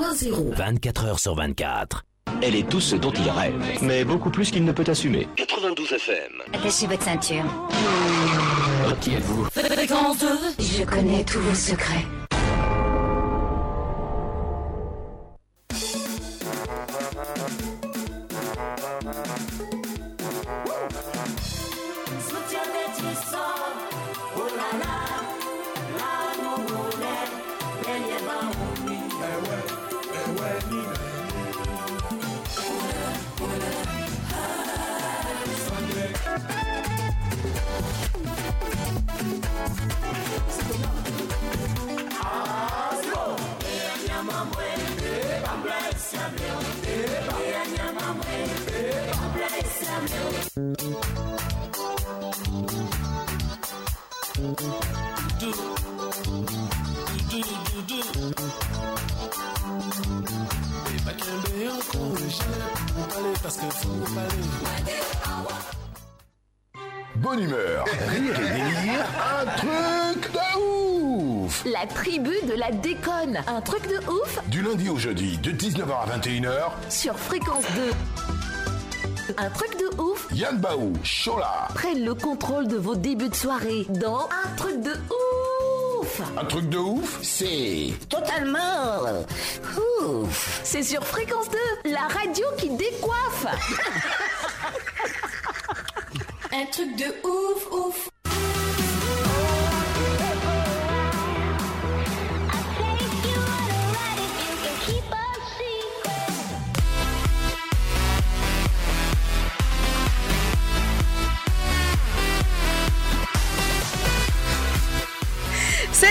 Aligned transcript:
Point 0.00 0.14
zéro. 0.14 0.50
24 0.56 1.04
heures 1.04 1.18
sur 1.18 1.34
24. 1.34 2.06
Elle 2.40 2.56
est 2.56 2.66
tout 2.66 2.80
ce 2.80 2.96
dont 2.96 3.12
il 3.12 3.28
rêve, 3.28 3.54
mais 3.82 4.02
beaucoup 4.02 4.30
plus 4.30 4.50
qu'il 4.50 4.64
ne 4.64 4.72
peut 4.72 4.84
assumer. 4.86 5.28
92 5.36 5.92
FM. 5.92 6.32
Attachez 6.54 6.86
votre 6.86 7.02
ceinture. 7.02 7.44
Qui 9.02 9.10
êtes-vous? 9.12 9.48
Je 10.58 10.84
connais 10.84 11.22
tous 11.22 11.40
vos 11.40 11.54
secrets. 11.54 12.06
Bonne 67.16 67.40
humeur, 67.40 67.84
rire 68.08 68.40
et 68.40 68.48
délire, 68.48 69.04
un 69.18 69.46
truc 69.56 70.32
de 70.32 70.58
ouf. 70.58 71.64
La 71.64 71.86
tribu 71.86 72.30
de 72.46 72.54
la 72.54 72.70
déconne. 72.70 73.40
Un 73.46 73.60
truc 73.60 73.82
de 73.88 73.98
ouf. 74.10 74.38
Du 74.48 74.62
lundi 74.62 74.88
au 74.88 74.96
jeudi, 74.96 75.38
de 75.38 75.50
19h 75.50 75.90
à 75.90 76.18
21h, 76.18 76.70
sur 76.88 77.18
Fréquence 77.18 77.64
2. 77.74 79.34
Un 79.36 79.50
truc 79.50 79.76
de 79.78 80.00
ouf. 80.00 80.28
Yann 80.32 80.56
Baou, 80.58 80.92
Chola. 81.02 81.68
prennent 81.74 82.04
le 82.04 82.14
contrôle 82.14 82.68
de 82.68 82.76
vos 82.76 82.94
débuts 82.94 83.28
de 83.28 83.34
soirée 83.34 83.86
dans 83.88 84.28
Un 84.44 84.56
truc 84.56 84.80
de 84.82 84.92
ouf 84.92 85.39
Un 86.36 86.44
truc 86.44 86.68
de 86.68 86.78
ouf, 86.78 87.18
c'est... 87.22 87.92
Totalement. 88.08 89.24
Ouf. 90.02 90.60
C'est 90.64 90.82
sur 90.82 91.04
Fréquence 91.06 91.48
2, 91.84 91.90
la 91.90 92.08
radio 92.08 92.44
qui 92.58 92.70
décoiffe. 92.70 93.46
Un 96.52 96.66
truc 96.66 96.96
de 96.96 97.06
ouf, 97.26 97.72
ouf. 97.72 98.10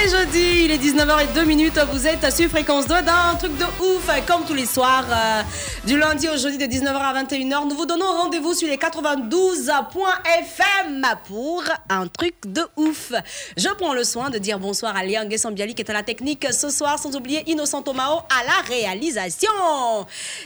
C'est 0.01 0.09
jeudi, 0.17 0.63
il 0.65 0.71
est 0.71 0.77
19h02 0.77 1.45
minutes. 1.45 1.77
Vous 1.91 2.07
êtes 2.07 2.33
sur 2.33 2.49
Fréquence 2.49 2.87
2 2.87 3.01
dans 3.01 3.11
un 3.31 3.35
truc 3.35 3.57
de 3.57 3.65
ouf, 3.65 4.09
comme 4.25 4.45
tous 4.45 4.53
les 4.53 4.65
soirs, 4.65 5.03
euh, 5.09 5.41
du 5.85 5.99
lundi 5.99 6.29
au 6.29 6.37
jeudi 6.37 6.57
de 6.57 6.63
19h 6.65 6.95
à 6.95 7.13
21h. 7.21 7.67
Nous 7.67 7.75
vous 7.75 7.85
donnons 7.85 8.05
rendez-vous 8.05 8.53
sur 8.53 8.69
les 8.69 8.77
92.fm 8.77 11.05
pour 11.27 11.63
un 11.89 12.07
truc 12.07 12.33
de 12.45 12.65
ouf. 12.77 13.11
Je 13.57 13.67
prends 13.77 13.93
le 13.93 14.05
soin 14.05 14.29
de 14.29 14.37
dire 14.37 14.57
bonsoir 14.57 14.95
à 14.95 15.03
Léa 15.03 15.25
Nguessambiali 15.25 15.75
qui 15.75 15.81
est 15.81 15.89
à 15.89 15.93
la 15.93 16.03
technique 16.03 16.47
ce 16.53 16.69
soir, 16.69 16.97
sans 16.97 17.13
oublier 17.17 17.43
Innocent 17.49 17.81
Tomao 17.81 18.19
à 18.19 18.45
la 18.45 18.61
réalisation. 18.69 19.49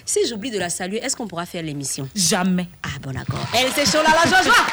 Si 0.05 0.25
j'oublie 0.27 0.49
de 0.49 0.57
la 0.57 0.71
saluer, 0.71 0.97
est-ce 1.03 1.15
qu'on 1.15 1.27
pourra 1.27 1.45
faire 1.45 1.61
l'émission? 1.61 2.09
Jamais. 2.15 2.65
Ah 2.83 2.97
bon 3.01 3.11
d'accord. 3.11 3.45
Elle 3.55 3.71
c'est 3.75 3.85
chaud 3.85 4.01
là, 4.03 4.15
la 4.25 4.41
joie. 4.43 4.65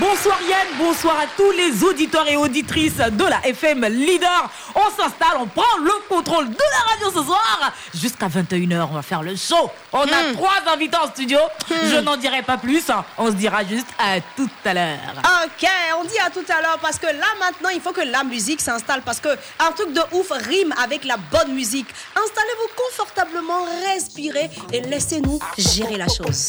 Bonsoir 0.00 0.38
Yann, 0.48 0.66
bonsoir 0.78 1.18
à 1.18 1.26
tous 1.36 1.50
les 1.50 1.84
auditeurs 1.84 2.26
et 2.26 2.34
auditrices 2.34 2.96
de 2.96 3.24
la 3.24 3.46
FM 3.46 3.84
Leader. 3.84 4.50
On 4.74 4.88
s'installe, 4.90 5.36
on 5.38 5.46
prend 5.46 5.76
le 5.82 5.92
contrôle 6.08 6.48
de 6.48 6.56
la 6.56 6.92
radio 6.92 7.10
ce 7.10 7.26
soir. 7.26 7.72
Jusqu'à 7.94 8.26
21h, 8.28 8.88
on 8.90 8.94
va 8.94 9.02
faire 9.02 9.22
le 9.22 9.36
show. 9.36 9.70
On 9.92 10.00
a 10.00 10.32
trois 10.32 10.72
invités 10.72 10.96
en 10.96 11.08
studio. 11.08 11.38
Je 11.68 11.98
n'en 12.00 12.16
dirai 12.16 12.40
pas 12.40 12.56
plus. 12.56 12.90
On 13.18 13.26
se 13.26 13.32
dira 13.32 13.64
juste 13.64 13.88
à 13.98 14.18
tout 14.34 14.48
à 14.64 14.72
l'heure. 14.72 14.98
Ok, 15.44 15.68
on 16.00 16.04
dit 16.04 16.18
à 16.24 16.30
tout 16.30 16.44
à 16.48 16.62
l'heure 16.62 16.78
parce 16.80 16.98
que 16.98 17.06
là 17.06 17.26
maintenant 17.38 17.68
il 17.68 17.80
faut 17.82 17.92
que 17.92 18.00
la 18.00 18.24
musique 18.24 18.62
s'installe 18.62 19.02
parce 19.02 19.20
que 19.20 19.28
un 19.58 19.72
truc 19.72 19.92
de 19.92 20.00
ouf 20.12 20.30
rime 20.30 20.72
avec 20.82 21.04
la 21.04 21.18
bonne 21.18 21.52
musique. 21.52 21.88
Installez-vous 22.16 22.82
confortablement, 22.88 23.66
respirez 23.92 24.48
et 24.72 24.80
laissez-nous 24.80 25.38
gérer 25.58 25.98
la 25.98 26.06
chose. 26.08 26.48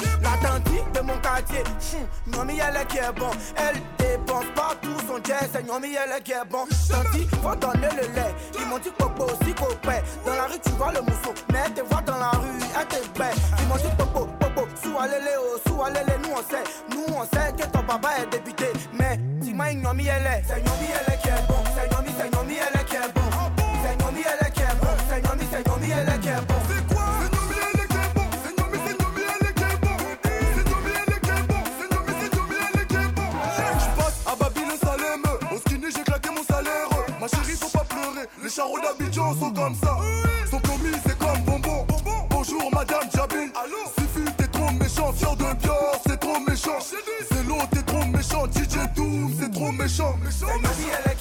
quartier, 1.31 1.63
elle 2.59 2.75
est 2.75 2.87
qui 2.87 2.97
est 2.97 3.11
bon. 3.15 3.31
Elle 3.55 3.81
dépense 3.97 4.45
pas 4.55 4.75
tout 4.81 4.97
son 5.07 5.17
jet, 5.23 5.49
c'est 5.51 5.65
Nomi 5.65 5.89
elle 5.95 6.11
est 6.17 6.21
qui 6.21 6.31
est 6.31 6.45
bon. 6.49 6.65
Tanti, 6.89 7.27
faut 7.41 7.55
donner 7.55 7.89
le 7.95 8.13
lait. 8.13 8.35
Ils 8.59 8.65
m'ont 8.67 8.79
dit 8.79 8.91
popo, 8.97 9.27
si 9.43 9.53
copain. 9.53 10.01
Dans 10.25 10.35
la 10.35 10.45
rue 10.45 10.59
tu 10.63 10.71
vois 10.71 10.91
le 10.91 11.01
mousseau, 11.01 11.33
mais 11.51 11.59
elle 11.65 11.73
te 11.73 11.81
voit 11.81 12.01
dans 12.01 12.17
la 12.17 12.31
rue, 12.31 12.47
elle 12.79 12.87
te 12.87 13.19
bête. 13.19 13.37
Ils 13.59 13.67
m'ont 13.67 13.75
dit 13.75 13.95
popo, 13.97 14.27
popo, 14.39 14.67
sous 14.81 14.97
allez 14.99 15.15
oh, 15.39 15.57
sous 15.67 15.81
allez 15.81 16.01
nous 16.23 16.33
on 16.33 16.49
sait. 16.49 16.63
Nous 16.89 17.15
on 17.15 17.23
sait 17.23 17.53
que 17.57 17.67
ton 17.69 17.83
papa 17.83 18.09
est 18.21 18.29
député, 18.29 18.65
mais 18.93 19.17
dis-moi 19.39 19.73
Nomi 19.73 20.07
elle 20.07 20.25
est. 20.25 20.43
C'est 20.47 20.63
Nomi 20.63 20.87
elle 20.89 21.13
est 21.13 21.17
qui 21.21 21.29
est 21.29 21.47
bon. 21.47 21.63
C'est 21.75 21.91
Nomi, 21.91 22.09
c'est 22.17 22.35
Nomi 22.35 22.55
elle 22.55 22.81
est 22.81 22.85
qui 22.85 22.95
est 22.95 23.13
bon. 23.13 23.21
C'est 23.83 24.03
Nomi 24.03 24.21
elle 24.25 24.47
est 24.47 24.51
qui 24.51 24.61
est 24.61 24.75
bon. 24.79 24.87
C'est 25.09 25.21
c'est 25.51 25.67
Nomi 25.67 25.91
elle 25.91 26.09
est 26.09 26.19
qui 26.19 26.27
est 26.29 26.41
bon. 26.47 26.70
d'Abidjan 39.31 39.35
sont 39.35 39.53
comme 39.53 39.75
ça. 39.75 39.97
Sont 40.49 40.59
commis 40.59 40.95
c'est 41.05 41.17
comme 41.17 41.41
bonbon. 41.45 41.85
Bonjour 42.29 42.71
madame 42.73 43.09
Jabin. 43.13 43.47
Suffit 43.97 44.31
t'es 44.37 44.47
trop 44.47 44.71
méchant. 44.71 45.13
Fier 45.13 45.35
de 45.35 45.59
Bior 45.61 46.01
c'est 46.05 46.19
trop 46.19 46.39
méchant. 46.39 46.79
C'est 46.79 47.47
l'eau 47.47 47.57
t'es 47.71 47.81
trop 47.83 48.05
méchant. 48.05 48.45
DJ 48.47 48.93
Doom 48.95 49.31
c'est 49.39 49.51
trop 49.51 49.71
méchant. 49.71 50.15
Nomi 50.41 51.20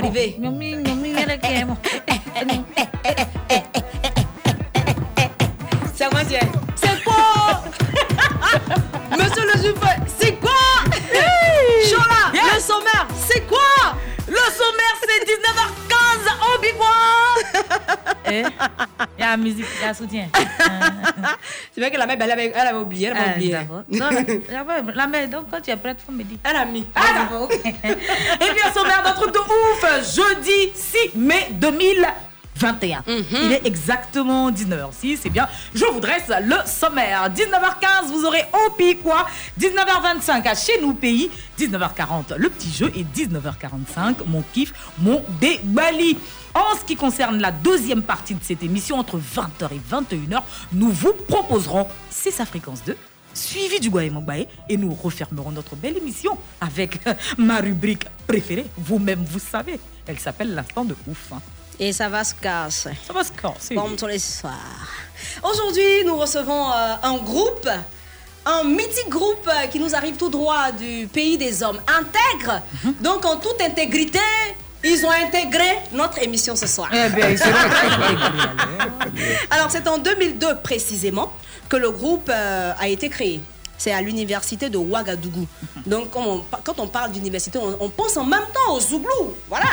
L'arrivée. 0.00 0.36
C'est 5.94 6.08
quoi, 6.08 6.20
c'est 6.28 6.40
C'est 6.76 7.04
quoi? 7.04 7.62
Monsieur 9.18 9.44
le 9.44 9.62
juge, 9.62 9.74
c'est 10.18 10.32
quoi? 10.40 10.50
Chola, 11.90 12.32
le 12.54 12.60
sommaire, 12.60 13.06
c'est 13.28 13.46
quoi? 13.46 13.58
Le 14.26 14.34
sommaire, 14.34 14.96
c'est 15.02 15.24
19h15 15.26 16.28
au 16.42 16.60
Bigwa. 16.60 16.86
Eh, 18.30 18.44
Il 19.18 19.20
y 19.20 19.22
a 19.24 19.30
la 19.30 19.36
musique, 19.36 19.66
il 19.78 19.82
y 19.82 19.84
a 19.84 19.88
le 19.88 19.94
soutien. 19.94 20.28
C'est 21.74 21.80
vrai 21.80 21.90
que 21.90 21.98
la 21.98 22.06
mère, 22.06 22.16
elle 22.20 22.30
avait, 22.30 22.52
elle 22.54 22.66
avait 22.68 22.78
oublié, 22.78 23.08
elle 23.08 23.16
avait 23.16 23.26
Ah, 23.28 23.34
oublié. 23.36 23.58
Non, 23.90 24.08
la- 24.50 24.92
la 24.94 25.06
mère, 25.06 25.28
donc 25.28 25.46
quand 25.50 25.60
tu 25.60 25.70
es 25.70 25.76
prête, 25.76 25.98
faut 26.04 26.12
me 26.12 26.22
dire. 26.22 26.38
Elle 26.44 26.56
a 26.56 26.64
mis. 26.64 26.86
Ah, 26.94 27.00
d'accord, 27.14 27.42
ok. 27.42 27.52
Et 27.64 28.52
bien, 28.54 28.72
sommaire 28.74 29.02
d'un 29.02 29.12
truc 29.12 29.32
de 29.34 29.38
ouf, 29.38 29.41
jeudi 30.00 30.72
6 30.74 31.16
mai 31.16 31.48
2021. 31.52 33.02
Il 33.08 33.52
est 33.52 33.66
exactement 33.66 34.50
19h06, 34.50 35.18
c'est 35.22 35.30
bien. 35.30 35.48
Je 35.74 35.84
vous 35.84 36.00
dresse 36.00 36.28
le 36.28 36.56
sommaire. 36.64 37.28
19h15, 37.30 38.06
vous 38.12 38.24
aurez 38.24 38.44
Opi 38.66 38.96
quoi? 38.96 39.26
19h25 39.60 40.46
à 40.46 40.54
chez 40.54 40.80
nous 40.80 40.94
pays. 40.94 41.30
19h40, 41.58 42.36
le 42.36 42.48
petit 42.48 42.72
jeu. 42.72 42.92
Et 42.94 43.04
19h45, 43.04 44.26
mon 44.26 44.42
kiff, 44.52 44.72
mon 44.98 45.24
débali. 45.40 46.16
En 46.54 46.76
ce 46.78 46.84
qui 46.84 46.96
concerne 46.96 47.40
la 47.40 47.50
deuxième 47.50 48.02
partie 48.02 48.34
de 48.34 48.44
cette 48.44 48.62
émission, 48.62 48.98
entre 48.98 49.18
20h 49.18 49.68
et 49.72 49.80
21h, 49.94 50.42
nous 50.72 50.90
vous 50.90 51.14
proposerons 51.26 51.88
C'est 52.10 52.30
sa 52.30 52.44
fréquence 52.44 52.84
2 52.84 52.96
suivi 53.34 53.80
du 53.80 53.90
Guaï 53.90 54.10
Mogbaï 54.10 54.46
et 54.68 54.76
nous 54.76 54.94
refermerons 54.94 55.50
notre 55.50 55.76
belle 55.76 55.96
émission 55.96 56.36
avec 56.60 56.98
ma 57.38 57.58
rubrique 57.60 58.04
préférée. 58.26 58.66
Vous-même, 58.76 59.24
vous 59.28 59.38
savez. 59.40 59.78
Elle 60.06 60.18
s'appelle 60.18 60.54
l'instant 60.54 60.84
de 60.84 60.96
ouf. 61.06 61.32
hein. 61.32 61.40
Et 61.78 61.92
ça 61.92 62.08
va 62.08 62.22
se 62.22 62.34
casser. 62.34 62.90
Ça 63.06 63.12
va 63.12 63.24
se 63.24 63.32
casser. 63.32 63.74
Comme 63.74 63.96
tous 63.96 64.06
les 64.06 64.18
soirs. 64.18 64.52
Aujourd'hui, 65.42 66.04
nous 66.06 66.16
recevons 66.18 66.70
euh, 66.70 66.94
un 67.02 67.16
groupe, 67.18 67.68
un 68.44 68.64
mythique 68.64 69.08
groupe 69.08 69.48
euh, 69.48 69.66
qui 69.68 69.78
nous 69.80 69.94
arrive 69.94 70.16
tout 70.16 70.28
droit 70.28 70.70
du 70.72 71.06
pays 71.08 71.38
des 71.38 71.62
hommes 71.62 71.80
intègres. 71.88 72.60
Mhm. 72.84 72.94
Donc, 73.00 73.24
en 73.24 73.36
toute 73.36 73.60
intégrité, 73.62 74.18
ils 74.84 75.04
ont 75.06 75.10
intégré 75.10 75.78
notre 75.92 76.18
émission 76.22 76.54
ce 76.56 76.66
soir. 76.66 76.88
Eh 76.92 77.08
bien, 77.10 77.36
c'est 77.36 77.50
vrai. 77.50 77.70
Alors, 79.50 79.70
c'est 79.70 79.86
en 79.88 79.98
2002 79.98 80.56
précisément 80.62 81.32
que 81.72 81.78
le 81.78 81.90
groupe 81.90 82.28
euh, 82.28 82.72
a 82.78 82.86
été 82.88 83.08
créé. 83.08 83.40
C'est 83.78 83.92
à 83.92 84.02
l'université 84.02 84.68
de 84.68 84.76
Ouagadougou. 84.76 85.46
Donc, 85.86 86.10
quand 86.10 86.22
on, 86.24 86.44
quand 86.62 86.78
on 86.78 86.86
parle 86.86 87.10
d'université, 87.12 87.58
on, 87.58 87.76
on 87.80 87.88
pense 87.88 88.14
en 88.18 88.26
même 88.26 88.44
temps 88.52 88.74
au 88.74 88.78
Zouglou. 88.78 89.34
Voilà. 89.48 89.70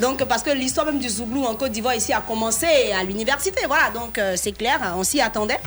Donc, 0.00 0.22
parce 0.24 0.42
que 0.42 0.50
l'histoire 0.50 0.84
même 0.86 0.98
du 0.98 1.08
Zouglou 1.08 1.44
en 1.44 1.54
Côte 1.56 1.72
d'Ivoire 1.72 1.94
ici 1.94 2.12
a 2.12 2.20
commencé 2.20 2.66
à 2.92 3.02
l'université. 3.02 3.62
Voilà. 3.66 3.90
Donc, 3.90 4.18
euh, 4.18 4.34
c'est 4.36 4.52
clair, 4.52 4.78
on 4.96 5.02
s'y 5.02 5.20
attendait. 5.20 5.58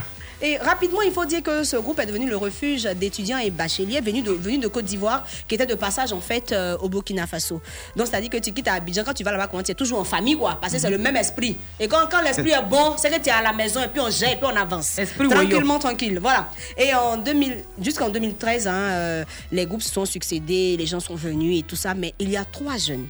Et 0.43 0.57
rapidement, 0.57 1.01
il 1.01 1.11
faut 1.13 1.23
dire 1.23 1.41
que 1.41 1.63
ce 1.63 1.77
groupe 1.77 1.97
est 1.99 2.05
devenu 2.05 2.29
le 2.29 2.35
refuge 2.35 2.83
d'étudiants 2.83 3.37
et 3.37 3.49
bacheliers 3.49 4.01
venus 4.01 4.25
de, 4.25 4.31
venus 4.31 4.59
de 4.59 4.67
Côte 4.67 4.83
d'Ivoire, 4.83 5.25
qui 5.47 5.55
étaient 5.55 5.65
de 5.65 5.73
passage 5.73 6.11
en 6.11 6.19
fait 6.19 6.51
euh, 6.51 6.75
au 6.79 6.89
Burkina 6.89 7.25
Faso. 7.25 7.61
Donc, 7.95 8.07
c'est-à-dire 8.07 8.29
que 8.29 8.37
tu 8.37 8.51
quittes 8.51 8.67
à 8.67 8.73
Abidjan, 8.73 9.03
quand 9.05 9.13
tu 9.13 9.23
vas 9.23 9.31
là-bas, 9.31 9.49
tu 9.63 9.71
es 9.71 9.73
toujours 9.73 9.99
en 9.99 10.03
famille, 10.03 10.35
quoi, 10.35 10.57
parce 10.59 10.73
que 10.73 10.79
c'est 10.79 10.89
le 10.89 10.97
même 10.97 11.15
esprit. 11.15 11.55
Et 11.79 11.87
quand, 11.87 12.09
quand 12.11 12.21
l'esprit 12.21 12.51
est 12.51 12.69
bon, 12.69 12.95
c'est 12.97 13.09
que 13.09 13.21
tu 13.21 13.29
es 13.29 13.31
à 13.31 13.41
la 13.41 13.53
maison 13.53 13.81
et 13.81 13.87
puis 13.87 14.01
on 14.01 14.09
gère 14.09 14.33
et 14.33 14.35
puis 14.35 14.45
on 14.45 14.55
avance. 14.55 14.99
Esprit 14.99 15.29
Tranquillement, 15.29 15.79
tranquille. 15.79 16.19
Voilà. 16.19 16.49
Et 16.77 16.93
en 16.93 17.15
2000, 17.15 17.63
jusqu'en 17.81 18.09
2013, 18.09 18.67
hein, 18.67 18.73
euh, 18.73 19.23
les 19.49 19.65
groupes 19.65 19.81
se 19.81 19.93
sont 19.93 20.05
succédés, 20.05 20.75
les 20.75 20.85
gens 20.85 20.99
sont 20.99 21.15
venus 21.15 21.59
et 21.59 21.63
tout 21.63 21.77
ça, 21.77 21.93
mais 21.93 22.13
il 22.19 22.29
y 22.29 22.35
a 22.35 22.43
trois 22.43 22.75
jeunes 22.75 23.07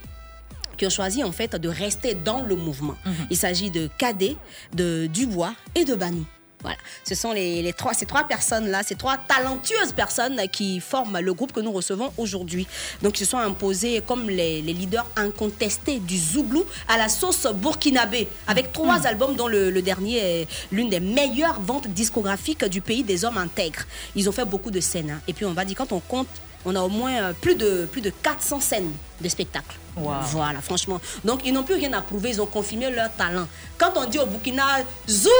qui 0.77 0.85
ont 0.85 0.91
choisi 0.91 1.24
en 1.24 1.31
fait 1.31 1.56
de 1.56 1.69
rester 1.69 2.13
dans 2.13 2.44
le 2.44 2.56
mouvement. 2.56 2.95
Il 3.31 3.38
s'agit 3.38 3.71
de 3.71 3.89
Cadet, 3.97 4.35
de 4.75 5.07
Dubois 5.07 5.56
et 5.74 5.83
de 5.83 5.95
Bani. 5.95 6.25
Voilà, 6.63 6.77
ce 7.04 7.13
sont 7.13 7.33
les, 7.33 7.62
les 7.62 7.74
trois, 7.74 7.94
ces 7.94 8.06
trois 8.06 8.24
personnes-là, 8.24 8.83
ces 8.83 8.95
trois 8.95 9.18
talentueuses 9.18 9.92
personnes 9.94 10.42
qui 10.50 10.80
forment 10.80 11.19
le 11.19 11.33
groupe 11.33 11.51
que 11.51 11.60
nous 11.60 11.74
recevons 11.74 12.12
aujourd'hui. 12.18 12.65
Donc, 13.01 13.19
ils 13.19 13.25
se 13.25 13.31
sont 13.31 13.38
imposés 13.38 14.01
comme 14.07 14.30
les, 14.30 14.62
les 14.62 14.74
leaders 14.74 15.06
incontestés 15.18 16.00
du 16.00 16.18
Zouglou 16.18 16.63
à 16.88 16.98
la 16.98 17.10
sauce 17.10 17.45
burkinabé, 17.54 18.30
avec 18.48 18.71
trois 18.71 19.06
albums 19.06 19.36
dont 19.36 19.50
le, 19.50 19.71
le 19.71 19.81
dernier 19.81 20.18
est 20.18 20.48
l'une 20.71 20.89
des 20.89 21.01
meilleures 21.01 21.60
ventes 21.60 21.88
discographiques 21.89 22.63
du 22.66 22.80
pays 22.80 23.04
des 23.04 23.25
hommes 23.25 23.38
intègres. 23.38 23.83
Ils 24.16 24.30
ont 24.30 24.31
fait 24.31 24.45
beaucoup 24.45 24.71
de 24.71 24.80
scènes. 24.80 25.12
hein. 25.12 25.21
Et 25.27 25.33
puis, 25.33 25.45
on 25.45 25.51
va 25.54 25.66
dire, 25.66 25.75
quand 25.77 25.92
on 25.92 26.00
compte, 26.00 26.27
on 26.65 26.75
a 26.75 26.81
au 26.81 26.89
moins 26.89 27.13
euh, 27.13 27.33
plus 27.33 27.56
de, 27.56 27.88
plus 27.92 28.01
de 28.01 28.10
400 28.10 28.60
scènes 28.60 28.92
de 29.21 29.30
spectacles. 29.30 29.77
Wow. 29.95 30.13
Voilà, 30.31 30.60
franchement. 30.62 31.00
Donc, 31.24 31.42
ils 31.45 31.54
n'ont 31.54 31.63
plus 31.63 31.75
rien 31.75 31.94
à 31.94 32.01
prouver, 32.01 32.30
ils 32.30 32.42
ont 32.42 32.45
confirmé 32.48 32.89
leur 32.89 33.13
talent. 33.13 33.48
Quand 33.77 33.94
on 33.95 34.06
dit 34.06 34.18
au 34.19 34.25
Burkina, 34.25 34.63
Zouglou 35.07 35.31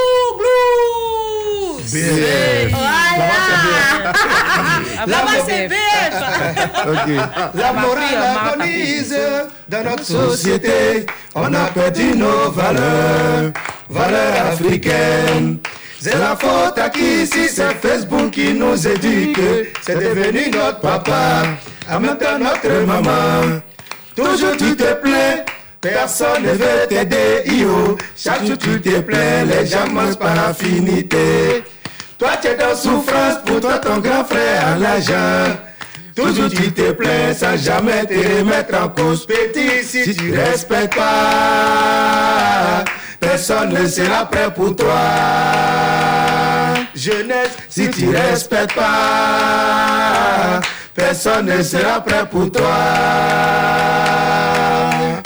BF. 1.92 2.72
Voilà 2.72 4.14
Là-bas, 5.08 5.44
c'est 5.48 5.68
BF 5.68 5.76
La 7.56 7.74
morale 7.74 8.54
agonise 8.54 9.18
dans 9.68 9.84
notre 9.84 10.04
société. 10.06 11.06
On 11.36 11.52
a 11.54 11.66
perdu 11.66 12.16
nos 12.16 12.52
valeurs, 12.52 13.52
valeurs 13.90 14.46
africaines. 14.52 15.58
C'est 16.04 16.20
la 16.20 16.36
faute 16.36 16.78
à 16.78 16.90
qui 16.90 17.26
si 17.26 17.48
c'est 17.48 17.76
Facebook 17.82 18.32
qui 18.32 18.54
nous 18.54 18.76
éduque. 18.86 19.40
C'est 19.82 19.96
devenu 19.96 20.52
notre 20.52 20.82
papa, 20.82 21.44
en 21.90 22.00
même 22.02 22.18
temps 22.18 22.38
notre 22.38 22.86
maman. 22.86 23.62
Toujours 24.14 24.58
tu 24.58 24.76
te 24.76 24.96
plains, 24.96 25.46
personne 25.80 26.44
ne 26.44 26.52
veut 26.52 26.88
t'aider. 26.90 27.44
Yo, 27.46 27.98
chaque 28.18 28.46
jour 28.46 28.58
tu 28.58 28.82
te 28.82 29.00
plains, 29.00 29.46
les 29.46 29.66
gens 29.66 29.88
mangent 29.94 30.18
par 30.18 30.50
affinité. 30.50 31.64
Toi 32.20 32.32
tu 32.42 32.50
es 32.50 32.56
dans 32.56 32.76
souffrance, 32.76 33.38
pour 33.46 33.62
toi 33.62 33.78
ton 33.78 34.00
grand 34.00 34.26
frère 34.26 34.74
a 34.76 34.78
l'argent. 34.78 35.56
Toujours 36.18 36.50
tu 36.50 36.70
te 36.74 36.92
plains 36.92 37.34
sans 37.34 37.56
jamais 37.56 38.06
te 38.06 38.14
remettre 38.14 38.76
en 38.76 38.90
cause. 38.90 39.26
Petit, 39.26 39.86
si 39.86 40.14
tu 40.14 40.34
respectes 40.34 40.98
pas, 40.98 42.84
personne 43.24 43.74
ne 43.74 43.88
sera 43.88 44.26
prêt 44.26 44.54
pour 44.54 44.76
toi. 44.76 45.02
Jeunesse, 46.96 47.56
si 47.70 47.90
tu 47.90 48.10
respectes 48.10 48.76
pas, 48.76 50.60
personne 50.94 51.46
ne 51.46 51.64
sera 51.64 52.02
prêt 52.02 52.26
pour 52.30 52.52
toi. 52.52 52.78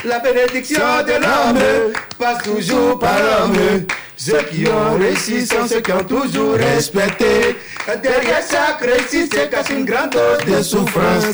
La 0.06 0.20
bénédiction 0.20 0.80
de 1.06 1.14
l'homme 1.24 1.94
passe 2.18 2.44
toujours 2.44 3.00
par 3.00 3.18
l'homme. 3.18 3.86
Ceux 4.16 4.42
qui 4.44 4.66
ont 4.68 4.98
réussi 4.98 5.46
sont 5.46 5.68
ceux 5.68 5.82
qui 5.82 5.92
ont 5.92 6.04
toujours 6.04 6.56
respecté. 6.56 7.58
Derrière 8.02 8.42
chaque 8.50 8.82
réussite 8.82 9.34
se 9.34 9.46
cache 9.48 9.70
une 9.70 9.86
grande 9.86 10.12
dose 10.12 10.58
de 10.58 10.64
souffrance. 10.64 11.26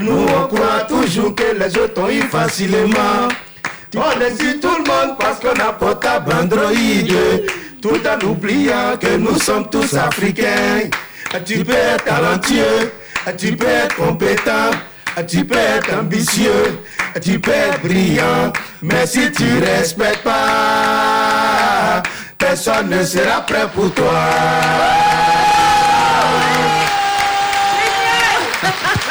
Nous 0.00 0.26
on 0.26 0.46
croit 0.46 0.86
toujours 0.88 1.34
que 1.34 1.56
les 1.56 1.76
autres 1.78 2.00
ont 2.00 2.08
eu 2.08 2.22
facilement. 2.22 3.28
On 3.94 4.00
insulte 4.00 4.60
tout 4.60 4.68
le 4.68 4.90
monde 4.90 5.18
parce 5.18 5.38
qu'on 5.38 5.60
a 5.60 5.72
portable 5.72 6.32
Android. 6.32 6.72
Tout 7.82 8.00
en 8.06 8.26
oubliant 8.26 8.96
que 8.98 9.16
nous 9.16 9.38
sommes 9.38 9.68
tous 9.68 9.94
africains. 9.94 10.88
Tu 11.44 11.64
peux 11.64 11.72
être 11.72 12.04
talentueux, 12.04 12.92
tu 13.36 13.56
peux 13.56 13.66
être 13.66 13.96
compétent, 13.96 14.70
tu 15.26 15.44
peux 15.44 15.56
être 15.56 15.94
ambitieux, 15.98 16.78
tu 17.22 17.38
peux 17.40 17.50
être 17.50 17.80
brillant? 17.82 18.52
Mais 18.82 19.06
si 19.06 19.30
tu 19.32 19.58
respectes 19.58 20.22
pas, 20.22 22.02
personne 22.38 22.90
ne 22.90 23.02
sera 23.04 23.40
prêt 23.46 23.66
pour 23.74 23.92
toi. 23.94 24.12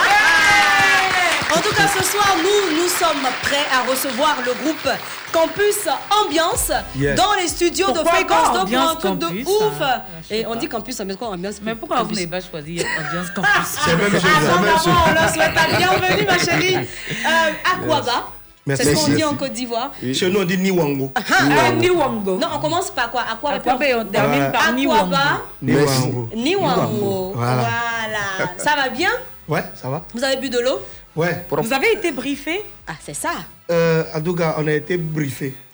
En 1.72 1.74
tout 1.74 1.82
cas, 1.82 1.88
ce 1.88 2.04
soir, 2.12 2.36
nous, 2.38 2.78
nous 2.82 2.88
sommes 2.90 3.28
prêts 3.44 3.66
à 3.74 3.90
recevoir 3.90 4.36
le 4.46 4.52
groupe 4.62 4.90
Campus 5.32 5.88
Ambiance 6.26 6.70
dans 7.16 7.34
les 7.42 7.48
studios 7.48 7.86
Pourquoi 7.88 8.04
de 8.04 8.10
Fréquence 8.10 8.48
pas 8.58 8.66
2 8.66 8.72
pour 8.76 8.90
un 8.90 8.96
truc 8.96 9.18
de 9.20 9.50
ouf. 9.50 9.82
hein 9.82 10.02
sais 10.28 10.40
Et 10.40 10.46
on 10.46 10.52
pas. 10.52 10.56
dit 10.58 10.68
Campus 10.68 11.00
Ambiance 11.00 11.18
quoi 11.18 11.28
Ambiance 11.30 11.56
Mais 11.64 11.76
pourquoi 11.76 12.04
vous 12.04 12.14
n'avez 12.14 12.28
pas 12.28 12.42
choisi 12.42 12.84
Ambiance 13.00 13.30
Campus 13.34 13.52
C'est 13.86 13.96
même 13.96 14.12
chose, 14.12 14.22
Ah, 14.26 14.40
c'est 14.42 14.62
même 14.62 14.78
chose. 14.78 14.88
maman, 14.88 15.00
on 15.08 15.14
leur 15.14 15.30
souhaite 15.30 15.52
la 15.56 15.78
bienvenue, 15.78 16.26
ma 16.26 16.38
chérie. 16.40 16.76
Euh, 17.12 17.52
Aquaba. 17.86 18.24
Merci. 18.66 18.84
C'est 18.84 18.96
ce 18.96 19.06
qu'on 19.06 19.12
dit 19.14 19.24
en 19.24 19.36
Côte 19.36 19.54
d'Ivoire. 19.54 19.92
Chez 20.14 20.30
nous 20.30 20.42
on 20.42 20.46
dit 20.46 20.58
Niwango. 20.58 21.12
Ah, 21.16 21.72
Niwango. 21.72 22.38
Non, 22.38 22.48
on 22.56 22.60
commence 22.60 22.92
par 22.92 23.10
quoi? 23.12 23.22
Aquaba. 23.22 23.56
Aquaba, 23.56 23.86
et 23.88 23.96
on 23.96 24.06
termine 24.06 24.52
par 24.52 24.74
Niwango. 24.74 25.16
Niwango. 25.62 26.30
Niwango. 26.36 27.32
Voilà. 27.36 27.56
Voilà. 27.56 28.52
Ça 28.58 28.76
va 28.76 28.90
bien? 28.90 29.10
Ouais, 29.48 29.64
ça 29.76 29.90
va 29.90 30.04
Vous 30.14 30.24
avez 30.24 30.38
bu 30.38 30.50
de 30.50 30.60
l'eau? 30.60 30.82
Ouais. 31.16 31.46
Vous 31.50 31.74
avez 31.74 31.92
été 31.94 32.12
briefé? 32.12 32.64
Ah, 32.88 32.94
c'est 33.04 33.14
ça. 33.14 33.32
Euh, 33.70 34.04
en 34.16 34.22
tout 34.22 34.34
cas, 34.36 34.56
on 34.58 34.68
a 34.68 34.72
été 34.74 34.98
briefé. 34.98 35.54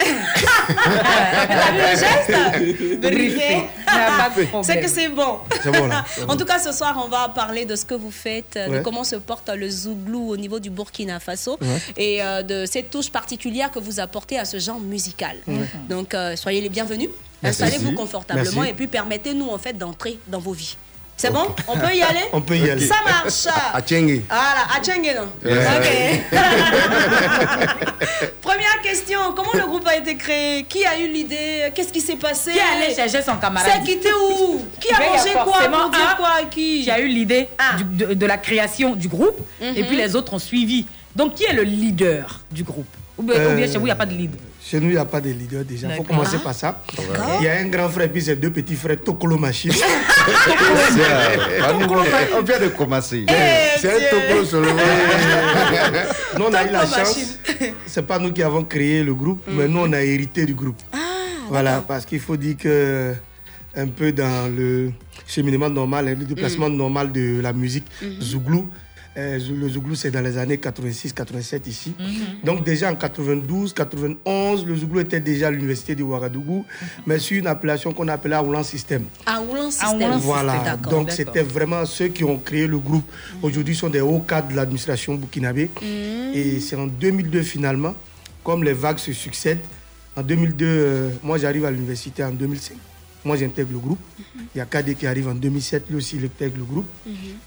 Briefé. 3.00 3.64
Ah, 3.86 4.30
problème. 4.30 4.62
C'est 4.62 4.80
que 4.80 4.88
c'est 4.88 5.08
bon. 5.08 5.38
Là, 5.64 6.04
En 6.28 6.36
tout 6.36 6.44
cas, 6.44 6.58
ce 6.58 6.72
soir, 6.72 7.00
on 7.04 7.08
va 7.08 7.28
parler 7.28 7.64
de 7.64 7.76
ce 7.76 7.84
que 7.84 7.94
vous 7.94 8.10
faites, 8.10 8.58
de 8.70 8.80
comment 8.80 9.04
se 9.04 9.16
porte 9.16 9.48
le 9.54 9.68
zouglou 9.68 10.30
au 10.30 10.36
niveau 10.36 10.58
du 10.60 10.70
Burkina 10.70 11.20
Faso 11.20 11.58
Ouais. 11.60 11.66
et 11.96 12.22
euh, 12.22 12.42
de 12.42 12.66
cette 12.66 12.90
touche 12.90 13.10
particulière 13.10 13.70
que 13.70 13.78
vous 13.78 14.00
apportez 14.00 14.38
à 14.38 14.44
ce 14.44 14.58
genre 14.58 14.80
musical. 14.80 15.36
Donc, 15.88 16.14
euh, 16.14 16.36
soyez 16.36 16.60
les 16.60 16.68
bienvenus. 16.68 17.08
Installez-vous 17.42 17.92
confortablement 17.92 18.50
Merci. 18.62 18.70
et 18.70 18.74
puis 18.74 18.86
permettez-nous 18.88 19.48
en 19.48 19.58
fait 19.58 19.72
d'entrer 19.72 20.18
dans 20.26 20.40
vos 20.40 20.52
vies. 20.52 20.76
C'est 21.20 21.32
bon? 21.32 21.52
On 21.66 21.76
peut 21.76 21.92
y 21.94 22.00
aller? 22.00 22.20
On 22.32 22.40
peut 22.40 22.56
y 22.56 22.70
aller. 22.70 22.86
Ça 22.86 22.94
marche. 23.04 23.48
À 23.74 23.80
Tchengi. 23.82 24.22
Voilà, 24.28 24.68
à 24.74 24.80
Tchengue, 24.80 25.12
non? 25.16 25.28
Ouais. 25.44 25.66
Ok. 25.76 25.88
Première 28.40 28.80
question, 28.82 29.18
comment 29.34 29.50
le 29.54 29.66
groupe 29.66 29.86
a 29.88 29.96
été 29.96 30.14
créé? 30.16 30.62
Qui 30.64 30.84
a 30.86 30.96
eu 30.98 31.08
l'idée? 31.08 31.70
Qu'est-ce 31.74 31.92
qui 31.92 32.00
s'est 32.00 32.14
passé? 32.16 32.52
Qui 32.52 32.60
allait 32.60 32.94
chercher 32.94 33.20
son 33.22 33.36
camarade? 33.36 33.70
C'est 33.74 33.82
quitté 33.84 34.08
où? 34.12 34.64
Qui 34.80 34.92
a 34.92 34.98
Mais 35.00 35.06
il 35.06 35.14
y 35.14 35.18
mangé 35.18 35.32
quoi? 35.32 35.44
pour 35.44 35.58
dire 35.90 36.08
un 36.12 36.16
quoi 36.16 36.28
à 36.40 36.44
qui? 36.44 36.82
qui 36.84 36.90
a 36.90 37.00
eu 37.00 37.08
l'idée 37.08 37.48
Ah. 37.58 37.76
de, 37.82 38.14
de 38.14 38.26
la 38.26 38.38
création 38.38 38.94
du 38.94 39.08
groupe 39.08 39.38
et 39.60 39.82
puis 39.84 39.96
les 39.96 40.14
autres 40.16 40.32
ont 40.34 40.38
suivi. 40.38 40.86
Donc, 41.16 41.34
qui 41.34 41.44
est 41.44 41.52
le 41.52 41.62
leader 41.62 42.40
du 42.50 42.62
groupe? 42.62 42.86
Ou 43.18 43.22
bien, 43.24 43.34
ou 43.34 43.56
bien 43.56 43.66
Euh, 43.66 43.72
chez 43.72 43.78
vous, 43.78 43.86
il 43.86 43.86
n'y 43.86 43.90
a 43.90 43.96
pas 43.96 44.06
de 44.06 44.14
lead? 44.14 44.30
Chez 44.68 44.80
nous, 44.80 44.88
il 44.88 44.92
n'y 44.92 44.98
a 44.98 45.06
pas 45.06 45.22
de 45.22 45.30
leader 45.30 45.64
déjà. 45.64 45.88
Il 45.88 45.96
faut 45.96 46.02
commencer 46.02 46.36
par 46.44 46.54
ça. 46.54 46.82
Il 47.40 47.44
y 47.46 47.48
a 47.48 47.54
un 47.54 47.68
grand 47.68 47.88
frère, 47.88 48.10
puis 48.12 48.20
ses 48.20 48.36
deux 48.36 48.50
petits 48.50 48.74
frères, 48.74 49.00
Tokolo 49.00 49.38
Machine. 49.38 49.72
Ah, 51.60 51.72
on 52.36 52.42
vient 52.42 52.60
de 52.60 52.68
commencer. 52.68 53.24
Eh, 53.28 53.78
C'est 53.78 53.88
un 53.88 54.10
topo 54.10 54.44
seulement. 54.44 54.74
nous, 56.38 56.44
on 56.44 56.52
a 56.52 56.64
eu 56.64 56.70
la 56.70 56.80
Tokolo 56.80 57.04
chance. 57.04 57.38
C'est 57.86 58.06
pas 58.06 58.18
nous 58.18 58.30
qui 58.32 58.42
avons 58.42 58.62
créé 58.64 59.02
le 59.02 59.14
groupe, 59.14 59.42
mais 59.48 59.68
nous, 59.68 59.80
on 59.80 59.92
a 59.94 60.02
hérité 60.02 60.44
du 60.44 60.54
groupe. 60.54 60.76
voilà, 61.48 61.82
parce 61.86 62.04
qu'il 62.04 62.20
faut 62.20 62.36
dire 62.36 62.56
que 62.58 63.14
un 63.74 63.86
peu 63.88 64.12
dans 64.12 64.54
le 64.54 64.92
cheminement 65.26 65.70
normal, 65.70 66.06
le 66.18 66.24
déplacement 66.26 66.68
normal 66.68 67.10
de 67.10 67.40
la 67.40 67.52
musique 67.54 67.86
Zouglou. 68.20 68.68
Euh, 69.16 69.38
le 69.50 69.68
Zouglou, 69.68 69.94
c'est 69.94 70.10
dans 70.10 70.20
les 70.20 70.38
années 70.38 70.56
86-87 70.56 71.68
ici. 71.68 71.94
Donc 72.44 72.64
déjà 72.64 72.90
en 72.90 72.94
92, 72.94 73.72
91, 73.72 74.66
le 74.66 74.76
Zouglou 74.76 75.00
était 75.00 75.20
déjà 75.20 75.48
à 75.48 75.50
l'université 75.50 75.94
de 75.94 76.02
Ouagadougou, 76.02 76.64
mais 77.06 77.18
sur 77.18 77.38
une 77.38 77.46
appellation 77.46 77.92
qu'on 77.92 78.08
appelait 78.08 78.36
Aoulan 78.36 78.62
System. 78.62 79.04
À 79.26 79.40
Oulan 79.40 79.70
À 79.80 79.94
Oulan 79.94 80.12
System. 80.14 80.18
Voilà, 80.20 80.76
donc 80.76 81.10
c'était 81.10 81.42
vraiment 81.42 81.84
ceux 81.84 82.08
qui 82.08 82.22
ont 82.24 82.38
créé 82.38 82.66
le 82.66 82.78
groupe. 82.78 83.04
Aujourd'hui, 83.42 83.74
sont 83.74 83.88
des 83.88 84.00
hauts 84.00 84.20
cadres 84.20 84.48
de 84.48 84.56
l'administration 84.56 85.14
burkinabé. 85.14 85.70
Et 86.34 86.60
c'est 86.60 86.76
en 86.76 86.86
2002 86.86 87.42
finalement, 87.42 87.94
comme 88.44 88.62
les 88.64 88.72
vagues 88.72 88.98
se 88.98 89.12
succèdent. 89.12 89.60
En 90.16 90.22
2002, 90.22 90.64
euh, 90.66 91.10
moi 91.22 91.38
j'arrive 91.38 91.64
à 91.64 91.70
l'université 91.70 92.24
en 92.24 92.30
2005. 92.30 92.76
Moi 93.24 93.36
j'intègre 93.36 93.72
le 93.72 93.78
groupe. 93.78 93.98
Il 94.54 94.58
y 94.58 94.60
a 94.60 94.66
KD 94.66 94.94
qui 94.94 95.06
arrive 95.06 95.28
en 95.28 95.34
2007, 95.34 95.88
lui 95.90 95.96
aussi 95.96 96.16
il 96.16 96.24
intègre 96.24 96.56
le 96.58 96.64
groupe. 96.64 96.86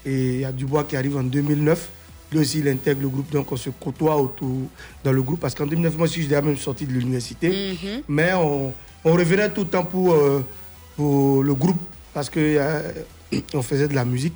Et 0.04 0.34
il 0.34 0.40
y 0.40 0.44
a 0.44 0.52
Dubois 0.52 0.84
qui 0.84 0.96
arrive 0.96 1.16
en 1.16 1.22
2009. 1.24 1.88
Lui 2.32 2.38
aussi, 2.38 2.60
il 2.60 2.68
intègre 2.68 3.02
le 3.02 3.08
groupe, 3.10 3.30
donc 3.30 3.52
on 3.52 3.56
se 3.56 3.68
côtoie 3.68 4.16
autour 4.16 4.62
dans 5.04 5.12
le 5.12 5.22
groupe. 5.22 5.38
Parce 5.40 5.54
qu'en 5.54 5.66
2009, 5.66 5.96
moi 5.98 6.04
aussi, 6.06 6.22
j'étais 6.22 6.40
même 6.40 6.56
sorti 6.56 6.86
de 6.86 6.92
l'université. 6.92 7.76
Mais 8.08 8.32
on, 8.32 8.72
on 9.04 9.12
revenait 9.12 9.50
tout 9.50 9.62
le 9.62 9.66
temps 9.66 9.84
pour, 9.84 10.14
euh, 10.14 10.42
pour 10.96 11.42
le 11.42 11.52
groupe, 11.52 11.76
parce 12.14 12.30
qu'on 12.30 13.62
faisait 13.62 13.86
de 13.86 13.94
la 13.94 14.06
musique. 14.06 14.32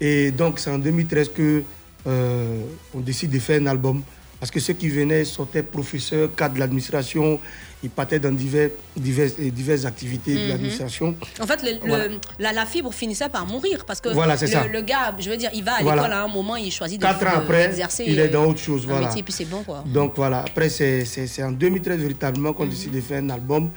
Et 0.00 0.30
donc, 0.32 0.58
c'est 0.58 0.68
en 0.70 0.78
2013 0.78 1.30
que 1.34 1.62
euh, 2.06 2.60
on 2.94 3.00
décide 3.00 3.30
de 3.30 3.38
faire 3.38 3.58
un 3.62 3.66
album. 3.66 4.02
Parce 4.38 4.50
que 4.50 4.60
ceux 4.60 4.74
qui 4.74 4.88
venaient 4.88 5.24
sortaient 5.24 5.62
professeurs, 5.62 6.34
cadres 6.34 6.54
de 6.54 6.60
l'administration, 6.60 7.40
ils 7.82 7.88
partaient 7.90 8.18
dans 8.18 8.32
divers, 8.32 8.70
divers, 8.96 9.30
euh, 9.40 9.50
diverses 9.50 9.84
activités 9.86 10.34
de 10.34 10.48
l'administration. 10.48 11.14
En 11.40 11.46
fait, 11.46 11.62
le- 11.62 11.72
le- 11.82 11.88
Voilà. 11.88 12.04
la, 12.38 12.52
la 12.52 12.66
fibre 12.66 12.92
finissait 12.92 13.28
par 13.28 13.46
mourir 13.46 13.84
parce 13.86 14.00
que 14.00 14.10
Voilà, 14.10 14.36
le, 14.38 14.46
ça. 14.46 14.66
le 14.66 14.80
gars, 14.82 15.14
je 15.18 15.30
veux 15.30 15.36
dire, 15.36 15.50
il 15.54 15.64
va 15.64 15.74
à 15.76 15.82
Voilà. 15.82 16.02
l'école 16.02 16.16
à 16.18 16.22
un 16.24 16.28
moment, 16.28 16.56
il 16.56 16.70
choisit 16.70 17.00
de 17.00 17.06
Quatre 17.06 17.26
ans 17.26 17.36
après, 17.38 17.74
il 18.06 18.18
est 18.18 18.28
euh, 18.28 18.30
dans 18.30 18.44
autre 18.46 18.60
chose. 18.60 18.84
un 18.84 18.88
Voilà. 18.88 19.06
métier, 19.08 19.22
puis 19.22 19.32
c'est 19.32 19.44
bon, 19.46 19.62
quoi. 19.62 19.82
Donc 19.86 20.12
voilà, 20.16 20.40
après, 20.40 20.68
c'est 20.68 21.42
en 21.42 21.52
2013 21.52 21.98
véritablement 22.00 22.52
qu'on 22.52 22.66
décide 22.66 22.92
de 22.92 23.00
faire 23.00 23.22
un 23.22 23.30
album. 23.30 23.70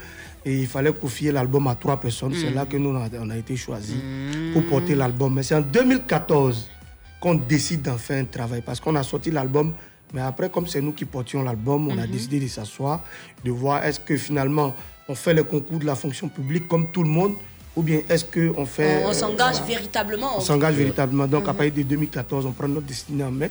Et 0.46 0.60
il 0.62 0.68
fallait 0.68 0.94
confier 0.94 1.34
l'album 1.34 1.68
à 1.68 1.76
trois 1.76 2.00
personnes. 2.00 2.34
C'est 2.34 2.50
là 2.52 2.66
que 2.66 2.78
nous, 2.78 2.90
on 2.92 2.96
a, 2.96 3.10
on 3.20 3.30
a 3.30 3.36
été 3.38 3.58
choisis 3.58 3.98
pour 4.54 4.64
porter 4.68 4.96
l'album. 4.96 5.34
Mais 5.34 5.44
c'est 5.44 5.56
en 5.56 5.60
2014 5.62 6.70
qu'on 7.20 7.36
décide 7.36 7.82
d'en 7.82 7.98
faire 7.98 8.22
un 8.22 8.26
travail. 8.26 8.62
Parce 8.66 8.80
qu'on 8.80 8.96
a 8.96 9.04
sorti 9.04 9.32
l'album. 9.32 9.74
Mais 10.14 10.22
après, 10.22 10.50
comme 10.50 10.68
c'est 10.68 10.82
nous 10.82 10.94
qui 10.94 11.06
portions 11.06 11.44
l'album, 11.44 11.88
on 11.88 11.98
a 11.98 12.08
décidé 12.08 12.40
de 12.40 12.48
s'asseoir, 12.48 13.02
de 13.44 13.52
voir 13.52 13.84
est-ce 13.84 14.00
que 14.00 14.18
finalement 14.18 14.74
on 15.08 15.16
fait 15.16 15.34
le 15.34 15.44
concours 15.44 15.80
de 15.80 15.86
la 15.86 15.96
fonction 15.96 16.30
publique 16.30 16.68
comme 16.68 16.92
tout 16.92 17.04
le 17.04 17.10
monde 17.10 17.36
ou 17.76 17.82
bien 17.82 18.02
est-ce 18.10 18.26
qu'on 18.26 18.66
fait. 18.66 19.04
On, 19.06 19.10
on 19.10 19.14
s'engage 19.14 19.58
voilà. 19.58 19.68
véritablement. 19.68 20.38
On 20.38 20.42
s'engage 20.42 20.76
véritablement. 20.76 21.28
Donc, 21.28 21.48
à 21.48 21.54
partir 21.54 21.74
de 21.74 21.82
2014, 21.84 22.46
on 22.46 22.52
prend 22.52 22.68
notre 22.68 22.88
destinée 22.88 23.24
en 23.24 23.32
main. 23.32 23.48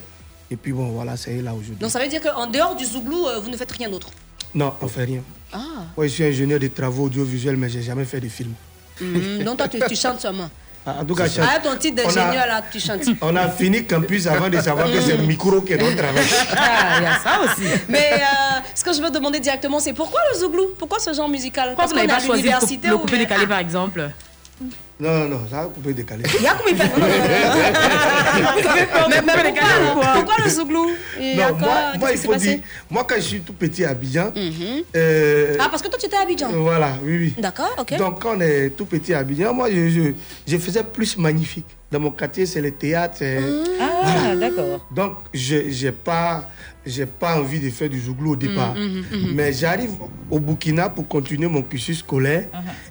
Et 0.51 0.55
puis, 0.55 0.71
bon, 0.71 0.89
voilà, 0.89 1.15
c'est 1.17 1.41
là 1.41 1.51
aujourd'hui. 1.53 1.75
Donc 1.79 1.91
ça 1.91 1.99
veut 1.99 2.07
dire 2.07 2.21
qu'en 2.21 2.47
dehors 2.47 2.75
du 2.75 2.85
zouglou, 2.85 3.27
euh, 3.27 3.39
vous 3.39 3.49
ne 3.49 3.57
faites 3.57 3.71
rien 3.71 3.89
d'autre? 3.89 4.09
Non, 4.53 4.73
on 4.81 4.87
fait 4.87 5.03
rien. 5.03 5.21
Ah. 5.53 5.59
Moi, 5.95 6.07
je 6.07 6.13
suis 6.13 6.23
ingénieur 6.23 6.59
de 6.59 6.67
travaux 6.67 7.05
audiovisuels, 7.05 7.57
mais 7.57 7.69
j'ai 7.69 7.81
jamais 7.81 8.05
fait 8.05 8.19
de 8.19 8.29
film. 8.29 8.53
Mhm. 8.99 9.43
Donc 9.43 9.57
toi, 9.57 9.67
tu, 9.67 9.79
tu 9.87 9.95
chantes 9.95 10.19
seulement. 10.21 10.49
Ah, 10.97 11.01
En 11.01 11.05
tout 11.05 11.15
cas, 11.15 11.25
Ah, 11.41 11.59
ton 11.59 11.75
titre 11.77 12.01
on 12.05 12.09
a- 12.09 12.13
d'ingénieur, 12.13 12.47
là, 12.47 12.61
tu 12.71 12.79
chantes. 12.79 13.01
On 13.21 13.35
a 13.35 13.47
fini 13.49 13.85
campus 13.85 14.27
avant 14.27 14.49
de 14.49 14.59
savoir 14.59 14.87
que 14.91 14.99
c'est 15.01 15.17
le 15.17 15.23
micro 15.23 15.61
qui 15.61 15.73
est 15.73 15.77
notre 15.77 15.95
travail. 15.95 16.25
Ah, 16.55 16.97
il 16.99 17.03
y 17.03 17.05
a 17.05 17.19
ça 17.19 17.39
aussi. 17.43 17.69
Mais 17.87 18.13
euh, 18.13 18.59
ce 18.73 18.83
que 18.83 18.93
je 18.93 19.01
veux 19.01 19.09
demander 19.09 19.39
directement, 19.39 19.79
c'est 19.79 19.93
pourquoi 19.93 20.19
le 20.33 20.39
zouglou? 20.39 20.69
Pourquoi 20.77 20.99
ce 20.99 21.13
genre 21.13 21.29
musical? 21.29 21.69
Pourquoi 21.69 21.85
vous 21.87 21.95
n'avez 21.95 22.07
pas 22.07 22.19
choisi 22.19 22.43
le, 22.83 22.97
coupé 22.97 23.17
décalé, 23.17 23.45
par 23.47 23.59
exemple? 23.59 24.09
Non, 25.01 25.17
non, 25.19 25.29
non, 25.29 25.39
ça 25.49 25.61
a 25.61 25.65
coupé 25.65 25.93
décalé. 25.93 26.23
Il 26.37 26.43
y 26.43 26.47
a 26.47 26.55
coupé 26.55 26.73
décalé 26.73 26.91
ou 26.91 26.99
pourquoi, 29.93 30.03
quoi 30.03 30.13
pourquoi 30.13 30.35
le 30.43 30.49
zouglou 30.49 30.91
Il 31.19 31.35
y 31.37 31.41
a 31.41 31.51
Non, 31.51 31.57
quoi 31.57 31.67
moi, 31.67 31.91
moi 31.99 32.11
il 32.11 32.17
faut 32.17 32.35
dire, 32.35 32.59
moi, 32.89 33.05
quand 33.07 33.15
je 33.15 33.21
suis 33.21 33.39
tout 33.41 33.53
petit 33.53 33.85
à 33.85 33.91
Abidjan, 33.91 34.31
euh, 34.95 35.55
Ah, 35.59 35.67
parce 35.69 35.81
que 35.81 35.87
toi, 35.87 35.97
tu 35.99 36.05
étais 36.07 36.17
à 36.17 36.21
Abidjan. 36.23 36.49
voilà, 36.51 36.91
oui, 37.03 37.17
oui. 37.17 37.33
D'accord, 37.41 37.73
ok. 37.77 37.95
Donc, 37.97 38.21
quand 38.21 38.35
on 38.37 38.41
est 38.41 38.71
tout 38.71 38.85
petit 38.85 39.13
à 39.13 39.19
Abidjan, 39.19 39.53
moi, 39.53 39.69
je, 39.71 39.89
je, 39.89 40.01
je 40.45 40.57
faisais 40.57 40.83
plus 40.83 41.17
magnifique. 41.17 41.65
Dans 41.91 41.99
mon 41.99 42.11
quartier, 42.11 42.45
c'est 42.45 42.61
le 42.61 42.71
théâtre. 42.71 43.23
Ah, 43.79 44.35
d'accord. 44.35 44.85
Donc, 44.91 45.13
je 45.33 45.55
n'ai 45.85 45.91
pas, 45.93 46.49
j'ai 46.89 47.05
pas 47.05 47.37
envie 47.39 47.59
de 47.59 47.69
faire 47.69 47.89
du 47.89 47.99
zouglou 47.99 48.33
au 48.33 48.35
départ. 48.35 48.73
Mais 49.33 49.53
j'arrive 49.53 49.91
au 50.29 50.39
Burkina 50.39 50.89
pour 50.89 51.07
continuer 51.07 51.47
mon 51.47 51.61
cursus 51.61 51.99
scolaire. 51.99 52.47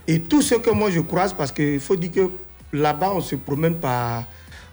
Et 0.07 0.21
tout 0.21 0.43
ce 0.43 0.55
que 0.57 0.71
moi 0.71 0.90
je 0.90 1.00
croise, 1.00 1.33
parce 1.33 1.52
qu'il 1.52 1.81
faut 1.81 1.97
dire 1.97 2.12
que 2.12 2.31
là-bas, 2.73 3.12
on 3.14 3.21
se 3.21 3.35
promène 3.37 3.75
par 3.76 4.25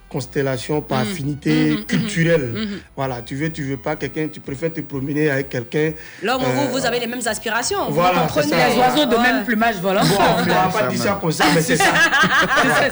constellation, 0.08 0.80
par 0.80 1.00
affinité 1.00 1.76
culturelle. 1.88 2.68
Voilà, 2.96 3.22
tu 3.22 3.34
veux, 3.34 3.50
tu 3.50 3.64
veux 3.64 3.76
pas 3.76 3.96
quelqu'un, 3.96 4.28
tu 4.32 4.38
préfères 4.40 4.72
te 4.72 4.80
promener 4.80 5.28
avec 5.30 5.48
quelqu'un. 5.48 5.92
L'homme, 6.22 6.42
euh, 6.42 6.46
vous, 6.68 6.78
vous 6.78 6.86
avez 6.86 7.00
les 7.00 7.08
mêmes 7.08 7.26
aspirations. 7.26 7.90
voilà, 7.90 8.20
vous 8.20 8.26
comprenez. 8.34 8.56
Les 8.72 8.78
oiseaux 8.78 9.04
de 9.06 9.16
Ouais. 9.16 9.22
même 9.22 9.44
plumage 9.44 9.76
volant. 9.80 10.02
Bon, 10.02 10.14
on 10.38 10.42
ne 10.44 10.48
va 10.48 10.68
pas 10.68 10.86
dire 10.86 11.02
ça 11.02 11.18
comme 11.20 11.32
ça, 11.32 11.46
mais 11.54 11.60
c'est 11.60 11.76
ça. 11.76 11.84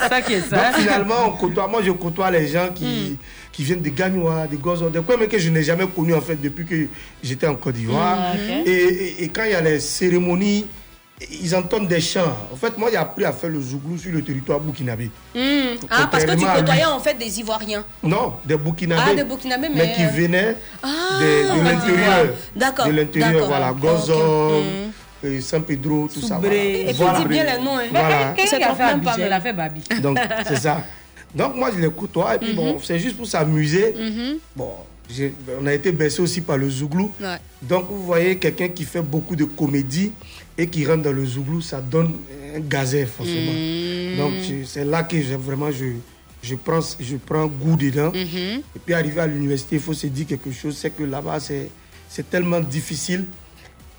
C'est 0.01 0.09
ça 0.09 0.21
qui 0.23 0.33
est 0.35 0.41
ça. 0.41 0.57
Donc 0.57 0.75
finalement, 0.81 1.15
on 1.29 1.31
côtoie, 1.37 1.69
moi 1.69 1.83
je 1.85 1.93
côtoie 1.93 2.31
les 2.33 2.49
gens 2.49 2.69
qui, 2.75 3.17
qui 3.55 3.63
viennent 3.63 3.83
de 3.83 3.89
Gagnoa, 3.91 4.49
de 4.49 4.57
Gozo, 4.57 4.91
des 4.91 5.01
coins 5.01 5.17
mais 5.17 5.29
que 5.29 5.39
je 5.39 5.49
n'ai 5.49 5.63
jamais 5.63 5.87
connus 5.87 6.15
en 6.15 6.21
fait 6.21 6.35
depuis 6.37 6.67
que 6.67 6.89
j'étais 7.23 7.47
en 7.47 7.55
Côte 7.55 7.77
d'Ivoire. 7.77 8.19
et, 8.67 8.71
et- 8.71 9.23
et 9.25 9.29
quand 9.29 9.45
il 9.45 9.53
y 9.53 9.55
a 9.55 9.61
les 9.61 9.79
cérémonies, 9.81 10.67
ils 11.41 11.55
entendent 11.55 11.87
des 11.87 12.01
chants. 12.01 12.37
En 12.53 12.57
fait, 12.57 12.77
moi 12.77 12.89
j'ai 12.91 12.97
appris 12.97 13.25
à 13.25 13.33
faire 13.33 13.49
le 13.51 13.61
zouglou 13.61 13.97
sur 13.97 14.11
le 14.11 14.23
territoire 14.23 14.59
burkinabé. 14.59 15.09
Hmm. 15.37 15.77
Ah, 15.89 16.09
parce 16.11 16.25
que 16.25 16.33
tu 16.33 16.45
côtoyais 16.45 16.85
en 16.85 16.99
fait 16.99 17.15
des 17.15 17.39
Ivoiriens. 17.39 17.85
Non, 18.03 18.35
des 18.45 18.57
burkinabés. 18.57 19.03
Ah, 19.13 19.15
des 19.15 19.25
Burkinabés, 19.25 19.69
mais- 19.73 19.93
qui 19.93 20.05
venaient 20.07 20.57
Ah, 20.83 20.89
de, 21.21 21.63
l'intérieur. 21.65 22.35
D'accord, 22.57 22.87
De 22.89 22.91
l'intérieur, 22.93 23.47
voilà. 23.47 23.73
Gozo, 23.73 24.61
Hmm. 25.23 25.27
et 25.29 25.41
San 25.41 25.63
Pedro, 25.63 26.09
tout 26.13 26.21
ça. 26.21 26.39
Voilà. 26.41 26.57
Et 26.57 26.85
puis 26.87 26.95
Voilà. 26.95 27.19
dis 27.21 27.25
bien 27.27 27.45
les 27.45 27.65
noms. 27.65 27.79
Hein. 27.79 27.83
Voilà. 27.93 28.35
Il 28.37 29.33
a 29.33 29.41
fait 29.41 29.53
Babi. 29.53 29.83
Donc, 30.03 30.19
c'est 30.49 30.57
ça. 30.57 30.83
Donc, 31.35 31.57
moi, 31.57 31.71
je 31.75 31.81
les 31.81 31.91
côtoie. 31.91 32.37
Et 32.37 32.39
puis, 32.39 32.51
Mhm. 32.51 32.57
bon, 32.57 32.79
c'est 32.83 32.99
juste 32.99 33.17
pour 33.17 33.27
s'amuser. 33.27 33.95
Bon, 34.55 34.71
j'ai- 35.11 35.35
on 35.61 35.67
a 35.67 35.75
été 35.75 35.91
bercé 35.93 36.23
aussi 36.23 36.41
par 36.41 36.57
le 36.57 36.69
Zouglou. 36.71 37.11
Ouais. 37.21 37.37
Donc, 37.63 37.87
vous 37.91 38.03
voyez 38.05 38.39
quelqu'un 38.39 38.69
qui 38.69 38.85
fait 38.85 39.03
beaucoup 39.03 39.35
de 39.37 39.45
comédie 39.45 40.13
et 40.57 40.67
qui 40.67 40.87
rentre 40.87 41.03
dans 41.03 41.13
le 41.13 41.25
Zouglou, 41.27 41.61
ça 41.61 41.81
donne 41.81 42.13
un 42.57 42.61
gazet, 42.61 43.07
forcément. 43.07 43.53
Mhm. 43.53 44.17
Donc, 44.17 44.33
c'est 44.67 44.85
là 44.85 45.03
que 45.03 45.17
vraiment, 45.37 45.71
je, 45.73 45.87
je, 46.43 46.55
prends, 46.55 46.81
je 47.01 47.17
prends 47.17 47.47
goût 47.47 47.77
dedans. 47.77 48.13
Mhm. 48.15 48.61
Et 48.77 48.79
puis, 48.85 48.95
arrivé 48.95 49.21
à 49.21 49.27
l'université, 49.27 49.77
il 49.77 49.83
faut 49.83 49.95
se 49.95 50.07
dire 50.07 50.27
quelque 50.27 50.53
chose 50.53 50.77
c'est 50.77 50.91
que 50.91 51.03
là-bas, 51.03 51.41
c'est 51.41 51.69
c'est 52.09 52.31
tellement 52.31 52.61
difficile 52.61 53.25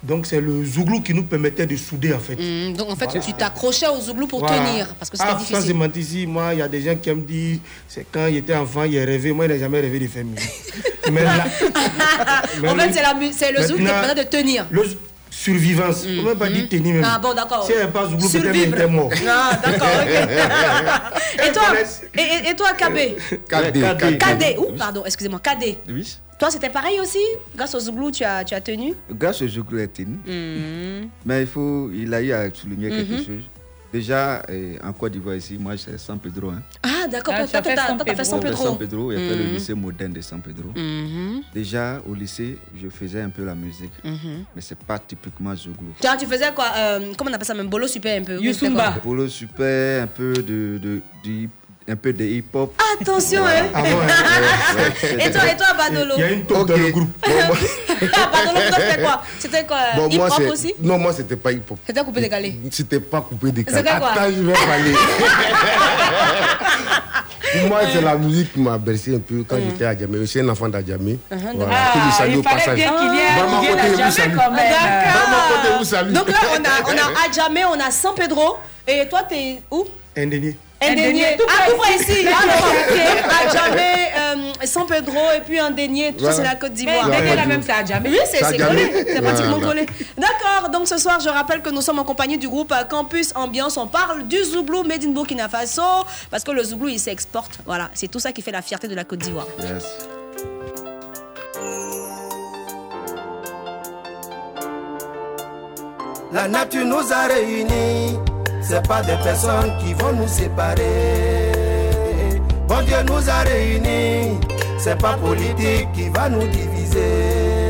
Donc 0.08 0.26
c'est 0.28 0.40
le 0.40 0.64
zouglou 0.64 1.02
qui 1.02 1.14
nous 1.14 1.24
permettait 1.24 1.66
de 1.66 1.76
souder 1.76 2.14
en 2.14 2.20
fait. 2.20 2.36
Hum, 2.40 2.74
donc 2.74 2.90
en 2.92 2.96
fait, 2.96 3.20
tu 3.20 3.34
t'accrochais 3.34 3.88
au 3.88 4.00
zouglou 4.00 4.28
pour 4.28 4.40
Voilà. 4.40 4.58
tenir 4.58 4.88
parce 5.00 5.10
que 5.10 5.18
c'était 5.18 5.30
ah, 5.32 5.40
Ça, 5.40 5.62
c'est 5.62 5.74
difficile. 5.74 6.20
ici. 6.20 6.28
Moi, 6.28 6.54
il 6.54 6.60
y 6.60 6.62
a 6.62 6.68
des 6.68 6.82
gens 6.82 6.96
qui 6.96 7.10
me 7.10 7.22
disent, 7.22 7.60
c'est 7.88 8.06
quand 8.12 8.28
il 8.28 8.38
était 8.38 8.56
enfant, 8.56 8.84
il 8.84 8.98
a 9.00 9.06
rêvé. 9.06 9.32
Moi, 9.32 9.46
il 9.46 9.52
n'a 9.52 9.58
jamais 9.58 9.80
rêvé 9.82 10.00
de 10.00 10.08
faire 10.08 10.24
musique. 10.26 10.50
Mais 11.12 11.24
là, 11.24 11.46
mais 12.62 12.70
en 12.70 12.76
fait, 12.76 12.94
c'est 12.94 13.02
la 13.04 13.14
mu- 13.14 13.32
c'est 13.32 13.52
le 13.52 13.62
zouglou 13.62 13.78
qui 13.78 13.84
te 13.84 13.92
maintenant, 13.92 14.08
permet 14.08 14.24
de 14.26 14.30
tenir. 14.30 14.66
Le 14.72 14.84
survivance. 15.30 16.04
On 16.08 16.24
ne 16.24 16.24
peut 16.32 16.36
pas 16.36 16.50
dire 16.50 16.68
tenir 16.70 16.96
même. 16.96 17.04
Ah 17.06 17.20
bon, 17.20 17.34
d'accord. 17.34 17.64
Si 17.66 17.74
elle 17.74 17.86
n'est 17.86 17.92
pas 17.92 18.06
zouglou, 18.08 18.28
peut-être 18.28 18.44
Survivre. 18.44 18.66
elle 18.74 18.74
était 18.74 18.88
mort. 18.88 19.10
Ah, 19.28 19.60
d'accord, 19.64 19.88
ok. 20.02 20.10
et 21.48 21.52
toi, 21.52 21.64
et, 22.50 22.56
toi, 22.56 22.68
KB 22.74 23.48
Kadé, 23.48 23.82
Kadé. 23.82 24.18
Kadé, 24.18 24.56
ou 24.58 24.72
pardon, 24.74 25.04
excusez-moi, 25.06 25.40
Kadé. 25.44 25.78
Oui. 25.90 26.18
Toi, 26.38 26.52
c'était 26.52 26.70
pareil 26.70 27.00
aussi? 27.00 27.20
Grâce 27.56 27.74
au 27.76 27.80
zouglou, 27.80 28.12
tu 28.12 28.24
as, 28.24 28.44
tu 28.44 28.54
as 28.54 28.62
tenu? 28.62 28.94
Grâce 29.12 29.42
au 29.42 29.48
Jouglou 29.48 29.80
est 29.80 29.88
tenu. 29.88 30.18
Mais 31.26 31.42
il, 31.42 31.48
faut, 31.48 31.90
il 31.94 32.14
a 32.14 32.22
eu 32.22 32.32
à 32.34 32.54
souligner 32.54 32.90
quelque 32.90 33.18
chose. 33.24 33.44
Déjà, 33.94 34.42
eh, 34.50 34.78
en 34.84 34.92
Côte 34.92 35.14
d'Ivoire 35.14 35.38
ici, 35.38 35.58
moi, 35.58 35.78
c'est 35.78 35.98
San 35.98 36.20
Pedro. 36.20 36.50
Hein. 36.50 36.62
Ah, 36.84 37.08
d'accord, 37.10 37.34
Ah, 37.38 37.48
toi, 37.48 37.48
tu 37.48 37.56
as 37.56 37.64
fait 37.64 37.76
t'as 37.76 37.88
San 37.88 37.98
J'ai 38.40 38.46
Pedro. 38.50 38.64
San 38.66 38.78
Pedro, 38.78 39.12
j'ai 39.14 39.18
fait 39.30 39.36
le 39.38 39.44
Mhm. 39.46 39.54
lycée 39.54 39.74
moderne 39.74 40.12
de 40.12 40.20
San 40.20 40.42
Pedro. 40.42 40.70
Mhm. 40.76 41.44
Déjà, 41.54 42.02
au 42.06 42.14
lycée, 42.14 42.58
je 42.76 42.90
faisais 42.90 43.22
un 43.22 43.30
peu 43.30 43.46
la 43.46 43.56
musique. 43.56 43.94
Mhm. 44.04 44.44
Mais 44.54 44.62
c'est 44.62 44.78
pas 44.78 45.00
typiquement 45.00 45.56
Jouglou. 45.56 45.94
Tu 46.02 46.08
tu 46.20 46.26
faisais 46.26 46.52
quoi 46.54 46.66
euh, 46.76 47.14
Comment 47.18 47.32
on 47.32 47.34
appelle 47.36 47.46
ça 47.48 47.54
même 47.54 47.70
Bolo 47.70 47.88
super 47.88 48.20
un 48.22 48.26
peu? 48.26 48.38
Youssoumba. 48.42 48.98
Pour 49.02 49.16
le 49.16 49.30
super, 49.30 50.04
un 50.04 50.08
peu 50.08 50.34
de, 50.34 50.78
de, 50.78 51.02
du- 51.24 51.50
un 51.88 51.96
peu 51.96 52.12
de 52.14 52.24
hip-hop. 52.26 52.74
Attention, 53.00 53.46
hein 53.46 53.68
Ah 53.74 53.82
bon, 53.82 53.88
hein. 53.90 54.90
Et 55.20 55.32
toi, 55.32 55.42
et 55.52 55.56
toi, 55.56 55.68
Badolo 55.78 56.14
Il 56.18 56.22
y 56.22 56.24
a 56.24 56.32
une 56.32 56.44
taupe 56.46 56.68
dans 56.68 56.78
le 56.78 56.90
groupe. 56.90 57.10
Ah, 57.24 57.30
Badolo, 58.32 58.60
toi, 58.70 58.78
c'était 58.80 59.02
quoi? 59.04 59.22
C'était 59.38 59.64
quoi 59.66 59.78
Bon, 59.96 60.10
moi, 60.10 60.28
Hip-hop 60.28 60.52
aussi? 60.52 60.74
Non, 60.82 60.98
moi, 60.98 61.14
c'était 61.14 61.36
pas 61.36 61.52
hip-hop. 61.52 61.78
C'était 61.86 62.04
coupé 62.04 62.22
décalé 62.22 62.60
C'était 62.72 63.00
pas 63.00 63.22
coupé 63.22 63.52
des 63.52 63.64
C'était 63.68 63.84
quoi? 63.84 64.12
Attends, 64.12 64.32
je 64.36 64.42
vais 64.42 64.54
parler. 64.54 64.94
Pour 67.60 67.62
moi, 67.70 67.82
c'est 67.94 68.02
la 68.02 68.16
musique 68.16 68.52
qui 68.54 68.60
m'a 68.60 68.78
bercé 68.80 69.16
un 69.16 69.20
peu 69.20 69.44
quand 69.48 69.58
j'étais 69.58 69.86
à 69.86 69.96
Djamé. 69.96 70.18
Je 70.22 70.26
suis 70.26 70.40
un 70.40 70.50
enfant 70.50 70.68
d'Adjamé. 70.68 71.20
Voilà, 71.30 71.92
que 71.94 72.00
je 72.00 72.06
Ah, 72.10 72.12
salue 72.18 72.32
il 72.32 72.38
au 72.40 72.44
fallait 72.44 72.56
passage. 72.56 72.76
bien 72.78 72.94
qu'il 72.98 73.14
y 73.14 73.18
ait 73.20 73.28
ait 73.28 73.82
côté, 73.92 74.04
vous 74.04 74.12
salue. 74.12 74.36
quand 74.36 74.52
même. 74.52 74.74
Maman, 74.74 75.38
côté, 75.62 75.78
vous 75.78 75.84
salue. 75.86 76.14
Donc 76.14 76.30
là, 76.30 76.38
on 76.52 76.64
a, 76.64 76.94
on 76.94 76.98
a 76.98 77.26
Adjamé, 77.30 77.64
on 77.66 77.80
a 77.80 77.92
San 77.92 78.16
Pedro. 78.16 78.58
Et 78.88 79.08
toi, 79.08 79.22
t'es 79.30 79.62
où? 79.72 79.86
Indénié. 80.18 80.58
Indénié. 80.92 81.38
tout 81.38 81.46
Ah, 81.50 81.70
tout 81.70 81.78
près 81.78 81.96
ici? 81.96 82.24
Là, 82.24 82.32
Ah, 82.36 82.46
ok. 82.46 82.98
d'accord. 82.98 83.62
Adjamé, 83.66 83.82
euh, 84.18 84.66
San 84.66 84.86
Pedro 84.88 85.20
et 85.36 85.42
puis 85.42 85.60
Indénié. 85.60 86.14
Tout 86.14 86.26
ça, 86.26 86.32
Voilà. 86.32 86.36
c'est 86.36 86.44
la 86.44 86.56
Côte 86.56 86.72
Mais 86.72 86.76
d'Ivoire. 86.78 87.10
Ouais, 87.10 87.36
là 87.36 87.42
ouais. 87.42 87.48
même, 87.48 87.62
c'est 87.64 87.72
à 87.72 87.86
jamais. 87.86 88.10
Oui, 88.10 88.20
c'est 88.32 88.40
jamais. 88.40 88.58
collé. 88.58 89.06
C'est 89.14 89.22
pratiquement 89.22 89.60
collé. 89.60 89.86
D'accord, 90.18 90.70
donc 90.70 90.88
ce 90.88 90.98
soir, 90.98 91.20
je 91.24 91.30
rappelle 91.30 91.62
que 91.62 91.70
nous 91.70 91.82
sommes 91.82 92.00
en 92.00 92.04
compagnie 92.04 92.38
du 92.38 92.48
groupe 92.48 92.72
euh, 92.72 92.84
Campus 92.84 93.32
Ambiance. 93.36 93.78
On 93.78 93.88
parle 93.88 94.28
du 94.28 94.44
Zouglou 94.44 94.84
made 94.84 95.04
in 95.04 95.10
Burkina 95.12 95.50
Faso 95.50 95.82
parce 96.32 96.44
que 96.44 96.52
le 96.52 96.64
Zouglou, 96.64 96.88
il 96.90 97.00
s'exporte. 97.00 97.60
Voilà, 97.66 97.90
c'est 97.94 98.08
tout 98.10 98.20
ça 98.20 98.32
qui 98.32 98.42
fait 98.42 98.52
la 98.52 98.62
fierté 98.62 98.88
de 98.88 98.96
la 98.96 99.04
Côte 99.04 99.20
d'Ivoire. 99.20 99.48
Yes. 99.60 99.84
La 106.32 106.48
nature 106.48 106.86
nous 106.86 107.14
a 107.14 107.28
réunis, 107.28 108.18
c'est 108.68 108.88
pas 108.88 109.02
des 109.04 109.16
personnes 109.24 109.78
qui 109.80 109.94
vont 109.94 110.14
nous 110.14 110.28
séparer. 110.28 111.52
Bon 112.68 112.82
Dieu 112.86 112.98
nous 113.08 113.30
a 113.30 113.40
réunis, 113.44 114.40
c'est 114.80 114.98
pas 114.98 115.14
politique 115.14 115.92
qui 115.94 116.10
va 116.10 116.30
nous 116.30 116.48
diviser. 116.48 117.70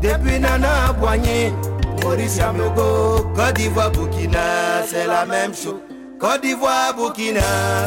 Depuis 0.00 0.38
Nana 0.38 0.92
Boigny, 0.98 1.52
Maurice 2.02 2.36
Yamogo, 2.36 3.26
Côte 3.34 3.54
d'Ivoire, 3.54 3.90
Burkina, 3.90 4.82
c'est 4.88 5.06
la 5.06 5.26
même 5.26 5.54
chose. 5.54 5.80
Côte 6.18 6.40
d'Ivoire, 6.42 6.94
Burkina, 6.96 7.40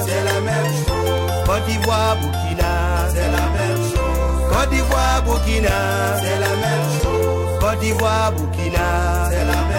c'est 0.06 0.24
la 0.24 0.40
même 0.42 0.72
chose. 0.86 1.46
Côte 1.46 1.66
d'Ivoire, 1.68 2.18
Burkina, 2.22 3.08
c'est 3.10 3.32
la 3.32 3.46
même 3.56 3.78
chose. 3.78 4.04
Côte 4.52 4.70
d'Ivoire, 4.70 5.24
Burkina, 5.26 5.70
c'est 6.22 6.40
la 6.40 6.56
même 6.64 6.90
chose. 7.02 7.60
Côte 7.60 7.80
d'Ivoire, 7.80 8.32
Burkina, 8.34 9.30
c'est 9.30 9.38
la 9.38 9.46
même 9.46 9.68
chose. 9.68 9.73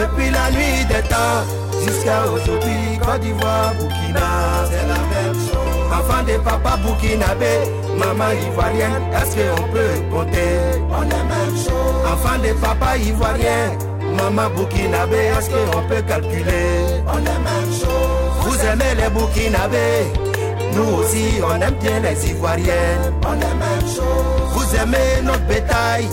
Depuis 0.00 0.30
la 0.30 0.50
nuit 0.50 0.84
des 0.88 1.06
temps 1.08 1.44
jusqu'à 1.84 2.22
aujourd'hui, 2.32 2.98
Côte 3.04 3.20
d'Ivoire, 3.20 3.74
Burkina, 3.78 4.64
c'est 4.64 4.88
la 4.88 4.94
même 5.12 5.34
chose. 5.34 5.92
Enfant 5.92 6.22
de 6.22 6.38
papa 6.38 6.78
burkinabé, 6.78 7.68
maman 7.98 8.32
ivoirienne, 8.48 9.02
est-ce 9.12 9.36
qu'on 9.36 9.62
peut 9.64 10.00
compter? 10.10 10.80
On 10.88 11.02
est 11.02 11.26
même 11.34 11.54
chose. 11.54 12.10
Enfant 12.10 12.38
de 12.38 12.52
papa 12.62 12.96
ivoirien, 12.96 13.76
maman 14.16 14.48
burkinabé, 14.56 15.18
est-ce 15.36 15.50
qu'on 15.50 15.82
peut 15.86 16.02
calculer? 16.08 17.02
On 17.06 17.18
est 17.18 17.42
même 17.48 17.70
chose. 17.70 18.40
Vous 18.40 18.56
aimez 18.64 18.94
les 18.96 19.10
burkinabés 19.10 20.30
nous 20.74 20.98
aussi 20.98 21.40
on 21.42 21.60
aime 21.60 21.74
bien 21.74 22.00
les 22.00 22.30
ivoiriennes, 22.30 23.12
on 23.26 23.34
est 23.34 23.54
même 23.64 23.88
chose. 23.88 24.52
Vous 24.52 24.76
aimez 24.76 25.22
notre 25.24 25.44
bétail, 25.46 26.06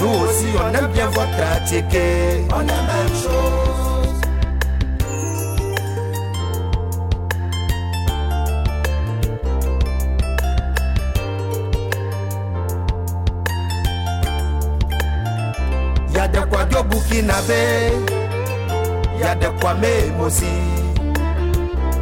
nous 0.00 0.14
aussi 0.24 0.46
on 0.56 0.74
aime 0.74 0.90
bien 0.92 1.06
votre 1.06 1.64
ticket, 1.64 2.44
on 2.54 2.60
est 2.60 2.66
même 2.66 3.14
chose. 3.22 3.72
Y 16.14 16.18
a 16.18 16.28
des 16.28 16.38
Kwadjo 16.50 16.82
burkinabé, 16.84 17.92
y 19.18 19.22
a 19.24 19.34
des 19.34 19.46
Kwame 19.60 20.20
aussi. 20.24 20.44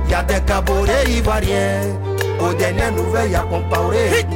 Y 0.08 0.14
a 0.14 0.22
des 0.24 0.40
caborets 0.40 1.04
ivoiriens, 1.08 1.82
aux 2.40 2.52
dernières 2.54 2.92
nouvelles, 2.92 3.30
y 3.30 3.34
a 3.36 3.42
Compaoré. 3.42 4.26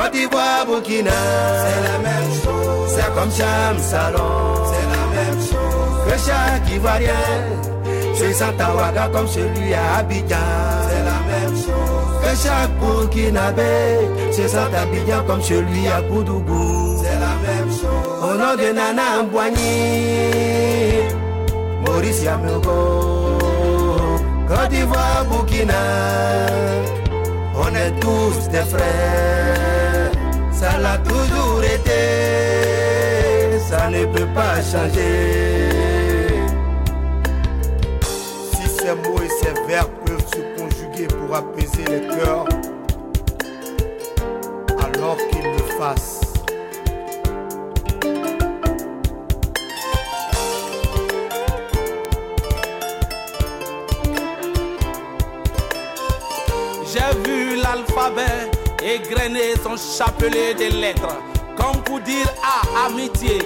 Côte 0.00 0.12
d'Ivoire, 0.12 0.64
Burkina, 0.66 1.10
c'est 1.10 1.82
la 1.82 1.98
même 1.98 2.32
chose. 2.42 2.88
C'est 2.88 3.14
comme 3.14 3.30
Cham 3.30 3.78
Salon, 3.78 4.64
c'est 4.70 4.88
la 4.96 5.04
même 5.14 5.40
chose. 5.40 6.04
Que 6.06 6.16
chaque 6.26 6.70
Ivoirien, 6.74 7.12
à 8.60 8.74
Ouaga 8.74 9.08
comme 9.12 9.28
celui 9.28 9.74
à 9.74 9.96
Abidjan, 9.98 10.36
c'est 10.88 11.04
la 11.04 11.20
même 11.30 11.54
chose. 11.54 12.16
Que 12.22 12.32
chaque 12.42 12.72
Burkinabé, 12.80 13.62
à 14.54 14.80
Abidjan 14.82 15.22
comme 15.26 15.42
celui 15.42 15.88
à 15.88 16.00
Koudougou, 16.02 17.02
c'est 17.02 17.20
la 17.20 17.34
même 17.46 17.70
chose. 17.70 18.22
Au 18.22 18.34
nom 18.36 18.54
de 18.56 18.72
Nana 18.72 19.22
Mbouani, 19.24 19.60
Maurice 21.84 22.22
Yamogo, 22.22 23.38
Côte 24.48 24.68
d'Ivoire, 24.70 25.26
Burkina, 25.28 25.74
on 27.54 27.74
est 27.74 28.00
tous 28.00 28.48
des 28.48 28.64
frères, 28.64 29.49
ça 30.60 30.76
l'a 30.78 30.98
toujours 30.98 31.62
été, 31.64 32.00
ça 33.70 33.88
ne 33.88 34.04
peut 34.04 34.30
pas 34.34 34.56
changer. 34.60 35.70
Si 38.52 38.68
ces 38.68 38.94
mots 38.94 39.22
et 39.24 39.30
ces 39.40 39.54
verbes 39.66 39.96
peuvent 40.04 40.28
se 40.34 40.42
conjuguer 40.60 41.06
pour 41.06 41.34
apaiser 41.34 41.84
les 41.88 42.02
cœurs, 42.14 42.46
alors 44.84 45.16
qu'ils 45.30 45.50
le 45.50 45.64
fassent. 45.78 46.20
J'ai 56.92 57.10
vu 57.24 57.56
l'alphabet 57.62 58.59
égrener 58.82 59.54
son 59.62 59.76
chapelet 59.76 60.54
de 60.54 60.76
lettres. 60.80 61.16
Comme 61.56 61.82
pour 61.82 62.00
dire 62.00 62.26
A, 62.42 62.86
amitié, 62.86 63.38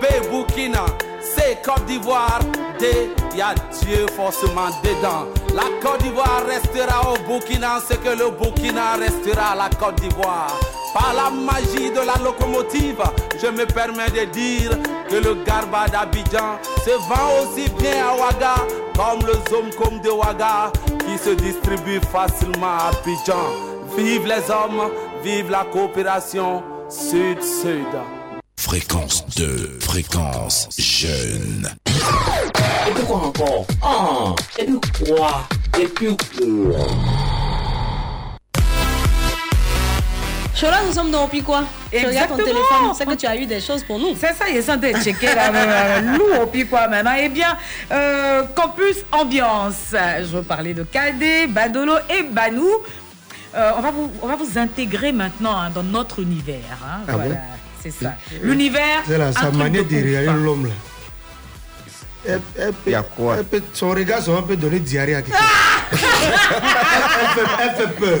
B, 0.00 0.04
Burkina, 0.30 0.84
C, 1.20 1.58
Côte 1.64 1.84
d'Ivoire, 1.86 2.40
D, 2.78 3.10
y 3.36 3.40
a 3.40 3.54
Dieu 3.82 4.06
forcément 4.14 4.68
dedans. 4.82 5.26
La 5.54 5.64
Côte 5.82 6.02
d'Ivoire 6.02 6.44
restera 6.46 7.12
au 7.12 7.16
Burkina, 7.26 7.80
ce 7.88 7.94
que 7.94 8.10
le 8.10 8.30
Burkina 8.30 8.94
restera 8.94 9.52
à 9.52 9.54
la 9.56 9.68
Côte 9.70 10.00
d'Ivoire. 10.00 10.54
Par 10.94 11.12
la 11.14 11.30
magie 11.30 11.90
de 11.90 12.00
la 12.00 12.14
locomotive, 12.24 13.02
je 13.38 13.48
me 13.48 13.66
permets 13.66 14.08
de 14.10 14.24
dire 14.30 14.70
que 15.10 15.16
le 15.16 15.34
garba 15.44 15.86
d'Abidjan 15.88 16.58
se 16.84 16.90
vend 16.90 17.42
aussi 17.42 17.68
bien 17.78 18.06
à 18.06 18.14
Ouaga 18.14 18.54
comme 18.96 19.26
le 19.26 19.34
Zomcom 19.50 20.00
de 20.00 20.08
Ouaga 20.08 20.72
qui 21.00 21.18
se 21.18 21.30
distribue 21.30 22.00
facilement 22.10 22.78
à 22.78 22.88
Abidjan. 22.88 23.65
Vive 23.96 24.26
les 24.26 24.50
hommes, 24.50 24.90
vive 25.24 25.50
la 25.50 25.64
coopération 25.64 26.62
Sud-Sud. 26.88 27.86
Fréquence 28.58 29.24
2, 29.36 29.78
fréquence 29.80 30.68
jeune. 30.78 31.68
Et 31.86 32.90
puis 32.94 33.04
quoi 33.04 33.16
encore 33.16 33.66
Ah, 33.82 34.34
et 34.58 34.64
puis 34.66 35.04
quoi? 35.06 35.48
Et 35.80 35.86
puis... 35.86 36.16
Chola, 40.54 40.78
nous 40.86 40.92
sommes 40.94 41.10
dans 41.10 41.24
Opi 41.24 41.42
quoi 41.42 41.64
Tu 41.90 41.98
regardes 41.98 42.28
ton 42.30 42.36
Exactement. 42.38 42.44
téléphone, 42.44 42.94
c'est 42.96 43.04
que 43.06 43.14
tu 43.14 43.26
as 43.26 43.36
eu 43.36 43.44
des 43.46 43.60
choses 43.60 43.82
pour 43.84 43.98
nous. 43.98 44.14
C'est 44.18 44.32
ça, 44.34 44.48
il 44.48 44.56
est 44.56 44.70
en 44.70 44.78
train 44.78 44.92
de 44.92 44.98
checker 45.02 45.34
là, 45.34 46.46
pied 46.50 46.64
quoi 46.64 46.88
maintenant. 46.88 47.14
Eh 47.18 47.28
bien, 47.28 47.56
euh, 47.92 48.42
campus 48.54 48.96
ambiance. 49.12 49.92
Je 49.92 50.36
veux 50.36 50.42
parler 50.42 50.72
de 50.72 50.82
Kadé, 50.84 51.46
Badolo 51.46 51.94
et 52.08 52.22
Banou. 52.22 52.70
Euh, 53.56 53.72
on, 53.76 53.80
va 53.80 53.90
vous, 53.90 54.10
on 54.22 54.26
va 54.26 54.36
vous 54.36 54.58
intégrer 54.58 55.12
maintenant 55.12 55.56
hein, 55.58 55.70
dans 55.74 55.82
notre 55.82 56.20
univers. 56.20 56.78
hein. 56.84 57.00
Ah 57.08 57.12
voilà, 57.12 57.28
bon 57.34 57.36
c'est 57.82 57.90
ça. 57.90 58.14
L'univers. 58.42 59.02
C'est 59.06 59.16
là, 59.18 59.28
un 59.28 59.32
sa 59.32 59.50
manière 59.50 59.84
de 59.84 59.94
ouf. 59.96 60.02
réaliser 60.02 60.32
l'homme 60.44 60.66
là. 60.66 60.72
Elle, 62.28 62.40
elle 62.58 62.72
peut- 62.72 62.92
elle 63.38 63.44
peut- 63.44 63.62
son 63.72 63.90
regard, 63.90 64.20
ça 64.22 64.32
peut 64.46 64.56
donner 64.56 64.80
diarrhée 64.80 65.14
à 65.14 65.22
quelqu'un. 65.22 65.38
elle, 65.92 65.98
fait, 65.98 67.46
elle 67.62 67.74
fait 67.76 67.92
peur. 67.94 68.18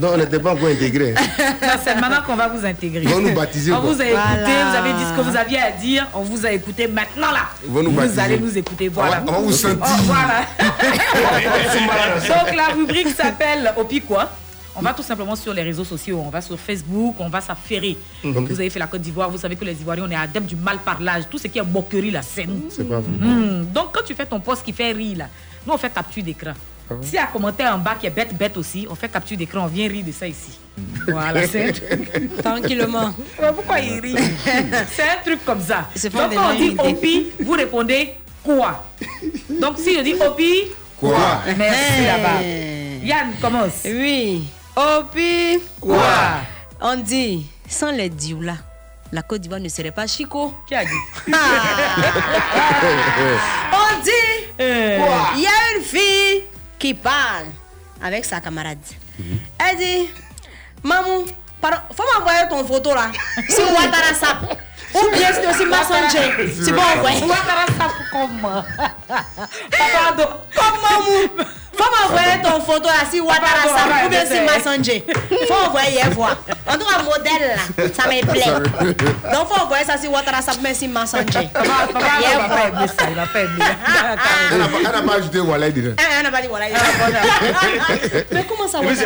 Non, 0.00 0.10
on 0.14 0.16
n'était 0.18 0.38
pas 0.38 0.52
encore 0.52 0.68
intégrés. 0.68 1.14
Non, 1.14 1.68
c'est 1.84 1.94
maintenant 1.96 2.22
qu'on 2.26 2.36
va 2.36 2.48
vous 2.48 2.64
intégrer. 2.64 3.02
Ils 3.02 3.08
vont 3.08 3.20
nous 3.20 3.34
baptiser, 3.34 3.72
On 3.72 3.80
quoi. 3.80 3.90
vous 3.92 4.00
a 4.00 4.04
écouté, 4.04 4.20
Voilà. 4.44 4.70
vous 4.70 4.76
avez 4.76 4.92
dit 4.92 5.04
ce 5.10 5.16
que 5.16 5.20
vous 5.28 5.36
aviez 5.36 5.58
à 5.58 5.70
dire. 5.72 6.06
On 6.14 6.22
vous 6.22 6.46
a 6.46 6.52
écouté 6.52 6.86
maintenant 6.86 7.32
là. 7.32 7.46
Ils 7.66 7.72
vont 7.72 7.82
nous 7.82 7.90
baptiser. 7.90 8.20
allez 8.20 8.38
nous 8.38 8.56
écouter. 8.56 8.88
Voilà. 8.88 9.22
On 9.26 9.30
va- 9.30 9.38
on 9.38 9.40
va 9.40 9.46
vous 9.46 9.52
sentir. 9.52 9.78
Oh, 9.82 10.02
voilà. 10.04 10.46
Donc 12.28 12.54
la 12.56 12.66
rubrique 12.74 13.08
s'appelle 13.16 13.72
Opi 13.76 14.00
quoi? 14.00 14.30
On 14.76 14.80
va 14.80 14.92
tout 14.92 15.02
simplement 15.02 15.36
sur 15.36 15.52
les 15.54 15.62
réseaux 15.62 15.84
sociaux, 15.84 16.22
on 16.24 16.30
va 16.30 16.40
sur 16.40 16.58
Facebook, 16.58 17.14
on 17.18 17.28
va 17.28 17.40
s'affairer. 17.40 17.96
Mhm. 18.22 18.46
Vous 18.46 18.60
avez 18.60 18.70
fait 18.70 18.78
la 18.78 18.86
Côte 18.86 19.00
d'Ivoire, 19.02 19.30
vous 19.30 19.38
savez 19.38 19.56
que 19.56 19.64
les 19.64 19.80
Ivoiriens, 19.80 20.04
on 20.06 20.10
est 20.10 20.16
adeptes 20.16 20.46
du 20.46 20.56
mal 20.56 20.78
parlage, 20.78 21.24
tout 21.30 21.38
ce 21.38 21.46
qui 21.48 21.58
est 21.58 21.62
moquerie, 21.62 22.10
la 22.10 22.22
scène. 22.22 22.62
C'est 22.70 22.88
pas 22.88 23.00
vrai. 23.00 23.10
Hmm. 23.28 23.66
Donc 23.72 23.92
quand 23.92 24.04
tu 24.04 24.14
fais 24.14 24.26
ton 24.26 24.40
post 24.40 24.64
qui 24.64 24.72
fait 24.72 24.92
rire 24.92 25.18
là, 25.18 25.28
nous 25.66 25.72
on 25.72 25.78
fait 25.78 25.92
capture 25.92 26.22
d'écran. 26.22 26.52
Ah 26.90 26.94
ouais. 26.94 27.00
S'il 27.02 27.14
y 27.14 27.18
a 27.18 27.22
un 27.24 27.26
commentaire 27.26 27.74
en 27.74 27.78
bas 27.78 27.94
qui 27.98 28.06
est 28.06 28.10
bête 28.10 28.36
bête 28.36 28.56
aussi, 28.58 28.86
on 28.90 28.94
fait 28.94 29.08
capture 29.08 29.36
d'écran, 29.38 29.62
on 29.64 29.68
vient 29.68 29.88
rire 29.88 30.04
de 30.04 30.12
ça 30.12 30.26
ici. 30.26 30.58
Voilà, 31.08 31.46
c'est 31.46 31.72
Tranquillement. 32.42 33.14
Ouais, 33.40 33.52
Pourquoi 33.54 33.78
il 33.80 34.00
rit? 34.00 34.16
C'est 34.92 35.02
un 35.02 35.22
truc 35.24 35.44
comme 35.44 35.60
ça. 35.60 35.88
Donc 36.12 36.34
quand 36.34 36.50
on 36.52 36.54
dit. 36.58 36.76
Opi, 36.78 37.26
vous 37.40 37.52
répondez 37.52 38.14
quoi? 38.42 38.84
Donc 39.60 39.78
si 39.78 39.94
je 39.96 40.00
dis 40.02 40.14
Opi, 40.14 40.62
Quoi? 40.98 41.16
Merci 41.56 42.00
Hey. 42.00 42.06
là-bas. 42.06 42.42
Yann, 43.04 43.32
commence. 43.40 43.82
Oui. 43.84 44.44
Opi. 44.76 45.60
Quoi 45.80 46.40
On 46.80 46.96
dit, 46.96 47.46
sans 47.68 47.92
les 47.92 48.08
dioula, 48.08 48.56
la 49.12 49.22
Côte 49.22 49.40
d'Ivoire 49.42 49.60
ne 49.60 49.68
serait 49.68 49.92
pas 49.92 50.06
Chico. 50.06 50.54
Qui 50.66 50.74
a 50.74 50.84
dit? 50.84 50.90
On 53.72 54.02
dit, 54.02 54.10
il 54.58 55.40
y 55.40 55.46
a 55.46 55.76
une 55.76 55.82
fille 55.84 56.44
qui 56.78 56.94
parle 56.94 57.46
avec 58.02 58.24
sa 58.24 58.40
camarade. 58.40 58.78
Elle 59.58 59.76
dit, 59.78 60.10
Maman, 60.82 61.24
pardon, 61.60 61.78
faut 61.96 62.04
m'envoyer 62.18 62.48
ton 62.50 62.64
photo 62.66 62.94
là. 62.94 63.10
Sur 63.48 63.72
WhatsApp. 63.72 64.58
Ou 64.94 65.10
bien 65.16 65.28
c'est 65.32 65.46
aussi 65.46 65.64
Messenger. 65.64 66.52
C'est 66.62 66.72
bon, 66.72 66.82
ouais. 67.02 67.22
WhatsApp 67.26 67.92
comment? 68.12 68.62
Pardon. 69.08 70.28
Comme 70.54 70.80
maman. 70.82 71.44
Faut 71.76 71.90
m'envoyer 72.08 72.42
ton 72.42 72.60
photo 72.60 72.88
là 72.88 73.04
sur 73.12 73.24
WhatsApp 73.26 74.04
ou 74.06 74.08
bien 74.08 74.24
sur 74.26 74.42
Messenger. 74.42 75.04
Faut 75.48 75.66
envoyer 75.66 76.00
voir. 76.12 76.36
En 76.66 76.72
tout 76.74 76.86
cas, 76.86 77.02
modèle 77.02 77.56
là, 77.56 77.84
ça 77.96 78.08
me 78.08 78.20
plaît. 78.30 78.52
Donc, 79.32 79.48
faut 79.48 79.60
envoyer 79.62 79.84
ça 79.84 79.98
sur 79.98 80.10
WhatsApp 80.12 80.34
ou 80.58 80.60
bien 80.60 80.74
papa, 81.92 82.06
Hier 82.20 82.30
il 82.32 82.36
va 82.36 82.48
pas 82.48 82.70
voir. 82.70 82.82
aimer 82.82 82.88
ça. 82.88 83.04
Elle 83.08 83.14
n'a 83.16 83.26
pas- 83.26 83.40
elle 84.50 84.58
n'a 84.58 84.66
pas 84.68 85.14
ajouté. 85.16 85.38
Ah, 85.98 86.02
on 86.22 86.26
a 86.26 86.30
pas 86.30 86.40
dit 86.42 86.48
voilà. 86.48 86.66
Mais 88.32 88.44
comment 88.48 88.68
ça 88.68 88.78
puis, 88.80 88.88
c'est. 88.96 89.04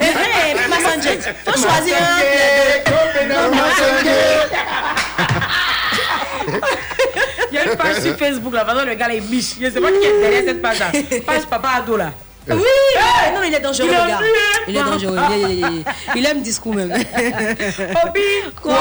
Eh, 0.00 0.04
eh, 0.04 0.68
Messenger. 0.68 1.18
Faut 1.44 1.52
choisir 1.60 1.96
un. 1.96 2.18
Il 7.52 7.56
y 7.56 7.58
a 7.58 7.70
une 7.70 7.76
page 7.76 8.00
sur 8.00 8.16
Facebook 8.16 8.54
là, 8.54 8.64
maintenant 8.64 8.84
le 8.84 8.94
gars 8.94 9.12
il 9.12 9.22
biche. 9.22 9.56
Je 9.60 9.70
sais 9.70 9.80
pas 9.80 9.90
qui 9.90 10.06
est 10.06 10.20
derrière 10.20 10.42
cette 10.44 10.62
page 10.62 10.78
là. 10.80 10.86
Page 11.26 11.46
papa 11.46 11.68
ado 11.76 11.96
là. 11.96 12.10
Oui, 12.48 12.56
eh, 12.58 13.32
non, 13.34 13.42
il 13.46 13.54
est 13.54 13.60
dangereux, 13.60 13.88
Il 13.88 13.92
le 13.92 13.98
gars. 14.08 14.18
hein? 14.18 14.62
Il 14.66 14.76
est 14.76 14.82
dangereux. 14.82 15.16
Il, 15.30 15.44
est- 15.44 15.54
il 15.54 15.64
est- 15.64 15.84
il 16.16 16.26
aime 16.26 16.42
discours 16.42 16.74
même. 16.74 16.90
Opi, 18.04 18.20
Quoi? 18.60 18.74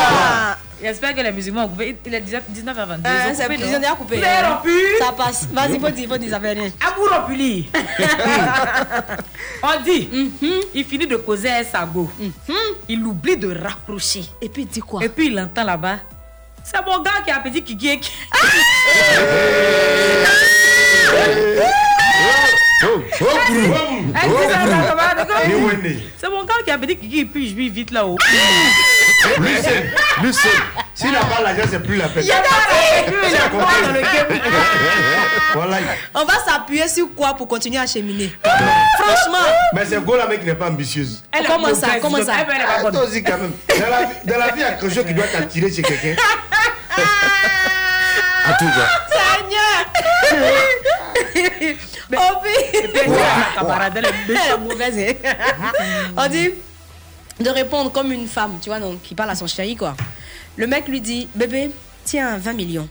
J'espère 0.84 1.14
que 1.14 1.22
les 1.22 1.32
musulmans 1.32 1.66
ont 1.66 1.68
coupé. 1.68 1.96
Il 2.04 2.14
est 2.16 2.22
19 2.22 2.42
19 2.50 2.80
à 2.80 2.86
22. 2.88 3.08
Hein, 3.08 3.12
Ils 3.28 3.32
ont 3.32 3.36
c'est- 3.36 3.44
coupé, 3.44 3.56
ils 3.60 3.76
ont 3.76 3.80
déjà 3.80 3.92
coupé. 3.94 4.20
Ça 5.00 5.12
passe. 5.12 5.48
Vas-y, 5.54 5.80
faut 5.80 5.90
dire, 5.92 6.10
faut 6.10 6.18
dire, 6.18 6.30
ça 6.32 6.40
fait 6.40 6.54
rien. 6.54 6.72
Amour 6.92 7.10
Opuli. 7.24 7.70
On 9.64 9.84
dit, 9.84 10.10
il 10.74 10.84
finit 10.84 11.06
de 11.06 11.18
causer 11.18 11.52
un 11.52 11.64
sago. 11.64 12.10
Il 12.90 13.06
oublie 13.06 13.38
de 13.38 13.56
raccrocher. 13.56 14.24
Et 14.42 14.50
puis, 14.50 14.64
il 14.64 14.68
dit 14.68 14.80
quoi? 14.80 15.04
Et 15.04 15.10
puis 15.10 15.28
il 15.28 15.40
entend 15.40 15.64
là-bas. 15.64 15.98
C'est 16.64 16.86
mon 16.86 17.00
gars 17.02 17.22
qui 17.26 17.32
a 17.32 17.40
petit 17.40 17.64
kiki. 17.64 18.00
C'est 26.20 26.30
mon 26.30 26.44
gars 26.46 26.54
qui 26.64 26.72
a 26.72 26.78
petit 26.78 26.98
kiki, 26.98 27.26
puis 27.26 27.50
je 27.50 27.56
vis 27.56 27.70
vite 27.70 27.92
là-haut. 27.92 28.18
Lui 29.40 29.62
seul. 29.62 29.92
Lui 30.24 30.34
seul. 30.34 30.52
S'il 30.94 31.12
n'a 31.12 31.20
pas 31.22 31.42
l'argent, 31.42 31.64
c'est 31.70 31.82
plus 31.84 31.98
la 31.98 32.08
peine. 32.10 32.24
Il 32.24 32.28
y 32.28 32.32
a 32.32 32.42
dans 32.42 33.94
le 33.94 34.02
game. 34.02 34.42
Voilà. 35.54 35.78
On 36.14 36.24
va 36.26 36.34
s'appuyer 36.46 36.88
sur 36.88 37.08
quoi 37.16 37.34
pour 37.36 37.48
continuer 37.48 37.78
à 37.80 37.86
cheminer? 37.88 38.34
Franchement. 38.44 39.48
Mais 39.74 39.86
c'est 39.86 40.00
Go 40.04 40.16
la 40.16 40.28
mec 40.28 40.40
qui 40.42 40.46
n'est 40.46 40.56
pas 40.56 40.68
ambitieuse. 40.68 41.24
Elle 41.32 41.46
Comment 41.46 41.74
ça? 41.76 41.88
Comment 42.02 42.24
ça? 42.24 42.34
elle, 42.40 42.66
Ah, 42.68 42.80
quand 42.82 42.92
même. 42.92 43.52
Dans 43.68 43.90
la, 43.90 44.04
vie- 44.04 44.16
dans 44.26 44.38
la 44.38 44.46
vie, 44.48 44.54
il 44.58 44.62
y 44.62 44.64
a 44.64 44.72
quelque 44.74 44.90
chose 44.94 45.06
qui 45.06 45.14
doit 45.14 45.28
t'attirer 45.28 45.72
chez 45.72 45.82
quelqu'un. 45.82 46.16
À 48.46 48.54
tout 48.54 48.66
cas. 48.66 48.90
Seigneur 49.10 49.86
Oh, 52.14 52.18
hein. 55.04 55.18
On 56.18 56.28
dit 56.28 56.52
de 57.42 57.50
répondre 57.50 57.92
comme 57.92 58.12
une 58.12 58.28
femme, 58.28 58.58
tu 58.62 58.70
vois, 58.70 58.80
donc, 58.80 59.02
qui 59.02 59.16
parle 59.16 59.30
à 59.30 59.36
son 59.36 59.48
chéri, 59.48 59.76
quoi. 59.76 59.96
Le 60.58 60.68
mec 60.68 60.88
lui 60.88 61.02
dit 61.02 61.28
Bébé, 61.36 61.72
tiens 62.06 62.38
20 62.38 62.54
millions. 62.54 62.88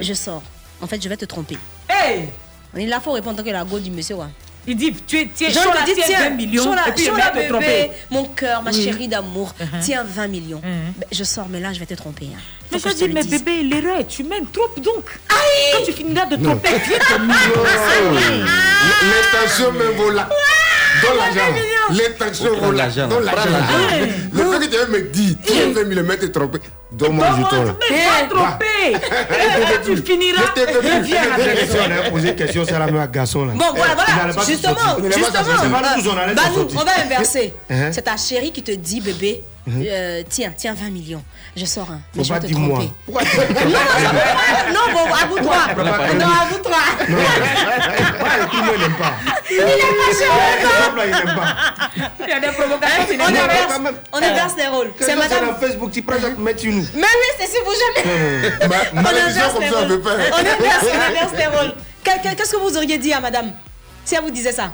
Je 0.00 0.14
sors. 0.14 0.42
En 0.80 0.86
fait, 0.86 1.02
je 1.02 1.08
vais 1.08 1.16
te 1.16 1.24
tromper. 1.24 1.58
Hey 1.88 2.28
Il 2.76 2.92
a 2.92 3.00
faut 3.00 3.12
répondre 3.12 3.36
tant 3.36 3.42
que 3.44 3.50
la 3.50 3.64
go 3.64 3.78
du 3.78 3.90
monsieur, 3.90 4.16
quoi. 4.16 4.28
Il 4.66 4.76
dit, 4.76 4.92
tu 5.06 5.18
es, 5.18 5.28
tiens, 5.34 5.48
Jean 5.48 5.62
lui 5.72 5.84
dit, 5.86 5.92
tiens, 5.94 6.04
tiens, 6.06 6.20
20 6.28 6.36
millions. 6.36 6.64
Chola, 6.64 6.88
et 6.88 6.92
puis 6.92 7.04
il 7.04 7.08
Chola, 7.10 7.24
va 7.24 7.30
te 7.30 7.34
bébé, 7.36 7.48
tromper. 7.48 7.90
mon 8.10 8.24
cœur, 8.26 8.62
ma 8.62 8.70
Oui. 8.70 8.84
chérie 8.84 9.08
d'amour, 9.08 9.54
Uh-huh. 9.58 9.80
tiens 9.80 10.04
20 10.06 10.28
millions. 10.28 10.58
Uh-huh. 10.58 10.92
Ben, 10.98 11.06
je 11.10 11.24
sors, 11.24 11.48
mais 11.48 11.60
là, 11.60 11.72
je 11.72 11.80
vais 11.80 11.86
te 11.86 11.94
tromper. 11.94 12.26
hein. 12.34 12.38
Mais 12.70 12.78
je 12.78 12.84
te 12.84 12.94
dis, 12.94 13.08
mais 13.08 13.22
dise. 13.22 13.42
bébé, 13.42 13.62
l'erreur 13.62 13.98
est 14.00 14.18
humaine, 14.18 14.44
trompe 14.52 14.78
donc. 14.82 15.04
Quand 15.72 15.84
tu 15.86 15.92
finiras 15.92 16.26
de 16.26 16.36
tromper, 16.36 16.68
viens 16.86 16.98
te 16.98 17.14
L'intention 19.02 19.72
même 19.72 19.92
vaut 19.96 20.10
là. 20.10 20.28
Dans 21.02 21.14
l'argent. 21.14 21.40
L'intention 21.92 22.56
vaut 22.60 22.72
là. 22.72 22.84
l'argent. 22.84 23.08
Le 23.10 24.42
fait 24.44 24.58
que 24.66 24.70
tu 24.70 24.76
vas 24.78 24.86
me 24.86 25.00
dire, 25.02 25.34
tu 25.44 25.52
as 25.52 25.82
20 25.82 25.94
000 25.94 26.06
mètres 26.06 26.26
trompé. 26.32 26.58
Donne-moi 26.92 27.26
un 27.26 27.36
jeton 27.36 27.62
là. 27.64 27.74
Mais 27.88 27.96
va 28.04 28.28
tromper. 28.28 28.88
Et 28.88 28.94
quand 28.94 29.84
tu 29.84 29.96
finiras, 30.02 30.42
Je 30.56 30.60
t'ai 30.60 30.72
fait 30.72 31.00
viens 31.02 31.22
à 31.22 31.38
la 31.38 31.44
Si 31.44 31.60
maison. 31.60 31.78
on 31.86 31.90
avait 31.98 32.10
posé 32.10 32.28
une 32.30 32.36
question, 32.36 32.64
c'est 32.66 32.78
la 32.78 32.86
même 32.86 32.96
à 32.98 33.06
garçon 33.06 33.44
là. 33.46 33.52
Bon, 33.54 33.64
voilà, 33.76 33.94
voilà. 33.94 34.44
Justement, 34.46 34.74
justement. 35.04 35.26
on 35.68 35.70
Bah, 36.34 36.42
nous, 36.56 36.84
va 36.84 37.04
inverser. 37.04 37.54
Hein? 37.70 37.90
C'est 37.92 38.02
ta 38.02 38.16
chérie 38.16 38.50
qui 38.50 38.62
te 38.62 38.72
dit, 38.72 39.00
bébé, 39.00 39.42
euh, 39.68 40.22
tiens, 40.28 40.52
tiens 40.56 40.74
20 40.74 40.90
millions. 40.90 41.22
Je 41.56 41.64
sors 41.64 41.90
un. 41.90 42.00
Mais 42.14 42.18
Faut 42.18 42.24
je 42.24 42.32
pas 42.32 42.38
vais 42.40 42.48
te 42.48 42.54
moi. 42.54 42.78
tromper. 42.78 42.92
Tu 43.06 43.66
Non, 43.66 43.70
non, 43.70 44.74
non, 44.74 44.92
bon, 44.92 45.14
à 45.14 45.26
vous 45.26 45.36
trois. 45.38 45.66
Non, 46.14 46.26
à 46.26 46.46
vous 46.50 46.58
trois. 46.58 46.86
Ouais, 47.00 48.46
tout 48.50 48.56
le 48.56 48.64
monde 48.66 48.78
n'aime 48.80 48.94
pas. 48.96 49.12
Il 49.50 49.56
est 49.56 49.60
pas 49.62 49.66
exemple, 50.10 50.96
là, 50.96 51.06
il 51.06 51.10
n'aime 51.12 51.36
pas. 51.36 51.56
Il 52.20 52.28
y 52.28 52.32
a 52.32 52.40
des 52.40 52.46
provocations, 52.48 53.04
On 53.12 53.16
Non, 53.16 53.24
inverse, 53.26 53.74
on 54.12 54.16
inverse 54.18 54.54
les 54.56 54.66
rôles. 54.68 54.90
C'est 54.98 55.04
C'est 55.06 55.16
madame. 55.16 55.46
dans 55.48 55.54
Facebook, 55.56 55.90
tu 55.92 56.02
prends, 56.02 56.16
mets 56.38 56.56
sur 56.56 56.72
nous. 56.72 56.86
Mais 56.94 57.00
oui, 57.02 57.28
c'est 57.38 57.46
si 57.46 57.56
vous 57.64 57.74
jamais. 57.74 58.50
Ma- 58.68 59.00
On 59.00 59.04
inverse 59.04 59.34
les 59.60 59.68
ça, 59.68 59.76
on 59.76 59.88
rôles. 59.88 60.02
On 60.32 60.38
inverse, 60.38 61.32
les 61.36 61.46
rôles. 61.46 61.74
Que- 62.04 62.22
que- 62.28 62.34
Qu'est-ce 62.34 62.52
que 62.52 62.56
vous 62.56 62.76
auriez 62.76 62.96
dit 62.98 63.12
à 63.12 63.20
madame 63.20 63.52
si 64.04 64.14
elle 64.14 64.22
vous 64.22 64.30
disait 64.30 64.52
ça? 64.52 64.72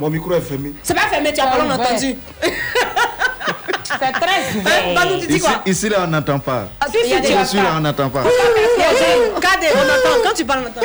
Mon 0.00 0.08
micro 0.10 0.32
est 0.34 0.40
fermé. 0.40 0.72
C'est 0.82 0.94
pas 0.94 1.02
fermé, 1.02 1.32
tu 1.32 1.40
as 1.40 1.46
pas 1.46 1.62
ouais. 1.64 1.70
entendu. 1.72 2.16
C'est 3.88 4.12
très 4.12 4.94
Balou, 4.94 5.18
tu 5.20 5.26
dis 5.26 5.34
Ici, 5.36 5.40
quoi? 5.40 5.62
ici, 5.66 5.88
là, 5.88 5.96
on 6.04 6.06
n'entend 6.08 6.38
pas. 6.38 6.68
Ah, 6.80 6.86
il 7.02 7.10
y 7.10 7.14
a 7.14 7.20
des- 7.20 7.28
Bien 7.28 7.44
sûr, 7.44 7.62
là, 7.62 7.70
on 7.76 7.80
n'entend 7.80 8.10
pas. 8.10 8.22
Regardez, 8.22 9.66
on 9.74 9.80
entend. 9.80 10.22
Quand 10.24 10.34
tu 10.34 10.44
parles, 10.44 10.64
on 10.64 10.68
entend. 10.68 10.80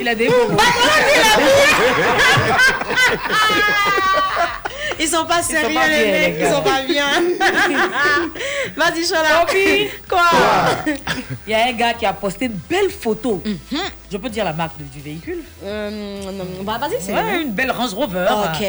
Il 0.00 0.08
a 0.08 0.14
des 0.14 0.28
mots. 0.28 0.34
Ils 5.02 5.08
sont 5.08 5.24
pas 5.24 5.42
sérieux, 5.42 5.74
pas 5.74 5.86
les 5.88 6.04
bien, 6.04 6.12
mecs. 6.12 6.36
les 6.38 6.44
Ils 6.44 6.52
sont 6.52 6.60
pas 6.62 6.82
bien. 6.82 7.06
Vas-y, 8.76 9.06
Chola. 9.06 9.46
Quoi? 10.08 10.22
Il 11.46 11.50
y 11.50 11.54
a 11.54 11.66
un 11.68 11.72
gars 11.72 11.94
qui 11.94 12.04
a 12.04 12.12
posté 12.12 12.44
une 12.46 12.58
belle 12.68 12.90
photo. 12.90 13.42
Je 14.12 14.16
peux 14.18 14.28
dire 14.28 14.44
la 14.44 14.52
marque 14.52 14.76
du 14.76 15.00
véhicule? 15.00 15.38
Euh, 15.64 16.20
bah, 16.62 16.78
Vas-y, 16.78 17.00
c'est 17.00 17.14
Ouais, 17.14 17.40
une 17.42 17.52
belle 17.52 17.70
Range 17.70 17.94
Rover. 17.94 18.26
Ok. 18.30 18.66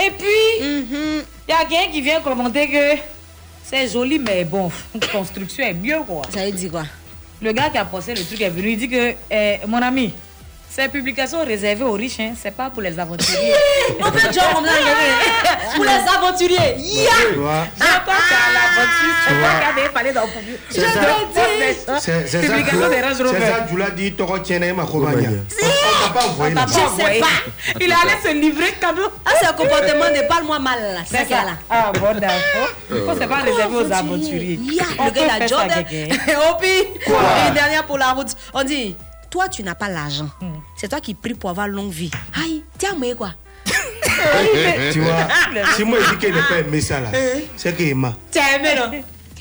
Et 0.00 0.10
puis, 0.10 0.26
il 0.60 1.24
y 1.48 1.52
a 1.52 1.64
quelqu'un 1.68 1.90
qui 1.90 2.00
vient 2.00 2.20
commenter 2.20 2.68
que 2.68 3.00
c'est 3.64 3.88
joli, 3.88 4.18
mais 4.18 4.44
bon, 4.44 4.70
construction 5.12 5.64
est 5.64 5.74
mieux, 5.74 6.00
quoi. 6.06 6.22
Ça 6.32 6.44
veut 6.44 6.52
dire 6.52 6.70
quoi? 6.70 6.84
Le 7.42 7.52
gars 7.52 7.68
qui 7.70 7.78
a 7.78 7.84
posté 7.84 8.14
le 8.14 8.24
truc 8.24 8.40
est 8.40 8.48
venu, 8.50 8.70
il 8.70 8.78
dit 8.78 8.88
que, 8.88 9.14
eh, 9.30 9.58
mon 9.66 9.82
ami, 9.82 10.12
ces 10.70 10.88
publications 10.88 11.44
réservées 11.44 11.84
aux 11.84 11.92
riches, 11.92 12.20
hein, 12.20 12.32
c'est 12.40 12.54
pas 12.54 12.70
pour 12.70 12.82
les 12.82 12.98
aventuriers. 12.98 13.54
On 14.00 14.04
on 14.04 14.08
a 14.08 14.12
levé. 14.12 15.74
Pour 15.74 15.84
les 15.84 15.90
aventuriers. 15.90 16.74
Ya 16.78 17.10
Tu 17.30 17.34
vois 17.38 17.64
Je 17.76 17.82
pense 17.82 18.24
qu'à 18.28 18.44
l'aventure, 18.54 19.14
Tu 19.24 19.28
c'est 19.28 19.34
vois. 19.34 19.48
pas 19.48 19.58
qu'il 19.72 19.80
avait 19.80 19.88
parlé 19.92 20.12
dans 20.12 20.22
le 20.22 20.28
public. 20.28 20.58
C'est 20.70 20.80
ça. 20.80 22.00
C'est 22.00 22.28
c'est 22.28 22.42
ça. 22.46 22.52
Publication 22.54 22.88
des 22.88 23.00
Range 23.00 23.16
C'est 23.16 23.22
Rover. 23.24 23.40
ça, 23.40 23.66
Djoula 23.68 23.90
dit 23.90 24.12
Toro 24.12 24.38
Tiene 24.38 24.72
Makomania. 24.74 25.30
On 25.30 26.06
t'a 26.06 26.12
pas 26.20 26.26
envoyé 26.26 26.54
là. 26.54 26.66
Je 26.68 27.02
sais 27.02 27.20
pas. 27.20 27.26
Il 27.80 27.92
allait 27.92 28.22
se 28.22 28.32
livrer 28.34 28.72
cadeau. 28.80 29.08
Ah, 29.26 29.30
c'est 29.40 29.46
un 29.46 29.52
comportement 29.52 30.10
de 30.10 30.26
parle-moi 30.28 30.58
mal, 30.58 30.80
là. 30.80 31.00
C'est 31.06 31.28
ça 31.28 31.42
là. 31.44 31.52
Ah, 31.70 31.92
bon, 31.94 32.14
d'accord. 32.20 33.16
C'est 33.18 33.26
pas 33.26 33.36
réservé 33.36 33.76
aux 33.76 33.92
aventuriers 33.92 34.58
le 34.58 34.76
gars, 34.76 34.84
peut 35.10 35.20
il 35.20 35.30
a 35.30 35.38
quelqu'un. 35.46 35.80
Et 35.90 36.08
puis, 36.60 37.02
une 37.48 37.54
dernière 37.54 37.84
pour 37.86 37.98
la 37.98 38.12
route. 38.12 38.28
On 38.54 38.62
dit, 38.64 38.96
toi, 39.30 39.48
tu 39.48 39.62
n'as 39.62 39.74
pas 39.74 39.88
l'argent. 39.88 40.28
C'est 40.76 40.88
toi 40.88 41.00
qui 41.00 41.14
pries 41.14 41.34
pour 41.34 41.50
avoir 41.50 41.68
longue 41.68 41.90
vie. 41.92 42.10
Aïe, 42.36 42.64
tiens, 42.78 42.96
mais 42.98 43.14
quoi 43.14 43.34
Tu 44.92 45.00
vois, 45.00 45.28
si 45.76 45.84
moi 45.84 45.98
je 46.02 46.10
dis 46.10 46.18
qu'elle 46.18 46.34
n'est 46.34 46.42
pas 46.42 46.58
aimé 46.58 46.80
ça 46.80 47.00
là, 47.00 47.08
c'est 47.56 47.76
qu'il 47.76 47.94
m'a. 47.94 48.14
Tiens, 48.30 48.42
mais 48.62 48.74
non. 48.74 48.90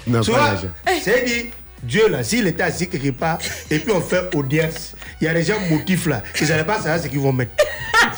Non, 0.07 0.21
Tu 0.21 0.31
pas 0.31 0.37
vois, 0.37 0.47
l'argent. 0.47 0.67
c'est 1.01 1.23
dit, 1.25 1.49
Dieu 1.83 2.07
là, 2.09 2.23
s'il 2.23 2.47
était 2.47 2.63
assis 2.63 2.87
quelque 2.89 3.11
part 3.11 3.37
et 3.69 3.79
puis 3.79 3.91
on 3.91 4.01
fait 4.01 4.33
audience, 4.35 4.93
il 5.21 5.25
y 5.25 5.27
a 5.27 5.33
des 5.33 5.43
gens 5.43 5.59
motifs 5.69 6.05
là, 6.05 6.21
ils 6.39 6.47
n'allaient 6.47 6.63
pas 6.63 6.77
savoir 6.81 6.99
ce 7.01 7.07
qu'ils 7.07 7.19
vont 7.19 7.33
mettre. 7.33 7.51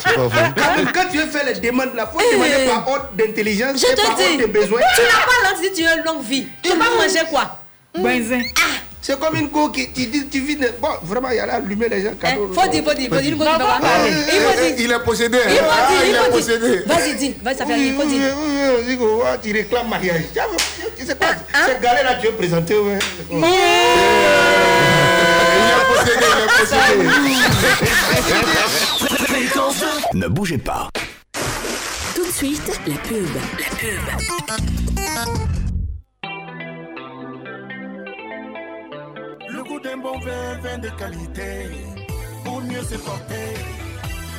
Quand, 0.06 0.30
quand 0.94 1.10
tu 1.12 1.18
veux 1.18 1.28
faire 1.28 1.46
les 1.46 1.60
demandes 1.60 1.94
là, 1.96 2.08
faut 2.12 2.20
Eh. 2.22 2.34
demander 2.36 2.66
par 2.68 2.88
ordre 2.88 3.10
d'intelligence 3.18 3.82
par 3.82 4.10
ordre 4.12 4.38
de 4.42 4.46
besoin. 4.46 4.80
tu 4.96 5.02
n'as 5.02 5.08
pas 5.10 5.50
langue 5.50 5.64
si 5.64 5.74
tu 5.74 5.84
veux 5.84 6.04
longue 6.04 6.24
vie. 6.24 6.48
Tu 6.62 6.70
vas 6.70 6.76
manger 6.76 7.26
quoi? 7.30 7.60
Benzin. 7.98 8.42
C'est 9.02 9.18
comme 9.20 9.36
une 9.38 9.48
go 9.48 9.70
qui 9.70 9.92
tu 9.92 10.06
dis, 10.08 10.28
tu 10.28 10.42
vis. 10.42 10.58
Bon, 10.82 10.90
vraiment, 11.04 11.30
il 11.30 11.38
y 11.38 11.40
a 11.40 11.46
là, 11.46 11.54
allumer 11.56 11.88
les 11.88 12.04
gens. 12.04 12.12
cadeau. 12.20 12.50
Eh, 12.52 12.54
Faut 12.54 12.68
dire, 12.70 12.84
faut 12.84 12.94
dire, 12.94 13.10
faut 13.10 13.22
dire, 13.22 13.38
go 13.38 13.46
Il 13.46 14.42
faut 14.42 14.62
dire. 14.62 14.76
Il 14.78 14.92
est 14.92 15.00
possédé. 15.06 15.38
Il 15.50 15.56
faut 15.58 15.64
Ah, 15.72 15.88
dire, 15.90 16.00
il 16.04 16.10
il 16.10 16.16
est 16.16 16.18
faut 16.18 16.24
dire. 16.24 16.32
possédé. 16.60 16.84
Vas-y, 16.86 17.16
dis, 17.16 17.36
vas-y, 17.42 17.56
ça 17.58 17.66
fait 17.66 17.74
rien, 17.76 17.84
il 17.86 17.96
faut 17.96 18.06
dire. 18.06 18.20
oui, 18.38 18.44
oui, 18.46 18.84
oui, 18.88 18.98
oui, 19.00 19.08
oui, 19.24 19.30
tu 19.42 19.54
réclames 19.54 19.88
mariage. 19.88 20.24
Tiens, 20.34 20.44
Tu 20.98 21.06
sais 21.06 21.16
quoi 21.16 21.28
C'est 21.66 21.82
galère 21.82 22.04
là, 22.04 22.16
tu 22.22 22.28
veux 22.28 22.34
présenter. 22.34 22.78
Ouais. 22.78 23.00
Ne 30.14 30.28
bougez 30.28 30.58
pas. 30.58 30.90
Tout 32.16 32.26
de 32.26 32.32
suite, 32.32 32.80
la 32.88 32.96
pub. 32.96 33.28
La 33.60 33.76
pub. 33.78 35.59
D'un 39.78 39.98
bon 39.98 40.18
vin, 40.20 40.58
vin 40.64 40.78
de 40.80 40.90
qualité. 40.90 41.52
Pour 42.44 42.62
mieux 42.62 42.82
se 42.82 42.96
porter, 42.96 43.50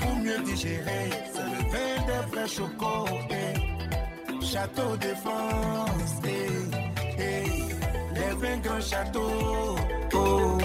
pour 0.00 0.14
mieux 0.16 0.40
digérer. 0.44 1.10
C'est 1.32 1.48
le 1.54 1.60
vin 1.72 1.92
des 2.08 2.22
vrais 2.32 2.48
chocos. 2.48 3.06
eh. 3.30 4.44
Château 4.44 4.96
de 4.96 5.14
France. 5.22 6.14
eh, 6.26 7.18
eh. 7.18 8.14
Les 8.14 8.34
vins 8.40 8.58
grands 8.58 8.80
châteaux. 8.80 9.76
Oh, 10.14 10.58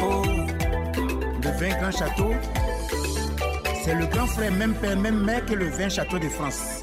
oh. 0.00 0.22
Le 1.42 1.50
vin 1.60 1.78
Grand 1.80 1.90
Château, 1.90 2.32
c'est 3.84 3.94
le 3.94 4.06
grand 4.06 4.26
frère, 4.26 4.52
même 4.52 4.74
père, 4.74 4.96
même 4.96 5.24
mère 5.24 5.44
que 5.46 5.54
le 5.54 5.68
vin 5.70 5.88
Château 5.88 6.18
de 6.18 6.28
France. 6.28 6.80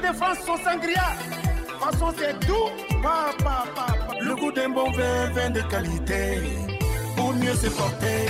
De 0.00 0.12
France, 0.16 0.38
son 0.46 0.56
sangria. 0.58 1.16
Façon, 1.80 2.12
c'est 2.16 2.38
doux. 2.46 2.70
Pa, 3.02 3.32
pa, 3.42 3.64
pa, 3.74 3.86
pa. 3.92 4.14
Le 4.20 4.34
goût 4.36 4.52
d'un 4.52 4.68
bon 4.68 4.88
vin, 4.92 5.30
vin 5.34 5.50
de 5.50 5.60
qualité. 5.62 6.40
Pour 7.16 7.32
mieux 7.34 7.54
se 7.54 7.66
porter, 7.68 8.28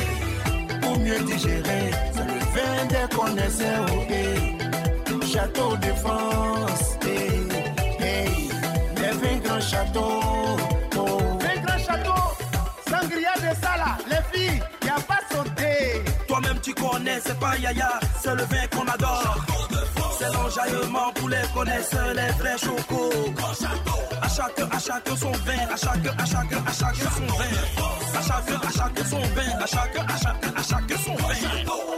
pour 0.81 0.99
mieux 0.99 1.19
digérer. 1.21 1.91
C'est 2.15 2.25
le 2.25 2.39
vin 2.55 2.87
des 2.89 3.07
connaisseurs. 3.15 3.87
oh. 3.91 4.05
Château 5.27 5.77
de 5.77 5.93
France. 6.03 6.97
Les 7.03 7.29
vins 9.21 9.39
grands 9.45 9.61
châteaux. 9.61 10.23
oh. 10.97 11.19
Vin 11.41 11.57
Grand 11.63 11.79
Château, 11.79 12.23
sangria 12.89 13.35
de 13.37 13.53
Sala. 13.63 13.99
Les 14.09 14.23
filles, 14.39 14.63
y 14.85 14.89
a 14.89 14.99
pas 15.01 15.21
sauté. 15.31 16.03
Toi-même 16.41 16.61
tu 16.61 16.73
connais, 16.73 17.19
c'est 17.21 17.37
pas 17.41 17.57
Yaya, 17.57 17.99
c'est 18.21 18.33
le 18.33 18.43
vin 18.45 18.67
qu'on 18.71 18.87
adore. 18.87 19.45
C'est 20.19 20.33
l'enjaillement 20.33 21.13
pour 21.17 21.29
les 21.29 21.43
connaisseurs, 21.53 22.15
les 22.15 22.33
vrais 22.39 22.57
chocos. 22.57 23.35
À 24.23 24.29
chaque, 24.29 24.61
à 24.73 24.79
chaque 24.79 25.19
son 25.19 25.33
vin, 25.33 25.67
à 25.69 25.77
chaque, 25.77 26.07
à 26.07 26.25
chaque, 26.25 26.53
à 26.53 26.73
chaque 26.73 26.95
son 26.95 27.27
vin. 27.27 27.45
À 28.15 28.23
chaque, 28.23 28.51
à 28.51 28.71
chaque 28.71 29.07
son 29.09 29.21
vin, 29.21 29.59
à 29.61 29.67
chaque, 29.67 29.97
à 29.97 30.17
chaque, 30.17 30.59
à 30.59 30.63
chaque 30.63 30.99
son 31.05 31.15
vin. 31.17 31.98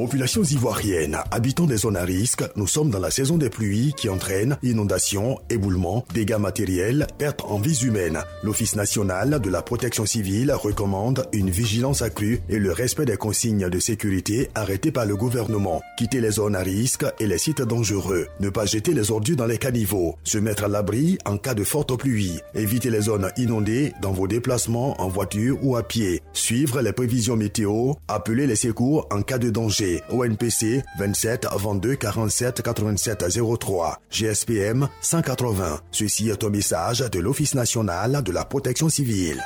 Populations 0.00 0.44
ivoiriennes, 0.44 1.18
habitants 1.30 1.66
des 1.66 1.76
zones 1.76 1.98
à 1.98 2.04
risque, 2.04 2.42
nous 2.56 2.66
sommes 2.66 2.88
dans 2.88 2.98
la 2.98 3.10
saison 3.10 3.36
des 3.36 3.50
pluies 3.50 3.92
qui 3.94 4.08
entraînent 4.08 4.56
inondations, 4.62 5.38
éboulements, 5.50 6.06
dégâts 6.14 6.38
matériels, 6.38 7.06
pertes 7.18 7.44
en 7.44 7.58
vies 7.58 7.84
humaines. 7.84 8.18
L'Office 8.42 8.76
national 8.76 9.42
de 9.42 9.50
la 9.50 9.60
protection 9.60 10.06
civile 10.06 10.52
recommande 10.52 11.26
une 11.34 11.50
vigilance 11.50 12.00
accrue 12.00 12.40
et 12.48 12.58
le 12.58 12.72
respect 12.72 13.04
des 13.04 13.18
consignes 13.18 13.68
de 13.68 13.78
sécurité 13.78 14.48
arrêtées 14.54 14.90
par 14.90 15.04
le 15.04 15.16
gouvernement. 15.16 15.82
Quitter 15.98 16.22
les 16.22 16.30
zones 16.30 16.56
à 16.56 16.60
risque 16.60 17.04
et 17.18 17.26
les 17.26 17.36
sites 17.36 17.60
dangereux. 17.60 18.26
Ne 18.40 18.48
pas 18.48 18.64
jeter 18.64 18.94
les 18.94 19.10
ordures 19.10 19.36
dans 19.36 19.44
les 19.44 19.58
caniveaux. 19.58 20.16
Se 20.24 20.38
mettre 20.38 20.64
à 20.64 20.68
l'abri 20.68 21.18
en 21.26 21.36
cas 21.36 21.52
de 21.52 21.62
forte 21.62 21.94
pluie. 21.98 22.40
Éviter 22.54 22.88
les 22.88 23.02
zones 23.02 23.30
inondées 23.36 23.92
dans 24.00 24.12
vos 24.12 24.26
déplacements 24.26 24.98
en 24.98 25.08
voiture 25.08 25.58
ou 25.62 25.76
à 25.76 25.82
pied. 25.82 26.22
Suivre 26.32 26.80
les 26.80 26.94
prévisions 26.94 27.36
météo. 27.36 27.92
Appeler 28.08 28.46
les 28.46 28.56
secours 28.56 29.06
en 29.10 29.20
cas 29.20 29.36
de 29.36 29.50
danger. 29.50 29.89
ONPC 30.10 30.82
27 30.98 31.46
22 31.56 31.96
47 31.96 32.62
87 32.62 33.24
03. 33.58 34.00
GSPM 34.10 34.88
180. 35.02 35.80
Ceci 35.90 36.30
est 36.30 36.44
un 36.44 36.50
message 36.50 37.00
de 37.10 37.18
l'Office 37.20 37.54
national 37.54 38.22
de 38.22 38.32
la 38.32 38.44
protection 38.44 38.88
civile. 38.88 39.42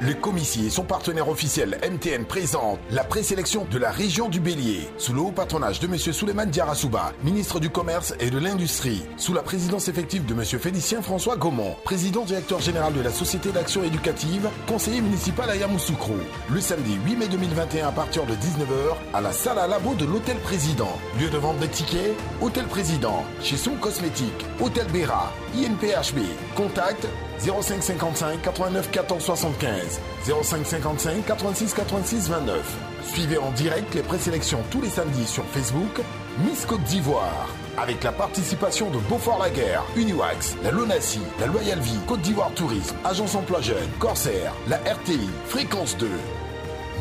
Le 0.00 0.12
commissaire 0.12 0.66
et 0.66 0.70
son 0.70 0.84
partenaire 0.84 1.28
officiel 1.28 1.78
MTN 1.82 2.24
présente 2.26 2.78
la 2.90 3.02
présélection 3.02 3.66
de 3.70 3.78
la 3.78 3.90
région 3.90 4.28
du 4.28 4.40
Bélier 4.40 4.86
sous 4.98 5.14
le 5.14 5.20
haut 5.20 5.32
patronage 5.32 5.80
de 5.80 5.86
M. 5.86 5.96
Souleymane 5.96 6.50
Diarasouba, 6.50 7.12
ministre 7.24 7.60
du 7.60 7.70
Commerce 7.70 8.12
et 8.20 8.28
de 8.28 8.38
l'Industrie, 8.38 9.02
sous 9.16 9.32
la 9.32 9.42
présidence 9.42 9.88
effective 9.88 10.26
de 10.26 10.34
M. 10.34 10.44
Félicien 10.44 11.00
François 11.00 11.36
Gaumont, 11.36 11.76
président 11.82 12.24
directeur 12.24 12.60
général 12.60 12.92
de 12.92 13.00
la 13.00 13.10
Société 13.10 13.50
d'action 13.52 13.82
éducative, 13.84 14.50
conseiller 14.66 15.00
municipal 15.00 15.48
à 15.48 15.56
Yamoussoukro, 15.56 16.16
le 16.50 16.60
samedi 16.60 16.98
8 17.06 17.16
mai 17.16 17.28
2021 17.28 17.88
à 17.88 17.92
partir 17.92 18.26
de 18.26 18.34
19h 18.34 18.96
à 19.14 19.22
la 19.22 19.32
salle 19.32 19.58
à 19.58 19.66
labo 19.66 19.94
de 19.94 20.04
l'Hôtel 20.04 20.36
Président. 20.38 20.92
Lieu 21.18 21.30
de 21.30 21.38
vente 21.38 21.58
des 21.58 21.68
tickets, 21.68 22.14
Hôtel 22.42 22.66
Président, 22.66 23.24
chez 23.40 23.56
Son 23.56 23.72
Cosmétique, 23.76 24.44
Hôtel 24.60 24.86
Béra, 24.92 25.32
INPHB. 25.54 26.18
Contact 26.54 27.08
0555 27.40 28.42
89 28.42 28.90
14 28.90 29.22
75 29.22 30.00
0555 30.26 31.24
86 31.26 31.74
86 31.74 32.28
29. 32.28 32.76
Suivez 33.12 33.38
en 33.38 33.50
direct 33.52 33.94
les 33.94 34.02
présélections 34.02 34.62
tous 34.70 34.80
les 34.80 34.88
samedis 34.90 35.26
sur 35.26 35.44
Facebook 35.46 36.00
Miss 36.44 36.66
Côte 36.66 36.82
d'Ivoire. 36.84 37.48
Avec 37.78 38.02
la 38.02 38.12
participation 38.12 38.90
de 38.90 38.98
Beaufort 39.08 39.38
Laguerre, 39.38 39.82
Uniwax, 39.96 40.56
la 40.62 40.70
Lonassi, 40.70 41.20
la 41.40 41.46
Loyal 41.46 41.78
Vie, 41.80 41.98
Côte 42.06 42.20
d'Ivoire 42.20 42.50
Tourisme, 42.54 42.96
Agence 43.04 43.34
Emploi 43.34 43.60
Jeune, 43.60 43.88
Corsair, 43.98 44.52
la 44.68 44.76
RTI, 44.78 45.28
Fréquence 45.46 45.96
2. 45.98 46.08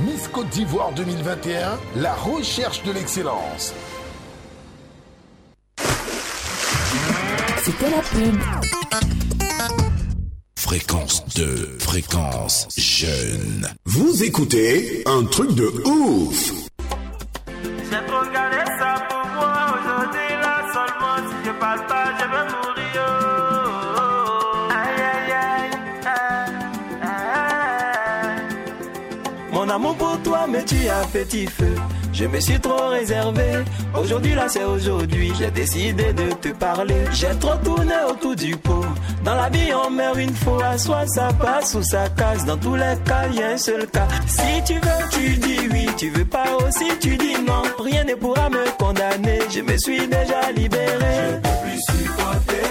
Miss 0.02 0.28
Côte 0.28 0.50
d'Ivoire 0.50 0.91
2021, 0.93 1.78
la 1.98 2.13
recherche 2.13 2.84
de 2.84 2.91
l'excellence. 2.91 3.74
C'était 7.63 7.89
la 7.89 8.02
pub. 8.02 9.25
Fréquence 10.65 11.23
2, 11.36 11.78
fréquence 11.80 12.67
jeune. 12.75 13.69
Vous 13.86 14.23
écoutez 14.23 15.04
un 15.06 15.23
truc 15.25 15.54
de 15.54 15.67
ouf. 15.88 16.51
J'ai 17.91 18.06
trop 18.08 18.25
gardé 18.34 18.58
ça 18.80 18.95
pour 19.08 19.28
moi 19.36 19.75
aujourd'hui 19.78 20.28
là 20.41 20.65
seulement 20.73 21.30
si 21.30 21.36
je 21.45 21.51
parle 21.60 21.86
pas 21.86 22.06
je 22.17 22.23
vais 22.23 22.45
mourir 22.56 23.04
oh. 23.06 24.71
Aïe 24.71 25.01
aïe 25.13 25.32
aïe 25.32 25.69
aïe, 26.08 26.54
aïe. 27.04 28.41
Mon 29.54 29.69
amour 29.69 29.95
pour 29.97 30.19
toi 30.23 30.47
me 30.47 30.65
tue 30.65 30.89
à 30.89 31.06
petit 31.13 31.45
feu 31.45 31.75
je 32.15 32.25
me 32.25 32.39
suis 32.39 32.60
trop 32.60 32.88
réservé. 32.88 33.43
Aujourd'hui, 33.93 34.36
là, 34.36 34.45
c'est 34.47 34.63
aujourd'hui. 34.63 35.34
J'ai 35.38 35.51
décidé 35.51 36.13
de 36.13 36.32
te 36.34 36.49
parler. 36.49 37.04
J'ai 37.12 37.38
trop 37.39 37.56
tourné 37.63 37.93
autour 38.10 38.36
du 38.36 38.56
pot. 38.56 38.86
Dans 39.25 39.36
la 39.36 39.49
vie, 39.49 39.71
on 39.73 39.89
meurt 39.89 40.17
une 40.17 40.34
fois. 40.34 40.78
Soit 40.78 41.08
ça 41.08 41.28
passe 41.34 41.75
ou 41.75 41.84
ça 41.84 42.08
casse. 42.10 42.45
Dans 42.45 42.58
tous 42.58 42.75
les 42.75 42.95
cas, 43.06 43.28
il 43.30 43.39
y 43.39 43.43
a 43.43 43.49
un 43.49 43.58
seul 43.58 43.86
cas. 43.88 44.08
Si 44.28 44.63
tu 44.65 44.75
veux, 44.75 45.10
tu 45.12 45.38
dis 45.38 45.67
oui. 45.71 45.88
Tu 45.97 46.10
veux 46.10 46.25
pas 46.25 46.45
aussi, 46.65 46.86
tu 47.01 47.17
dis 47.17 47.36
non. 47.45 47.63
Rien 47.84 48.06
ne 48.06 48.15
pourra 48.15 48.49
me 48.49 48.63
condamner. 48.78 49.39
Je 49.54 49.60
me 49.62 49.78
suis 49.78 50.08
déjà 50.08 50.51
libéré. 50.56 51.15
Je 51.28 51.36
peux 51.36 51.58
plus 51.63 51.82
supporter. 51.99 52.67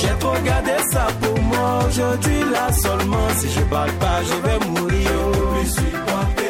J'ai 0.00 0.18
trop 0.18 0.38
gardé 0.44 0.76
ça 0.90 1.06
pour 1.22 1.38
moi. 1.40 1.84
Aujourd'hui, 1.86 2.40
là 2.52 2.72
seulement. 2.72 3.28
Si 3.36 3.48
je 3.48 3.60
parle 3.60 3.92
pas, 3.92 4.20
je 4.24 4.48
vais 4.48 4.66
mourir. 4.66 5.08
Je 5.08 5.38
peux 5.38 5.46
plus 5.54 5.70
supporter. 5.70 6.48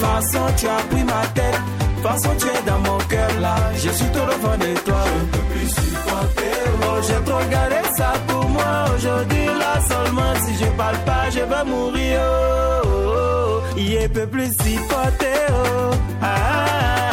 Façon, 0.00 0.46
tu 0.56 0.66
as 0.66 0.82
pris 0.90 1.04
ma 1.04 1.26
tête. 1.34 1.60
Façon, 2.02 2.30
tu 2.36 2.46
es 2.48 2.62
dans 2.66 2.80
mon 2.80 2.98
cœur 2.98 3.30
là. 3.40 3.54
Je 3.74 3.90
suis 3.90 4.06
tout 4.06 4.26
devant 4.32 4.58
de 4.58 4.74
toi. 4.80 5.04
Je 5.06 5.38
peux 5.38 5.44
plus 5.52 5.68
supporter. 5.68 6.56
Oh, 6.82 7.00
j'ai 7.06 7.24
trop 7.24 7.44
gardé 7.48 7.76
ça 7.96 8.12
pour 8.26 8.48
moi. 8.48 8.72
Aujourd'hui, 8.96 9.46
là 9.46 9.80
seulement. 9.88 10.34
Si 10.44 10.52
je 10.56 10.68
parle 10.76 10.98
pas, 11.06 11.30
je 11.30 11.40
vais 11.40 11.64
mourir. 11.64 12.20
Oh, 12.24 12.86
oh, 12.86 13.60
oh. 13.76 14.08
Peut 14.12 14.26
plus 14.26 14.50
supporter. 14.62 15.46
Oh. 15.50 15.90
Ah, 16.20 16.26
ah, 16.26 17.11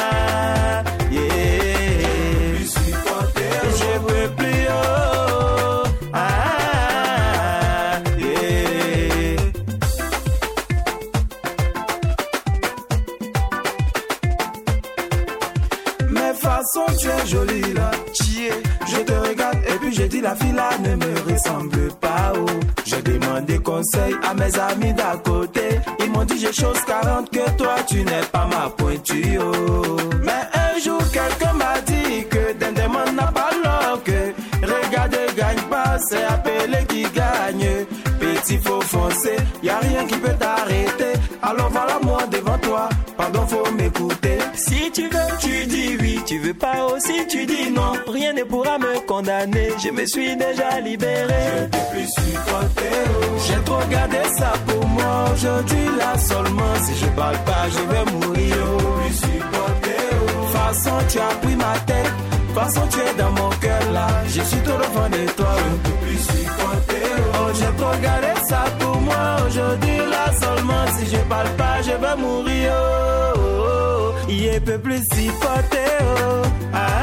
pourra 48.49 48.77
me 48.79 48.99
condamner, 49.05 49.69
je 49.83 49.89
me 49.91 50.05
suis 50.05 50.35
déjà 50.35 50.79
libéré. 50.81 51.43
Je 51.61 51.65
peux 51.65 51.85
plus 51.91 52.07
supporter, 52.07 52.99
oh. 53.09 53.37
j'ai 53.45 53.63
trop 53.63 53.83
gardé 53.89 54.17
ça 54.37 54.53
pour 54.67 54.85
moi. 54.87 55.25
Aujourd'hui 55.33 55.85
là 55.97 56.17
seulement, 56.17 56.75
si 56.85 56.93
je 57.01 57.05
parle 57.11 57.37
pas, 57.45 57.65
je 57.69 57.83
vais 57.91 58.05
mourir. 58.11 58.55
Je 58.55 58.83
peux 58.83 58.93
plus 59.01 59.13
supporter, 59.13 60.01
oh. 60.13 60.47
façon 60.57 60.95
tu 61.09 61.19
as 61.19 61.35
pris 61.41 61.55
ma 61.55 61.73
tête. 61.85 62.13
Façon 62.55 62.81
tu 62.91 62.99
es 62.99 63.13
dans 63.17 63.31
mon 63.31 63.49
cœur 63.61 63.91
là, 63.93 64.07
je 64.27 64.41
suis 64.41 64.61
tout 64.67 64.77
devant 64.83 65.09
de 65.09 65.31
toi. 65.37 65.53
Je 65.57 65.89
peux 65.89 65.97
plus 66.05 66.17
supporter, 66.17 67.07
oh. 67.33 67.51
j'ai 67.53 67.71
trop 67.77 67.95
gardé 68.01 68.33
ça 68.49 68.63
pour 68.79 68.97
moi. 69.01 69.37
Aujourd'hui 69.47 69.97
là 70.09 70.25
seulement, 70.41 70.85
si 70.97 71.05
je 71.15 71.21
parle 71.33 71.49
pas, 71.57 71.81
je 71.83 71.91
vais 71.91 72.15
mourir. 72.17 72.71
Oh, 72.73 73.39
oh, 73.39 74.13
oh. 74.23 74.29
Il 74.29 74.61
peut 74.61 74.79
plus 74.79 75.03
supporter. 75.13 75.91
Oh. 76.01 76.47
Ah, 76.73 76.98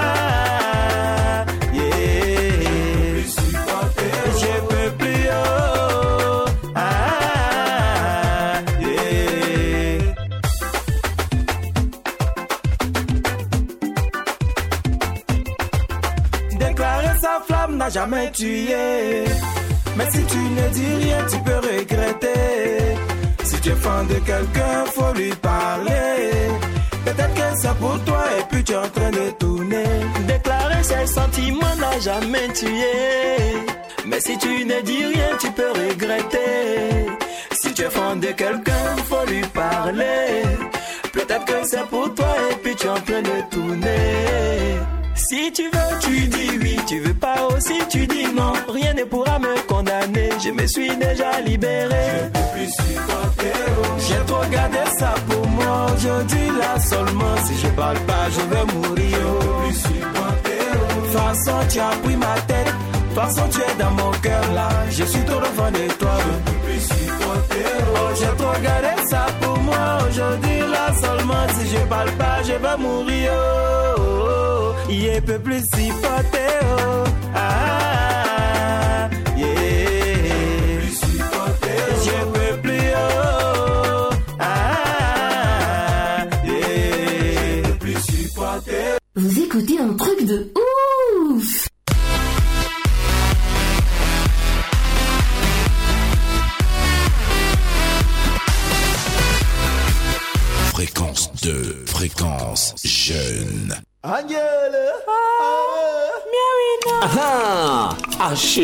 supporter, 52.70 53.53
oh. 53.79 53.99
J'ai 54.07 54.25
trop 54.27 54.44
gardé 54.51 54.79
ça 54.99 55.14
pour 55.29 55.46
moi. 55.46 55.87
Aujourd'hui, 55.94 56.46
là 56.59 56.79
seulement, 56.81 57.37
si 57.44 57.59
je 57.59 57.68
parle 57.68 57.99
pas, 58.01 58.27
je 58.31 58.40
vais 58.40 58.64
mourir. 58.72 59.18
Je 59.18 59.46
peux 59.46 59.55
plus 59.62 59.75
supporter, 59.75 60.66
oh. 60.75 61.16
Façon, 61.16 61.59
tu 61.68 61.79
as 61.81 61.96
pris 62.03 62.16
ma 62.16 62.35
tête. 62.46 62.75
Façon, 63.14 63.42
tu 63.51 63.61
es 63.61 63.75
dans 63.79 63.90
mon 63.92 64.11
cœur 64.22 64.53
là. 64.55 64.68
Je 64.90 65.05
suis 65.05 65.20
tout 65.20 65.40
devant 65.46 65.70
de 65.70 65.92
toi. 65.94 66.16
Je 66.25 66.51
peux 66.51 66.59
plus 66.66 66.81
supporter, 66.81 67.66
oh. 67.94 68.14
J'ai 68.18 68.37
trop 68.37 68.61
gardé 68.62 69.09
ça 69.09 69.27
pour 69.40 69.59
moi. 69.59 69.99
Aujourd'hui, 70.09 70.61
là 70.61 70.92
seulement, 71.03 71.46
si 71.59 71.68
je 71.68 71.79
parle 71.87 72.11
pas, 72.12 72.42
je 72.42 72.53
vais 72.53 72.77
mourir. 72.79 73.31
Oh, 73.35 74.01
oh, 74.01 74.72
oh. 74.88 74.90
Il 74.90 75.22
peut 75.22 75.38
plus 75.38 75.62
supporter. 75.62 76.61
Oh. 76.79 77.25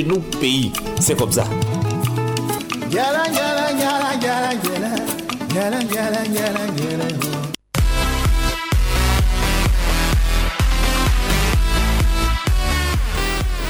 Chez 0.03 0.09
nous, 0.09 0.21
pays, 0.41 0.73
c'est 1.01 1.17
comme 1.17 1.33
ça. 1.33 1.45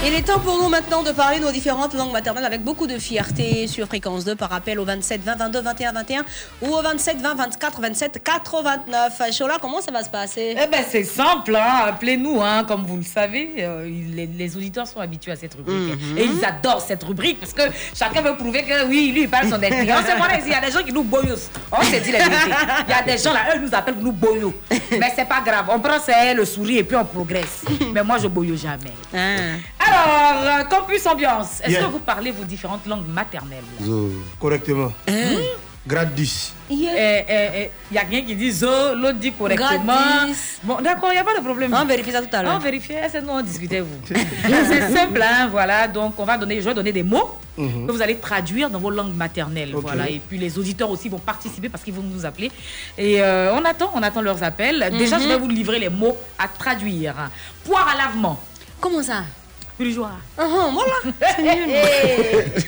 Il 0.04 0.14
est 0.14 0.22
temps 0.22 0.40
pour 0.40 0.60
nous 0.60 0.68
maintenant 0.68 1.04
de 1.04 1.12
parler 1.12 1.38
nos 1.38 1.52
différentes 1.52 1.94
langues 1.94 2.12
maternelles 2.12 2.44
avec 2.44 2.64
beaucoup 2.64 2.88
de 2.88 2.98
fierté 2.98 3.68
sur 3.68 3.86
fréquence 3.86 4.24
2 4.24 4.34
par 4.34 4.50
rappel 4.50 4.80
au 4.80 4.84
27 4.84 5.22
20 5.22 5.36
22 5.36 5.60
21 5.60 5.92
21 5.92 6.24
ou 6.62 6.74
au 6.74 6.82
27 6.82 7.18
20 7.18 7.34
24 7.34 7.80
27 7.80 8.11
89. 8.22 9.22
Chola, 9.36 9.58
comment 9.60 9.80
ça 9.80 9.90
va 9.92 10.02
se 10.02 10.10
passer? 10.10 10.54
Eh 10.56 10.66
ben 10.66 10.84
c'est 10.88 11.04
simple, 11.04 11.56
hein. 11.56 11.86
appelez-nous, 11.88 12.40
hein. 12.42 12.64
comme 12.64 12.84
vous 12.84 12.96
le 12.96 13.02
savez, 13.02 13.54
euh, 13.58 13.84
les, 14.14 14.26
les 14.26 14.56
auditeurs 14.56 14.86
sont 14.86 15.00
habitués 15.00 15.32
à 15.32 15.36
cette 15.36 15.54
rubrique 15.54 15.72
Mhm. 16.00 16.18
et 16.18 16.24
ils 16.24 16.44
adorent 16.44 16.80
cette 16.80 17.02
rubrique 17.02 17.40
parce 17.40 17.52
que 17.52 17.62
chacun 17.94 18.20
veut 18.22 18.36
prouver 18.36 18.62
que 18.64 18.86
oui, 18.86 19.10
lui 19.12 19.22
il 19.22 19.28
parle 19.28 19.44
son 19.48 19.58
moi, 19.58 20.28
il 20.44 20.50
y 20.50 20.54
a 20.54 20.60
des 20.60 20.70
gens 20.70 20.82
qui 20.82 20.92
nous 20.92 21.02
boyos. 21.02 21.48
On 21.70 21.82
s'est 21.82 22.00
dit 22.00 22.12
la 22.12 22.18
vérité. 22.28 22.50
Il 22.86 22.90
y 22.90 22.94
a 22.94 23.02
des 23.02 23.18
gens 23.22 23.32
là, 23.32 23.40
eux 23.54 23.58
nous 23.58 23.74
appellent 23.74 23.96
nous 24.00 24.12
boyos. 24.12 24.54
Mais 24.70 25.12
c'est 25.16 25.28
pas 25.28 25.40
grave, 25.44 25.66
on 25.70 25.78
prend 25.80 25.98
ça, 25.98 26.32
le 26.34 26.44
sourire 26.44 26.80
et 26.80 26.84
puis 26.84 26.96
on 26.96 27.04
progresse. 27.04 27.64
Mais 27.92 28.02
moi 28.02 28.18
je 28.18 28.28
boyo 28.28 28.56
jamais. 28.56 28.92
Alors, 29.12 30.42
euh, 30.60 30.64
campus 30.64 31.04
ambiance, 31.06 31.60
est-ce 31.62 31.70
Yeah. 31.72 31.82
que 31.84 31.90
vous 31.90 31.98
parlez 31.98 32.30
vos 32.30 32.44
différentes 32.44 32.86
langues 32.86 33.06
maternelles? 33.08 33.64
Correctement. 34.38 34.92
Hein? 35.84 35.88
Grade 35.88 36.14
10. 36.14 36.52
Il 36.70 36.80
y 36.80 36.88
a 37.98 38.04
quelqu'un 38.04 38.26
qui 38.26 38.34
dit 38.36 38.50
zo, 38.52 38.94
l'autre 38.94 39.18
dit 39.18 39.32
correctement. 39.32 39.68
Gratis. 39.84 40.58
Bon, 40.62 40.80
d'accord, 40.80 41.10
il 41.10 41.14
n'y 41.14 41.18
a 41.20 41.24
pas 41.24 41.36
de 41.36 41.42
problème. 41.44 41.74
On 41.74 41.84
vérifie 41.84 42.12
ça 42.12 42.22
tout 42.22 42.28
à 42.36 42.42
l'heure. 42.42 42.54
On 42.54 42.58
vérifie, 42.58 42.92
c'est 43.10 43.20
nous, 43.20 43.30
on 43.30 43.42
discutait, 43.42 43.80
vous. 43.80 43.88
c'est 44.06 44.90
simple, 44.94 45.20
hein, 45.22 45.48
voilà. 45.50 45.88
Donc, 45.88 46.14
on 46.18 46.24
va 46.24 46.38
donner, 46.38 46.60
je 46.60 46.68
vais 46.68 46.74
donner 46.74 46.92
des 46.92 47.02
mots 47.02 47.38
Mhm. 47.54 47.86
que 47.86 47.92
vous 47.92 48.00
allez 48.00 48.16
traduire 48.16 48.70
dans 48.70 48.78
vos 48.78 48.88
langues 48.88 49.14
maternelles. 49.14 49.72
Voilà. 49.74 50.08
Et 50.08 50.22
puis, 50.26 50.38
les 50.38 50.58
auditeurs 50.58 50.88
aussi 50.88 51.10
vont 51.10 51.18
participer 51.18 51.68
parce 51.68 51.84
qu'ils 51.84 51.92
vont 51.92 52.02
nous 52.02 52.24
appeler. 52.24 52.50
Et 52.96 53.20
euh, 53.22 53.52
on 53.54 53.62
attend, 53.66 53.90
on 53.94 54.02
attend 54.02 54.22
leurs 54.22 54.42
appels. 54.42 54.88
Déjà, 54.96 55.16
Mhm. 55.18 55.22
je 55.22 55.28
vais 55.28 55.36
vous 55.36 55.48
livrer 55.50 55.78
les 55.78 55.90
mots 55.90 56.16
à 56.38 56.48
traduire. 56.48 57.14
Poire 57.62 57.86
à 57.92 57.96
lavement. 58.06 58.40
Comment 58.80 59.02
ça? 59.02 59.24
Purgeoir. 59.82 60.12
Ah, 60.38 60.42
ah, 60.42 60.70
voilà, 60.72 60.92
c'est 61.36 61.42
mieux. 61.42 61.74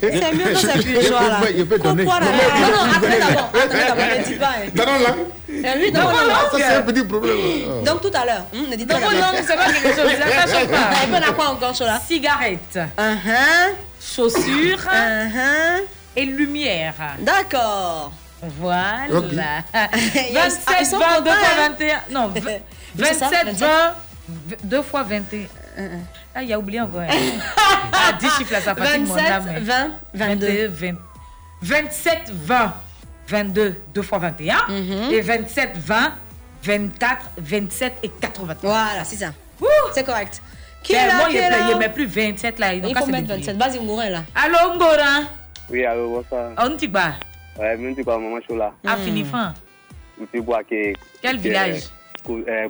C'est 0.01 0.33
mieux 0.35 0.55
c'est 0.57 0.83
plus 0.83 1.07
joie 1.07 1.29
là. 1.29 1.41
Je 1.57 1.63
peux 1.63 1.79
donner. 1.79 2.05
Pourquoi, 2.05 2.21
là? 2.21 2.27
Non, 2.27 2.87
non, 2.87 2.93
attendez 2.93 3.19
d'abord, 3.19 3.51
attendez 3.55 3.85
d'abord, 3.89 4.19
ne 4.19 4.25
dis 4.25 4.35
pas. 4.35 4.47
hein. 4.47 4.69
Dans 4.75 4.85
la 4.85 4.99
langue 4.99 5.27
Eh 5.49 5.79
oui, 5.79 5.93
dans 5.93 6.01
Non, 6.03 6.09
non, 6.09 6.35
ça 6.51 6.57
c'est 6.59 6.65
un 6.65 6.83
petit 6.83 7.05
problème. 7.05 7.37
Ah. 7.39 7.85
Donc 7.91 8.01
tout 8.03 8.11
à 8.15 8.25
l'heure, 8.25 8.45
hum, 8.53 8.67
ne 8.71 8.77
dites 8.77 8.89
Dans 8.89 8.99
d'abord. 8.99 9.13
langues, 9.13 9.45
c'est 9.47 9.57
pas 9.57 9.67
quelque 9.73 9.89
chose, 9.95 10.11
ça 10.19 10.47
change 10.53 10.69
pas. 10.69 10.77
Et 11.05 11.07
puis 11.07 11.15
on 11.25 11.31
a 11.31 11.33
quoi 11.33 11.49
encore, 11.51 11.75
Chola? 11.75 12.01
Cigarette. 12.07 12.79
Uh-huh. 12.99 13.75
Chaussures. 14.01 14.79
Uh-huh. 14.79 15.83
Et 16.17 16.25
lumière. 16.27 16.95
D'accord. 17.21 18.13
Voilà. 18.61 19.07
Ok. 19.13 19.25
Ah, 19.73 19.89
ils 19.95 20.35
27, 20.35 20.87
sont 20.87 20.99
20, 20.99 21.07
2 21.21 21.31
contents, 21.31 21.33
fois 21.33 21.49
hein. 21.65 21.69
21. 21.79 21.97
Non, 22.11 22.29
v- 22.29 22.61
C'est 22.99 23.15
ça, 23.15 23.29
27, 23.31 23.47
27. 23.47 23.69
20, 23.69 23.95
2 24.65 24.83
fois 24.83 25.03
21. 25.03 25.39
Ah, 26.35 26.43
il 26.43 26.53
a 26.53 26.59
oublié 26.59 26.81
encore. 26.81 27.01
hein. 27.01 27.09
Ah, 27.93 28.13
10 28.19 28.29
chiffres 28.37 28.53
là, 28.53 28.61
ça 28.61 28.75
fatigue 28.75 29.07
mon 29.07 29.15
27, 29.15 29.33
âme. 29.33 29.49
20, 29.61 29.91
22. 30.15 30.67
20. 30.69 30.95
27, 31.63 32.31
20, 32.31 32.75
22, 33.29 33.81
2 33.95 34.03
fois 34.03 34.19
21. 34.19 34.57
Mhm. 34.69 35.11
Et 35.13 35.21
27, 35.21 35.77
20, 35.77 36.13
24, 36.63 37.31
27 37.39 37.95
et 38.03 38.09
89. 38.09 38.59
Voilà, 38.63 39.05
c'est 39.05 39.17
ça. 39.17 39.27
C'est 39.95 40.05
correct. 40.05 40.43
Qui 40.83 40.93
Ben, 40.93 40.99
est 41.05 41.07
là 41.09 41.15
Moi, 41.17 41.27
Qui 41.29 41.35
il 41.35 41.39
est 41.39 41.51
là? 41.51 41.69
ne 41.75 41.79
met 41.79 41.89
plus 41.89 42.07
27 42.07 42.59
là. 42.59 42.77
donc 42.79 42.91
Il 42.91 42.97
faut 42.99 43.07
mettre 43.07 43.29
déplié. 43.29 43.53
27. 43.53 43.57
Vas-y, 43.57 43.83
Ngourin 43.83 44.11
là. 44.11 44.23
Allô, 44.35 44.75
Ngora 44.75 45.23
Oui, 45.71 45.85
allô, 45.87 46.11
bonsoir. 46.17 46.51
On 46.59 46.77
t'y 46.77 46.89
bat. 46.89 47.15
Ouais, 47.59 47.77
même 47.77 47.95
si 47.95 48.03
quoi, 48.03 48.19
maman 48.19 48.39
Chola. 48.47 48.73
À 48.87 48.97
Finifan. 48.97 49.55
Je 50.21 50.27
suis 50.27 50.41
Boaké. 50.41 50.95
Quel 51.23 51.39
village? 51.39 51.85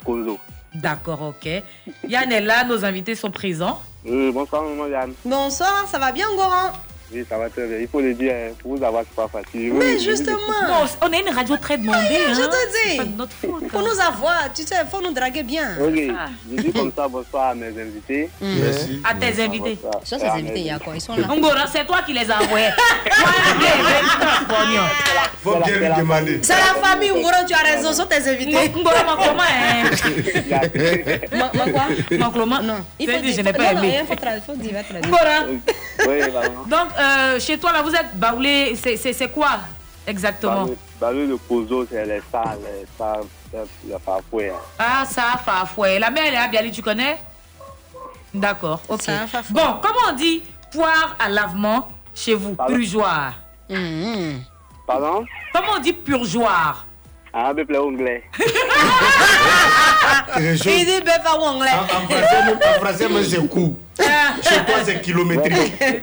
Kozo. 0.05 0.39
D'accord, 0.75 1.23
ok. 1.23 1.49
Yann 2.09 2.33
est 2.33 2.41
là, 2.41 2.65
nos 2.65 2.85
invités 2.85 3.15
sont 3.15 3.31
présents. 3.31 3.81
Oui, 4.05 4.33
bonsoir, 4.33 4.63
maman 4.65 4.87
Yann. 4.87 5.13
Bonsoir, 5.25 5.87
ça 5.89 5.99
va 5.99 6.13
bien, 6.13 6.27
Ngoran 6.35 6.73
Oui, 7.15 7.25
ça 7.29 7.39
va 7.39 7.49
très 7.49 7.67
bien. 7.69 7.79
Il 7.81 7.87
faut 7.87 8.01
le 8.01 8.13
dire, 8.13 8.33
hein, 8.35 8.53
pour 8.61 8.77
vous 8.77 8.83
avoir, 8.85 9.05
c'est 9.05 9.15
pas 9.15 9.29
facile. 9.29 9.73
Mais 9.75 9.95
Oui, 9.95 10.05
justement. 10.05 10.37
Non, 10.67 10.85
on 11.03 11.13
est 11.13 11.21
une 11.21 11.33
radio 11.33 11.57
très 11.57 11.79
demandée. 11.79 12.19
Je 12.35 12.43
hein. 12.43 12.49
te 12.51 12.57
C'est 12.73 12.91
dis. 12.91 12.97
pas 12.97 13.05
de 13.05 13.17
notre 13.17 13.33
faute. 13.35 13.69
Pour 13.69 13.81
nous 13.83 14.01
avoir, 14.01 14.53
tu 14.53 14.63
sais, 14.65 14.75
il 14.85 14.91
faut 14.91 15.01
nous 15.01 15.13
draguer 15.13 15.45
bien. 15.45 15.77
Ok, 15.81 15.95
je 15.95 16.63
dis 16.63 16.73
comme 16.73 16.91
ça 16.97 17.07
bonsoir 17.07 17.51
à 17.51 17.55
mes 17.55 17.69
invités. 17.69 18.29
Mm. 18.41 18.55
Merci. 18.63 19.03
À 19.09 19.15
tes 19.15 19.43
invités. 19.43 19.79
Ça, 20.03 20.19
ces 20.19 20.27
invités, 20.27 20.59
il 20.61 20.67
y 20.67 20.71
a 20.71 20.79
quoi 20.81 20.95
Ils 20.97 21.01
sont 21.01 21.15
là. 21.15 21.29
Ngora, 21.29 21.67
c'est 21.73 21.87
toi 21.87 21.99
qui 22.05 22.13
les 22.15 22.29
as 22.29 22.43
envoyés. 22.43 22.71
Faut 25.43 25.57
bien 25.65 25.77
lui 25.79 25.89
demander. 25.99 26.39
C'est 26.43 26.55
la 26.55 26.75
famille, 26.83 27.11
Ngoran, 27.11 27.45
tu 27.47 27.55
as 27.55 27.59
raison, 27.59 27.93
sont 27.93 28.07
tes 28.07 28.29
invités. 28.29 28.71
Ngora, 28.77 29.05
ma 29.05 29.17
comment 29.25 29.43
hein 29.43 29.91
Ma 31.33 31.51
ma 31.55 31.71
quoi? 31.71 31.85
Ma 32.19 32.31
comment 32.33 32.61
Non. 32.63 32.77
Tu 32.99 33.09
as 33.15 33.19
dit, 33.21 33.29
je 33.29 33.35
dire- 33.35 33.45
n'ai 33.45 33.53
pas 33.53 33.73
aimé. 33.73 34.01
il 34.01 34.07
faut 34.07 34.53
faut 34.53 34.57
dire. 34.59 34.75
Ngora. 35.07 35.45
Oui. 36.09 36.21
Donc, 36.67 36.89
euh, 37.05 37.41
chez 37.41 37.59
toi, 37.59 37.73
là, 37.73 37.83
vous 37.83 37.95
êtes 37.95 38.15
baoulé. 38.17 38.75
C'est- 38.77 39.33
quoi 39.33 39.59
exactement? 40.07 40.67
Bah, 41.01 41.13
le 41.13 41.27
le 41.27 41.37
Kozo, 41.37 41.87
c'est 41.91 42.05
les 42.07 42.21
stars, 42.21 42.57
les 42.57 42.87
stars, 42.95 43.21
le 43.89 43.99
parfouet. 43.99 44.53
Ah, 44.79 45.05
ça, 45.07 45.39
Fafoué. 45.45 45.99
La 45.99 46.11
mère, 46.11 46.25
elle 46.27 46.35
est 46.35 46.39
à 46.39 46.49
Biali, 46.49 46.71
tu 46.71 46.83
connais? 46.83 47.19
D'accord, 48.33 48.81
ok. 48.89 49.03
Ça. 49.03 49.27
Bon, 49.51 49.79
comment 49.83 50.11
on 50.11 50.13
dit 50.15 50.43
poire 50.73 51.17
à 51.19 51.29
lavement 51.29 51.89
chez 52.15 52.35
vous? 52.35 52.57
Purgeoir. 52.67 53.35
Pardon? 54.87 55.25
Comment 55.53 55.73
on 55.77 55.81
dit 55.81 55.93
purgeoir 55.93 56.87
Ah, 57.37 57.53
peu 57.53 57.65
plus 57.65 57.77
anglais. 57.77 58.23
Il 60.39 60.55
dit 60.87 61.01
bœuf 61.05 61.21
à 61.27 61.35
anglais. 61.37 61.71
En, 61.75 61.87
français, 61.87 62.45
même, 62.47 62.59
en 62.59 62.81
français, 62.81 63.09
même, 63.09 63.25
c'est 63.25 63.49
court. 63.49 63.75
Chez 63.99 64.65
toi, 64.65 64.75
c'est 64.85 65.01
kilométrique. 65.01 65.73
C'est 65.81 66.01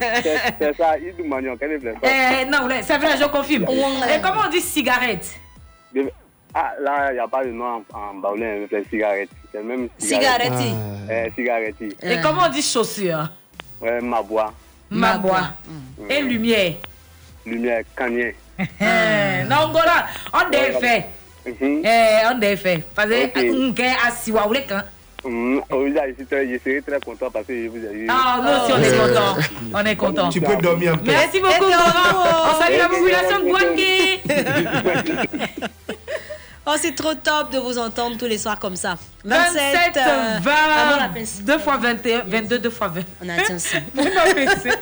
c'est 0.60 0.76
ça, 0.76 0.98
il 0.98 1.14
dit 1.16 1.26
manion, 1.26 1.56
quel 1.58 1.72
est 1.72 1.78
le 1.78 1.94
Eh, 2.02 2.44
non, 2.44 2.66
là, 2.66 2.82
c'est 2.82 2.98
vrai, 2.98 3.16
je 3.18 3.24
confirme. 3.24 3.64
Et 3.64 4.20
comment 4.22 4.42
on 4.46 4.50
dit 4.50 4.60
cigarette? 4.60 5.34
Ah, 6.54 6.72
là, 6.80 7.12
il 7.12 7.14
n'y 7.14 7.18
a 7.20 7.26
pas 7.28 7.42
de 7.46 7.50
nom 7.50 7.82
en, 7.94 7.98
en 7.98 8.14
baoulin, 8.16 8.66
c'est 8.68 8.86
cigarette. 8.90 9.30
C'est 9.50 9.62
même 9.62 9.88
Cigarette. 9.96 10.52
Eh, 11.10 11.32
cigarette. 11.34 11.76
Et 11.80 12.20
comment 12.22 12.42
on 12.46 12.50
dit 12.50 12.60
chaussure? 12.60 13.30
Ouais, 13.80 14.02
ma 14.02 14.20
bois. 14.20 14.52
Mabois. 14.90 15.44
Et 16.10 16.20
lumière? 16.20 16.74
Lumière, 17.46 17.82
cagné. 17.96 18.36
Eh, 18.58 19.44
non, 19.48 19.68
Ngola, 19.68 20.06
on 20.34 20.50
des 20.50 20.78
fait. 20.78 21.06
Mhm. 21.46 21.82
Eh, 21.84 22.26
on 22.32 22.38
des 22.38 22.56
fait. 22.56 22.84
Parce 22.94 23.08
que, 23.08 23.24
Ok. 23.26 23.76
on 23.78 23.82
est 23.82 23.96
assis, 24.06 24.32
wa, 24.32 24.46
ou 24.48 24.52
les 24.52 24.62
quand 24.62 24.82
Hum, 25.24 25.62
oh, 25.70 25.86
là, 25.86 26.02
je, 26.18 26.24
serai 26.24 26.82
très 26.82 26.98
content 26.98 27.30
parce 27.32 27.46
que 27.46 27.54
je 27.54 27.68
vous 27.68 27.76
ai 27.76 27.94
eu. 27.94 28.06
Ah, 28.10 28.40
nous 28.42 28.48
aussi, 28.50 28.72
on 28.72 28.82
est 28.82 28.98
content. 28.98 29.36
On 29.72 29.84
est 29.86 29.96
content. 29.96 30.28
Tu 30.30 30.40
peux 30.40 30.56
dormir 30.56 30.94
un 30.94 30.96
peu. 30.96 31.12
Merci 31.12 31.38
beaucoup, 31.38 31.64
Ngola. 31.64 32.50
On 32.50 32.60
salue 32.60 32.78
la 32.78 32.88
population 32.88 33.38
de 33.38 33.44
Gouaké. 33.44 34.20
Oh, 36.64 36.74
c'est 36.80 36.94
trop 36.94 37.12
top 37.14 37.50
de 37.50 37.58
vous 37.58 37.76
entendre 37.76 38.16
tous 38.16 38.26
les 38.26 38.38
soirs 38.38 38.58
comme 38.58 38.76
ça. 38.76 38.96
27, 39.24 39.96
euh, 39.96 40.36
avant 40.36 40.96
la 40.96 41.08
20, 41.08 41.14
pince. 41.14 41.40
2 41.42 41.58
fois 41.58 41.76
21, 41.76 42.20
22, 42.24 42.58
2 42.60 42.70
fois 42.70 42.86
20. 42.88 43.00
On 43.24 43.28
a 43.28 43.34
atteint 43.34 43.58
ça. 43.58 43.78
27, 43.94 44.78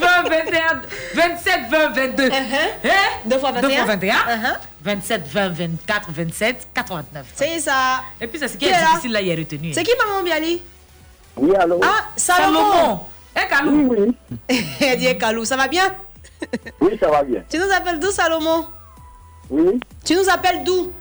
20, 0.00 0.22
21, 0.28 0.82
27, 1.14 1.60
20, 1.70 1.88
22. 1.90 2.30
Hein? 2.32 2.88
2 3.26 3.38
fois 3.38 3.52
21. 3.52 3.68
2 3.68 3.74
fois 3.74 3.84
21. 3.84 4.14
Uh-huh. 4.14 4.56
27, 4.82 5.26
20, 5.28 5.48
24, 5.50 6.10
27, 6.12 6.68
89. 6.74 7.26
C'est 7.34 7.60
ça. 7.60 8.00
Et 8.18 8.26
puis, 8.26 8.38
c'est 8.38 8.48
ce 8.48 8.52
qui 8.54 8.60
Qui 8.60 8.64
est 8.66 8.68
est 8.68 8.72
là? 8.80 8.86
difficile 8.92 9.12
là, 9.12 9.20
il 9.20 9.28
est 9.28 9.34
retenu. 9.34 9.72
C'est 9.74 9.82
qui 9.82 9.92
maman 9.98 10.22
Biali 10.22 10.62
Oui, 11.36 11.54
allô? 11.56 11.78
Ah, 11.84 12.06
Salomon. 12.16 12.70
Salomon. 12.72 13.00
Eh, 13.36 13.48
Kalou. 13.50 13.94
Oui, 13.94 14.16
Elle 14.80 14.98
dit 14.98 15.18
Kalou, 15.18 15.44
ça 15.44 15.56
va 15.58 15.68
bien? 15.68 15.94
Oui, 16.80 16.96
ça 16.98 17.10
va 17.10 17.22
bien. 17.22 17.42
Tu 17.50 17.58
nous 17.58 17.70
appelles 17.70 17.98
d'où, 17.98 18.10
Salomon? 18.10 18.66
Oui, 19.50 19.78
Tu 20.04 20.14
nous 20.16 20.28
appelles 20.28 20.64
d'où? 20.64 20.92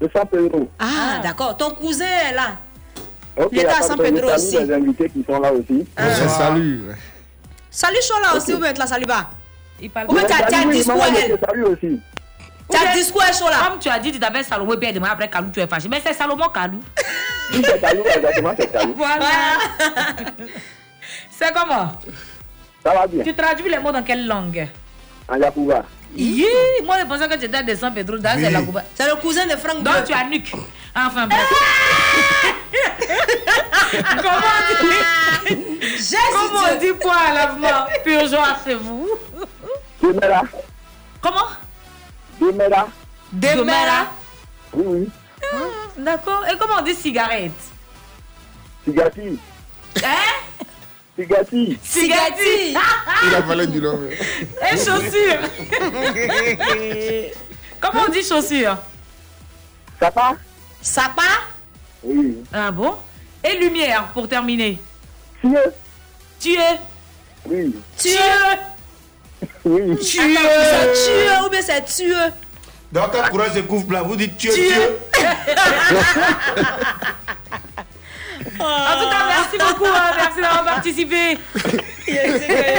C'est 0.00 0.12
San 0.12 0.26
Pedro. 0.26 0.68
Ah, 0.78 1.20
d'accord. 1.22 1.56
Ton 1.56 1.70
cousin 1.70 2.04
est 2.30 2.34
là. 2.34 2.56
Ok, 3.36 3.48
Il 3.52 3.58
est 3.60 3.66
à 3.66 3.82
San 3.82 3.96
Pedro 3.98 4.28
salut 4.28 4.34
aussi. 4.34 4.58
les 4.58 4.72
invités 4.74 5.08
qui 5.10 5.24
sont 5.24 5.38
là 5.40 5.52
aussi. 5.52 5.86
Je 5.96 6.28
salue. 6.28 6.80
Salut 7.70 7.98
Chola 8.06 8.36
aussi, 8.36 8.52
ou 8.52 8.58
bien 8.58 8.72
tu 8.72 8.80
la 8.80 8.86
salues 8.86 9.06
pas 9.06 9.30
Il 9.80 9.88
parle 9.90 10.10
Ou 10.10 10.14
bien 10.14 10.24
tu 10.24 10.32
as 10.32 10.66
Oui, 10.66 10.76
discours 10.76 11.02
je 11.02 11.20
elle? 11.24 11.38
te 11.38 11.46
salue 11.46 11.62
aussi. 11.64 12.00
Tu 12.70 12.76
as 12.76 12.90
un 12.90 12.94
discours 12.94 13.22
à 13.22 13.32
Chola? 13.32 13.56
Comme 13.70 13.78
tu 13.78 13.88
as 13.88 13.98
dit, 13.98 14.12
tu 14.12 14.18
t'appelles 14.20 14.44
Salomon 14.44 14.74
elle 14.80 14.94
demande 14.94 15.10
après 15.12 15.30
Kalou, 15.30 15.50
tu 15.50 15.60
es 15.60 15.66
fâché. 15.66 15.88
Mais 15.88 16.02
c'est 16.04 16.12
Salomon 16.12 16.48
Kalou. 16.48 16.80
Oui, 17.54 17.62
c'est 17.64 17.80
Salou, 17.80 18.02
exactement, 18.04 18.54
c'est 18.58 18.72
Salou. 18.72 18.94
Voilà. 18.96 19.26
c'est 21.30 21.52
comment? 21.54 21.92
Ça 22.84 22.92
va 22.94 23.06
bien. 23.06 23.24
Tu 23.24 23.32
traduis 23.34 23.70
les 23.70 23.78
mots 23.78 23.92
dans 23.92 24.02
quelle 24.02 24.26
langue? 24.26 24.68
En 25.28 25.36
Yakouba. 25.36 25.84
Yi, 26.16 26.46
moi 26.84 26.96
je 27.00 27.06
pensais 27.06 27.28
que 27.28 27.36
tu 27.36 27.44
étais 27.46 27.62
de 27.62 27.74
San 27.74 27.92
Pedro, 27.94 28.18
dans 28.18 28.34
c'est 28.34 28.50
la. 28.50 28.60
C'est 28.94 29.08
le 29.08 29.16
cousin 29.16 29.46
de 29.46 29.56
Franck 29.56 29.82
Donc 29.82 29.94
Bleu. 29.94 30.04
tu 30.06 30.12
as 30.12 30.24
nuque. 30.24 30.52
Enfin 30.94 31.26
bref. 31.26 31.48
Comment 34.22 34.36
on 34.36 34.74
dit? 34.84 36.16
Comment 36.32 36.60
on 36.72 36.78
dit 36.78 36.92
quoi 37.00 37.14
à 37.28 37.34
lavement? 37.34 37.86
Pure 38.04 38.26
joie 38.28 38.56
chez 38.64 38.74
vous 38.74 39.08
Demera. 40.02 40.42
Comment? 41.20 41.48
Demera. 42.40 42.88
Demera. 43.32 44.06
Oui, 44.74 44.84
oui. 44.86 45.08
D'accord. 45.98 46.44
Et 46.52 46.56
comment 46.58 46.74
on 46.80 46.82
dit 46.82 46.94
cigarette? 46.94 47.52
Sigati. 48.84 49.38
Hein? 50.02 50.34
Sigati. 51.16 51.78
Sigati. 51.82 52.74
Il 53.26 53.34
a 53.34 53.42
fallu 53.42 53.66
du 53.66 53.80
nom. 53.80 53.98
Et 54.72 54.76
chaussures. 54.76 55.40
Comment 57.80 58.04
on 58.08 58.10
dit 58.10 58.22
chaussures? 58.22 58.78
Sapa. 60.00 60.36
Sapa. 60.80 61.22
Oui. 62.02 62.38
Ah 62.52 62.70
bon? 62.70 62.96
Et 63.44 63.58
lumière 63.58 64.08
pour 64.14 64.26
terminer. 64.28 64.78
Dieu. 65.44 65.60
Dieu. 66.40 66.58
Oui. 67.46 67.74
Dieu. 67.98 68.18
Oui. 69.64 69.96
Tue. 69.98 70.02
C'est 70.02 70.92
tue 70.92 71.44
ou 71.44 71.50
bien 71.50 71.62
c'est 71.62 71.84
tue. 71.84 72.14
Donc, 72.90 73.12
quand 73.12 73.30
courage 73.30 73.54
se 73.54 73.60
couvre 73.60 73.86
plat, 73.86 74.02
vous 74.02 74.16
dites 74.16 74.36
Dieu, 74.36 74.52
Dieu. 74.52 74.98
En 78.62 79.02
tout 79.02 79.10
cas, 79.10 79.24
merci 79.28 79.58
beaucoup. 79.58 79.86
hein, 79.90 80.12
merci 80.16 80.40
d'avoir 80.40 80.64
participé. 80.64 81.38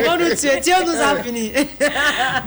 On 0.08 0.18
nous 0.18 0.30
tue. 0.36 0.60
Dieu 0.62 0.74
nous 0.86 1.02
a 1.02 1.22
fini. 1.24 1.54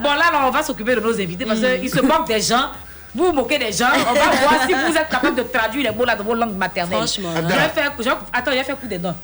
Bon, 0.01 0.13
là, 0.15 0.33
on 0.47 0.51
va 0.51 0.63
s'occuper 0.63 0.95
de 0.95 1.01
nos 1.01 1.15
invités 1.15 1.45
parce 1.45 1.61
qu'ils 1.61 1.91
se 1.91 2.01
moquent 2.01 2.29
des 2.29 2.41
gens. 2.41 2.71
Vous 3.15 3.27
vous 3.27 3.33
moquez 3.33 3.59
des 3.59 3.73
gens. 3.73 3.87
On 4.11 4.13
va 4.13 4.21
voir 4.37 4.67
si 4.67 4.75
vous 4.75 4.97
êtes 4.97 5.09
capable 5.09 5.37
de 5.37 5.43
traduire 5.43 5.91
les 5.91 5.97
mots 5.97 6.05
là 6.05 6.15
de 6.17 6.23
vos 6.23 6.35
langues 6.35 6.57
maternelles. 6.57 6.99
Franchement. 6.99 7.31
Je 7.35 7.41
vais 7.43 7.69
faire, 7.75 7.93
je 7.99 8.03
vais- 8.05 8.11
attends, 8.33 8.51
je 8.53 8.57
vais 8.59 8.65
faire 8.65 8.79
coup 8.79 8.87
des 8.87 8.99
dents. 8.99 9.17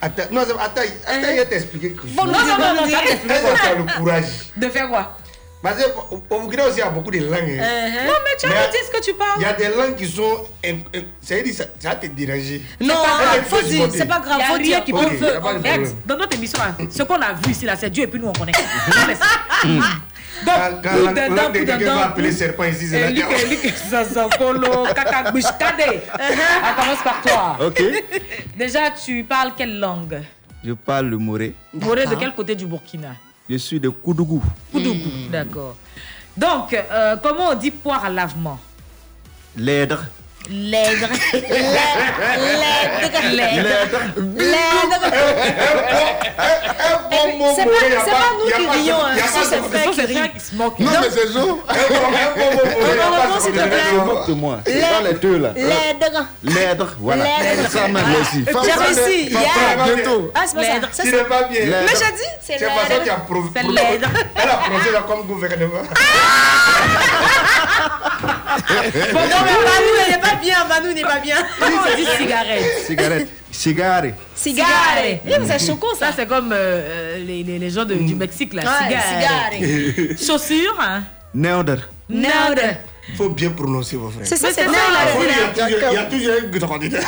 Attends, 0.00 0.22
non, 0.30 0.40
attends, 0.42 0.58
attends, 0.60 0.80
il 1.30 1.36
va 1.38 1.44
t'expliquer 1.46 1.88
quelque 1.90 2.02
chose. 2.02 2.12
Bon, 2.16 2.24
non, 2.24 2.32
non, 2.32 2.58
non, 2.58 2.74
non, 2.74 2.88
quoi 2.88 3.74
le 3.76 3.98
courage 3.98 4.24
De 4.56 4.68
faire 4.68 4.88
quoi? 4.88 5.16
Parce 5.62 5.76
qu'au 5.84 6.18
Burkina 6.40 6.66
aussi, 6.66 6.78
il 6.78 6.80
y 6.80 6.82
a 6.82 6.90
beaucoup 6.90 7.10
de 7.10 7.18
langues. 7.18 7.60
hein. 7.60 7.62
Uh-huh. 7.62 8.06
Non, 8.08 8.14
mais 8.24 8.36
tu 8.38 8.46
as 8.46 8.66
dit 8.68 8.76
ce 8.84 8.90
que 8.90 9.04
tu 9.04 9.14
parles. 9.14 9.36
Il 9.38 9.42
y 9.42 9.46
a 9.46 9.52
des 9.52 9.68
langues 9.76 9.94
qui 9.94 10.08
sont. 10.08 10.44
Ça 11.20 11.36
veut 11.36 11.42
dire, 11.42 11.54
ça, 11.78 11.94
te 11.94 12.06
déranger. 12.06 12.62
Non, 12.80 12.94
est 13.36 13.42
faut 13.44 13.62
dire, 13.62 13.88
c'est 13.92 14.06
pas 14.06 14.18
grave, 14.18 14.40
faut 14.48 14.58
dire. 14.58 14.82
Dans 16.04 16.16
notre 16.16 16.36
émission, 16.36 16.58
ce 16.90 17.02
qu'on 17.04 17.20
a 17.20 17.32
vu 17.34 17.52
ici, 17.52 17.64
là, 17.64 17.76
c'est 17.76 17.90
Dieu 17.90 18.04
et 18.04 18.06
puis 18.08 18.18
nous, 18.20 18.28
on 18.28 18.32
connaît. 18.32 18.52
Non, 18.88 19.02
mais 19.06 19.14
c'est- 19.14 19.80
Quand, 20.44 21.12
la 21.14 21.28
langue 21.28 21.52
de 21.52 21.58
quelqu'un 21.60 21.94
va 21.94 22.06
appeler 22.06 22.32
serpent 22.32 22.64
ici, 22.64 22.88
c'est 22.88 22.96
Eh, 22.96 23.00
la 23.02 23.10
Luc, 23.10 23.24
eh, 23.30 23.46
Luc, 23.66 23.74
Zazakolo. 23.76 24.86
On 24.86 26.80
commence 26.80 27.02
par 27.04 27.22
toi. 27.22 27.56
Ok. 27.66 27.80
Déjà, 28.56 28.90
tu 28.90 29.22
parles 29.22 29.52
quelle 29.56 29.78
langue? 29.78 30.20
Je 30.64 30.72
parle 30.72 31.06
le 31.06 31.18
moré. 31.18 31.54
Moré 31.72 32.06
de 32.06 32.14
quel 32.16 32.32
côté 32.34 32.56
du 32.56 32.66
Burkina? 32.66 33.10
Je 33.52 33.58
suis 33.58 33.78
de 33.78 33.90
Koudougou. 33.90 34.42
Koudougou. 34.72 35.10
D'accord. 35.30 35.76
Donc, 36.34 36.72
euh, 36.72 37.16
comment 37.22 37.50
on 37.50 37.54
dit 37.54 37.70
poire 37.70 38.02
à 38.06 38.08
lavement? 38.08 38.58
L'aidre. 39.54 40.06
L'aigre. 40.50 41.08
L'aigre. 43.32 43.68
C'est 47.54 47.64
pas, 47.64 47.70
c'est 48.04 48.10
pas 48.10 48.30
nous 48.38 48.46
qui 48.50 48.78
rions, 48.78 48.96
hein. 48.96 49.14
Ce 49.16 49.56
frères 49.56 49.90
qui 49.90 50.00
rient. 50.02 50.30
Non, 50.54 50.72
mais 50.78 51.10
c'est 51.10 51.32
chaud. 51.32 51.62
Normalement, 52.96 53.40
s'il 53.40 53.52
te 53.52 53.58
Je 53.58 53.64
plaît. 53.64 54.04
moque 54.04 54.26
de 54.28 54.32
moi. 54.34 54.58
C'est 54.66 54.80
pas 54.80 55.00
les 55.04 55.14
deux 55.14 55.38
là. 55.38 55.50
L'aigre. 55.54 56.26
L'aidre, 56.44 56.88
voilà. 56.98 57.24
Ça 57.70 57.88
m'a. 57.88 58.00
J'ai 58.00 58.72
réussi. 58.72 59.30
Femme, 59.30 59.42
Yeah. 59.42 59.84
bientôt. 59.94 60.32
Ah, 60.34 60.40
c'est 60.46 60.54
pas 60.56 60.62
ça. 60.64 60.70
C'est- 61.04 61.24
pas 61.28 61.42
bien. 61.44 61.60
Mais 61.66 61.86
j'ai 61.88 62.12
dit, 62.16 62.30
c'est 62.40 62.58
C'est 62.58 62.66
parce 62.66 62.86
qui 62.86 62.92
a 62.92 62.98
l'aigre. 62.98 63.16
provo- 63.28 63.50
C'est 63.54 63.62
l'aidre. 63.62 64.08
Elle 64.36 64.50
a 64.50 64.54
prononcé 64.56 64.90
là 64.92 65.02
comme 65.06 65.22
gouvernement. 65.26 65.82
Bon, 68.22 69.20
non, 69.20 69.40
mais 69.44 69.52
Manu, 69.52 69.90
il 70.06 70.12
n'est 70.12 70.18
pas 70.20 70.31
bien. 70.36 70.64
Manu 70.66 70.94
n'est 70.94 71.02
pas 71.02 71.18
bien. 71.18 71.36
Comment 71.58 71.82
on 71.92 71.96
dit 71.96 72.06
cigarette 72.18 72.84
Cigarette. 72.86 73.28
Cigare. 73.50 74.04
Cigare. 74.34 74.68
C'est 75.46 75.58
choquant, 75.66 75.94
ça. 75.98 76.06
Ça, 76.08 76.12
c'est 76.16 76.26
comme 76.26 76.52
euh, 76.52 76.56
euh, 76.56 77.18
les, 77.24 77.42
les, 77.42 77.58
les 77.58 77.70
gens 77.70 77.84
de- 77.84 77.94
du 77.94 78.14
Mexique, 78.14 78.52
là. 78.54 78.62
Ouais, 78.62 78.88
Cigare. 78.88 79.52
Chaussures, 80.26 80.78
hein. 80.80 81.02
Il 83.08 83.16
faut 83.16 83.30
bien 83.30 83.50
prononcer 83.50 83.96
vos 83.96 84.10
frères. 84.10 84.24
C'est 84.26 84.36
ça, 84.36 84.48
c'est 84.54 84.64
ça. 84.64 84.70
il 84.70 85.26
y 85.26 85.30
a 85.34 85.48
toujours- 85.66 85.90
il 85.90 85.94
y 85.94 85.98
a 85.98 86.04
toujours 86.04 86.32
un 86.64 86.68
candidat. 86.72 87.00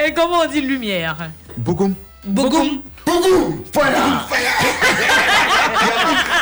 Et 0.00 0.12
comment 0.14 0.40
on 0.42 0.46
dit 0.46 0.60
lumière? 0.60 1.16
Bougoum. 1.56 1.94
Bogoum. 2.28 2.82
Bougou 3.06 3.64
Voilà 3.72 3.98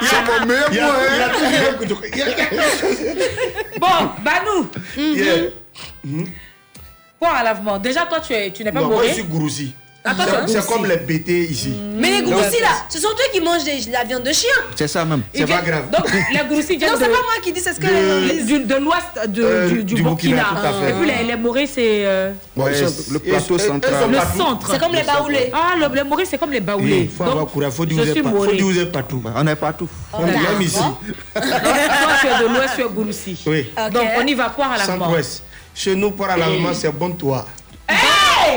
C'est 0.03 0.23
mon 0.27 0.47
meilleur 0.47 0.95
hein. 0.95 1.31
toujours 1.79 2.01
un 2.03 2.09
candidat. 2.11 2.11
Il 2.13 2.19
y 2.19 2.23
a- 2.23 3.79
Bon, 3.79 4.11
Banou. 4.25 4.69
Yeah. 4.97 5.51
Poire 7.19 7.37
à 7.37 7.43
lavement. 7.45 7.79
Déjà, 7.79 8.05
toi, 8.07 8.21
tu, 8.21 8.33
es, 8.33 8.51
tu 8.53 8.63
n'es 8.65 8.73
pas 8.73 8.81
Non, 8.81 8.89
moi 8.89 9.03
je 9.09 9.13
suis 9.15 9.23
Gouroussi. 9.25 9.75
C'est- 10.07 10.53
C'est 10.61 10.67
comme 10.67 10.87
les 10.87 10.97
BT 10.97 11.31
ici. 11.51 11.75
Mais 11.99 12.11
les 12.11 12.23
goussis, 12.23 12.61
là, 12.61 12.69
ce 12.89 12.99
sont 13.01 13.09
eux 13.09 13.31
qui 13.33 13.41
mangent 13.41 13.65
des- 13.65 13.91
la 13.91 14.05
viande 14.05 14.23
de 14.23 14.33
chien. 14.33 14.49
C'est 14.75 14.89
ça 14.89 15.05
même. 15.05 15.23
C'est 15.35 15.47
pas 15.47 15.61
grave. 15.63 15.85
Donc, 15.91 16.07
les 16.13 16.39
Gourous 16.49 16.61
viennent 16.63 16.81
Non, 16.93 16.95
de, 16.99 17.03
c'est 17.05 17.09
pas 17.11 17.23
moi 17.23 17.33
qui 17.43 17.53
dis, 17.53 17.61
c'est 17.61 17.73
ce 17.75 17.81
que 17.81 17.87
de, 17.87 18.65
de 18.65 18.75
l'ouest 18.77 19.29
de- 19.29 19.43
Euh, 19.43 19.69
du, 19.69 19.85
du 19.85 19.95
du 19.95 20.03
Burkina. 20.03 20.43
Burkina, 20.43 20.61
tout 20.61 20.67
à 20.67 20.73
fait. 20.81 20.91
Et 20.91 20.93
puis 20.95 21.07
les, 21.11 21.25
les 21.25 21.37
Morés, 21.37 21.67
c'est 21.67 22.05
euh, 22.07 22.33
sont- 22.57 23.13
le 23.13 23.19
plateau 23.19 23.59
central. 23.59 24.11
le 24.11 24.19
centre. 24.37 24.71
C'est 24.73 24.79
comme 24.79 24.93
les 24.95 25.03
baoulés. 25.03 25.51
Ah, 25.53 25.75
le, 25.79 25.95
les 25.95 26.05
Morés, 26.05 26.25
c'est 26.27 26.39
comme 26.39 26.53
les 26.53 26.61
baoulés. 26.61 27.03
Il 27.03 27.11
faut 27.11 27.25
avoir 27.25 27.47
courage, 27.47 27.73
faut 27.73 27.87
dire 27.87 28.03
vous 28.05 28.79
êtes 28.79 28.93
partout. 28.93 29.23
On 29.35 29.47
est 29.47 29.57
partout. 29.57 29.89
On 30.13 30.27
est 30.27 30.33
même 30.33 30.61
ici. 30.63 30.79
Toi, 31.35 31.43
tu 32.21 32.27
es 32.27 32.39
de 32.39 32.55
l'ouest, 32.55 32.75
tu 32.77 33.51
es. 33.51 33.51
Oui. 33.51 33.71
Donc, 33.93 34.09
on 34.19 34.27
y 34.27 34.35
va 34.35 34.51
poire 34.51 34.73
à 34.73 34.79
lavement. 34.79 35.07
Centre-ouest. 35.07 35.43
Chez 35.75 35.95
nous, 35.95 36.11
pour 36.13 36.27
à 36.29 36.37
l'allemand, 36.37 36.71
c'est 36.75 36.91
bon 36.91 37.11
toi. 37.13 37.45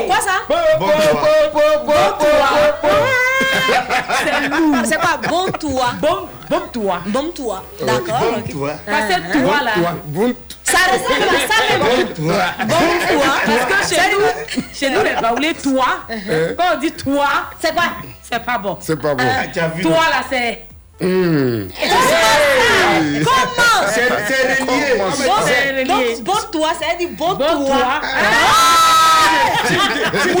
Quoi 0.06 0.16
ça? 0.20 0.36
Bon 0.48 0.56
toi. 2.18 2.48
C'est 4.24 4.48
lourd. 4.48 4.76
C'est 4.84 4.96
quoi? 4.98 5.16
Bon 5.28 5.46
toi. 5.52 5.86
Bon, 6.00 6.28
bon 6.48 6.60
toi. 6.72 7.00
Bon 7.06 7.30
toi. 7.30 7.62
D'accord. 7.80 8.20
Bon 8.20 8.42
toi. 8.50 8.70
Parce 8.86 9.06
que 9.06 9.32
toi, 9.32 9.56
là. 9.64 9.70
Toi, 9.74 9.92
bon, 10.06 10.34
Ça 10.64 10.78
ressemble 10.92 11.28
à 11.28 11.48
ça, 11.48 11.62
mais 11.70 11.78
bon. 11.78 11.84
Bon 11.86 12.14
toi. 12.14 12.44
Bon 12.66 13.16
toi. 13.16 13.32
Parce 13.46 13.90
que 13.90 13.94
chez 13.94 14.06
nous, 14.12 14.62
chez 14.74 14.90
nous, 14.90 15.02
les 15.02 15.20
baoulés, 15.20 15.54
toi, 15.54 15.86
quand 16.56 16.64
on 16.74 16.78
dit 16.80 16.92
toi, 16.92 17.28
C'est 17.60 17.72
quoi? 17.74 17.84
c'est 18.22 18.44
pas 18.44 18.58
bon. 18.58 18.76
c'est 18.80 18.96
pas 19.00 19.14
bon. 19.14 19.24
Ah, 19.26 19.60
as 19.60 19.68
vu, 19.68 19.82
Toi, 19.82 19.90
non 19.90 19.96
là, 19.98 20.24
c'est. 20.30 20.66
Hmm. 21.02 21.68
Comment? 23.24 23.88
C'est 23.88 24.08
c'est 24.28 24.62
relié. 24.62 25.00
Ah, 25.00 25.04
Bon, 25.16 25.32
C'est 25.46 26.22
bon 26.22 26.32
toi, 26.32 26.39
ça 26.78 26.92
veut 26.92 26.98
dire 26.98 27.08
bon, 27.16 27.34
Bon 27.34 27.36
toi. 27.36 27.66
toi. 27.66 28.00
Si 29.66 29.74
tu 29.74 29.78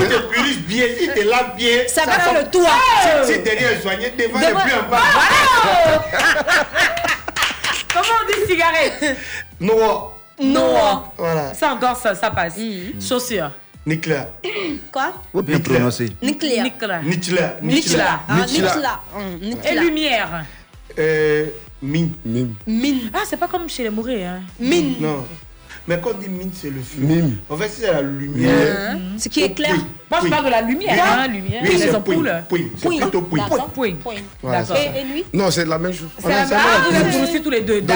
te 0.08 0.18
puriges 0.32 0.58
bien, 0.60 0.86
si 0.98 1.08
tu 1.08 1.14
te 1.14 1.20
laves 1.28 1.54
bien, 1.56 1.78
Ça 1.88 2.04
va 2.04 2.12
faire 2.12 2.24
sort- 2.24 2.34
le 2.34 2.44
toit. 2.50 2.78
Si 3.24 3.38
derrière 3.40 3.72
est 3.72 3.80
soigné, 3.82 4.10
devant 4.18 4.38
n'est 4.38 4.52
plus 4.52 4.72
en 4.74 4.88
bas. 4.90 4.98
Comment 7.92 8.14
on 8.22 8.26
dit 8.26 8.50
cigarette? 8.50 9.16
Non. 9.60 10.10
Non. 10.42 11.02
Voilà. 11.16 11.52
Ça 11.54 11.72
encore, 11.72 11.96
ça, 11.96 12.14
ça 12.14 12.30
passe. 12.30 12.54
Chaussures. 13.06 13.50
Nicolas. 13.86 14.28
Quoi? 14.92 15.12
Bien 15.42 15.56
Nicolas. 15.56 15.76
prononcer. 15.78 16.10
Nucléaire. 16.22 16.64
Nicolas. 16.64 17.00
Nicolas. 17.02 17.54
Nicolas. 17.62 18.20
Ah, 18.28 18.34
Nicolas. 18.46 18.68
Nicolas. 18.74 19.00
Hum, 19.16 19.38
Et 19.64 19.74
lumière? 19.80 20.44
Euh, 20.98 21.46
mine. 21.82 22.12
Mine. 22.66 23.10
Ah, 23.14 23.20
c'est 23.28 23.36
pas 23.38 23.48
comme 23.48 23.68
chez 23.68 23.82
les 23.84 23.90
Morés. 23.90 24.24
Hein. 24.26 24.40
Mine. 24.58 24.96
Non. 25.00 25.26
Mais 25.88 25.98
quand 26.00 26.10
on 26.14 26.18
dit 26.18 26.28
mine, 26.28 26.50
c'est 26.54 26.70
le 26.70 26.80
feu. 26.80 26.98
Mime. 27.00 27.38
En 27.48 27.56
fait, 27.56 27.68
c'est 27.68 27.90
la 27.92 28.02
lumière. 28.02 28.90
Hein? 28.92 28.98
Ce 29.18 29.28
qui 29.28 29.42
est 29.42 29.52
clair. 29.54 29.74
Moi, 30.10 30.18
je 30.20 30.24
Oui. 30.24 30.30
parle 30.30 30.44
de 30.46 30.50
la 30.50 30.62
lumière. 30.62 30.92
Oui. 30.94 31.00
Hein, 31.02 31.26
lumière. 31.28 31.60
Oui, 31.64 31.70
les 31.72 31.78
c'est 31.78 31.94
ampoules. 31.94 32.14
point. 32.24 32.42
Point. 32.48 32.68
C'est 32.76 32.88
Point. 32.88 32.98
plutôt. 33.00 33.22
Point. 33.22 33.94
Point. 34.02 34.14
Voilà. 34.42 34.62
Et, 34.76 35.00
et 35.00 35.04
lui? 35.04 35.24
Non, 35.32 35.50
c'est 35.50 35.64
la 35.64 35.78
même 35.78 35.92
chose. 35.92 36.08
C'est 36.18 36.28
la- 36.28 36.46
Ah, 36.52 36.82
vous 36.90 36.96
êtes 36.96 37.22
aussi 37.28 37.42
tous 37.42 37.50
les 37.50 37.60
deux. 37.62 37.80
Le. 37.80 37.86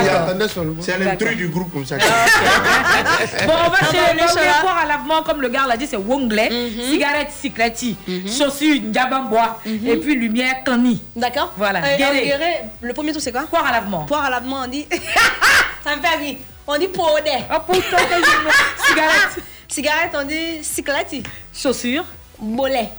C'est 0.80 0.98
l'intrus 0.98 1.36
du 1.36 1.48
groupe 1.48 1.72
comme 1.72 1.84
ça. 1.84 1.96
Bon, 3.46 3.52
on 3.66 3.70
va 3.70 3.76
Ah, 3.80 3.86
chez 3.90 4.18
choses, 4.28 4.34
là. 4.36 4.60
poire 4.62 4.78
à 4.78 4.86
lavement, 4.86 5.22
comme 5.22 5.40
le 5.42 5.48
gars 5.48 5.66
l'a 5.68 5.76
dit, 5.76 5.86
c'est 5.86 5.96
Wonglais. 5.96 6.50
Cigarette, 6.90 7.28
cyclati. 7.40 7.96
Chaussures, 8.26 8.80
Ndiabambois. 8.82 9.60
Et 9.66 9.96
puis 9.96 10.14
lumière, 10.14 10.62
Kani. 10.64 11.02
D'accord 11.16 11.52
Voilà. 11.56 11.80
Euh, 11.84 12.36
le 12.80 12.92
premier 12.92 13.12
tour, 13.12 13.20
c'est 13.20 13.32
quoi? 13.32 13.42
Poire 13.42 13.66
à 13.66 13.72
lavement. 13.72 14.04
Poire 14.04 14.24
à 14.24 14.30
lavement, 14.30 14.62
on 14.64 14.68
dit. 14.68 14.86
ça 15.84 15.96
me 15.96 16.00
fait 16.02 16.16
rire. 16.18 16.36
On 16.66 16.78
dit 16.78 16.88
podé. 16.88 17.30
Oh 17.52 17.58
putain, 17.72 17.96
que 17.96 18.24
je- 18.24 18.86
Cigarette. 18.86 19.38
Cigarette, 19.68 20.12
on 20.14 20.24
dit 20.24 20.62
cyclati. 20.64 21.22
Chaussures, 21.54 22.04
Bolet. 22.38 22.90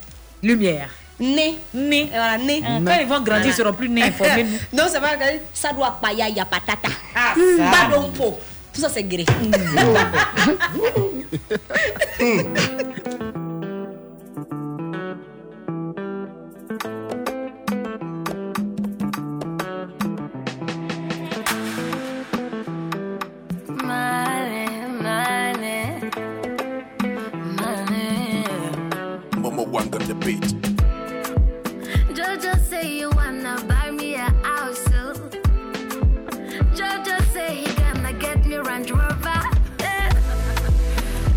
lumière. 0.42 0.90
Nez. 1.18 1.58
Nez. 1.72 2.08
Voilà, 2.10 2.36
nez. 2.38 2.60
Quand 2.62 2.98
ils 3.00 3.06
vont 3.06 3.20
grandir, 3.20 3.46
ils 3.46 3.54
seront 3.54 3.72
plus 3.72 3.88
nés 3.88 4.02
informés. 4.02 4.46
Non, 4.72 4.84
c'est 4.90 5.00
pas 5.00 5.16
grave. 5.16 5.38
Ça 5.54 5.72
doit 5.72 5.98
pas 6.00 6.12
y 6.12 6.22
a 6.22 6.44
patata. 6.44 6.88
Ah, 7.14 7.34
Badonpo. 7.88 8.38
Tout 8.72 8.80
ça, 8.82 8.88
c'est 8.90 9.02
gré. 9.04 9.24
up 29.96 30.02
the 30.06 30.14
beat. 30.14 30.42
Jojo 32.14 32.58
say 32.68 32.98
you 32.98 33.08
wanna 33.10 33.56
buy 33.66 33.90
me 33.90 34.14
a 34.14 34.28
house. 34.44 34.84
Jojo 36.78 37.16
say 37.32 37.64
he 37.64 37.74
gonna 37.80 38.12
get 38.12 38.44
me 38.44 38.56
Range 38.56 38.90
Rover. 38.90 39.42
Yeah. 39.80 40.10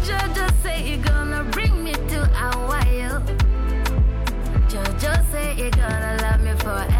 Jojo 0.07 0.45
say 0.61 0.81
he 0.81 0.97
gonna 0.97 1.43
bring 1.51 1.83
me 1.83 1.93
to 1.93 2.19
Hawaii. 2.39 3.03
Oh. 3.03 3.21
Jojo 4.67 5.31
say 5.31 5.53
he 5.55 5.69
gonna 5.69 6.17
love 6.21 6.41
me 6.41 6.53
forever. 6.59 6.98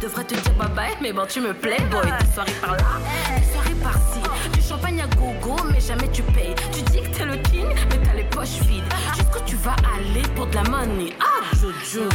Devrais 0.00 0.24
te 0.24 0.34
dire 0.34 0.54
bye 0.54 0.68
bye, 0.74 0.96
mais 1.00 1.12
bon, 1.12 1.26
tu 1.28 1.40
me 1.40 1.52
playboy. 1.52 2.02
Des 2.02 2.34
soirées 2.34 2.52
par 2.60 2.72
là, 2.72 2.78
des 3.38 3.52
soirées 3.52 3.74
par-ci. 3.82 4.20
Du 4.52 4.60
champagne 4.62 5.02
à 5.02 5.06
gogo, 5.16 5.56
mais 5.70 5.80
jamais 5.80 6.08
tu 6.10 6.22
payes. 6.22 6.54
Tu 6.72 6.82
dis 6.82 7.02
que 7.02 7.16
t'es 7.16 7.24
le 7.24 7.36
king, 7.36 7.66
mais 7.90 7.98
t'as 8.04 8.14
les 8.14 8.24
poches 8.24 8.60
vides. 8.66 8.84
Jusqu'où 9.16 9.40
tu 9.46 9.56
vas 9.56 9.76
aller 9.94 10.22
pour 10.34 10.46
de 10.46 10.54
la 10.54 10.62
money? 10.64 11.14
Ah, 11.20 11.44
Jojo. 11.56 12.08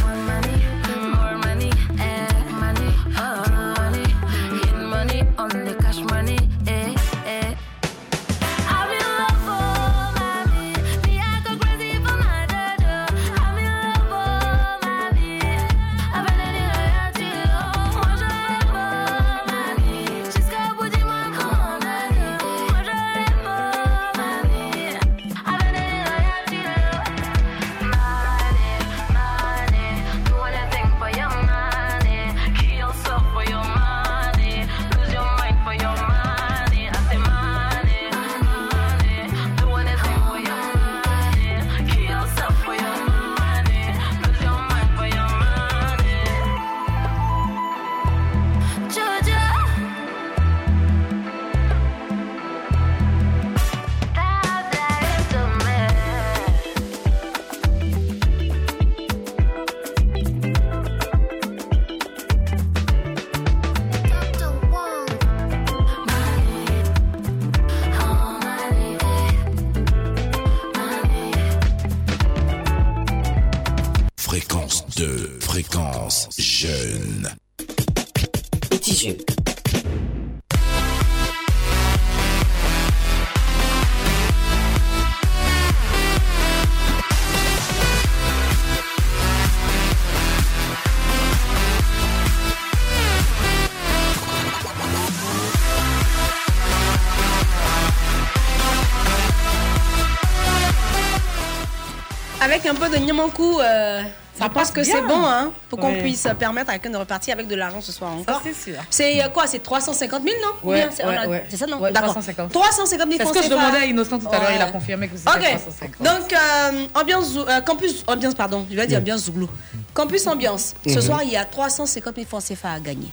Un 102.68 102.74
peu 102.74 102.88
de 102.88 102.96
Nyamankou, 102.96 103.60
euh, 103.60 104.02
je 104.34 104.40
pense 104.44 104.52
passe 104.54 104.70
que 104.70 104.82
c'est 104.84 105.00
bon 105.02 105.24
hein, 105.24 105.50
pour 105.70 105.78
qu'on 105.78 105.92
Ouais. 105.92 106.02
puisse 106.02 106.26
permettre 106.38 106.70
à 106.70 106.74
quelqu'un 106.74 106.90
de 106.90 106.96
repartir 106.96 107.34
avec 107.34 107.46
de 107.48 107.54
l'argent 107.54 107.80
ce 107.80 107.92
soir 107.92 108.12
encore. 108.12 108.42
c'est 108.44 108.54
sûr. 108.72 108.80
C'est 108.90 109.22
euh, 109.24 109.28
quoi 109.28 109.46
C'est 109.46 109.60
350 109.62 110.22
000, 110.22 110.34
non? 110.42 110.48
Ou 110.62 110.72
Ouais, 110.72 110.88
c'est 110.92 111.04
ouais, 111.06 111.44
ça, 111.56 111.66
non? 111.66 111.78
Ouais, 111.78 111.90
D'accord. 111.92 112.10
350. 112.12 112.52
350 112.52 113.06
000 113.08 113.10
C'est 113.12 113.16
ce 113.18 113.22
francs 113.22 113.34
que 113.36 113.42
je 113.42 113.48
CFA. 113.48 113.56
demandais 113.56 113.78
à 113.78 113.84
Innocent 113.86 114.18
tout 114.18 114.28
à 114.28 114.38
l'heure, 114.38 114.52
il 114.54 114.60
a 114.62 114.70
confirmé 114.70 115.08
que 115.08 115.16
c'était 115.16 115.30
Ok. 115.30 115.38
350. 115.40 116.02
Donc, 116.02 116.32
euh, 116.32 116.86
ambiance, 116.94 117.30
euh, 117.36 117.60
campus, 117.62 118.04
ambiance, 118.06 118.34
pardon, 118.34 118.66
je 118.70 118.76
vais 118.76 118.86
dire 118.86 118.98
ambiance 118.98 119.24
Zouglou. 119.24 119.48
Campus 119.94 120.26
ambiance. 120.26 120.74
Ce 120.86 120.94
Mhm. 120.96 121.00
soir, 121.00 121.20
il 121.22 121.30
y 121.30 121.36
a 121.36 121.44
350 121.44 122.14
000 122.16 122.26
francs 122.26 122.42
CFA 122.44 122.72
à 122.72 122.80
gagner. 122.80 123.08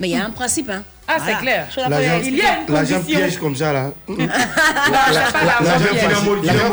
Mais 0.00 0.08
il 0.08 0.10
y 0.10 0.16
a 0.16 0.24
un 0.24 0.30
principe, 0.30 0.70
hein. 0.70 0.82
Ah, 1.10 1.16
c'est 1.24 1.38
clair. 1.38 1.66
L'agent- 1.76 1.88
première- 1.88 2.20
il 2.22 2.36
y 2.36 2.40
a 2.42 2.60
une 2.68 2.74
L'agent 2.74 3.00
piège 3.02 3.38
comme 3.38 3.56
ça, 3.56 3.72
là. 3.72 3.90
c'est 4.08 4.16
pas 4.16 5.44
l'argent 5.44 5.64
L'agent 5.64 5.84
piège. 5.90 6.02
L'agent 6.44 6.68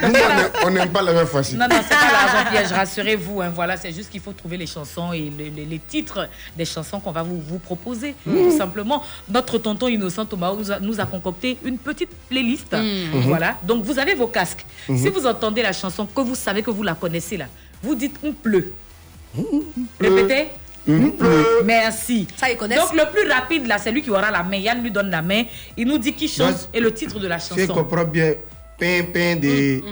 L'agent 0.00 0.48
on 0.64 0.70
n'aime 0.70 0.88
pas 0.88 1.02
la 1.02 1.12
même 1.12 1.26
facile. 1.26 1.58
Non, 1.58 1.66
non, 1.68 1.76
c'est 1.82 1.94
pas 1.94 2.12
l'argent 2.12 2.50
piège, 2.50 2.72
rassurez-vous. 2.72 3.42
hein, 3.42 3.52
voilà, 3.54 3.76
c'est 3.76 3.92
juste 3.92 4.10
qu'il 4.10 4.20
faut 4.22 4.32
trouver 4.32 4.56
les 4.56 4.66
chansons 4.66 5.12
et 5.12 5.30
le- 5.36 5.44
le- 5.50 5.68
les 5.68 5.78
titres 5.78 6.28
des 6.56 6.64
chansons 6.64 6.98
qu'on 7.00 7.12
va 7.12 7.22
vous, 7.22 7.40
vous 7.46 7.58
proposer. 7.58 8.14
Mhm. 8.24 8.50
Tout 8.50 8.56
simplement, 8.58 9.02
notre 9.28 9.58
tonton 9.58 9.88
innocent 9.88 10.24
Thomas 10.24 10.52
nous 10.56 10.70
a, 10.72 10.80
nous 10.80 11.00
a 11.00 11.04
concocté 11.06 11.58
une 11.64 11.76
petite 11.78 12.10
playlist. 12.28 12.72
Mhm. 12.72 13.20
Voilà, 13.26 13.56
donc 13.62 13.84
vous 13.84 13.98
avez 13.98 14.14
vos 14.14 14.28
casques. 14.28 14.64
Mhm. 14.88 14.96
Si 14.98 15.08
vous 15.10 15.26
entendez 15.26 15.62
la 15.62 15.72
chanson, 15.72 16.06
que 16.06 16.20
vous 16.22 16.34
savez 16.34 16.62
que 16.62 16.70
vous 16.70 16.82
la 16.82 16.94
connaissez 16.94 17.36
là, 17.36 17.46
vous 17.82 17.94
dites 17.94 18.16
on 18.22 18.32
pleut. 18.32 18.72
Répétez. 20.00 20.48
Merci. 21.64 22.26
Ça, 22.36 22.50
ils 22.50 22.56
connaissent. 22.56 22.78
Donc 22.78 22.92
le 22.94 23.10
plus 23.10 23.30
rapide 23.30 23.66
là, 23.66 23.78
c'est 23.78 23.90
lui 23.92 24.02
qui 24.02 24.10
aura 24.10 24.30
la 24.30 24.42
main. 24.42 24.56
Yann 24.56 24.82
lui 24.82 24.90
donne 24.90 25.10
la 25.10 25.22
main. 25.22 25.44
Il 25.76 25.86
nous 25.88 25.98
dit 25.98 26.12
qui 26.12 26.28
chante 26.28 26.68
et 26.72 26.80
le 26.80 26.92
titre 26.92 27.18
de 27.18 27.26
la 27.26 27.38
Si 27.38 27.54
je 27.54 27.60
chanson. 27.60 27.74
comprends 27.74 28.04
bien, 28.04 28.34
pain, 28.78 29.02
pain, 29.12 29.36
des, 29.36 29.82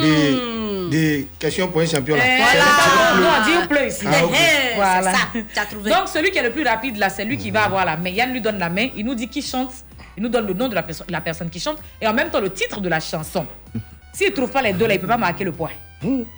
des, 0.00 0.88
des 0.90 1.28
questions 1.38 1.68
pour 1.68 1.80
un 1.80 1.86
champion. 1.86 2.16
Là. 2.16 2.22
Eh, 2.24 2.42
C'est- 2.42 2.58
voilà. 2.58 3.60
Non, 3.60 3.66
plus-. 3.66 4.06
Ah, 4.06 4.24
ok. 4.24 4.32
Eh, 4.34 4.76
Voilà. 4.76 5.12
c'est 5.32 5.44
ça, 5.54 5.64
trouvé. 5.70 5.90
Donc 5.90 6.08
celui 6.08 6.30
qui 6.30 6.38
est 6.38 6.42
le 6.42 6.50
plus 6.50 6.64
rapide 6.64 6.96
là, 6.98 7.08
c'est 7.08 7.24
lui 7.24 7.36
qui 7.38 7.50
va 7.50 7.64
avoir 7.64 7.84
la 7.84 7.96
main. 7.96 8.10
Yann 8.10 8.32
lui 8.32 8.40
donne 8.40 8.58
la 8.58 8.68
main, 8.68 8.88
il 8.96 9.04
nous 9.06 9.14
dit 9.14 9.28
qui 9.28 9.42
chante, 9.42 9.72
il 10.16 10.22
nous 10.22 10.28
donne 10.28 10.46
le 10.46 10.54
nom 10.54 10.68
de 10.68 10.74
la, 10.74 10.82
perso- 10.82 11.04
la 11.08 11.20
personne 11.20 11.48
qui 11.50 11.60
chante 11.60 11.78
et 12.00 12.06
en 12.06 12.12
même 12.12 12.30
temps 12.30 12.40
le 12.40 12.50
titre 12.50 12.80
de 12.80 12.88
la 12.88 13.00
chanson. 13.00 13.46
S'il 14.12 14.28
ne 14.28 14.34
trouve 14.34 14.50
pas 14.50 14.60
les 14.60 14.74
deux 14.74 14.86
là, 14.86 14.92
il 14.94 14.96
ne 14.98 15.00
peut 15.02 15.06
pas 15.08 15.16
marquer 15.16 15.44
le 15.44 15.52
point. 15.52 15.70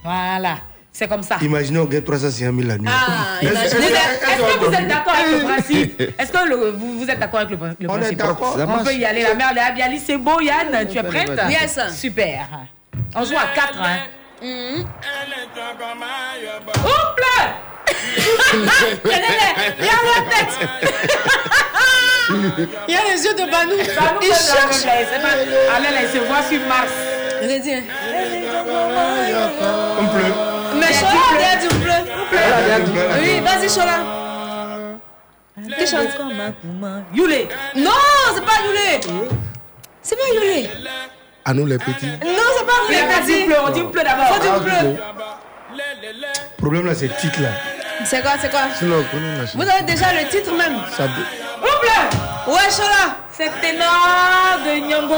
Voilà, 0.05 0.59
c'est 0.97 1.09
comme 1.09 1.23
ça. 1.25 1.37
Imaginez, 1.43 1.79
on 1.81 1.85
gagne 1.87 2.03
350 2.03 2.55
000 2.57 2.69
la 2.69 2.79
nuit. 2.79 2.89
Ah, 2.89 3.43
Est-ce- 3.43 3.75
que 3.75 4.65
vous 4.65 4.73
êtes 4.75 4.87
d'accord 4.89 5.13
avec 5.15 5.33
le 5.41 5.45
principe 5.45 6.01
Est-ce 6.21 6.31
que 6.33 6.49
le- 6.49 6.71
vous, 6.71 6.99
vous 7.01 7.11
êtes 7.11 7.19
d'accord 7.19 7.41
avec 7.41 7.51
le, 7.61 7.67
le 7.81 7.91
On 7.91 7.97
est 7.97 8.01
principe 8.01 8.19
d'accord. 8.19 8.57
Ça 8.57 8.67
On 8.69 8.85
peut 8.85 8.95
y 8.95 9.05
aller. 9.05 9.23
La 9.23 9.35
mère 9.35 9.53
de 9.53 9.59
Abiali, 9.59 10.01
c'est 10.05 10.17
beau, 10.17 10.41
Yann. 10.41 10.87
Tu 10.91 10.97
es 10.99 11.03
prête 11.03 11.31
Yes. 11.51 11.79
Super. 11.95 12.47
On 13.17 13.25
joue 13.25 13.35
à 13.37 13.47
4. 13.55 13.75
Hein. 13.83 13.97
Mhm. 14.41 14.85
Ouple 16.85 17.25
Il 18.55 19.11
y 19.11 19.89
a 19.89 20.01
la 20.07 20.21
tête 20.31 20.55
Il 22.89 22.95
y 22.95 22.97
a 22.97 23.01
les 23.13 23.23
yeux 23.25 23.35
de 23.35 23.51
Banou. 23.51 23.77
Banou 23.77 24.21
Il 24.23 24.29
cherche. 24.29 24.85
Allez, 25.77 25.91
là, 25.95 26.03
il 26.03 26.09
se 26.09 26.19
voit 26.25 26.43
sur 26.49 26.61
Mars. 26.69 26.93
Dit. 27.63 27.73
hein. 27.75 27.83
On 30.01 30.07
pleut. 30.07 30.33
Mais 30.87 30.95
Chola, 30.95 31.57
pleut. 31.69 32.13
On 32.17 32.91
pleut. 32.91 33.23
Oui, 33.23 33.41
vas-y, 33.41 33.69
Chola. 33.69 33.99
Qui 35.79 35.87
chante 35.87 36.09
Yulé. 37.15 37.49
Non, 37.77 37.91
c'est 38.35 38.45
pas 38.45 38.59
Yulé. 38.67 39.01
C'est 40.03 40.17
pas 40.17 40.29
Yulé. 40.35 40.71
À 41.45 41.55
nous 41.55 41.67
les 41.67 41.79
petits. 41.79 42.07
Non, 42.07 42.43
c'est 42.59 42.67
pas 42.67 42.73
Yulé. 42.89 43.27
dit 43.27 43.45
bleu, 43.47 43.57
on 43.67 43.71
dit 43.71 43.83
bleu 43.83 44.03
d'abord. 44.03 44.27
Faut 44.27 44.43
dire 44.43 44.53
Ah, 44.57 44.61
bleu. 44.61 44.91
ok. 44.91 45.77
Problème 46.59 46.87
là, 46.87 46.95
c'est 46.95 47.09
le 47.09 47.15
titre 47.15 47.41
là. 47.43 47.49
C'est 48.05 48.21
quoi, 48.23 48.33
c'est 48.41 48.51
quoi. 48.51 48.61
Vous 49.55 49.63
avez 49.63 49.83
déjà 49.83 50.07
le 50.13 50.29
titre 50.29 50.53
même 50.57 50.77
Ça 50.97 51.05
dé- 51.07 51.13
Ouais, 52.47 52.69
Chola. 52.71 53.17
C'est 53.37 53.51
ténor 53.61 54.59
de 54.65 54.73
Nyongo. 54.87 55.15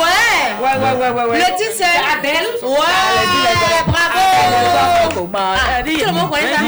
Ouais. 0.00 0.56
Ouais, 0.60 0.76
ouais, 0.82 0.94
ouais, 0.98 1.10
ouais, 1.10 1.24
ouais. 1.30 1.38
Le 1.38 1.44
titre 1.56 1.74
c'est 1.76 1.84
Adèle. 1.84 2.48
Ouais. 2.62 2.78
Bravo. 3.86 5.28
Ah, 5.34 5.82
tout 5.82 5.90
le 6.06 6.12
monde 6.12 6.30
connaît 6.30 6.52
ça. 6.54 6.60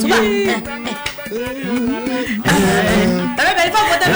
Souba. 0.00 0.16
Ah, 3.38 3.42
mais 3.56 3.64
il 3.66 3.72
faut 3.72 3.84
voter 3.86 4.08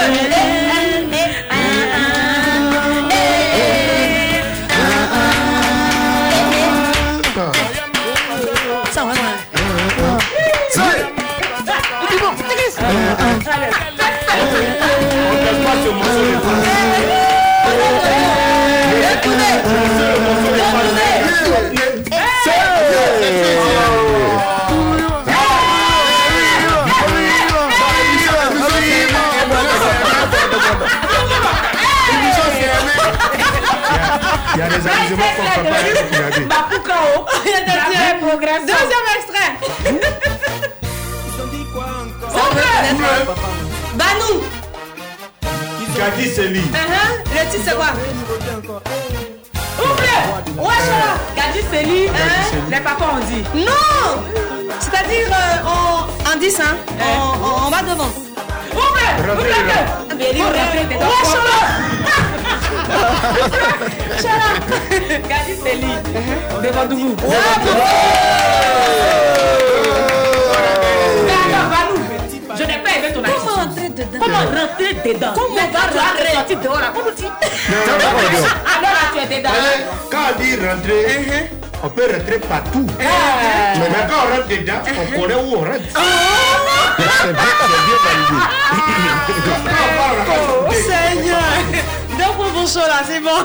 Il 34.52 34.58
y 34.58 34.62
a 34.62 34.68
des 34.68 34.86
amusements 34.86 35.24
qu'on 35.36 35.42
ne 35.42 35.56
peut 35.56 35.70
pas 35.70 35.78
regarder. 36.18 36.44
Bakukao. 36.44 37.26
La 37.66 38.26
progression. 38.26 38.66
Deuxième 38.66 38.99
Banou. 43.94 44.42
Kadi 45.96 46.28
Seli. 46.30 46.60
Uh-huh. 46.60 47.08
Le 47.34 47.42
titre 47.50 47.64
c'est 47.64 47.76
quoi? 47.76 47.90
Oubliez. 49.78 50.22
Ouais, 50.56 50.80
Chola. 50.86 51.12
Gadi 51.36 51.60
Seli. 51.70 52.08
Les 52.70 52.80
papas 52.80 53.10
ont 53.14 53.24
dit. 53.26 53.42
Non 53.54 54.22
C'est-à-dire, 54.78 55.28
euh, 55.30 55.66
on, 55.66 56.30
en 56.30 56.36
10, 56.38 56.60
hein? 56.60 56.76
On, 57.66 57.70
va 57.70 57.82
devant. 57.82 58.10
Oubliez. 58.72 59.54
Ah, 60.10 60.14
mais 60.16 60.30
il 60.32 60.38
Seli. 65.62 65.92
Devant 66.62 66.86
Dougou. 66.86 67.16
Je 72.60 72.66
n'ai 72.66 72.78
pas 72.78 72.90
aimé 72.90 73.08
ton. 73.14 73.22
Comment 73.22 73.54
rentrer 73.64 73.88
dedans 73.88 74.18
Comment 74.20 74.36
rentrer 74.38 74.92
dedans? 74.92 75.32
Comment 75.34 75.54
Mais 75.54 75.62
on 75.62 75.72
va 75.72 75.80
rentrer 76.36 76.56
dehors 76.56 76.80
là, 76.80 76.92
comment 76.94 77.14
tu... 77.16 77.22
non. 77.22 77.30
Alors 78.76 78.92
là, 78.92 79.04
tu 79.14 79.18
es 79.18 79.38
dedans. 79.38 79.56
Quand 80.10 80.18
on 80.28 80.42
dit 80.42 80.54
rentrer, 80.56 81.50
on 81.82 81.88
peut 81.88 82.02
rentrer 82.12 82.38
partout. 82.40 82.86
Ah. 83.00 83.04
Mais 83.78 83.86
quand 84.10 84.14
on 84.14 84.36
rentre 84.36 84.48
dedans, 84.48 84.82
on 84.84 85.20
connaît 85.20 85.34
où 85.36 85.54
on 85.54 85.60
rentre. 85.60 85.88
C'est 87.00 87.32
bien, 87.32 87.52
c'est 87.60 87.82
bien 87.86 87.98
validé. 88.04 88.38
Oh 90.68 90.72
Seigneur 90.72 91.40
Donc 92.18 92.32
pour 92.36 92.44
vos 92.44 92.66
shows 92.66 92.80
là, 92.80 93.00
c'est 93.06 93.20
bon. 93.20 93.38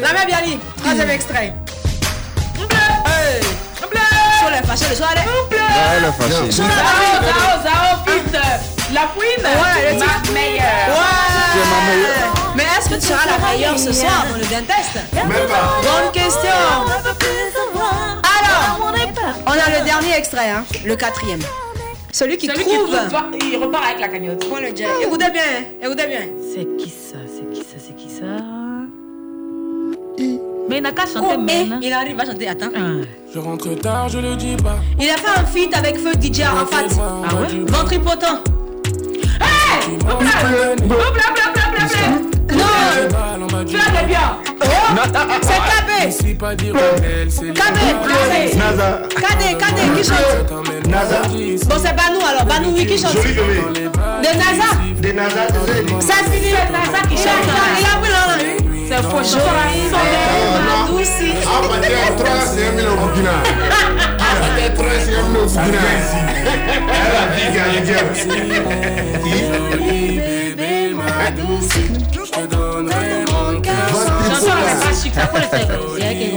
La 0.00 0.12
même 0.12 0.26
Biali, 0.28 0.60
troisième 0.80 1.10
extrait. 1.10 1.52
Hey. 2.60 3.40
Sur 4.38 4.50
les 4.50 4.62
fâchés 4.66 4.88
le 4.88 4.94
soir, 4.96 5.10
allez. 5.10 5.26
Ah, 5.58 5.96
elle 5.96 6.04
est 6.04 6.12
fâchée. 6.12 6.50
Zao, 6.52 6.64
Zao, 7.26 7.62
Zao, 7.64 7.89
euh, 8.34 8.38
la 8.92 9.00
fouine. 9.08 9.44
Ouais, 9.44 9.98
ma 9.98 10.32
meilleure. 10.32 10.88
Ouais. 10.88 12.40
Mais 12.56 12.64
est-ce 12.64 12.88
que 12.88 12.94
tu 12.94 13.06
seras 13.06 13.26
la 13.26 13.38
meilleure 13.48 13.78
ce 13.78 13.92
soir? 13.92 14.26
Dans 14.30 14.36
le 14.38 14.44
blind 14.44 14.66
test 14.66 14.98
Même 15.12 15.28
pas. 15.28 15.80
Bonne 15.82 16.12
question. 16.12 16.50
Alors, 18.38 18.92
on 19.46 19.52
a 19.52 19.78
le 19.78 19.84
dernier 19.84 20.16
extrait, 20.16 20.50
hein, 20.50 20.64
le 20.84 20.96
quatrième. 20.96 21.40
Celui 22.12 22.36
qui 22.36 22.46
Celui 22.46 22.64
qui 22.64 22.74
trouve. 22.76 22.96
il 23.40 23.56
repart 23.58 23.84
avec 23.86 24.00
la 24.00 24.08
cagnotte. 24.08 24.48
Prends 24.48 24.58
le. 24.58 24.68
Écoutez 24.68 25.30
bien, 25.30 25.42
écoutez 25.80 26.06
bien. 26.06 26.20
C'est 26.52 26.66
qui 26.76 26.90
ça? 26.90 27.16
C'est 27.26 27.48
qui 27.52 27.60
ça? 27.60 27.76
C'est 27.78 27.94
qui 27.96 28.08
ça? 28.10 28.24
Mais 30.70 30.76
il 30.78 30.82
n'a 30.84 30.92
qu'à 30.92 31.02
chanter 31.02 31.34
Oh, 31.34 31.36
maintenant. 31.40 31.80
il 31.82 31.92
arrive 31.92 32.20
à 32.20 32.24
chanter, 32.24 32.46
attends. 32.46 32.70
Je 33.34 33.38
rentre 33.40 33.74
tard, 33.80 34.08
je 34.08 34.18
le 34.18 34.36
dis 34.36 34.54
pas. 34.54 34.76
Il 35.00 35.10
a 35.10 35.16
fait 35.16 35.40
un 35.40 35.44
feat 35.44 35.76
avec 35.76 35.96
Feu 35.98 36.12
DJ 36.12 36.42
Arafat. 36.42 36.86
Ah 37.00 37.34
ouais? 37.34 37.48
Hey 39.42 39.98
là, 40.06 40.12
hop 40.14 41.16
là. 41.16 41.24
Non 42.52 43.64
Tu 43.64 43.76
as 43.76 44.00
des 44.00 44.06
biens. 44.06 44.36
C'est 46.08 46.34
Kabé 46.38 46.60
Kabé 49.20 49.56
Kabé 49.58 49.82
qui 49.96 50.04
chante? 50.04 50.88
Naza. 50.88 51.22
Bon, 51.68 51.76
c'est 51.78 51.96
Banou 51.96 52.20
alors. 52.28 52.44
Banou, 52.46 52.74
oui, 52.76 52.86
qui 52.86 52.96
chante? 52.96 53.14
De 53.16 54.30
Naza 54.38 54.70
Des 55.00 55.12
Naza, 55.12 55.48
Ça, 56.00 56.14
le 56.30 56.72
Naza 56.72 57.00
qui 57.08 57.16
chante. 57.16 57.46
Il 57.80 57.86
a 57.86 57.98
pris 58.00 58.10
là, 58.12 58.26
là. 58.28 58.69
C'est 58.90 59.02
faux, 59.02 59.22
je 59.22 59.36
bébé, 59.36 59.46
douci. 60.88 61.30
Ah, 61.46 61.60
bah, 61.62 61.68
t'es 61.80 61.90
3, 62.16 62.26
c'est 62.44 62.66
un 62.66 62.72
million 62.72 62.94
au 62.94 62.96
Burkina. 62.96 63.30
T'es 64.56 64.70
3, 64.74 64.84
c'est 65.04 65.14
un 65.14 65.22
million 65.28 65.42
au 65.42 65.44
Burkina. 65.46 65.78
Elle 66.90 67.16
a 67.16 67.18
dit, 69.76 70.18
bébé, 70.18 70.72
ma 70.92 71.30
douce. 71.30 71.68
Je 72.12 72.18
te 72.32 72.40
donnerai 72.46 73.24
mon 73.30 73.60
cœur. 73.60 73.88
Chanson 74.28 74.48
pas 74.48 74.92
chic, 75.00 75.14
ça 75.14 75.24
faut 75.28 75.36
le 75.36 75.42
faire. 75.44 75.68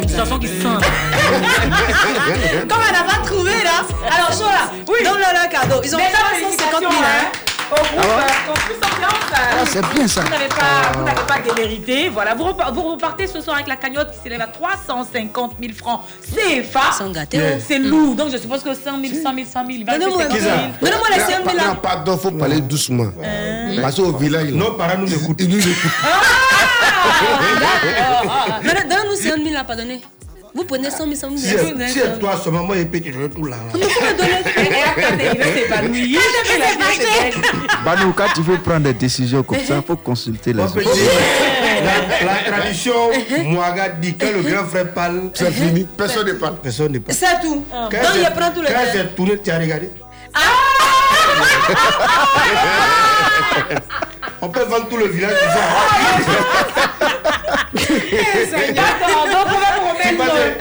Une 0.04 0.10
chanson 0.16 0.38
qui 0.38 0.47
sent. 0.47 0.54
Comme 2.70 2.82
elle 2.88 2.93
n'a 2.93 3.04
pas 3.04 3.18
trouvé 3.26 3.64
là. 3.64 3.82
Alors, 4.16 4.30
là. 4.30 4.70
Oui. 4.88 4.99
Donne-leur 5.04 5.34
leur 5.34 5.49
cadeau. 5.49 5.82
Ils 5.84 5.95
ont 5.95 5.97
Déjà, 5.97 6.10
350 6.12 6.82
000 6.82 6.89
félicitations, 6.89 6.89
hein. 6.89 6.93
Groupe 7.74 8.84
Ambiance. 8.84 9.13
Ah, 9.36 9.65
c'est 9.65 9.86
bien 9.93 10.07
ça. 10.07 10.21
Vous 10.21 10.30
n'avez 10.30 10.47
pas, 10.47 10.97
vous 10.97 11.03
n'avez 11.03 11.21
pas 11.28 11.39
démérité. 11.53 12.09
Voilà, 12.09 12.36
vous, 12.36 12.43
repar- 12.45 12.74
vous 12.74 12.82
repartez 12.84 13.28
ce 13.28 13.41
soir 13.41 13.55
avec 13.57 13.67
la 13.67 13.76
cagnotte 13.76 14.11
qui 14.11 14.19
s'élève 14.24 14.41
à 14.41 14.47
350 14.47 15.55
000 15.59 15.74
francs 15.74 16.01
CFA. 16.21 16.80
Oh. 17.01 17.11
C'est 17.65 17.80
lourd. 17.80 18.15
Donc 18.15 18.32
je 18.32 18.38
suppose 18.38 18.63
que 18.63 18.74
100 18.74 18.82
000, 18.84 19.13
100 19.24 19.34
000, 19.34 19.47
100 19.51 19.65
000, 19.65 19.65
20 19.65 19.65
000, 19.65 19.86
Donnez-moi 19.86 20.21
50 20.24 20.39
000. 20.39 20.55
donnez-moi 20.82 21.07
les 21.11 21.19
5 21.19 21.28
000 21.28 21.39
Ah, 21.47 21.53
là. 21.53 21.63
Non, 21.69 21.76
pardon, 21.76 22.17
faut 22.17 22.32
parler 22.32 22.61
doucement. 22.61 23.07
Parce 23.82 23.95
qu'au 23.95 24.11
village, 24.13 24.49
Nos 24.51 24.71
parents 24.71 24.97
nous 24.97 25.13
écoutent. 25.13 25.38
ils 25.39 25.49
nous 25.49 25.59
écoutent. 25.59 25.91
Donne- 28.63 28.89
Donne-nous 28.89 29.15
5 29.15 29.36
000 29.43 29.53
là, 29.53 29.63
pardonnez. 29.63 30.01
Vous 30.56 30.64
prenez 30.66 30.91
100 30.91 30.97
000, 31.06 31.16
100 31.16 31.30
000. 31.30 31.38
Si 31.38 31.47
c'est- 31.47 31.88
si 31.88 31.93
c'est 31.99 32.20
toi 32.20 32.39
seulement, 32.41 32.64
moi, 32.64 32.78
et 32.78 32.86
puis 32.86 33.01
tu 33.01 33.12
veux 33.12 33.28
tout 33.30 33.45
là. 33.45 33.56
Il 33.74 33.80
veut 35.39 35.54
s'épanouir. 35.58 36.20
Banou, 37.84 38.14
quand 38.14 38.28
tu 38.36 38.41
veux 38.43 38.58
prendre 38.60 38.82
des 38.82 38.93
décisions 38.93 39.41
comme 39.41 39.58
ça, 39.66 39.78
il 39.78 39.84
faut 39.84 39.95
consulter 39.95 40.54
les 40.54 40.62
autres. 40.62 40.80
la, 40.80 42.34
la 42.34 42.51
tradition, 42.51 42.93
Mouaga 43.45 43.89
dit 43.89 44.16
quand 44.16 44.28
le 44.32 44.41
grand 44.43 44.66
frère 44.68 44.93
parle, 44.93 45.32
C'est 45.34 45.51
fini. 45.51 45.88
Personne 45.97 46.28
ne 46.28 46.34
parle. 46.34 46.58
personne 46.58 46.91
n'est 46.91 46.99
pas. 46.99 47.14
C'est 47.14 47.39
tout. 47.41 47.66
Quand 47.72 48.14
il 48.16 48.30
prend 48.36 48.51
tout 48.51 48.62
le 48.62 48.68
Quand 48.68 48.74
c'est 48.91 49.16
tourné, 49.16 49.39
tu 49.43 49.49
as 49.51 49.58
regardé. 49.58 49.89
On 54.41 54.49
peut 54.49 54.64
vendre 54.66 54.88
tout 54.89 54.97
le 54.97 55.08
village. 55.08 55.34
D'accord, 57.74 59.26
donc 59.26 59.47
on 59.47 59.60
va 59.60 59.80
vous 59.80 59.89
remettre, 59.89 60.18
pas 60.18 60.36
euh, 60.36 60.51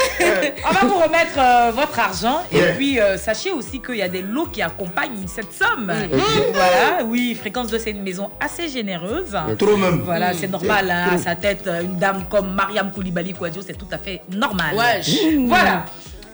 on 0.73 0.87
va 0.87 0.93
vous 0.93 0.99
remettre 1.01 1.39
euh, 1.39 1.71
votre 1.73 1.99
argent 1.99 2.43
et 2.51 2.57
Yeah. 2.57 2.73
puis 2.75 3.01
euh, 3.01 3.17
sachez 3.19 3.53
aussi 3.53 3.81
qu'il 3.81 3.97
y 3.97 4.03
a 4.03 4.09
des 4.09 4.23
lots 4.23 4.47
qui 4.47 4.63
accompagnent 4.63 5.27
cette 5.27 5.53
somme. 5.53 5.87
Mm. 5.87 6.17
Voilà, 6.53 7.05
oui, 7.05 7.35
Fréquence 7.35 7.69
2 7.69 7.79
c'est 7.79 7.91
une 7.91 8.03
maison 8.03 8.31
assez 8.41 8.69
généreuse. 8.69 9.37
Trop 9.59 9.77
même. 9.77 10.01
Voilà, 10.05 10.33
c'est 10.33 10.49
normal, 10.49 10.91
hein, 10.91 11.09
à 11.15 11.19
sa 11.19 11.35
tête, 11.37 11.67
euh, 11.67 11.83
une 11.83 11.97
dame 11.97 12.25
comme 12.31 12.55
Mariam 12.55 12.91
Koulibaly 12.91 13.33
Kouadio, 13.33 13.63
c'est 13.67 13.77
tout 13.77 13.89
à 13.93 13.99
fait 13.99 14.23
normal. 14.31 14.75
Wesh. 14.77 15.11
Voilà. 15.47 15.85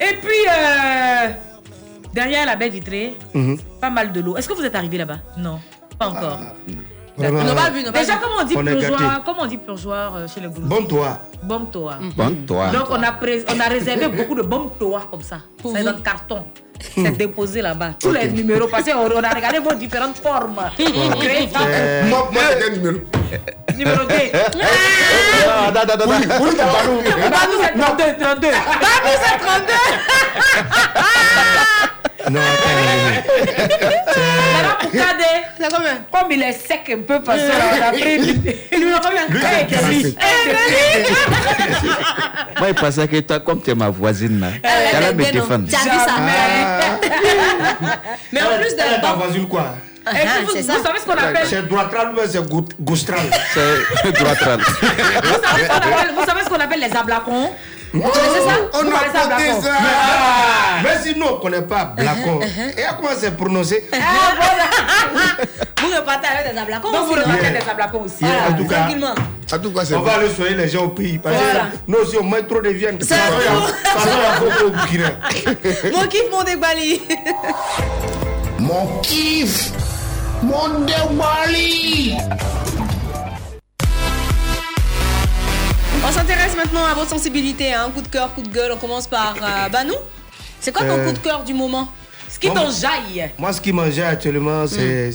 Et 0.00 0.14
puis, 0.14 0.46
euh, 0.48 1.28
derrière 2.14 2.46
la 2.46 2.56
baie 2.56 2.68
vitrée, 2.68 3.14
Mhm. 3.34 3.58
pas 3.80 3.90
mal 3.90 4.12
de 4.12 4.20
l'eau. 4.20 4.36
Est-ce 4.36 4.48
que 4.48 4.54
vous 4.54 4.64
êtes 4.64 4.74
arrivé 4.76 4.98
là-bas? 4.98 5.18
Non, 5.36 5.58
pas 5.98 6.06
encore. 6.08 6.38
Vraiment, 7.18 7.54
pas 7.54 7.70
vu, 7.70 7.82
Déjà, 7.82 8.16
comment 8.16 8.36
on 8.40 8.44
dit 8.44 8.54
On 8.56 8.62
gâtés. 8.62 8.86
Comment 9.24 9.42
on 9.42 9.46
dit 9.46 9.58
purgeoir 9.58 10.16
euh, 10.16 10.26
chez 10.32 10.40
les 10.40 10.48
Goulous 10.48 10.66
Bon 10.68 10.84
toi. 10.84 11.18
Bombe 11.42 11.70
toi. 11.70 11.96
Bon, 12.16 12.34
toi. 12.46 12.68
Donc 12.68 12.86
on 12.90 13.02
a, 13.02 13.14
on 13.54 13.60
a 13.60 13.68
réservé 13.68 14.08
beaucoup 14.16 14.34
de 14.34 14.42
bombes 14.42 14.70
toa 14.78 15.02
comme 15.10 15.22
ça. 15.22 15.38
Pour 15.60 15.72
C'est 15.76 15.82
dans 15.82 15.92
le 15.92 15.98
carton. 15.98 16.44
C'est 16.94 17.16
déposé 17.16 17.60
là-bas. 17.60 17.94
Tous 18.00 18.12
les 18.12 18.28
numéros, 18.28 18.68
parce 18.68 18.84
qu'on 18.84 19.10
on 19.10 19.22
a 19.22 19.30
regardé 19.30 19.58
vos 19.58 19.74
différentes 19.74 20.16
formes. 20.18 20.54
Ça. 20.56 20.70
Moi, 22.08 22.28
moi 22.32 22.42
c'est 22.50 22.58
quel 22.60 22.72
numéro 22.80 22.98
Numéro 23.76 24.04
2. 24.04 24.14
Ah, 25.48 25.70
da, 25.74 25.84
da, 25.84 25.96
da, 25.96 26.06
da. 26.06 26.06
Oui, 26.06 26.26
oui, 26.40 26.50
c'est 26.50 26.56
Balou. 26.58 27.02
Banou, 27.30 27.56
c'est 27.62 27.72
32, 27.78 28.04
32. 28.24 28.48
Banou, 28.48 29.12
c'est 29.22 29.38
32. 29.44 29.72
Non, 32.30 32.40
attends. 32.40 32.76
Voilà 34.52 34.74
pour 34.80 34.90
Kade. 34.90 35.24
C'est 35.60 35.72
combien 35.74 35.96
Comme 36.12 36.32
il 36.32 36.42
est 36.42 36.52
sec 36.52 36.90
un 36.92 37.02
peu, 37.06 37.22
parce 37.22 37.40
qu'on 37.40 37.82
a 37.86 37.90
pris. 37.92 38.16
Il 38.72 38.78
lui 38.80 38.92
a 38.92 39.00
combien 39.02 39.26
Lui, 39.28 39.40
Eh. 39.44 40.16
Eh. 40.18 41.06
Moi, 42.58 42.68
il 42.70 42.74
pensait 42.74 43.06
que 43.08 43.20
toi, 43.20 43.40
comme 43.40 43.62
tu 43.62 43.70
es 43.70 43.74
ma 43.74 43.88
voisine, 43.88 44.40
là, 44.40 44.48
tu 44.90 44.96
allais 44.96 45.14
me 45.14 45.24
défendre. 45.30 45.68
Tu 45.68 45.74
as 45.76 45.78
vu 45.78 45.88
ça? 45.90 46.16
Mais 48.32 48.42
en 48.42 48.58
plus 48.58 48.74
de. 48.74 49.00
Ta 49.00 49.12
voisine 49.12 49.48
quoi 49.48 49.76
Et 50.10 50.14
puis, 50.16 50.44
vous, 50.44 50.52
vous 50.52 50.82
savez 50.82 50.98
ce 51.00 51.04
qu'on 51.04 51.12
appelle? 51.12 51.46
C'est 51.46 51.68
droitral 51.68 52.08
ou 52.14 52.18
c'est 52.26 52.42
gaustral 52.80 53.20
C'est 54.02 54.12
droitral. 54.20 54.60
vous 54.60 55.40
savez 55.44 55.62
ce 55.62 55.68
qu'on 55.68 55.76
appelle, 55.76 56.14
vous 56.16 56.24
savez 56.26 56.40
ce 56.44 56.48
qu'on 56.48 56.60
appelle 56.60 56.80
les 56.80 56.96
ablacons? 56.96 57.50
Vous 57.92 58.00
connaissez 58.02 58.42
ça? 58.46 58.54
On 58.74 58.82
Vous 58.82 58.88
a 58.88 58.90
connaissez 58.90 59.12
porté 59.12 59.32
ablacons 59.32 59.62
ça 59.62 59.72
Ah. 59.78 60.82
Mais 60.82 60.96
si 61.02 61.18
nous 61.18 61.26
on 61.26 61.36
ne 61.36 61.40
connaît 61.40 61.62
pas 61.62 61.84
Blacon, 61.96 62.40
et 62.76 62.84
à 62.84 62.92
comment 62.94 63.08
c'est 63.18 63.36
prononcé? 63.36 63.88
Vous 65.80 65.88
repartez 65.96 66.26
avec 66.28 66.52
des 66.52 66.58
ablacons 66.58 66.90
Donc 66.92 67.06
vous 67.06 67.12
aussi, 67.12 67.20
non 67.20 67.24
remarquez 67.24 67.50
des 67.50 67.70
ablacons 67.70 68.00
aussi. 68.02 68.24
En 68.24 68.52
tout 68.56 68.66
cas, 68.66 68.76
Tranquillement. 68.80 69.14
En 69.52 69.58
tout 69.58 69.70
cas, 69.72 69.82
on 69.96 70.00
va 70.00 70.12
aller 70.14 70.30
soigner 70.34 70.54
les 70.56 70.68
gens 70.68 70.84
au 70.84 70.88
pays. 70.88 71.18
Parce 71.18 71.36
Voilà. 71.36 71.60
que 71.60 71.66
nous 71.86 71.98
aussi 71.98 72.16
on 72.18 72.24
met 72.24 72.42
trop 72.42 72.60
de 72.60 72.70
viande. 72.70 73.02
Ça. 73.02 73.14
Mon 75.92 76.06
kiff, 76.06 76.22
mon 76.30 76.42
dégbali. 76.44 77.02
Mon 78.58 78.86
kiff 79.02 79.70
Mon 80.42 80.80
déwali 80.80 82.16
On 86.06 86.12
s'intéresse 86.12 86.56
maintenant 86.56 86.84
à 86.84 86.94
votre 86.94 87.10
sensibilité. 87.10 87.72
Hein. 87.74 87.90
Coup 87.94 88.00
de 88.02 88.08
cœur, 88.08 88.32
coup 88.34 88.42
de 88.42 88.48
gueule. 88.48 88.72
On 88.72 88.76
commence 88.78 89.06
par 89.06 89.34
euh, 89.42 89.68
Banou. 89.72 89.94
C'est 90.60 90.72
quoi 90.72 90.82
ton 90.86 90.92
Euh, 90.98 91.06
coup 91.06 91.12
de 91.12 91.18
cœur 91.18 91.44
du 91.44 91.54
moment? 91.54 91.88
Ce 92.28 92.38
qui 92.38 92.48
t'enjaille. 92.48 93.30
Moi, 93.38 93.52
ce 93.52 93.60
qui 93.60 93.72
m'enjaille 93.72 94.06
actuellement, 94.12 94.64
Mm. 94.64 95.12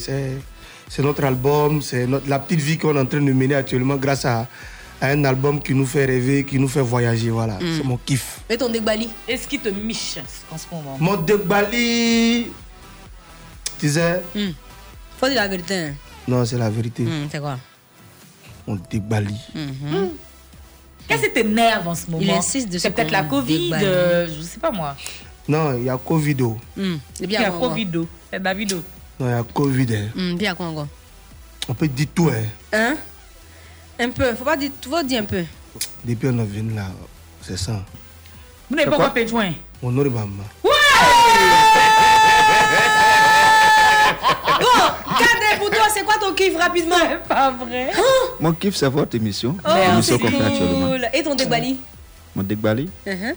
c'est 0.89 1.01
notre 1.01 1.23
album, 1.23 1.81
c'est 1.81 2.05
notre- 2.07 2.27
la 2.29 2.39
petite 2.39 2.59
vie 2.59 2.77
qu'on 2.77 2.95
est 2.95 2.99
en 2.99 3.05
train 3.05 3.21
de 3.21 3.31
mener 3.33 3.55
actuellement 3.55 3.95
grâce 3.95 4.25
à, 4.25 4.47
à 5.01 5.07
un 5.07 5.23
album 5.25 5.61
qui 5.61 5.73
nous 5.73 5.85
fait 5.85 6.05
rêver, 6.05 6.43
qui 6.43 6.59
nous 6.59 6.67
fait 6.67 6.81
voyager. 6.81 7.29
Voilà, 7.29 7.55
Mm. 7.55 7.77
c'est 7.77 7.83
mon 7.83 7.97
kiff. 7.97 8.39
Et 8.49 8.57
ton 8.57 8.69
dégbali 8.69 9.09
Et 9.27 9.37
ce 9.37 9.47
qui 9.47 9.59
te 9.59 9.69
miche 9.69 10.17
en 10.51 10.57
ce 10.57 10.65
moment? 10.71 10.97
Mon 10.99 11.17
Bali, 11.17 12.47
tu 13.79 13.89
sais, 13.89 14.21
Faut 15.19 15.27
dire 15.27 15.35
la 15.41 15.47
vérité. 15.47 15.75
hein. 15.75 15.93
non, 16.27 16.45
c'est 16.45 16.57
la 16.57 16.69
vérité. 16.69 17.03
Hmm, 17.03 17.27
c'est 17.31 17.39
quoi? 17.39 17.57
Mon 18.67 18.79
Bali. 19.01 19.35
Mhm. 19.55 20.09
Qu'est-ce 21.07 21.23
qui 21.23 21.33
t'énerve 21.33 21.87
en 21.87 21.95
ce 21.95 22.05
moment 22.09 22.19
Il 22.21 22.31
insiste 22.31 22.67
dessus 22.69 22.79
C'est 22.81 22.91
peut-être 22.91 23.11
la 23.11 23.23
Covid, 23.23 23.71
euh, 23.73 24.27
je 24.27 24.41
sais 24.41 24.59
pas 24.59 24.71
moi. 24.71 24.95
Non, 25.47 25.77
il 25.77 25.83
y 25.83 25.89
a 25.89 25.97
Covid. 25.97 26.37
oh. 26.41 26.57
Hmm, 26.75 26.95
Il 27.19 27.23
y 27.25 27.27
bien 27.27 27.43
a. 27.43 27.51
Covido. 27.51 28.07
C'est 28.31 28.41
Davido. 28.41 28.81
Non, 29.19 29.27
il 29.27 29.31
y 29.31 29.33
a 29.33 29.43
Covid. 29.43 29.95
hein. 29.95 30.09
Hmm, 30.15 30.35
Bien 30.37 30.55
quoi 30.55 30.67
encore? 30.67 30.87
On 31.67 31.73
peut 31.73 31.87
dire 31.87 32.07
tout. 32.15 32.29
Hein. 32.29 32.45
Hein? 32.71 32.95
Un 33.99 34.09
peu. 34.09 34.33
Faut 34.35 34.45
pas 34.45 34.55
dire, 34.57 34.71
faut 34.81 35.03
dire 35.03 35.21
un 35.21 35.25
peu. 35.25 35.43
Depuis 36.05 36.27
on 36.29 36.39
est 36.39 36.45
venu 36.45 36.73
là, 36.75 36.87
c'est 37.41 37.57
ça. 37.57 37.83
Vous 38.69 38.75
n'avez 38.75 38.89
pas 38.89 38.95
quoi? 38.95 39.05
encore 39.05 39.13
payé 39.13 39.25
de 39.25 39.31
joint? 39.31 39.53
On 39.81 39.95
aurait 39.97 40.09
maman. 40.09 40.43
Bon, 44.63 45.13
Kade, 45.19 45.59
pour 45.59 45.69
toi, 45.69 45.85
c'est 45.93 46.03
quoi 46.03 46.15
ton 46.19 46.33
kiff 46.33 46.57
rapidement 46.57 46.95
Pas 47.27 47.51
vrai. 47.51 47.91
Mon 48.39 48.53
kiff, 48.53 48.75
c'est 48.75 48.87
votre 48.87 49.15
émission. 49.15 49.57
Oh, 49.65 49.69
L'émission 49.89 50.17
c'est 50.17 50.21
qu'on 50.21 50.29
fait 50.39 50.43
actuellement. 50.45 50.87
cool. 50.89 51.07
Et 51.13 51.23
ton 51.23 51.35
dégbali 51.35 51.79
Mon 52.35 52.43
Degbali. 52.43 52.89
Mhm. 53.05 53.33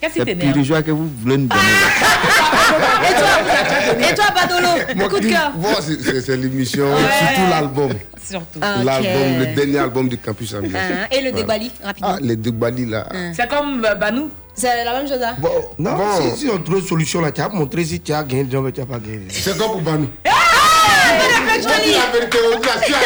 Qu'est-ce 0.00 0.12
qui 0.14 0.18
C'est 0.20 0.24
t'énerve 0.24 0.52
Pirigeois 0.54 0.82
que 0.82 0.90
vous 0.92 1.08
voulez 1.20 1.36
nous 1.36 1.46
donner. 1.46 1.62
Et 3.10 3.14
toi, 3.14 4.10
et 4.10 4.14
toi 4.14 4.24
Badolo 4.34 5.08
Coup 5.08 5.20
de 5.20 5.28
cœur 5.28 5.52
Bon, 5.56 5.68
c'est- 5.80 6.00
c'est 6.02 6.20
c'est 6.22 6.36
l'émission, 6.36 6.84
Ouais. 6.84 7.00
surtout 7.18 7.50
l'album. 7.50 7.90
Surtout. 8.30 8.58
Ok. 8.58 8.84
L'album, 8.84 9.38
le 9.40 9.46
dernier 9.54 9.78
album 9.78 10.08
du 10.08 10.16
Campus 10.16 10.54
Ambiance. 10.54 10.74
Hein, 10.76 11.06
Et 11.10 11.16
le 11.20 11.30
Voilà. 11.30 11.36
dégbali, 11.58 11.70
rapidement. 11.82 12.08
Ah, 12.14 12.18
les 12.22 12.36
deux 12.36 12.50
Bali 12.52 12.86
là. 12.86 13.06
C'est 13.34 13.48
comme 13.48 13.84
euh, 13.84 13.94
Banou. 13.94 14.30
C'est 14.54 14.84
la 14.84 14.92
même 14.92 15.08
chose 15.08 15.18
là 15.20 15.34
Bon, 15.38 15.48
non, 15.78 15.96
Bon. 15.96 16.34
Si, 16.34 16.40
si 16.42 16.48
on 16.50 16.58
trouve 16.62 16.78
une 16.78 16.86
solution 16.86 17.20
là, 17.20 17.30
tu 17.32 17.40
as 17.40 17.48
montré 17.48 17.84
si 17.84 18.00
tu 18.00 18.12
as 18.12 18.22
gagné, 18.22 18.46
tu 18.48 18.56
n'as 18.56 18.86
pas 18.86 18.98
gagné. 18.98 19.26
C'est 19.30 19.56
comme 19.58 19.72
pour 19.72 19.80
Banu. 19.82 20.06
Ah, 20.26 20.30
On 21.10 21.84
dit 21.84 21.92
la 21.92 22.06
vérité, 22.12 22.38
on 22.52 22.58
dit 22.58 22.66
la 22.66 22.82
suite. 22.82 22.96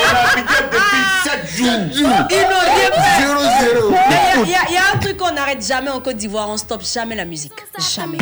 On 0.00 0.14
a 0.14 0.18
habité 0.30 0.54
depuis 0.72 1.02
7 1.24 1.98
jours. 1.98 2.08
Inaudible. 2.30 3.00
Zéro, 3.18 3.40
zéro. 3.60 3.90
Mais 3.90 4.42
il 4.44 4.50
y, 4.50 4.54
a- 4.54 4.66
il 4.68 4.74
y 4.74 4.76
a 4.78 4.94
un 4.94 4.98
truc 4.98 5.16
qu'on 5.16 5.32
n'arrête 5.32 5.64
jamais 5.66 5.90
en 5.90 6.00
Côte 6.00 6.16
d'Ivoire, 6.16 6.48
on 6.48 6.56
stoppe 6.56 6.82
jamais 6.84 7.14
la 7.14 7.24
musique. 7.24 7.52
Jamais. 7.94 8.18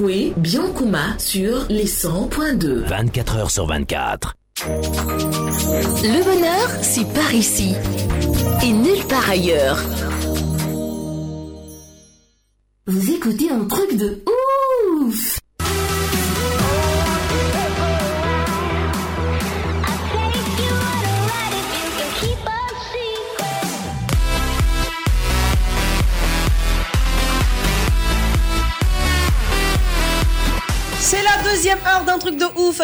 Biankouma 0.00 1.18
sur 1.18 1.66
les 1.68 1.86
100.2. 1.86 2.84
24 2.86 3.36
heures 3.36 3.50
sur 3.50 3.66
24. 3.66 4.36
Le 4.64 6.24
bonheur, 6.24 6.68
c'est 6.82 7.12
par 7.12 7.34
ici. 7.34 7.74
Et 8.62 8.72
nulle 8.72 9.04
part 9.08 9.28
ailleurs. 9.28 9.82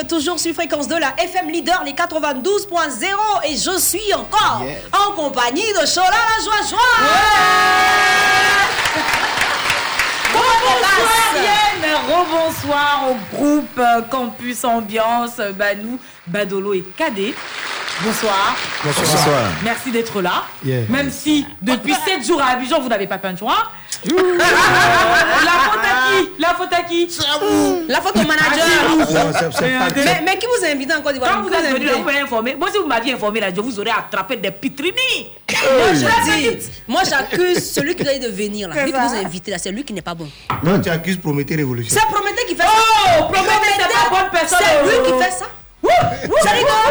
Toujours 0.06 0.38
sur 0.38 0.54
fréquence 0.54 0.88
de 0.88 0.96
la 0.96 1.14
FM 1.18 1.50
Leader, 1.50 1.82
les 1.84 1.92
92.0. 1.92 3.06
Et 3.48 3.56
je 3.56 3.78
suis 3.78 4.12
encore 4.14 4.62
Yeah. 4.64 4.76
en 5.08 5.12
compagnie 5.12 5.62
de 5.80 5.86
Chola 5.86 6.10
la 6.10 6.44
Joie 6.44 6.68
Joie. 6.68 6.78
Comment 10.32 10.44
on 10.66 10.80
Bonsoir 10.80 10.80
passe 10.80 11.44
Yann, 11.44 11.94
rebonsoir 12.08 13.04
au 13.10 13.36
groupe 13.36 13.78
euh, 13.78 14.02
Campus 14.10 14.64
Ambiance, 14.64 15.36
Banou, 15.56 15.98
Badolo 16.26 16.74
et 16.74 16.82
Cadet. 16.96 17.34
Bonsoir. 18.02 18.56
Bonsoir. 18.84 19.06
Bonsoir. 19.06 19.42
Merci 19.62 19.90
d'être 19.92 20.20
là. 20.20 20.44
Yeah. 20.64 20.82
Même 20.88 21.10
si 21.10 21.46
depuis 21.62 21.94
7 21.94 22.26
jours 22.26 22.42
à 22.42 22.52
Abidjan, 22.52 22.80
vous 22.80 22.88
n'avez 22.88 23.06
pas 23.06 23.18
peint 23.18 23.32
de 23.32 23.38
la 23.40 24.44
faute 25.64 25.80
à 25.82 26.10
qui? 26.10 26.28
La 26.38 26.48
faute 26.48 26.72
à 26.72 26.82
qui? 26.82 27.08
La 27.88 28.00
faute 28.00 28.16
au 28.16 28.26
manager. 28.26 28.66
mais, 29.96 30.22
mais 30.24 30.38
qui 30.38 30.46
vous 30.46 30.64
a 30.64 30.68
invité 30.70 30.94
en 30.94 31.00
Côte 31.00 31.14
d'Ivoire? 31.14 31.36
Quand 31.36 31.42
vous 31.42 31.48
Qui 31.48 31.54
êtes 31.54 31.72
venu 31.72 31.86
vous 31.88 32.02
m'avez 32.02 32.18
informé. 32.20 32.54
Moi, 32.54 32.68
si 32.72 32.78
vous 32.78 32.86
m'aviez 32.86 33.14
informé 33.14 33.40
là, 33.40 33.48
je 33.54 33.60
vous 33.60 33.78
aurais 33.80 33.90
attrapé 33.96 34.36
des 34.36 34.50
pitrini. 34.50 35.30
Moi, 35.48 35.94
je 35.94 36.58
dis, 36.58 36.70
moi 36.88 37.02
j'accuse 37.08 37.72
celui 37.72 37.94
qui 37.94 38.02
doit 38.04 38.18
de 38.18 38.28
venir 38.28 38.68
là. 38.68 38.74
C'est 38.76 38.84
Lui 38.84 38.92
qui 38.92 38.98
vous 38.98 39.14
a 39.14 39.18
invité 39.18 39.50
là, 39.52 39.58
c'est 39.58 39.70
lui 39.70 39.84
qui 39.84 39.92
n'est 39.92 40.02
pas 40.02 40.14
bon. 40.14 40.28
Non, 40.62 40.80
tu 40.80 40.90
accuses 40.90 41.16
Prométhée 41.16 41.56
Révolution. 41.56 41.96
C'est 41.98 42.06
Prométhée 42.12 42.44
qui 42.48 42.54
fait 42.56 42.64
Oh, 42.66 43.06
ça. 43.06 43.22
Prométhée, 43.22 43.46
c'est 43.78 43.82
pas 43.82 44.10
bonne 44.10 44.30
personne. 44.32 44.58
C'est 44.60 44.82
lui 44.84 44.96
Oh. 44.98 45.02
qui 45.18 45.24
fait 45.24 45.30
ça. 45.30 45.46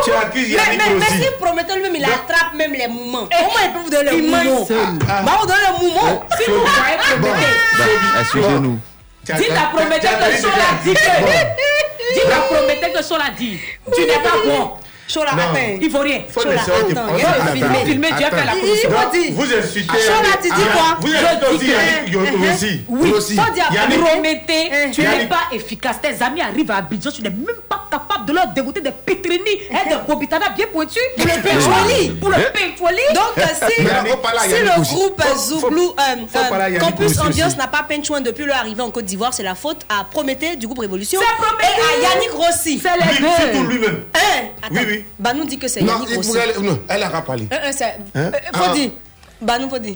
Tu 0.04 0.12
accuses 0.12 0.50
mais, 0.50 0.56
Yannick 0.56 0.82
mais, 0.86 0.94
mais 0.96 1.06
aussi. 1.06 1.24
si 1.24 1.30
Prométhée 1.40 1.76
lui-même 1.76 1.96
il 1.96 2.06
attrape 2.06 2.54
même 2.56 2.74
les 2.74 2.88
mouvements. 2.88 3.28
Comment 3.32 3.60
il 3.66 3.72
peut 3.74 3.80
vous 3.80 3.90
donner 3.90 4.12
les 4.12 4.22
mouvements. 4.22 4.68
Bah 5.26 5.40
on 5.42 5.46
donne 5.46 5.56
les 5.58 5.86
mouvements. 5.88 6.24
Si 6.38 6.50
vous 6.50 6.60
voyez 6.60 6.98
Prométhée, 7.20 7.48
Asseyez-nous. 8.20 8.80
dites 9.24 9.52
à 9.52 9.76
Prométhée 9.76 10.08
que 10.08 10.42
Chola 10.42 10.70
dit 10.84 10.94
que. 10.94 12.14
Dites 12.14 12.32
à 12.32 12.42
Prométhée 12.54 12.92
que 12.92 13.04
Chola 13.04 13.26
dit. 13.38 13.60
Tu 13.96 14.02
n'es 14.02 14.14
pas 14.20 14.38
bon. 14.46 14.72
Chola, 15.08 15.32
Non. 15.32 15.38
attends. 15.44 15.60
Il 15.82 15.90
faut 15.92 16.00
rien. 16.00 16.22
Faut 16.30 16.42
Chola, 16.42 16.62
attends, 16.62 17.52
filmer. 17.54 17.86
Filmer, 17.86 18.08
tu 18.18 18.24
as 18.24 18.30
fait 18.32 18.46
la. 18.46 18.54
Vous 19.32 19.44
insultez. 19.44 19.98
Chola, 20.00 20.38
tu 20.42 20.50
dis 20.50 20.64
quoi? 20.74 20.98
Vous 21.00 21.08
Je 21.08 21.16
insultez 21.16 21.66
dis 22.08 22.16
aussi 22.16 22.32
Yoto 22.32 22.54
aussi. 22.54 22.82
Oui, 22.88 23.12
aussi. 23.12 23.36
Yannick. 23.74 24.00
Prométhée, 24.04 24.72
tu 24.94 25.02
n'es 25.02 25.28
pas 25.28 25.48
efficace. 25.52 25.98
Tes 26.02 26.24
amis 26.24 26.42
arrivent 26.42 26.72
à 26.72 26.78
Abidjan, 26.78 27.12
tu 27.12 27.22
n'es 27.22 27.30
même 27.30 27.56
pas 27.70 27.86
capable 27.92 28.26
de 28.26 28.34
leur 28.34 28.48
dégoûter 28.48 28.82
des 28.82 28.92
pitrini 28.92 29.42
et 29.52 29.90
des 29.90 29.96
bobitana 30.08 30.50
bien 30.56 30.66
pointus 30.72 31.02
pour 31.18 31.26
le 31.26 31.42
pétroli. 31.42 32.10
Pour 32.20 32.30
le 32.30 32.36
pétroli. 32.52 33.02
Donc, 33.14 33.46
si, 33.46 33.82
le 33.84 34.82
groupe 34.82 35.22
Zouglou, 35.38 35.94
euh, 36.00 36.16
euh, 36.36 36.80
Campus 36.80 37.20
Ambiance 37.20 37.58
n'a 37.58 37.68
pas 37.68 37.84
peint 37.88 37.98
de 38.00 38.20
depuis 38.24 38.46
leur 38.46 38.58
arrivée 38.58 38.82
en 38.82 38.92
Côte 38.92 39.06
d'Ivoire, 39.06 39.34
c'est 39.34 39.44
la 39.44 39.56
faute 39.56 39.82
à 39.90 40.04
Prométhée 40.06 40.56
du 40.56 40.66
groupe 40.68 40.80
Révolution 40.80 41.20
C'est 41.22 41.44
Prométhée. 41.44 41.70
et 42.02 42.06
à 42.06 42.10
Yannick 42.14 42.32
Rossi. 42.32 42.82
C'est 42.82 42.98
les 42.98 43.20
Lui, 43.20 43.28
surtout 43.40 43.68
deux. 43.68 43.73
Lui-même. 43.88 44.04
Hein 44.14 44.20
Attends, 44.62 44.76
Oui, 44.76 44.86
oui. 44.88 45.06
Bah 45.20 45.34
nous 45.34 45.46
dit 45.46 45.58
que 45.60 45.68
c'est 45.68 45.82
Non, 45.82 45.94
Yannick 45.94 46.10
il 46.12 46.16
Rossi. 46.18 46.30
pourrait- 46.32 46.54
non, 46.62 46.80
elle 46.88 47.04
a 47.04 47.10
pas 47.10 47.22
parlé. 47.22 47.48
Hein, 47.52 47.58
hein, 47.66 47.72
c'est- 47.72 47.86
Hein? 47.86 47.98
euh, 48.16 48.32
Faut 48.54 48.64
Ah. 48.70 48.74
dire. 48.74 48.90
Bah 49.42 49.60
nous 49.60 49.70
faut 49.70 49.80
dire. 49.80 49.96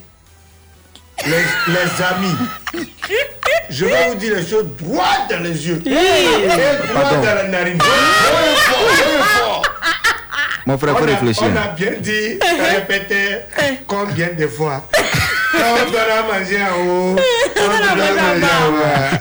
Les, 1.25 1.31
les 1.31 2.03
amis, 2.03 2.35
je 3.71 3.85
vais 3.85 4.09
vous 4.09 4.15
dire 4.15 4.35
les 4.35 4.45
choses 4.47 4.65
droit 4.79 5.03
dans 5.29 5.39
les 5.41 5.67
yeux. 5.67 5.81
Et 5.85 5.89
droit 5.89 7.01
Pardon. 7.01 7.21
dans 7.21 7.35
la 7.35 7.43
narine. 7.47 7.79
Soyez 7.81 8.55
fort, 8.55 8.95
soyez 8.95 9.17
fort. 9.23 9.63
Mon 10.67 10.77
frère, 10.77 10.93
On 10.93 10.97
faut 10.97 11.03
a, 11.05 11.07
réfléchir. 11.07 11.43
on 11.51 11.55
a 11.55 11.67
bien 11.69 11.91
dit, 11.99 12.39
répété 12.71 13.37
combien 13.87 14.29
de 14.33 14.47
fois? 14.47 14.87
On 15.55 15.89
doit 15.91 16.07
la 16.07 16.21
manger 16.23 16.61
en 16.61 16.85
haut. 16.85 17.15
On 17.55 17.65
doit 17.65 17.79
la 17.79 17.95
manger 17.95 18.45
en 18.45 18.71
bas. 18.73 19.19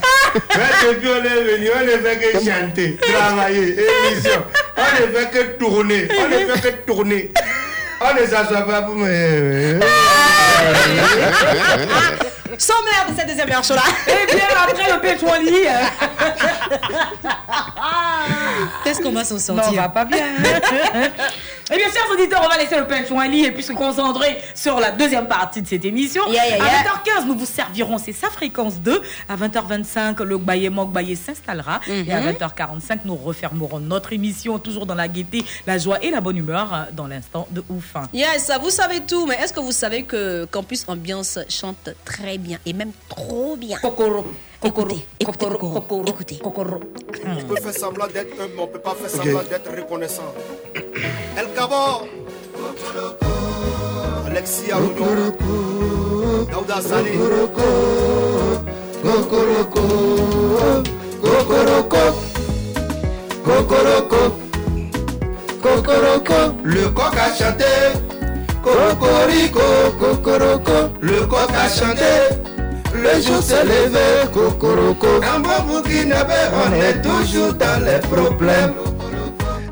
Mais 0.57 0.93
depuis 0.93 1.09
on 1.09 1.25
est 1.25 1.43
venu, 1.57 1.69
on 1.75 1.85
ne 1.85 1.99
fait 1.99 2.19
que 2.19 2.39
chanter, 2.39 2.97
travailler, 2.97 3.77
émission. 4.11 4.43
On 4.77 5.03
ne 5.03 5.07
fait 5.13 5.31
que 5.31 5.43
tourner. 5.59 6.09
On 6.19 6.29
ne 6.29 6.55
fait 6.55 6.61
que 6.61 6.87
tourner. 6.87 7.31
On 8.01 8.15
ne 8.21 8.27
s'assoit 8.27 8.63
pas 8.67 8.83
pour 8.83 8.95
me. 8.97 9.81
Sommaire 12.59 13.07
de 13.11 13.17
cette 13.19 13.29
deuxième 13.29 13.51
heure, 13.51 13.63
Chola. 13.65 13.83
Et 14.07 14.27
bien 14.35 14.45
après 14.57 14.93
le 14.93 15.01
pétrolier. 15.01 15.69
Qu'est-ce 18.85 19.01
qu'on 19.03 19.13
va 19.13 19.25
s'en 19.25 19.35
Non, 19.35 19.41
sortir 19.41 19.73
on 19.73 19.77
va 19.77 19.89
pas 19.89 20.05
bien. 20.05 20.27
Eh 21.73 21.77
bien, 21.77 21.87
chers 21.87 22.09
auditeurs, 22.13 22.43
on 22.45 22.49
va 22.49 22.59
laisser 22.59 22.77
le 22.79 22.87
pinchon 22.87 23.19
à 23.19 23.27
lit 23.27 23.45
et 23.45 23.51
puis 23.51 23.63
se 23.65 23.73
concentrer 23.73 24.39
sur 24.55 24.79
la 24.79 24.93
deuxième 24.93 25.27
partie 25.27 25.61
de 25.63 25.67
cette 25.67 25.85
émission. 25.85 26.23
Yeah, 26.31 26.47
yeah, 26.47 26.57
yeah. 26.59 26.65
À 26.65 26.85
20h15, 27.23 27.27
nous 27.27 27.37
vous 27.37 27.45
servirons, 27.45 27.99
c'est 27.99 28.13
sa 28.13 28.29
fréquence 28.31 28.75
2. 28.81 29.03
À 29.29 29.37
20h25, 29.37 30.23
le 30.23 30.39
Gbaye 30.39 30.69
Mogbaye 30.69 31.17
s'installera. 31.17 31.81
Et 31.89 32.13
à 32.13 32.21
Mhm. 32.21 32.27
20h45, 32.35 33.01
nous 33.05 33.17
refermerons 33.17 33.81
notre 33.81 34.13
émission, 34.13 34.61
toujours 34.61 34.87
dans 34.87 34.95
la 34.95 35.09
gaieté, 35.09 35.45
la 35.67 35.77
joie 35.77 35.99
et 36.05 36.11
la 36.11 36.21
bonne 36.21 36.37
humeur, 36.37 36.87
dans 36.93 37.09
l'instant 37.09 37.49
de 37.51 37.65
ouf. 37.69 37.95
Yes, 38.15 38.49
vous 38.63 38.71
savez 38.71 39.01
tout, 39.01 39.27
mais 39.27 39.35
est-ce 39.43 39.53
que 39.53 39.59
vous 39.61 39.73
savez 39.73 40.05
que 40.05 40.45
Campus 40.45 40.85
Ambiance 40.87 41.41
chante 41.49 41.89
très 42.05 42.39
bien 42.39 42.59
et 42.65 42.73
même 42.75 42.93
trop 43.09 43.57
bien? 43.57 43.79
Kokoro. 43.79 44.25
Écoutez, 44.65 45.05
écoutez, 45.21 45.47
Kokoro, 45.47 46.05
écoutez. 46.07 46.41
On 46.45 46.51
peut 47.45 47.61
faire 47.61 47.75
semblant 47.75 48.07
d'être 48.07 48.41
humble, 48.41 48.53
on 48.59 48.67
peut 48.69 48.79
pas 48.79 48.95
faire 48.95 49.11
semblant 49.11 49.43
d'être 49.43 49.71
reconnaissant. 49.77 50.33
El 51.37 51.53
Cabo, 51.53 52.09
Alexis 54.27 54.73
Arounion, 54.73 55.37
Daouda 56.51 56.81
Salé, 56.81 57.13
Kokoroko, 59.03 59.83
Kokoroko, 61.21 62.03
Kokoroko, 63.45 64.23
Kokoroko, 65.63 66.55
le 66.65 66.89
coq 66.95 67.17
a 67.19 67.35
chanté. 67.35 67.65
Cocorico, 68.63 69.61
Kokoroko, 70.01 70.91
le 71.03 71.27
coq 71.27 71.51
a 71.55 71.69
chanté. 71.69 72.13
Le 72.95 73.21
jour 73.21 73.43
s'est 73.43 73.63
levé, 73.63 74.27
Kokoroko. 74.33 75.21
En 75.35 75.41
bon 75.41 75.61
Burkinabé, 75.69 76.33
on 76.65 76.73
est 76.73 77.03
toujours 77.03 77.53
dans 77.53 77.85
les 77.85 78.01
problèmes. 78.09 78.96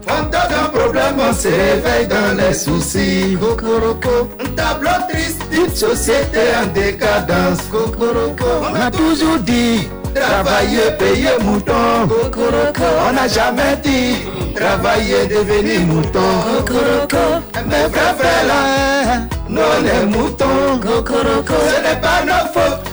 On 0.07 0.23
donne 0.25 0.55
un 0.63 0.69
problème, 0.69 1.17
on 1.19 1.33
se 1.33 1.49
réveille 1.49 2.07
dans 2.07 2.37
les 2.37 2.55
soucis. 2.55 3.37
Kokoroko, 3.41 4.29
un 4.41 4.51
tableau 4.55 4.91
triste 5.09 5.43
d'une 5.51 5.75
société 5.75 6.41
en 6.63 6.67
décadence. 6.73 7.63
Kokoroko, 7.71 8.45
on 8.71 8.75
a 8.75 8.91
toujours 8.91 9.39
dit 9.41 9.89
travailler, 10.15 10.91
payer 10.99 11.39
mouton. 11.43 12.09
Kokoroko, 12.09 12.89
on 13.09 13.13
n'a 13.13 13.29
jamais 13.29 13.77
dit 13.83 14.17
travailler, 14.55 15.27
devenir 15.27 15.81
mouton. 15.87 16.21
Kokoroko, 16.67 17.43
mes 17.67 17.87
vrais 17.89 18.15
frères 18.19 18.47
là, 18.47 19.27
nous 19.49 19.61
est 19.61 20.07
moutons. 20.07 20.45
Ce 20.85 21.83
n'est 21.83 22.01
pas 22.01 22.25
nos 22.25 22.53
fautes. 22.53 22.84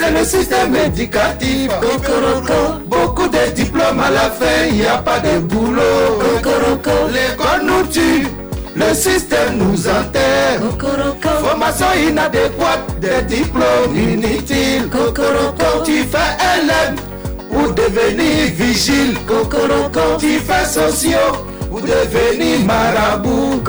C'est 0.00 0.10
le 0.12 0.24
système 0.24 0.74
éducatif. 0.74 1.70
Beaucoup 2.86 3.28
de 3.28 3.50
diplômes 3.54 4.00
à 4.00 4.10
la 4.10 4.30
fin, 4.30 4.66
il 4.70 4.76
n'y 4.76 4.86
a 4.86 4.96
pas 4.96 5.20
de 5.20 5.40
boulot, 5.40 5.82
Kokoroko. 6.42 7.08
L'école 7.12 7.66
nous 7.66 7.86
tue, 7.86 8.26
le 8.74 8.94
système 8.94 9.58
nous 9.58 9.86
enterre. 9.86 10.60
Formation 11.42 11.86
inadéquate, 12.08 12.98
des 13.00 13.22
diplômes 13.36 13.94
inutiles. 13.94 14.88
Tu 15.84 16.04
fais 16.04 16.32
LM 16.64 16.96
pour 17.52 17.74
devenir 17.74 18.54
vigile. 18.56 19.18
Tu 20.18 20.38
fais 20.38 20.64
sociaux 20.64 21.44
pour 21.68 21.82
devenir 21.82 22.60
marabout. 22.64 23.62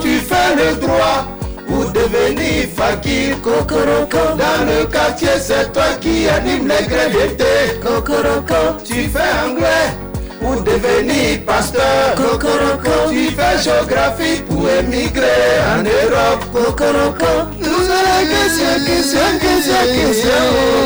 Tu 0.00 0.20
fais 0.20 0.56
le 0.56 0.76
droit 0.76 1.26
pour 1.66 1.84
devenir 1.92 2.68
fakir, 2.76 3.40
Kokoroko. 3.42 4.36
Dans 4.36 4.64
le 4.66 4.86
quartier, 4.86 5.36
c'est 5.40 5.72
toi 5.72 5.94
qui 6.00 6.28
anime 6.28 6.68
les 6.68 6.86
grèves 6.86 7.12
d'été, 7.12 7.80
Kokoroko. 7.82 8.82
Tu 8.84 9.08
fais 9.08 9.32
anglais 9.46 10.04
pour 10.44 10.62
devenir 10.62 11.40
pasteur. 11.46 12.14
Cocoroco, 12.16 13.10
tu 13.10 13.30
fais 13.30 13.58
géographie 13.62 14.42
pour 14.48 14.68
émigrer 14.68 15.42
en 15.72 15.82
Europe. 15.82 16.42
Cocoroco, 16.52 17.32
nous 17.60 17.84
allons 17.96 18.22
question, 18.32 18.72
question, 18.86 19.28
question, 19.40 19.82
question. 19.96 20.42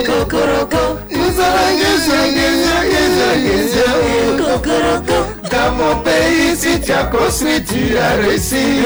Cocoroco, 0.06 0.84
nous 1.10 1.34
allons 1.46 1.72
question, 1.82 2.22
question, 2.38 2.78
question, 2.94 3.32
question. 3.46 3.92
Cocoroco. 4.38 5.37
Dans 5.50 5.72
mon 5.72 5.96
pays, 6.02 6.56
si 6.56 6.80
tu 6.80 6.92
as 6.92 7.04
construit, 7.04 7.62
tu 7.64 7.96
as 7.96 8.22
réussi. 8.22 8.84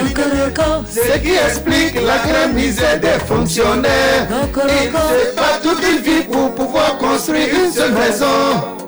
Ce 0.91 1.19
qui 1.19 1.35
explique 1.35 1.95
la 1.95 2.19
grande 2.19 2.55
misère 2.55 3.01
des 3.01 3.19
fonctionnaires. 3.27 4.29
Il 4.31 4.89
ne 4.89 5.35
pas 5.35 5.59
toute 5.63 5.83
une 5.83 6.03
vie 6.03 6.23
pour 6.31 6.55
pouvoir 6.55 6.99
construire 6.99 7.49
une 7.49 7.73
seule 7.73 7.93
maison. 7.93 8.79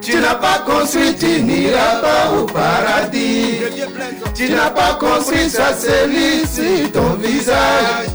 Tu 0.00 0.16
n'as 0.16 0.36
pas 0.36 0.62
construit, 0.64 1.14
tu 1.18 1.42
n'iras 1.42 2.00
pas 2.00 2.30
au 2.38 2.44
paradis. 2.44 3.60
Tu 4.34 4.50
n'as 4.50 4.70
pas 4.70 4.96
construit, 5.00 5.50
ça 5.50 5.74
sur 5.76 6.92
ton 6.92 7.14
visage. 7.14 8.08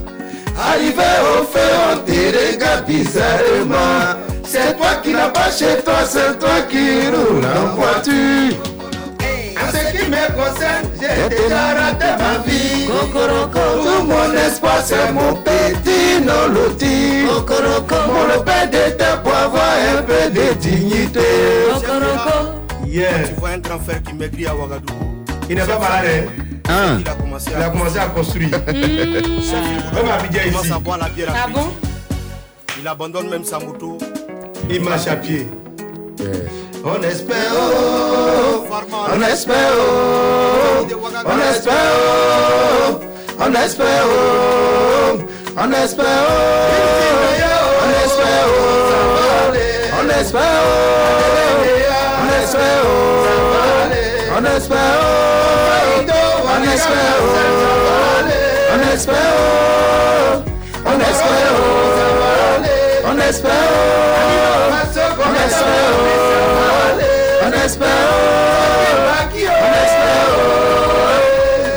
Arrivé 0.57 1.11
au 1.37 1.43
feu, 1.43 1.59
on 1.91 1.97
te 1.97 2.53
regarde 2.53 2.85
bizarrement. 2.85 4.19
C'est 4.45 4.77
toi 4.77 4.95
qui 5.03 5.11
n'as 5.11 5.29
pas 5.29 5.51
chez 5.51 5.81
toi, 5.83 6.05
c'est 6.07 6.39
toi 6.39 6.61
qui 6.69 7.07
roule 7.07 7.43
en 7.43 7.75
voiture. 7.75 8.72
J'ai 11.16 11.30
déjà 11.30 11.74
raté 11.74 12.05
ma 12.20 12.38
vie. 12.45 12.86
Tout 12.86 14.03
mon 14.03 14.34
espoir, 14.38 14.82
c'est 14.84 15.11
mon 15.11 15.34
petit 15.36 16.22
non 16.22 16.53
loti. 16.53 17.26
Mon 17.26 18.24
le 18.28 18.43
pain 18.43 18.70
pour 19.24 19.36
avoir 19.36 19.74
un 19.97 20.01
peu 20.01 20.30
de 20.32 20.53
dignité. 20.53 21.20
Yeah. 22.86 23.28
Tu 23.28 23.34
vois 23.39 23.49
un 23.49 23.57
grand 23.57 23.80
frère 23.80 24.03
qui 24.03 24.14
maigrit 24.14 24.45
à 24.45 24.55
Ouagadougou. 24.55 25.24
Il 25.49 25.55
n'est 25.55 25.64
pas 25.64 25.80
malade. 25.80 26.28
Hein? 26.70 26.97
Il 26.99 27.09
a 27.09 27.14
commencé 27.16 27.51
Il 27.55 27.64
a 27.64 27.70
commencé 27.70 27.97
à 27.97 28.05
construire. 28.05 28.49
Même 28.68 30.07
à 30.09 30.14
Abidjan 30.14 30.41
Il 30.45 30.51
commence 30.51 30.66
ici. 30.66 30.74
à 30.74 30.80
boire 30.80 30.97
la 30.99 31.09
bière 31.09 31.30
à 31.32 31.45
Ah 31.45 31.47
bon? 31.51 31.72
Il 32.80 32.88
abandonne 32.88 33.30
même 33.30 33.43
sa 33.43 33.59
moto. 33.59 33.97
Il 34.70 34.82
marche 34.82 35.07
à 35.07 35.16
pied. 35.16 35.47
On 36.86 37.01
espère, 37.01 37.38
oh, 37.55 38.65
on 38.69 39.21
espère, 39.21 39.71
oh, 39.73 40.86
on 41.25 41.39
espère, 41.39 41.75
oh, 41.95 42.99
on 43.39 43.53
espère, 43.53 44.03
oh, 44.05 45.19
on 45.57 45.71
espère, 45.71 46.05
oh, 46.27 46.43
on 47.79 47.89
espère, 48.03 48.47
oh, 48.47 48.91
on 49.93 50.09
espère, 50.09 50.51
oh, 50.51 50.91
on 52.17 52.27
espère, 52.39 52.84
oh, 52.84 53.17
on 54.36 54.43
espère, 54.43 54.84
oh, 54.84 54.84
on 54.84 54.84
espère, 54.84 54.99
oh, 55.01 55.39
on 56.51 56.63
espère, 58.93 59.25
oh, 59.25 60.43
on 60.86 60.99
espère, 60.99 61.53
oh, 61.55 61.93
on 63.14 63.20
espère, 63.20 63.53
on 64.68 64.74
espère, 64.82 65.16
on 65.20 65.36
espère, 65.36 66.47
on 67.43 67.51
espère, 67.64 67.89
oh, 67.93 69.03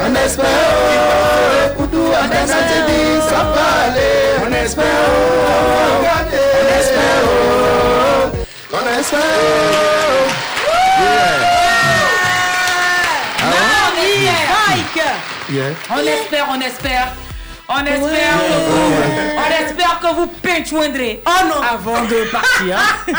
on 0.02 0.14
espère, 0.14 0.64
ça 3.28 3.40
va 3.44 3.66
aller, 3.84 4.16
on 4.42 4.52
espère, 4.52 4.84
on 5.92 6.66
espère, 6.78 7.24
on 8.72 8.86
espère, 8.98 9.20
Yeah. 15.48 15.74
On 15.90 15.98
espère, 16.00 16.46
on 16.50 16.60
espère. 16.60 17.25
On 17.68 17.84
espère, 17.84 18.38
on 19.36 19.64
espère 19.64 20.00
que 20.00 20.14
vous 20.14 20.26
peintouindrez 20.40 21.22
avant 21.26 22.02
de 22.02 22.30
partir. 22.30 22.78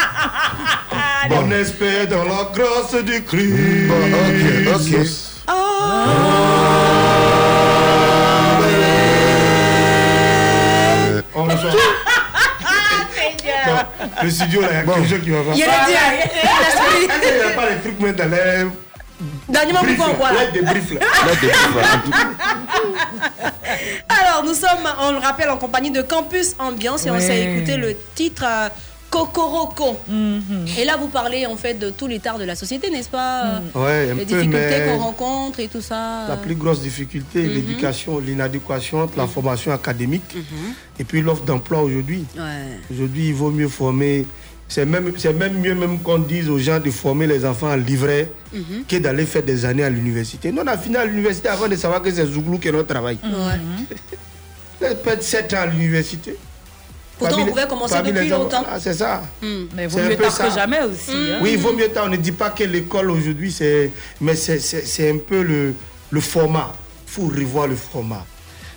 On 1.29 1.51
espère 1.51 2.07
dans 2.07 2.23
la 2.23 2.47
grâce 2.53 2.95
du 3.03 3.21
Christ. 3.25 3.91
ok, 3.91 4.75
ok. 4.75 5.07
On 11.35 11.43
reçoit. 11.43 11.71
Bon, 13.65 14.23
le 14.23 14.29
studio, 14.31 14.61
là, 14.61 14.67
il 14.71 14.75
y 14.75 14.77
a 14.77 14.83
quelque 14.83 15.09
chose 15.09 15.21
qui 15.21 15.29
va 15.29 15.41
pas. 15.41 15.51
Il 15.53 15.59
y 15.59 15.63
a. 15.63 15.67
Il 17.29 17.35
n'y 17.35 17.41
a 17.41 17.49
pas 17.55 17.69
les 17.69 17.77
trucs 17.81 17.99
mettre 17.99 18.17
dans 18.23 18.31
les. 18.31 18.67
Dernièrement, 19.49 19.82
briefs, 19.84 19.97
pourquoi 19.97 20.13
on 20.13 20.18
voit 20.18 20.32
là. 20.32 20.39
là 20.39 20.45
Là, 20.45 20.51
des 20.51 20.61
briefs, 20.61 20.93
là. 20.93 20.99
Alors, 24.09 24.43
nous 24.45 24.53
sommes, 24.53 24.88
on 25.01 25.11
le 25.11 25.18
rappelle, 25.18 25.49
en 25.49 25.57
compagnie 25.57 25.91
de 25.91 26.01
Campus 26.01 26.55
Ambiance 26.59 27.05
et 27.05 27.11
on 27.11 27.20
s'est 27.20 27.41
écouté 27.55 27.78
le 27.78 27.95
titre 28.15 28.43
euh, 28.45 28.70
Cocoroco. 29.09 29.97
Et 30.78 30.84
là, 30.86 30.97
vous 30.97 31.07
parlez 31.07 31.45
en 31.45 31.55
fait 31.55 31.74
de 31.76 31.89
tous 31.89 32.07
les 32.07 32.20
tares 32.20 32.38
de 32.38 32.43
la 32.43 32.55
société, 32.55 32.89
n'est-ce 32.89 33.09
pas? 33.09 33.61
Ouais, 33.74 34.09
un 34.11 34.15
Les 34.15 34.26
peu, 34.26 34.26
difficultés 34.26 34.86
qu'on 34.88 34.97
rencontre 34.99 35.59
et 35.61 35.68
tout 35.68 35.82
ça. 35.82 36.26
La 36.28 36.36
plus 36.38 36.55
grosse 36.55 36.82
difficulté, 36.82 37.41
Mhm. 37.43 37.53
l'éducation, 37.53 38.20
l'inadéquation 38.20 39.01
entre 39.03 39.18
la 39.18 39.28
formation 39.28 39.72
académique 39.72 40.36
et 40.99 41.03
puis 41.03 41.22
l'offre 41.22 41.43
d'emploi 41.43 41.82
aujourd'hui. 41.82 42.26
Ouais. 42.38 42.78
Aujourd'hui, 42.91 43.30
il 43.30 43.34
vaut 43.34 43.49
mieux 43.51 43.70
former. 43.70 44.26
C'est 44.70 44.86
même, 44.86 45.13
c'est 45.18 45.32
même 45.34 45.59
mieux 45.61 45.74
même 45.76 45.99
qu'on 45.99 46.18
dise 46.20 46.49
aux 46.49 46.59
gens 46.59 46.80
de 46.80 46.91
former 46.91 47.26
les 47.26 47.45
enfants 47.45 47.72
en 47.72 47.76
livret 47.78 48.30
Mhm. 48.53 48.84
que 48.88 48.97
d'aller 48.97 49.26
faire 49.26 49.43
des 49.43 49.63
années 49.63 49.84
à 49.84 49.89
l'université. 49.89 50.51
Nous, 50.51 50.61
on 50.61 50.68
a 50.68 50.78
fini 50.78 50.97
à 50.97 51.05
l'université 51.05 51.47
avant 51.47 51.68
de 51.70 51.76
savoir 51.76 52.01
que 52.01 52.11
c'est 52.11 52.26
Zouglou 52.26 52.57
qui 52.57 52.68
est 52.68 52.72
notre 52.74 52.88
travail. 52.89 53.18
Ouais. 53.24 54.89
On 54.91 54.95
peut 54.95 55.18
7 55.22 55.53
ans 55.53 55.61
à 55.61 55.65
l'université. 55.68 56.36
Pourtant, 57.18 57.36
Parmi 57.36 57.49
on 57.49 57.53
pouvait 57.53 57.68
commencer 57.68 57.95
depuis 58.03 58.30
longtemps. 58.30 58.63
Ah, 58.70 58.80
c'est 58.80 58.93
ça. 58.93 59.24
Mais 59.41 59.84
il 59.84 59.88
vaut 59.88 59.99
mieux 59.99 60.15
tard 60.18 60.38
que 60.38 60.51
jamais 60.53 60.82
aussi. 60.84 61.11
hein. 61.11 61.39
Oui, 61.41 61.51
il 61.53 61.57
vaut 61.59 61.74
mieux 61.74 61.88
tard. 61.89 62.05
On 62.05 62.09
ne 62.09 62.18
dit 62.18 62.32
pas 62.32 62.51
que 62.51 62.63
l'école 62.63 63.09
aujourd'hui, 63.09 63.51
c'est. 63.51 63.91
Mais 64.22 64.36
c'est- 64.36 64.59
c'est 64.59 64.86
c'est 64.86 65.09
un 65.09 65.18
peu 65.18 65.41
le, 65.41 65.74
le 66.11 66.22
format. 66.22 66.74
Il 67.07 67.11
faut 67.11 67.24
revoir 67.28 67.68
le 67.68 67.76
format. 67.76 68.24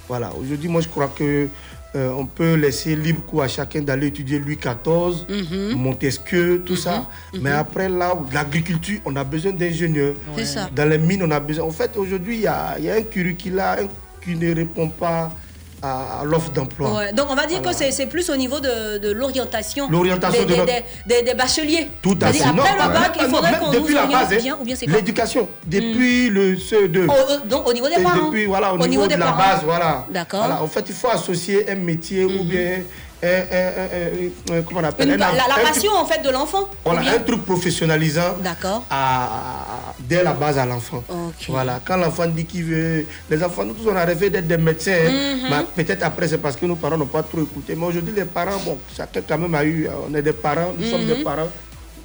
Voilà. 0.09 0.33
Aujourd'hui, 0.41 0.69
moi, 0.71 0.81
je 0.81 0.89
crois 0.89 1.13
que. 1.15 1.49
Euh, 1.97 2.11
on 2.17 2.25
peut 2.27 2.55
laisser 2.55 2.95
libre 2.95 3.23
cours 3.27 3.43
à 3.43 3.49
chacun 3.49 3.83
d'aller 3.83 4.07
étudier 4.09 4.39
Louis 4.39 4.57
XIV, 4.57 5.27
Mhm. 5.29 5.75
Montesquieu, 5.77 6.63
tout 6.65 6.77
ça. 6.77 7.09
Mais 7.43 7.51
après, 7.51 7.89
là, 7.89 8.15
l'agriculture, 8.33 9.01
on 9.05 9.17
a 9.17 9.25
besoin 9.25 9.53
d'ingénieurs. 9.53 10.15
Dans 10.75 10.89
les 10.89 10.99
mines, 10.99 11.23
on 11.25 11.31
a 11.31 11.41
besoin. 11.41 11.65
En 11.67 11.71
fait, 11.71 11.97
aujourd'hui, 11.97 12.37
il 12.37 12.43
y 12.43 12.47
a, 12.47 12.79
y 12.79 12.89
a 12.91 12.95
un 12.95 13.03
curricula 13.03 13.77
qui 14.23 14.37
ne 14.37 14.55
répond 14.55 14.89
pas 14.89 15.33
à, 15.83 16.23
l'offre 16.25 16.51
d'emploi. 16.51 16.95
Ouais, 16.97 17.13
Donc 17.13 17.27
on 17.31 17.35
va 17.35 17.47
dire 17.47 17.63
que 17.63 17.73
c'est- 17.73 18.07
plus 18.07 18.29
au 18.31 18.37
niveau 18.37 18.61
de, 18.61 18.99
de 18.99 19.11
l'orientation 19.13 19.89
L'orientation 19.91 20.45
des, 20.45 20.53
de 20.53 20.57
notre- 20.57 20.67
des- 20.73 20.85
des- 21.07 21.23
des 21.23 21.35
bacheliers. 21.35 21.89
Tout 22.03 22.19
à 22.21 22.33
fait. 22.33 22.45
Non, 22.53 22.63
Après 22.63 22.73
le 22.75 22.81
ouais. 22.89 23.01
bac, 23.01 23.13
il 23.19 23.23
Non, 23.27 23.35
faudrait 23.37 23.59
qu'on 23.59 23.73
nous 23.73 23.89
la 23.89 24.07
base, 24.07 24.33
hein, 24.33 24.37
bien 24.41 24.59
ou 24.61 24.65
bien 24.65 24.77
c'est 24.77 24.87
quoi 24.87 24.95
L'éducation, 24.97 25.49
depuis 25.67 26.29
le 26.31 26.57
CE2. 26.57 27.07
Au- 27.07 27.11
au- 27.13 27.47
donc 27.47 27.69
au 27.69 27.73
niveau 27.73 27.89
des 27.89 28.03
parents. 28.03 28.27
depuis, 28.27 28.47
voilà, 28.47 28.73
au, 28.73 28.77
Au 28.77 28.79
niveau, 28.79 28.89
niveau 28.89 29.07
de 29.07 29.11
la 29.19 29.27
parents. 29.27 29.39
base, 29.39 29.61
voilà. 29.65 30.07
D'accord. 30.11 30.41
Voilà, 30.41 30.63
En 30.63 30.67
fait, 30.69 30.85
il 30.89 30.95
faut 30.95 31.09
associer 31.09 31.71
un 31.71 31.77
métier 31.77 32.25
ou 32.25 32.45
bien 32.45 32.81
un, 33.23 33.27
un- 33.29 33.33
un- 33.33 34.55
un- 34.55 34.59
un- 34.59 34.63
comment 34.63 34.81
on 34.81 34.85
appelle 34.85 35.11
Une- 35.11 35.17
la, 35.19 35.31
passion 35.63 35.93
en 35.93 36.07
fait 36.07 36.23
de 36.23 36.31
l'enfant. 36.31 36.69
Voilà, 36.85 37.01
ou 37.01 37.05
bien- 37.05 37.15
un 37.15 37.19
truc 37.19 37.45
professionnalisant 37.45 38.37
D'accord. 38.43 38.85
à- 38.91 39.95
dès 40.01 40.23
la 40.23 40.33
base 40.33 40.59
à 40.59 40.65
l'enfant. 40.67 41.05
Voilà, 41.49 41.81
quand 41.85 41.97
l'enfant 41.97 42.27
dit 42.27 42.45
qu'il 42.47 42.65
veut. 42.65 43.05
Les 43.31 43.43
enfants, 43.43 43.65
nous 43.65 43.75
tous, 43.75 43.89
on 43.89 43.97
a 43.97 44.05
rêvé 44.05 44.31
d'être 44.31 44.47
des 44.49 44.57
médecins. 44.59 44.93
hein. 45.07 45.37
Mhm. 45.37 45.65
Mais 45.77 45.85
Peut-être 45.85 46.03
après, 46.03 46.29
c'est 46.29 46.39
parce 46.39 46.57
que 46.57 46.67
nos 46.67 46.77
parents 46.77 46.97
n'ont 46.99 47.07
pas 47.07 47.23
trop 47.23 47.41
écouté. 47.43 47.75
Mais 47.77 47.87
aujourd'hui, 47.87 48.15
les 48.17 48.25
parents, 48.25 48.59
bon, 48.65 48.79
chacun 48.97 49.21
quand 49.27 49.39
même 49.39 49.55
a 49.55 49.65
eu. 49.65 49.89
On 50.09 50.15
est 50.15 50.23
des 50.23 50.33
parents, 50.33 50.73
nous 50.79 50.87
sommes 50.89 51.07
des 51.07 51.23
parents 51.23 51.49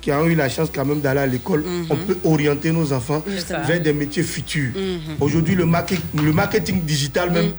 qui 0.01 0.11
ont 0.11 0.25
eu 0.25 0.35
la 0.35 0.49
chance 0.49 0.69
quand 0.73 0.85
même 0.85 1.01
d'aller 1.01 1.21
à 1.21 1.25
l'école. 1.25 1.63
On 1.89 1.95
peut 1.95 2.17
orienter 2.25 2.71
nos 2.71 2.91
enfants 2.93 3.23
vers 3.67 3.79
des 3.81 3.93
métiers 3.93 4.23
futurs. 4.23 4.71
Aujourd'hui, 5.19 5.55
le, 5.55 5.65
market- 5.65 6.01
le 6.21 6.31
marketing 6.33 6.81
digital 6.81 7.31
même 7.31 7.53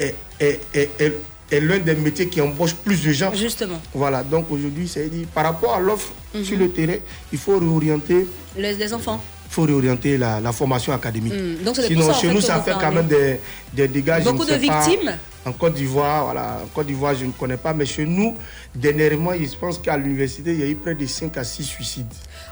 est, 0.00 0.14
est- 0.40 0.60
est- 0.74 0.90
est- 1.00 1.14
est 1.52 1.60
l'un 1.60 1.78
des 1.78 1.94
métiers 1.94 2.28
qui 2.28 2.40
embauche 2.40 2.74
plus 2.74 3.02
de 3.04 3.12
gens. 3.12 3.32
Justement. 3.34 3.80
Voilà, 3.94 4.22
donc 4.22 4.50
aujourd'hui, 4.50 4.88
c'est 4.88 5.08
dit, 5.08 5.26
par 5.32 5.44
rapport 5.44 5.74
à 5.74 5.80
l'offre 5.80 6.12
Mhm. 6.34 6.44
sur 6.44 6.56
le 6.58 6.70
terrain, 6.70 6.96
il 7.32 7.38
faut 7.38 7.58
réorienter 7.58 8.26
Les, 8.56 8.74
les 8.74 8.94
enfants. 8.94 9.20
il 9.50 9.52
faut 9.52 9.62
réorienter 9.64 10.16
la, 10.16 10.40
la 10.40 10.50
formation 10.52 10.94
académique. 10.94 11.34
Donc, 11.62 11.76
c'est 11.76 11.86
Sinon, 11.88 12.06
ça, 12.06 12.14
chez 12.14 12.28
fait, 12.28 12.34
nous, 12.34 12.40
ça 12.40 12.62
fait 12.62 12.72
quand 12.80 12.90
même 12.92 13.06
des, 13.06 13.38
des 13.74 13.86
dégâts. 13.86 14.22
Beaucoup 14.24 14.44
de 14.46 14.50
pas. 14.52 14.56
victimes. 14.86 15.12
En 15.44 15.52
Côte 15.52 15.74
d'Ivoire, 15.74 16.24
voilà. 16.24 16.60
En 16.64 16.68
Côte 16.68 16.86
d'Ivoire, 16.86 17.14
je 17.14 17.26
ne 17.26 17.32
connais 17.32 17.56
pas, 17.58 17.74
mais 17.74 17.84
chez 17.84 18.06
nous, 18.06 18.34
dernièrement, 18.74 19.32
je 19.34 19.56
pense 19.56 19.76
qu'à 19.78 19.96
l'université, 19.98 20.52
il 20.54 20.60
y 20.60 20.62
a 20.62 20.66
eu 20.66 20.76
près 20.76 20.94
de 20.94 21.04
5 21.04 21.36
à 21.36 21.44
6 21.44 21.64
suicides. 21.64 22.06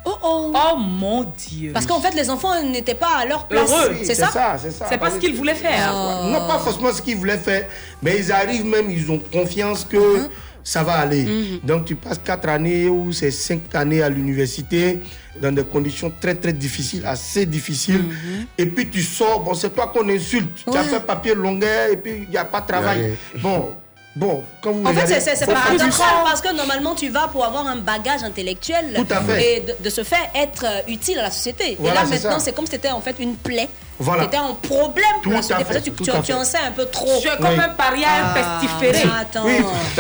Oh 0.05 0.15
oh. 0.23 0.53
Oh 0.55 0.77
mon 0.79 1.25
Dieu. 1.49 1.73
Parce 1.73 1.87
qu'en 1.87 2.01
fait, 2.01 2.15
les 2.15 2.29
enfants 2.31 2.63
n'étaient 2.63 2.95
pas 2.95 3.19
à 3.19 3.25
leur 3.27 3.47
place. 3.47 3.71
Heureux. 3.71 3.97
C'est 4.03 4.15
ça. 4.15 4.31
c'est 4.61 4.71
ça. 4.71 4.87
C'est 4.89 4.99
pas 4.99 5.11
ce 5.11 5.19
qu'ils 5.19 5.35
voulaient 5.35 5.55
faire. 5.55 5.93
Oh. 5.95 6.27
Non, 6.29 6.47
pas 6.47 6.59
forcément 6.59 6.93
ce 6.93 7.03
qu'ils 7.03 7.17
voulaient 7.17 7.39
faire, 7.39 7.67
mais 8.03 8.19
ils 8.19 8.31
arrivent 8.33 8.65
même, 8.67 8.91
ils 8.91 9.11
ont 9.11 9.19
confiance 9.33 9.85
que 9.85 9.97
Uh-huh. 10.01 10.29
ça 10.65 10.83
va 10.83 10.95
aller. 10.95 11.25
Mhm. 11.25 11.61
Donc 11.65 11.85
tu 11.87 11.95
passes 11.97 12.21
quatre 12.23 12.49
années 12.49 12.89
ou 12.89 13.13
c'est 13.13 13.31
cinq 13.31 13.75
années 13.75 14.03
à 14.03 14.09
l'université 14.11 15.01
dans 15.41 15.53
des 15.53 15.65
conditions 15.65 16.13
très 16.21 16.35
très 16.35 16.53
difficiles, 16.53 17.05
assez 17.07 17.47
difficiles. 17.47 18.03
Mhm. 18.03 18.47
Et 18.59 18.67
puis 18.67 18.89
tu 18.91 19.03
sors, 19.03 19.41
bon 19.41 19.55
c'est 19.55 19.71
toi 19.75 19.87
qu'on 19.89 20.07
insulte. 20.09 20.51
Tu 20.65 20.69
as 20.77 20.83
Ouais. 20.83 20.89
fait 20.89 21.01
papier 21.01 21.35
longueur 21.35 21.91
et 21.93 21.97
puis 21.97 22.25
il 22.25 22.31
n'y 22.31 22.37
a 22.37 22.45
pas 22.45 22.61
de 22.61 22.67
travail. 22.67 23.15
Bon, 23.43 23.71
bon, 24.17 24.43
quand 24.61 24.73
vous 24.73 24.85
En 24.87 24.93
fait, 24.93 25.21
c'est- 25.21 25.47
paradoxal 25.47 26.07
parce 26.25 26.41
que 26.41 26.55
normalement, 26.55 26.95
tu 26.95 27.09
vas 27.09 27.29
pour 27.29 27.45
avoir 27.45 27.67
un 27.67 27.77
bagage 27.77 28.23
intellectuel 28.23 28.93
Tout 28.95 29.07
à 29.15 29.21
fait. 29.23 29.57
et 29.57 29.61
de, 29.61 29.77
de 29.83 29.91
ce 29.91 30.03
fait 30.05 30.17
être 30.35 30.65
euh, 30.67 30.81
utile 30.93 31.19
à 31.19 31.23
la 31.25 31.31
société. 31.31 31.77
Voilà, 31.79 32.01
et 32.03 32.05
là, 32.05 32.11
maintenant, 32.11 32.39
c'est 32.41 32.55
comme 32.55 32.67
si 32.67 32.73
c'était 32.73 32.91
en 32.91 33.01
fait 33.01 33.17
une 33.19 33.37
plaie. 33.37 33.69
Voilà. 34.03 34.23
C'était 34.25 34.39
un 34.39 34.55
problème 34.63 35.05
pour 35.23 35.25
Tout 35.25 35.31
la 35.31 35.39
à 35.39 35.43
société. 35.43 35.65
fait, 35.65 35.73
Parce 35.75 35.85
que 35.85 35.91
tu, 35.91 35.97
tout 35.97 36.05
tu, 36.05 36.11
à 36.11 36.15
tu 36.21 36.23
fait. 36.23 36.33
en 36.33 36.43
sais 36.45 36.57
un 36.57 36.71
peu 36.73 36.87
trop. 36.87 37.21
Tu 37.21 37.29
es 37.29 37.37
comme 37.37 37.49
Oui. 37.49 37.61
un 37.63 37.69
paria, 37.69 38.09
un 38.25 38.33
pestiféré. 38.33 39.07
Attends, 39.21 39.45
Oui. 39.45 39.59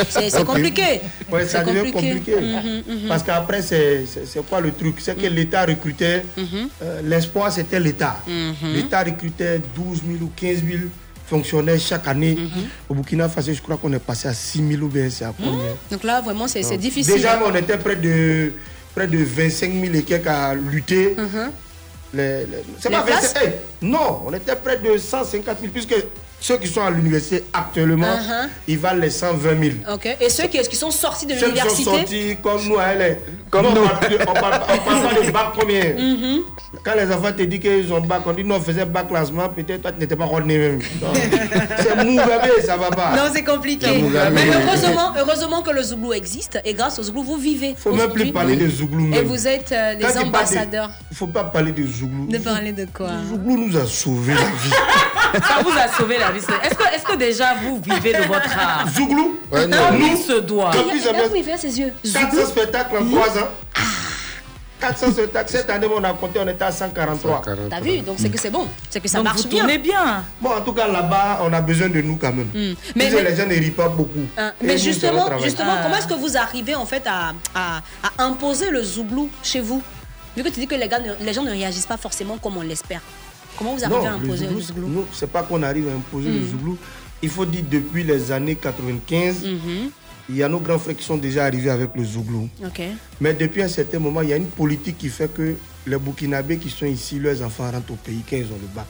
c'est 0.09 0.45
compliqué. 0.47 1.03
Ouais, 1.31 1.47
ça 1.47 1.63
devient 1.63 1.93
compliqué. 1.93 2.35
Mhm, 2.41 2.83
mhm. 3.03 3.09
Parce 3.09 3.23
qu'après, 3.23 3.61
c'est 3.61 4.07
quoi 4.49 4.61
le 4.63 4.73
truc? 4.73 4.97
C'est 5.01 5.15
que 5.17 5.27
l'État 5.27 5.67
recrutait, 5.67 6.25
euh, 6.39 7.01
l'espoir 7.05 7.53
c'était 7.53 7.79
l'État. 7.79 8.17
L'État 8.63 9.01
recrutait 9.03 9.61
12 9.77 10.01
000 10.03 10.23
ou 10.25 10.31
15 10.35 10.63
000 10.67 10.79
fonctionnaires 11.35 11.79
chaque 11.81 12.07
année. 12.09 12.35
Mhm. 12.37 12.65
Au 12.89 12.95
Burkina 12.95 13.29
Faso, 13.29 13.53
je 13.55 13.63
crois 13.63 13.77
qu'on 13.77 13.93
est 13.93 13.99
passé 14.11 14.27
à 14.29 14.35
6 14.35 14.67
000 14.69 14.83
ou 14.83 14.89
bien 14.89 15.09
c'est 15.09 15.25
à 15.25 15.33
combien? 15.37 15.75
Donc 15.91 16.03
là, 16.05 16.21
vraiment, 16.21 16.49
c'est 16.49 16.77
difficile. 16.77 17.15
Déjà, 17.15 17.41
on 17.47 17.55
était 17.55 17.79
près 17.79 17.97
de, 17.97 18.53
près 18.95 19.07
de 19.07 19.19
25 19.19 19.73
000 19.73 19.95
et 19.95 20.03
quelques 20.03 20.27
à 20.27 20.55
lutter. 20.55 21.15
Mhm. 21.17 21.51
Les- 22.13 22.41
les- 22.41 22.65
c'est 22.81 22.91
pas 22.91 23.03
places? 23.03 23.33
25 23.35 23.43
hey, 23.47 23.53
Non, 23.83 24.23
on 24.27 24.33
était 24.35 24.57
près 24.57 24.77
de 24.79 24.99
150 24.99 25.59
000, 25.61 25.73
puisque 25.73 25.95
ceux 26.41 26.57
qui 26.59 26.67
sont 26.69 26.83
à 26.83 26.91
l'université 26.91 27.45
actuellement, 27.53 28.07
Mhm. 28.17 28.49
ils 28.69 28.79
valent 28.79 29.01
les 29.01 29.11
120 29.11 29.61
000. 29.63 29.75
Ok. 29.93 30.17
Et 30.21 30.29
ceux 30.31 30.45
qui, 30.49 30.59
qui 30.63 30.77
sont 30.77 30.91
sortis 30.91 31.27
de 31.27 31.35
Ceux 31.35 31.51
qui 31.53 31.59
sont 31.61 31.67
l'université 31.67 31.85
sortis 31.85 32.37
comme 32.43 32.65
nous, 32.69 32.77
elle 32.81 33.01
est. 33.03 33.21
Comme 33.51 33.67
nous, 33.67 33.83
on 33.83 33.87
parle 33.89 33.99
plus- 34.07 34.17
on 34.21 34.33
parle 34.33 34.61
on 34.63 34.79
parle 34.91 35.15
pas 35.15 35.23
de 35.27 35.31
bac 35.31 35.53
premier. 35.53 35.95
Mhm. 35.95 36.41
Quand 36.85 36.93
les 36.97 37.13
enfants 37.13 37.33
te 37.37 37.43
disent 37.43 37.61
qu'ils 37.61 37.93
ont 37.93 38.01
bac, 38.01 38.23
on 38.27 38.33
dit 38.33 38.45
non, 38.45 38.57
on 38.57 38.61
faisait 38.61 38.85
bac 38.85 39.09
classement, 39.09 39.49
peut-être 39.49 39.83
toi 39.83 39.93
tu 39.93 39.99
n'étais 39.99 40.17
pas 40.17 40.25
ordonné 40.25 40.57
même. 40.59 40.81
C'est 41.79 41.97
mou 42.05 42.17
bébé, 42.17 42.63
ça 42.65 42.77
va 42.77 42.91
pas. 42.91 43.11
Non, 43.17 43.31
c'est 43.35 43.43
compliqué. 43.43 43.87
Mais 44.33 44.47
heureusement, 44.55 45.13
heureusement 45.19 45.63
que 45.63 45.71
le 45.71 45.83
Zouglou 45.83 46.13
existe 46.13 46.59
et 46.65 46.75
grâce 46.75 46.99
au 46.99 47.03
Zouglou, 47.03 47.23
vous 47.25 47.37
vivez. 47.37 47.75
faut 47.77 47.93
même 47.93 48.11
plus 48.11 48.31
parler 48.33 48.57
de 48.57 48.69
Zouglou. 48.69 49.13
Et 49.15 49.23
vous 49.23 49.47
êtes 49.47 49.73
euh, 49.73 49.95
les 49.95 50.05
Quand 50.05 50.23
ambassadeurs. 50.23 50.91
Il 51.11 51.17
faut 51.17 51.27
pas 51.27 51.45
parler 51.45 51.73
de 51.73 51.85
Zouglou. 51.87 52.27
De 52.29 52.39
parler 52.39 52.73
de 52.73 52.87
quoi? 52.95 53.11
Zouglou 53.29 53.57
nous 53.67 53.77
a 53.77 53.87
sauvé 53.87 54.35
la 54.35 54.41
vie. 54.41 54.75
Ça 55.33 55.63
vous 55.63 55.71
a 55.71 55.89
sauvé 55.97 56.19
la 56.19 56.31
vie. 56.31 56.39
Est-ce 56.39 56.75
que, 56.75 56.83
est 56.95 57.05
que 57.05 57.17
déjà 57.17 57.55
vous 57.63 57.81
vivez 57.81 58.13
de 58.13 58.23
votre 58.25 58.59
art? 58.59 58.87
Zouglou 58.95 59.39
Ouais, 59.51 59.67
non. 59.67 59.77
Nous, 59.99 60.17
se 60.17 60.41
doit. 60.41 60.71
Regarde 60.71 61.33
il 61.37 61.45
fait 61.45 61.57
ses 61.57 61.79
yeux. 61.79 61.93
400 62.13 62.47
spectacles 62.47 62.97
en 62.97 63.05
3 63.09 63.39
ans. 63.39 63.49
400 64.81 65.13
spectacles. 65.13 65.51
Cette 65.51 65.69
année, 65.69 65.87
on 65.95 66.03
a 66.03 66.13
compté, 66.15 66.41
on 66.43 66.49
était 66.49 66.65
à 66.65 66.73
143. 66.73 67.43
T'as 67.69 67.81
vu? 67.81 67.99
Donc 67.99 68.17
c'est 68.19 68.31
que 68.31 68.39
c'est 68.41 68.51
bon. 68.51 68.67
C'est 68.89 69.01
que 69.01 69.09
ça 69.09 69.19
Donc 69.19 69.25
marche 69.25 69.43
vous 69.43 69.49
bien. 69.49 69.59
tournez 69.61 69.79
bien. 69.79 70.25
Bon, 70.41 70.51
en 70.57 70.61
tout 70.63 70.73
cas, 70.73 70.89
là-bas, 70.89 71.41
on 71.43 71.53
a 71.53 71.61
besoin 71.61 71.89
de 71.91 72.01
nous 72.01 72.17
quand 72.17 72.33
même. 72.33 72.49
Mais- 72.55 72.75
Mais, 72.97 73.11
mais- 73.11 73.23
les 73.31 73.37
gens 73.37 73.47
ne 73.47 73.55
rient 73.55 73.71
pas 73.73 73.89
beaucoup. 73.89 74.27
Hein, 74.39 74.53
Et 74.63 74.67
mais 74.67 74.79
justement, 74.79 75.29
justement 75.43 75.73
Ah. 75.77 75.81
comment 75.83 75.97
est-ce 75.97 76.07
que 76.09 76.15
vous 76.15 76.37
arrivez 76.37 76.75
en 76.75 76.87
fait 76.87 77.03
à, 77.07 77.33
à, 77.55 77.83
à 78.19 78.25
imposer 78.25 78.71
le 78.71 78.83
zouglou 78.83 79.29
chez 79.43 79.61
vous? 79.61 79.83
Vu 80.37 80.43
que 80.45 80.49
tu 80.49 80.61
dis 80.61 80.67
que 80.67 80.77
les, 80.77 80.89
gars 80.89 81.01
ne- 81.01 81.25
les 81.25 81.33
gens 81.35 81.43
ne 81.43 81.51
réagissent 81.51 81.87
pas 81.87 81.97
forcément 81.99 82.39
comme 82.39 82.57
on 82.57 82.63
l'espère. 82.63 83.01
Comment 83.61 83.77
vous 83.77 83.85
arrivez 83.85 84.07
à 84.07 84.13
Non, 84.13 84.25
imposer 84.25 84.47
le 84.49 84.59
zouglou, 84.59 84.89
nous, 84.89 85.05
c'est 85.13 85.31
pas 85.31 85.43
qu'on 85.43 85.63
arrive 85.63 85.87
à 85.89 85.93
imposer 85.93 86.31
le 86.31 86.41
Mm. 86.41 86.49
zouglou. 86.51 86.79
Il 87.23 87.29
faut 87.29 87.45
dire 87.45 87.63
depuis 87.71 88.03
les 88.03 88.33
années 88.33 88.55
95, 88.57 89.45
Mhm. 89.45 89.91
il 90.31 90.37
y 90.37 90.43
a 90.43 90.49
nos 90.49 90.61
grands 90.61 90.79
frères 90.79 90.97
qui 90.97 91.05
sont 91.05 91.19
déjà 91.19 91.45
arrivés 91.45 91.69
avec 91.69 91.91
le 91.95 92.03
zouglou. 92.03 92.49
Mais 93.21 93.35
depuis 93.35 93.63
un 93.63 93.69
certain 93.69 93.99
moment, 93.99 94.23
il 94.23 94.31
y 94.31 94.33
a 94.33 94.37
une 94.37 94.47
politique 94.47 94.97
qui 94.97 95.11
fait 95.11 95.31
que 95.33 95.57
les 95.87 95.99
Burkinabés 95.99 96.57
qui 96.57 96.71
sont 96.71 96.87
ici, 96.87 97.19
leurs 97.19 97.43
enfants 97.43 97.71
rentrent 97.71 97.93
au 97.93 97.97
pays 97.97 98.23
quand 98.29 98.37
ils 98.37 98.45
ont 98.47 98.59
le 98.61 98.69
bac. 98.75 98.87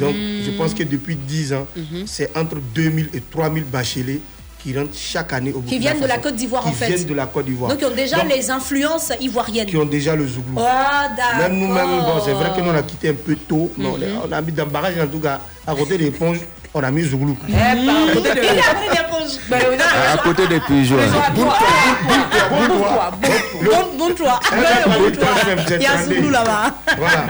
Donc, 0.00 0.14
je 0.16 0.50
pense 0.56 0.72
que 0.72 0.84
depuis 0.84 1.14
10 1.14 1.52
ans, 1.52 1.66
Mhm. 1.76 2.06
c'est 2.06 2.34
entre 2.34 2.56
2000 2.74 3.10
et 3.12 3.20
3000 3.20 3.64
bacheliers 3.64 4.22
qui 4.62 4.76
rentrent 4.76 4.90
chaque 4.96 5.32
année 5.32 5.50
au 5.52 5.60
Burkina 5.60 5.70
Qui 5.70 5.78
viennent 5.78 6.00
de 6.00 6.06
la 6.06 6.14
Faso. 6.14 6.22
Côte 6.28 6.34
d'Ivoire 6.36 6.66
en 6.66 6.70
Qui 6.70 6.76
fait. 6.76 6.86
viennent 6.88 7.04
de 7.06 7.14
la 7.14 7.26
Côte 7.26 7.44
d'Ivoire. 7.46 7.70
Donc 7.70 7.80
ils 7.80 7.86
ont 7.86 7.94
déjà 7.94 8.16
Donc, 8.16 8.28
les 8.34 8.50
influences 8.50 9.12
ivoiriennes. 9.20 9.66
qui 9.68 9.76
ont 9.76 9.84
déjà 9.86 10.16
le 10.16 10.26
zouglou. 10.26 10.54
Oh. 10.56 11.38
Même 11.38 11.52
nous-mêmes, 11.58 12.00
bon, 12.00 12.20
c'est 12.24 12.32
vrai 12.32 12.50
que 12.56 12.60
nous 12.60 12.70
on 12.70 12.74
a 12.76 12.82
quitté 12.82 13.10
un 13.10 13.14
peu 13.14 13.36
tôt, 13.36 13.70
mais 13.76 13.86
on 13.86 13.94
a- 13.94 13.98
Mhm. 13.98 14.20
on 14.28 14.32
a 14.32 14.40
mis 14.40 14.52
dans 14.52 14.64
le 14.64 14.70
barrage 14.70 14.94
en 15.00 15.06
tout 15.06 15.20
cas, 15.20 15.40
à 15.66 15.74
côté 15.74 15.96
des 15.98 16.06
éponges, 16.06 16.38
on 16.74 16.82
a 16.82 16.90
mis 16.90 17.02
zouglou. 17.04 17.36
Eh, 17.48 17.54
à 17.54 18.12
côté 18.14 18.28
Il 18.34 18.58
a 18.58 18.74
pris 18.74 18.88
des 18.90 19.00
éponges. 19.00 19.38
Ben, 19.48 19.60
À 20.12 20.16
côté 20.18 20.46
des 20.48 20.60
pigeons. 20.60 20.96
Bon, 21.34 21.44
bon 22.50 22.78
toi. 22.78 23.10
Bon, 23.98 24.14
toi. 24.14 24.40
Il 25.76 25.82
y 25.82 25.86
a 25.86 26.02
zouglou 26.04 26.30
là-bas. 26.30 26.74
Voilà. 26.96 27.22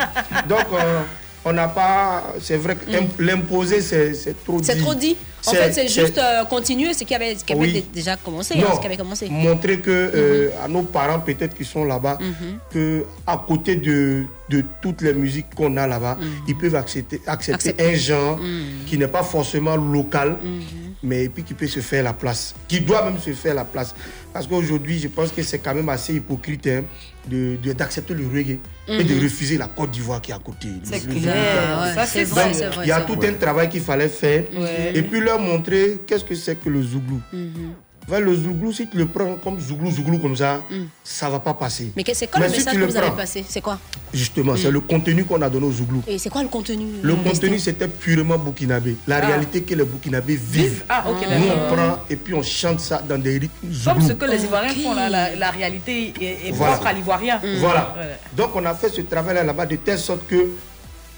Donc, 0.49 0.67
euh, 0.73 1.01
on 1.49 1.53
n'a 1.53 1.69
pas. 1.69 2.23
C'est 2.41 2.57
vrai 2.57 2.77
que 2.77 2.91
imp- 2.97 3.19
l'imposer, 3.19 3.81
c'est 3.81 4.45
trop 4.45 4.61
dit. 4.61 4.63
Mm. 4.63 4.65
C'est 4.65 4.79
trop 4.81 4.95
dit. 4.95 5.17
En 5.47 5.53
fait, 5.53 5.73
c'est 5.73 5.89
juste 5.89 6.19
euh, 6.19 6.45
continuer 6.45 6.93
ce 6.93 7.05
qui 7.05 7.15
avait, 7.15 7.35
ce 7.37 7.45
qui 7.45 7.53
avait 7.53 7.63
Oui. 7.63 7.73
dé- 7.73 7.85
déjà 7.95 8.17
commencé. 8.17 8.57
Non, 8.59 8.75
ce 8.75 8.81
qui 8.81 8.87
avait 8.87 8.97
commencé. 8.97 9.29
montrer 9.31 9.79
que 9.79 9.91
euh, 9.91 10.51
à 10.63 10.69
nos 10.69 10.83
parents 10.83 11.21
peut-être 11.21 11.55
qui 11.57 11.65
sont 11.65 11.85
là-bas, 11.85 12.19
que 12.73 13.05
à 13.27 13.43
côté 13.47 13.77
de, 13.77 14.25
de 14.51 14.65
toutes 14.83 15.01
les 15.03 15.15
musiques 15.15 15.55
qu'on 15.55 15.77
a 15.77 15.87
là-bas, 15.87 16.19
ils 16.47 16.57
peuvent 16.57 16.75
accepter, 16.75 17.21
accepter, 17.27 17.71
Accepter. 17.71 17.85
un 17.85 17.95
genre 17.95 18.37
Mhm. 18.39 18.85
qui 18.87 18.99
n'est 18.99 19.09
pas 19.09 19.23
forcément 19.23 19.77
local, 19.77 20.37
Mhm. 20.43 20.88
Mais 21.03 21.29
puis 21.29 21.43
qui 21.45 21.55
peut 21.55 21.67
se 21.67 21.81
faire 21.81 22.03
la 22.03 22.13
place, 22.13 22.55
qui 22.67 22.81
doit 22.81 23.05
même 23.05 23.19
se 23.21 23.31
faire 23.33 23.55
la 23.55 23.65
place. 23.65 23.95
Parce 24.33 24.47
qu'aujourd'hui, 24.47 24.99
je 24.99 25.09
pense 25.09 25.33
que 25.33 25.43
c'est 25.43 25.59
quand 25.59 25.75
même 25.75 25.89
assez 25.89 26.15
hypocrite 26.15 26.67
hein, 26.67 26.83
de 27.29 27.57
de- 27.63 27.73
d'accepter 27.73 28.15
le 28.15 28.27
reggae 28.27 28.59
et 28.89 29.05
de 29.05 29.15
Mhm. 29.15 29.23
refuser 29.23 29.59
la 29.59 29.67
Côte 29.69 29.91
d'Ivoire 29.91 30.21
qui 30.21 30.31
est 30.31 30.35
à 30.35 30.39
côté. 30.39 30.69
C'est 30.83 31.01
clair. 31.07 31.93
Ça, 31.95 32.07
c'est 32.07 32.25
vrai, 32.25 32.53
Il 32.85 32.89
y 32.89 32.93
a 32.93 33.01
tout 33.03 33.19
un 33.23 33.33
travail 33.35 33.69
qu'il 33.69 33.81
fallait 33.83 34.09
faire 34.09 34.45
Ouais. 34.57 34.93
et 34.95 35.03
puis 35.03 35.21
leur 35.21 35.39
montrer 35.41 35.99
qu'est-ce 36.07 36.25
que 36.25 36.35
c'est 36.35 36.57
que 36.57 36.69
le 36.69 36.83
zouglou. 36.83 37.21
Mhm. 37.33 37.75
Le 38.11 38.35
zouglou, 38.35 38.73
si 38.73 38.87
tu 38.89 38.97
le 38.97 39.07
prends 39.07 39.37
comme 39.37 39.61
zouglou, 39.61 39.91
zouglou 39.91 40.19
comme 40.19 40.35
ça, 40.37 40.63
ça 41.05 41.29
va 41.29 41.39
pas 41.41 41.53
passer. 41.53 41.93
Mais 41.95 42.03
que- 42.03 42.15
c'est 42.15 42.27
quoi 42.27 42.41
le 42.41 42.47
Mais 42.47 42.53
si 42.53 42.59
message 42.61 42.73
tu 42.73 42.79
que 42.81 42.85
le 42.85 42.91
vous 42.91 42.97
avez 42.97 43.07
prends, 43.09 43.17
passé? 43.17 43.45
C'est 43.47 43.61
quoi? 43.61 43.79
Justement, 44.15 44.57
c'est 44.57 44.69
Mm. 44.71 44.73
le 44.73 44.81
contenu 44.81 45.25
qu'on 45.25 45.41
a 45.43 45.51
donné 45.51 45.67
au 45.67 45.73
zouglou. 45.73 46.03
Et 46.09 46.17
c'est 46.19 46.31
quoi 46.31 46.43
le 46.43 46.49
contenu? 46.49 46.87
Le 47.03 47.15
contenu, 47.17 47.59
c'était 47.59 47.87
purement 47.87 48.39
burkinabé. 48.39 48.97
La 49.07 49.17
Ah. 49.19 49.27
réalité 49.27 49.63
que 49.63 49.75
les 49.75 49.85
burkinabés 49.85 50.37
vivent. 50.37 50.85
Ah, 50.89 51.05
ok, 51.09 51.17
Nous, 51.21 51.45
on 51.49 51.75
prend 51.75 51.99
et 52.09 52.17
puis 52.17 52.33
on 52.35 52.43
chante 52.43 52.81
ça 52.81 53.03
dans 53.07 53.19
des 53.19 53.39
rythmes 53.39 53.49
Comme 53.85 54.01
zouglou. 54.01 54.09
ce 54.09 54.13
que 54.15 54.25
les 54.25 54.43
Ivoiriens 54.45 54.75
font 54.75 54.95
là, 54.95 55.11
la, 55.11 55.37
la 55.37 55.51
réalité 55.51 56.15
est, 56.21 56.49
est 56.49 56.53
Voilà. 56.53 56.73
propre 56.75 56.89
à 56.89 56.93
l'Ivoirien. 56.95 57.41
Voilà. 57.61 57.95
Ouais. 57.99 58.17
Donc 58.35 58.51
on 58.55 58.65
a 58.65 58.75
fait 58.75 58.89
ce 58.89 59.03
travail 59.03 59.35
là-bas 59.45 59.67
de 59.67 59.77
telle 59.77 59.99
sorte 59.99 60.27
que 60.27 60.49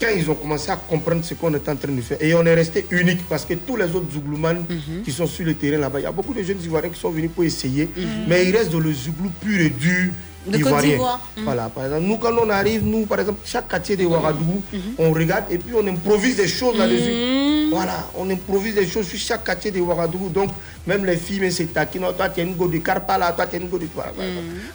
quand 0.01 0.09
ils 0.17 0.29
ont 0.29 0.35
commencé 0.35 0.71
à 0.71 0.75
comprendre 0.75 1.23
ce 1.23 1.35
qu'on 1.35 1.53
est 1.53 1.69
en 1.69 1.75
train 1.75 1.91
de 1.91 2.01
faire, 2.01 2.17
et 2.19 2.33
on 2.33 2.43
est 2.45 2.53
resté 2.55 2.85
unique 2.89 3.21
parce 3.29 3.45
que 3.45 3.53
tous 3.53 3.75
les 3.77 3.85
autres 3.85 4.11
zougloumans 4.11 4.65
Mhm. 4.67 5.03
qui 5.05 5.11
sont 5.11 5.27
sur 5.27 5.45
le 5.45 5.53
terrain 5.53 5.77
là-bas, 5.77 5.99
il 5.99 6.03
y 6.03 6.05
a 6.07 6.11
beaucoup 6.11 6.33
de 6.33 6.41
jeunes 6.41 6.61
Ivoiriens 6.63 6.89
qui 6.89 6.99
sont 6.99 7.11
venus 7.11 7.29
pour 7.33 7.43
essayer, 7.43 7.87
Mhm. 7.95 8.03
mais 8.27 8.45
ils 8.47 8.55
restent 8.55 8.71
dans 8.71 8.79
le 8.79 8.91
zouglou 8.91 9.29
pur 9.39 9.59
et 9.61 9.69
dur. 9.69 10.11
De 10.47 10.57
Côte 10.57 10.81
d'Ivoire. 10.81 11.19
Mhm. 11.37 11.43
Voilà, 11.43 11.69
par 11.69 11.85
exemple, 11.85 12.03
nous 12.03 12.17
quand 12.17 12.33
on 12.41 12.49
arrive, 12.49 12.83
nous 12.85 13.05
par 13.05 13.19
exemple, 13.19 13.39
chaque 13.45 13.67
quartier 13.67 13.95
de 13.95 14.05
Ouagadougou, 14.05 14.61
Mhm. 14.73 14.79
on 14.97 15.11
regarde 15.11 15.45
et 15.51 15.57
puis 15.57 15.73
on 15.75 15.85
improvise 15.87 16.35
des 16.37 16.47
choses 16.47 16.77
là-dessus. 16.77 17.69
Voilà, 17.71 18.05
on 18.17 18.29
improvise 18.29 18.75
des 18.75 18.85
choses 18.87 19.07
sur 19.07 19.19
chaque 19.19 19.43
quartier 19.45 19.71
de 19.71 19.79
Ouagadougou. 19.79 20.29
Donc, 20.29 20.49
même 20.85 21.05
les 21.05 21.15
filles, 21.15 21.39
mais 21.39 21.51
c'est 21.51 21.65
taquin. 21.71 21.99
Toi, 22.17 22.27
tu 22.29 22.41
as 22.41 22.43
une 22.43 22.55
go 22.55 22.67
de 22.67 22.79
Karpala, 22.79 23.31
toi, 23.33 23.45
tu 23.45 23.55
as 23.55 23.59
une 23.59 23.69
go 23.69 23.77
de. 23.77 23.87
Voilà, 23.93 24.11
voilà. 24.15 24.31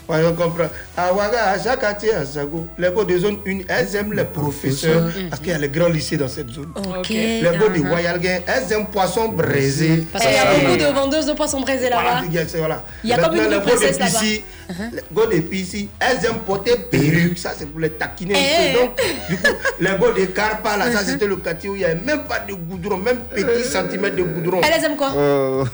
Voilà, 0.07 0.29
on 0.31 0.35
comprend. 0.35 0.69
À 0.97 1.13
Ouaga, 1.13 1.51
à 1.51 1.63
chaque 1.63 1.81
quartier, 1.81 2.15
à 2.15 2.25
Zago, 2.25 2.67
les 2.79 2.91
go 2.91 3.05
de 3.05 3.19
zone 3.19 3.39
1, 3.47 3.61
elles 3.69 3.97
aiment 3.97 4.13
les 4.13 4.25
professeurs 4.25 5.11
parce 5.29 5.41
qu'il 5.43 5.51
y 5.51 5.55
a 5.55 5.59
les 5.59 5.69
grands 5.69 5.89
lycées 5.89 6.17
dans 6.17 6.29
cette 6.29 6.49
zone. 6.51 6.73
Ok. 6.77 7.09
Les 7.11 7.43
go 7.59 7.69
de 7.69 7.81
uh-huh. 7.81 7.93
Wayalguin, 7.93 8.39
elles 8.47 8.73
aiment 8.73 8.87
poisson 8.87 9.29
braisé. 9.29 10.07
Parce 10.13 10.25
qu'il 10.25 10.35
y 10.35 10.39
a 10.39 10.55
beaucoup 10.55 10.77
de 10.77 10.95
vendeuses 10.95 11.27
de 11.27 11.33
poissons 11.33 11.61
braisés 11.61 11.91
là-bas. 11.91 12.23
Voilà. 12.57 12.85
Il 13.05 13.11
y 13.11 13.13
a 13.13 13.17
les 13.17 13.37
go 13.39 13.55
de 13.55 13.59
princesse 13.59 13.99
là-bas. 13.99 14.21
Pissi, 14.67 14.91
les 14.93 15.03
go 15.13 15.27
de 15.27 15.41
Pissi, 15.41 15.89
elles 16.01 16.25
aiment 16.27 16.39
porter 16.47 16.77
perruque. 16.91 17.39
Ça, 17.39 17.53
c'est 17.57 17.67
pour 17.67 17.81
les 17.81 17.91
taquiner 17.91 18.35
un 18.35 18.39
Eh. 18.39 18.73
peu. 18.75 18.79
Donc, 18.81 19.01
du 19.29 19.37
coup, 19.39 19.55
les 19.81 19.91
go 19.99 20.13
de 20.13 20.25
Karpa, 20.27 20.77
là, 20.77 20.93
ça, 20.93 21.05
c'était 21.05 21.27
le 21.27 21.37
quartier 21.37 21.69
où 21.71 21.75
il 21.75 21.79
n'y 21.79 21.85
avait 21.85 21.95
même 22.01 22.25
pas 22.25 22.41
de 22.41 22.53
goudron, 22.55 22.99
même 22.99 23.19
petit 23.35 23.65
centimètre 23.69 24.17
de 24.17 24.23
goudron. 24.23 24.61
Elles 24.63 24.85
aiment 24.85 24.97
quoi? 24.97 25.13
Euh, 25.17 25.65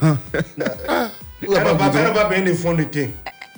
Elle 1.45 1.51
n'a 1.51 1.75
pas, 1.75 1.89
besoin 1.89 2.41
de 2.41 2.53
fond 2.55 2.73
de 2.75 2.85
thé. 2.85 3.11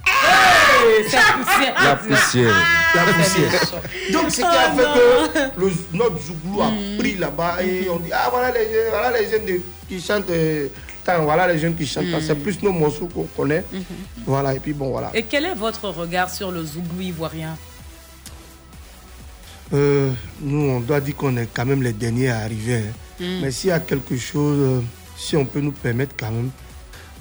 Hey, 0.06 1.04
c'est 1.08 1.16
poussière. 1.16 1.74
La 1.82 1.96
poussière. 1.96 2.54
La 2.94 3.12
poussière. 3.12 3.60
Donc, 4.12 4.30
ce 4.30 4.36
qui 4.36 4.42
a 4.42 4.72
Oh 4.72 4.76
fait 4.78 4.84
que 5.56 5.60
le, 5.60 5.70
notre 5.92 6.20
Zouglou 6.22 6.62
a 6.62 6.70
pris 6.98 7.16
là-bas 7.16 7.56
et 7.62 7.88
on 7.90 7.96
dit 7.98 8.10
Ah, 8.12 8.28
voilà 8.30 8.50
les 8.52 8.64
jeunes, 8.72 8.88
voilà 8.90 9.18
les 9.18 9.30
jeunes 9.30 9.44
de- 9.46 9.60
qui 9.88 10.00
chantent. 10.00 10.30
euh, 10.30 10.68
tant, 11.04 11.22
voilà 11.24 11.52
les 11.52 11.58
jeunes 11.58 11.74
qui 11.76 11.86
chantent. 11.86 12.10
tant. 12.10 12.20
C'est 12.20 12.34
plus 12.34 12.62
nos 12.62 12.72
morceaux 12.72 13.06
qu'on 13.08 13.24
connaît. 13.24 13.64
Voilà, 14.26 14.54
et 14.54 14.60
puis 14.60 14.72
bon, 14.72 14.90
voilà. 14.90 15.10
Et 15.14 15.22
quel 15.22 15.44
est 15.44 15.54
votre 15.54 15.88
regard 15.88 16.30
sur 16.30 16.50
le 16.50 16.64
zouglou 16.64 17.00
ivoirien? 17.00 17.56
Euh, 19.72 20.10
nous, 20.40 20.60
on 20.70 20.80
doit 20.80 21.00
dire 21.00 21.16
qu'on 21.16 21.36
est 21.36 21.48
quand 21.52 21.64
même 21.66 21.82
les 21.82 21.92
derniers 21.92 22.28
à 22.30 22.38
arriver. 22.40 22.76
hein. 22.78 22.92
Mm. 23.24 23.40
Mais 23.42 23.50
s'il 23.50 23.70
y 23.70 23.72
a 23.72 23.80
quelque 23.80 24.16
chose, 24.16 24.58
euh, 24.60 24.80
si 25.16 25.36
on 25.36 25.44
peut 25.44 25.60
nous 25.60 25.72
permettre 25.72 26.14
quand 26.18 26.30
même, 26.30 26.50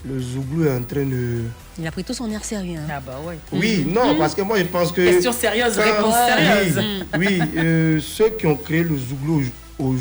le 0.06 0.20
Zouglou 0.20 0.66
est 0.66 0.72
en 0.72 0.84
train 0.84 1.06
de. 1.06 1.44
Il 1.80 1.88
a 1.88 1.92
pris 1.92 2.04
tout 2.04 2.14
son 2.14 2.30
air 2.30 2.44
sérieux. 2.44 2.78
hein. 2.78 2.88
Ah 2.92 3.00
bah 3.00 3.20
ouais. 3.26 3.38
Oui, 3.54 3.86
non, 3.88 4.16
parce 4.18 4.36
que 4.36 4.42
moi 4.42 4.58
je 4.60 4.66
pense 4.66 4.92
que. 4.92 5.02
Question 5.02 5.32
sérieuse, 5.32 5.78
réponse 5.78 6.14
sérieuse. 6.28 6.78
Oui, 7.18 7.28
oui, 7.40 7.42
euh, 7.58 8.00
ceux 8.02 8.32
qui 8.32 8.46
ont 8.46 8.58
créé 8.58 8.84
le 8.84 8.98
Zouglou 8.98 9.44
au, 9.80 9.96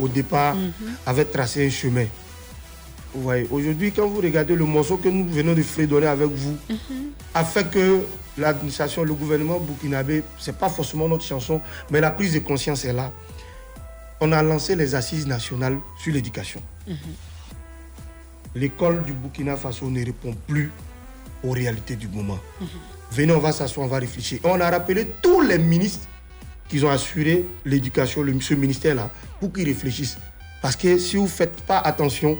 au 0.00 0.08
départ 0.08 0.56
Mhm. 0.56 0.72
avaient 1.06 1.24
tracé 1.24 1.64
un 1.66 1.70
chemin. 1.70 2.06
Voyez, 3.22 3.48
aujourd'hui, 3.50 3.92
quand 3.92 4.06
vous 4.06 4.20
regardez 4.20 4.54
le 4.54 4.64
morceau 4.64 4.96
que 4.98 5.08
nous 5.08 5.26
venons 5.26 5.54
de 5.54 5.62
fredonner 5.62 6.06
avec 6.06 6.28
vous, 6.28 6.56
a 7.34 7.44
fait 7.44 7.68
que 7.70 8.00
l'administration, 8.38 9.04
le 9.04 9.14
gouvernement 9.14 9.58
burkinabé, 9.58 10.22
c'est 10.38 10.56
pas 10.56 10.68
forcément 10.68 11.08
notre 11.08 11.24
chanson, 11.24 11.60
mais 11.90 12.00
la 12.00 12.10
prise 12.10 12.34
de 12.34 12.40
conscience 12.40 12.84
est 12.84 12.92
là. 12.92 13.10
On 14.20 14.32
a 14.32 14.42
lancé 14.42 14.76
les 14.76 14.94
assises 14.94 15.26
nationales 15.26 15.78
sur 15.98 16.12
l'éducation. 16.12 16.60
L'école 18.54 19.02
du 19.02 19.12
Burkina 19.12 19.56
Faso 19.56 19.88
ne 19.90 20.04
répond 20.04 20.34
plus 20.46 20.70
aux 21.42 21.50
réalités 21.50 21.96
du 21.96 22.08
moment. 22.08 22.38
Venez, 23.12 23.32
on 23.32 23.38
va 23.38 23.52
s'asseoir, 23.52 23.86
on 23.86 23.88
va 23.90 23.98
réfléchir. 23.98 24.40
Et 24.44 24.48
on 24.48 24.60
a 24.60 24.70
rappelé 24.70 25.06
tous 25.22 25.40
les 25.42 25.58
ministres 25.58 26.06
qui 26.68 26.82
ont 26.84 26.90
assuré 26.90 27.46
l'éducation, 27.64 28.24
ce 28.40 28.54
ministère-là, 28.54 29.10
pour 29.40 29.52
qu'ils 29.52 29.66
réfléchissent. 29.66 30.18
Parce 30.62 30.76
que 30.76 30.98
si 30.98 31.16
vous 31.16 31.24
ne 31.24 31.28
faites 31.28 31.60
pas 31.62 31.78
attention, 31.78 32.36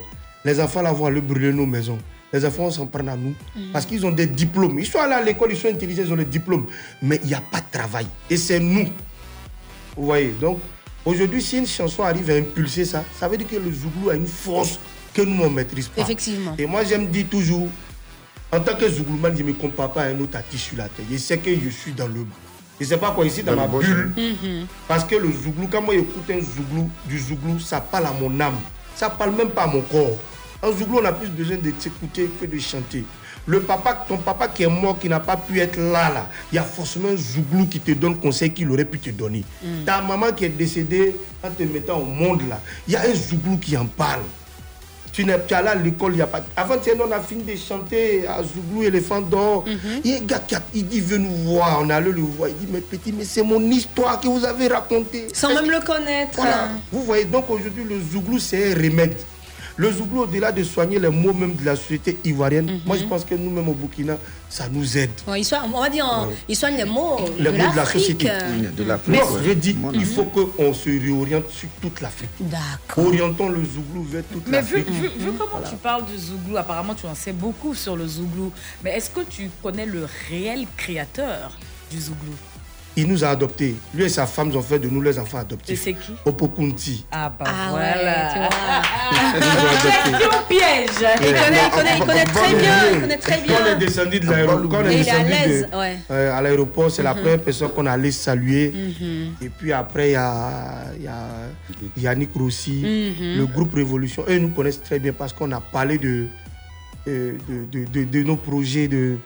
les 0.47 0.59
enfants 0.61 0.81
là 0.81 0.93
vont 0.93 1.05
aller 1.05 1.21
brûler 1.21 1.51
nos 1.51 1.65
maisons. 1.65 1.97
Les 2.31 2.43
enfants 2.45 2.71
s'en 2.71 2.87
prendre 2.87 3.11
à 3.11 3.15
nous. 3.15 3.33
Parce 3.73 3.85
qu'ils 3.85 4.05
ont 4.05 4.11
des 4.11 4.27
diplômes. 4.27 4.79
Ils 4.79 4.85
sont 4.85 4.99
allés 4.99 5.13
à 5.13 5.21
l'école, 5.21 5.51
ils 5.51 5.57
sont 5.57 5.67
intelligents, 5.67 6.03
ils 6.05 6.13
ont 6.13 6.17
des 6.17 6.25
diplômes. 6.25 6.65
Mais 7.01 7.19
il 7.23 7.27
n'y 7.29 7.33
a 7.33 7.41
pas 7.41 7.59
de 7.59 7.65
travail. 7.71 8.07
Et 8.29 8.37
c'est 8.37 8.59
nous. 8.59 8.87
Vous 9.95 10.05
voyez 10.05 10.33
Donc, 10.39 10.59
aujourd'hui, 11.05 11.41
si 11.41 11.57
une 11.57 11.67
chanson 11.67 12.03
arrive 12.03 12.29
à 12.29 12.33
impulser 12.33 12.85
ça, 12.85 13.03
ça 13.19 13.27
veut 13.27 13.37
dire 13.37 13.47
que 13.47 13.55
le 13.55 13.71
Zouglou 13.71 14.09
a 14.09 14.15
une 14.15 14.27
force 14.27 14.79
que 15.13 15.21
nous, 15.21 15.41
on 15.43 15.49
ne 15.49 15.55
maîtrise 15.55 15.87
pas. 15.87 16.01
Effectivement. 16.01 16.55
Et 16.57 16.65
moi, 16.65 16.83
j'aime 16.83 17.07
dire 17.07 17.25
toujours, 17.29 17.67
en 18.51 18.59
tant 18.59 18.75
que 18.75 18.87
Zouglouman, 18.89 19.35
je 19.35 19.43
ne 19.43 19.47
me 19.49 19.53
compare 19.53 19.91
pas 19.91 20.03
à 20.03 20.05
un 20.07 20.19
autre 20.19 20.37
artiste 20.37 20.65
sur 20.65 20.77
la 20.77 20.87
terre. 20.89 21.05
Je 21.11 21.17
sais 21.17 21.37
que 21.37 21.49
je 21.53 21.69
suis 21.69 21.91
dans 21.91 22.07
le. 22.07 22.25
Je 22.79 22.85
ne 22.85 22.89
sais 22.89 22.97
pas 22.97 23.11
quoi 23.11 23.25
ici, 23.25 23.41
dans, 23.41 23.55
Dans 23.55 23.67
ma 23.67 23.73
le 23.73 23.79
bulle. 23.83 24.11
Mhm. 24.15 24.67
Parce 24.87 25.03
que 25.03 25.15
le 25.15 25.31
Zouglou, 25.31 25.67
quand 25.71 25.81
moi 25.81 25.95
j'écoute 25.95 26.29
un 26.29 26.39
Zouglou, 26.39 26.89
du 27.05 27.19
Zouglou, 27.19 27.59
ça 27.59 27.81
parle 27.81 28.05
à 28.05 28.13
mon 28.13 28.39
âme. 28.39 28.57
Ça 28.95 29.09
parle 29.09 29.35
même 29.35 29.49
pas 29.49 29.63
à 29.63 29.67
mon 29.67 29.81
corps. 29.81 30.17
En 30.63 30.71
Zouglou, 30.71 30.99
on 31.01 31.05
a 31.05 31.11
plus 31.13 31.29
besoin 31.29 31.57
de 31.57 31.71
t'écouter 31.71 32.29
que 32.41 32.45
de 32.45 32.59
chanter. 32.59 33.03
Le 33.45 33.61
papa, 33.61 34.05
ton 34.07 34.17
papa 34.17 34.47
qui 34.49 34.63
est 34.63 34.67
mort, 34.67 34.99
qui 34.99 35.07
n'a 35.07 35.19
pas 35.21 35.37
pu 35.37 35.59
être 35.59 35.77
là, 35.77 36.09
là, 36.09 36.29
il 36.51 36.55
y 36.55 36.59
a 36.59 36.63
forcément 36.63 37.09
un 37.09 37.15
Zouglou 37.15 37.65
qui 37.67 37.79
te 37.79 37.91
donne 37.91 38.17
conseil 38.17 38.51
qu'il 38.51 38.69
aurait 38.71 38.83
pu 38.85 38.99
te 38.99 39.09
donner. 39.11 39.43
Mm. 39.63 39.85
Ta 39.85 40.01
maman 40.01 40.31
qui 40.35 40.45
est 40.45 40.49
décédée 40.49 41.15
en 41.43 41.49
te 41.51 41.63
mettant 41.63 41.99
au 41.99 42.05
monde, 42.05 42.41
là, 42.49 42.59
il 42.87 42.93
y 42.93 42.97
a 42.97 43.01
un 43.03 43.13
Zouglou 43.13 43.57
qui 43.57 43.77
en 43.77 43.85
parle. 43.85 44.21
Tu 45.13 45.23
n'es 45.23 45.31
es 45.33 45.53
allé 45.53 45.69
à 45.69 45.75
l'école, 45.75 46.11
il 46.13 46.15
n'y 46.17 46.21
a 46.21 46.27
pas. 46.27 46.43
Avant, 46.55 46.75
on 46.75 47.11
a 47.11 47.19
fini 47.21 47.43
de 47.43 47.55
chanter 47.55 48.27
à 48.27 48.43
Zouglou, 48.43 48.83
éléphant 48.83 49.21
d'or. 49.21 49.63
Il 50.03 50.11
y 50.11 50.13
a 50.13 50.17
un 50.17 50.21
gars 50.25 50.39
qui 50.45 50.53
a- 50.55 50.61
il 50.73 50.85
dit, 50.85 50.99
veut 50.99 51.17
nous 51.17 51.33
voir. 51.33 51.79
On 51.81 51.89
est 51.89 51.93
allé 51.93 52.11
le 52.11 52.21
voir. 52.21 52.49
Il 52.49 52.55
dit, 52.57 52.67
mais 52.71 52.81
petit, 52.81 53.13
mais 53.13 53.23
c'est 53.23 53.41
mon 53.43 53.61
histoire 53.71 54.19
que 54.19 54.27
vous 54.27 54.43
avez 54.43 54.67
racontée. 54.67 55.27
Sans 55.33 55.53
même 55.55 55.71
le 55.71 55.79
connaître. 55.79 56.33
Voilà. 56.35 56.69
Vous 56.91 57.01
voyez, 57.03 57.25
donc 57.25 57.49
aujourd'hui, 57.49 57.83
le 57.89 57.99
Zouglou, 58.01 58.37
c'est 58.39 58.73
un 58.73 58.75
remède. 58.75 59.15
Le 59.79 59.91
Zouglou, 59.91 60.21
au-delà 60.23 60.51
de 60.51 60.63
soigner 60.63 60.97
les 60.97 61.09
maux 61.09 61.33
même 61.33 61.55
de 61.55 61.63
la 61.63 61.75
société 61.75 62.17
ivoirienne, 62.25 62.81
moi 62.85 62.97
je 62.97 63.03
pense 63.03 63.23
que 63.23 63.35
nous-mêmes 63.35 63.69
au 63.69 63.73
Burkina, 63.73 64.17
ça 64.49 64.67
nous 64.69 64.97
aide. 64.97 65.11
Ouais, 65.27 65.41
il 65.41 65.43
soigne- 65.43 65.69
on 65.71 65.79
va 65.79 65.87
dire, 65.89 66.03
en- 66.05 66.27
Ouais. 66.27 66.33
il 66.49 66.55
soigne 66.55 66.77
les 66.77 66.85
mots 66.85 67.17
Les 67.37 67.45
de 67.51 67.57
mots 67.57 67.71
de 67.71 67.75
la 67.75 67.85
société. 67.85 68.25
De 68.75 68.83
l'Afrique, 68.83 69.07
Mais 69.11 69.21
ouais. 69.21 69.43
je 69.45 69.51
dis, 69.51 69.73
Mon 69.75 69.91
il 69.91 69.97
ami. 69.97 70.05
faut 70.05 70.23
qu'on 70.25 70.73
se 70.73 70.89
réoriente 70.89 71.49
sur 71.51 71.69
toute 71.79 72.01
l'Afrique. 72.01 72.29
D'accord. 72.39 73.05
Orientons 73.05 73.49
le 73.49 73.63
Zouglou 73.65 74.03
vers 74.03 74.23
toute 74.33 74.47
Mais 74.47 74.61
vu, 74.63 74.77
l'Afrique. 74.77 74.89
vu- 74.95 75.09
vu 75.25 75.31
comment 75.37 75.61
tu 75.69 75.75
parles 75.75 76.05
du 76.05 76.17
Zouglou, 76.17 76.57
apparemment 76.57 76.95
tu 76.95 77.05
en 77.05 77.13
sais 77.13 77.33
beaucoup 77.33 77.75
sur 77.75 77.95
le 77.95 78.07
Zouglou, 78.07 78.51
mais 78.83 78.97
est-ce 78.97 79.11
que 79.11 79.21
tu 79.29 79.49
connais 79.61 79.85
le 79.85 80.07
réel 80.29 80.65
créateur 80.75 81.51
du 81.91 81.99
Zouglou? 82.01 82.33
Il 82.99 83.07
nous 83.07 83.23
a 83.23 83.27
adoptés. 83.29 83.75
Lui 83.93 84.05
et 84.05 84.09
sa 84.09 84.25
femme 84.25 84.53
ont 84.55 84.61
fait 84.61 84.79
de 84.79 84.89
nous 84.89 85.01
les 85.03 85.19
enfants 85.19 85.37
adoptifs. 85.37 85.69
Et 85.71 85.75
c'est 85.75 85.93
qui 85.93 86.13
Opokunti. 86.25 87.05
Ah 87.11 87.31
bah 87.37 87.45
Ah 87.47 87.67
voilà. 87.69 87.95
ouais, 87.95 88.33
tu 88.33 88.39
vois. 88.39 88.49
Ils 90.07 90.11
nous 90.13 90.47
piège. 90.49 91.07
Il 91.21 91.27
connaît, 91.27 91.59
il 91.65 91.69
connaît, 91.71 91.97
il 91.97 92.05
connaît 92.05 92.25
très 92.25 92.55
bien, 92.55 92.75
il 92.93 92.99
connaît 93.01 93.17
très 93.17 93.37
Quand 93.37 93.53
on 93.53 93.59
est 93.59 93.63
bien. 93.63 93.75
descendu 93.75 94.19
de 94.19 94.25
l'aéroport, 94.31 94.69
quand 94.69 94.77
on 94.83 94.89
est 94.89 94.93
Et 94.95 94.99
il 95.01 95.07
est 95.07 95.11
à 95.11 95.19
descendu 95.23 95.29
l'aise, 95.29 95.67
de- 95.71 95.77
ouais. 95.77 95.97
euh, 96.09 96.37
à 96.37 96.41
l'aéroport, 96.41 96.89
c'est 96.89 97.03
la 97.03 97.13
Mhm. 97.13 97.19
première 97.21 97.41
personne 97.41 97.69
qu'on 97.69 97.85
allait 97.85 98.11
saluer. 98.11 98.73
Mhm. 98.73 99.33
Et 99.45 99.49
puis 99.49 99.71
après, 99.71 100.09
il 100.09 100.13
y 100.13 100.15
a, 100.15 100.83
il 100.97 101.03
y 101.03 101.07
a 101.07 102.09
Yannick 102.09 102.31
Rossi, 102.35 102.81
Mhm. 103.19 103.37
le 103.37 103.45
groupe 103.45 103.75
Révolution. 103.75 104.23
Eux, 104.27 104.33
ils 104.37 104.41
nous 104.41 104.49
connaissent 104.49 104.81
très 104.81 104.97
bien 104.97 105.13
parce 105.13 105.33
qu'on 105.33 105.51
a 105.51 105.61
parlé 105.61 105.99
de, 105.99 106.25
euh, 107.07 107.33
de, 107.47 107.79
de- 107.79 107.85
de- 107.91 108.03
de 108.05 108.23
nos 108.23 108.37
projets, 108.37 108.87
de 108.87 109.17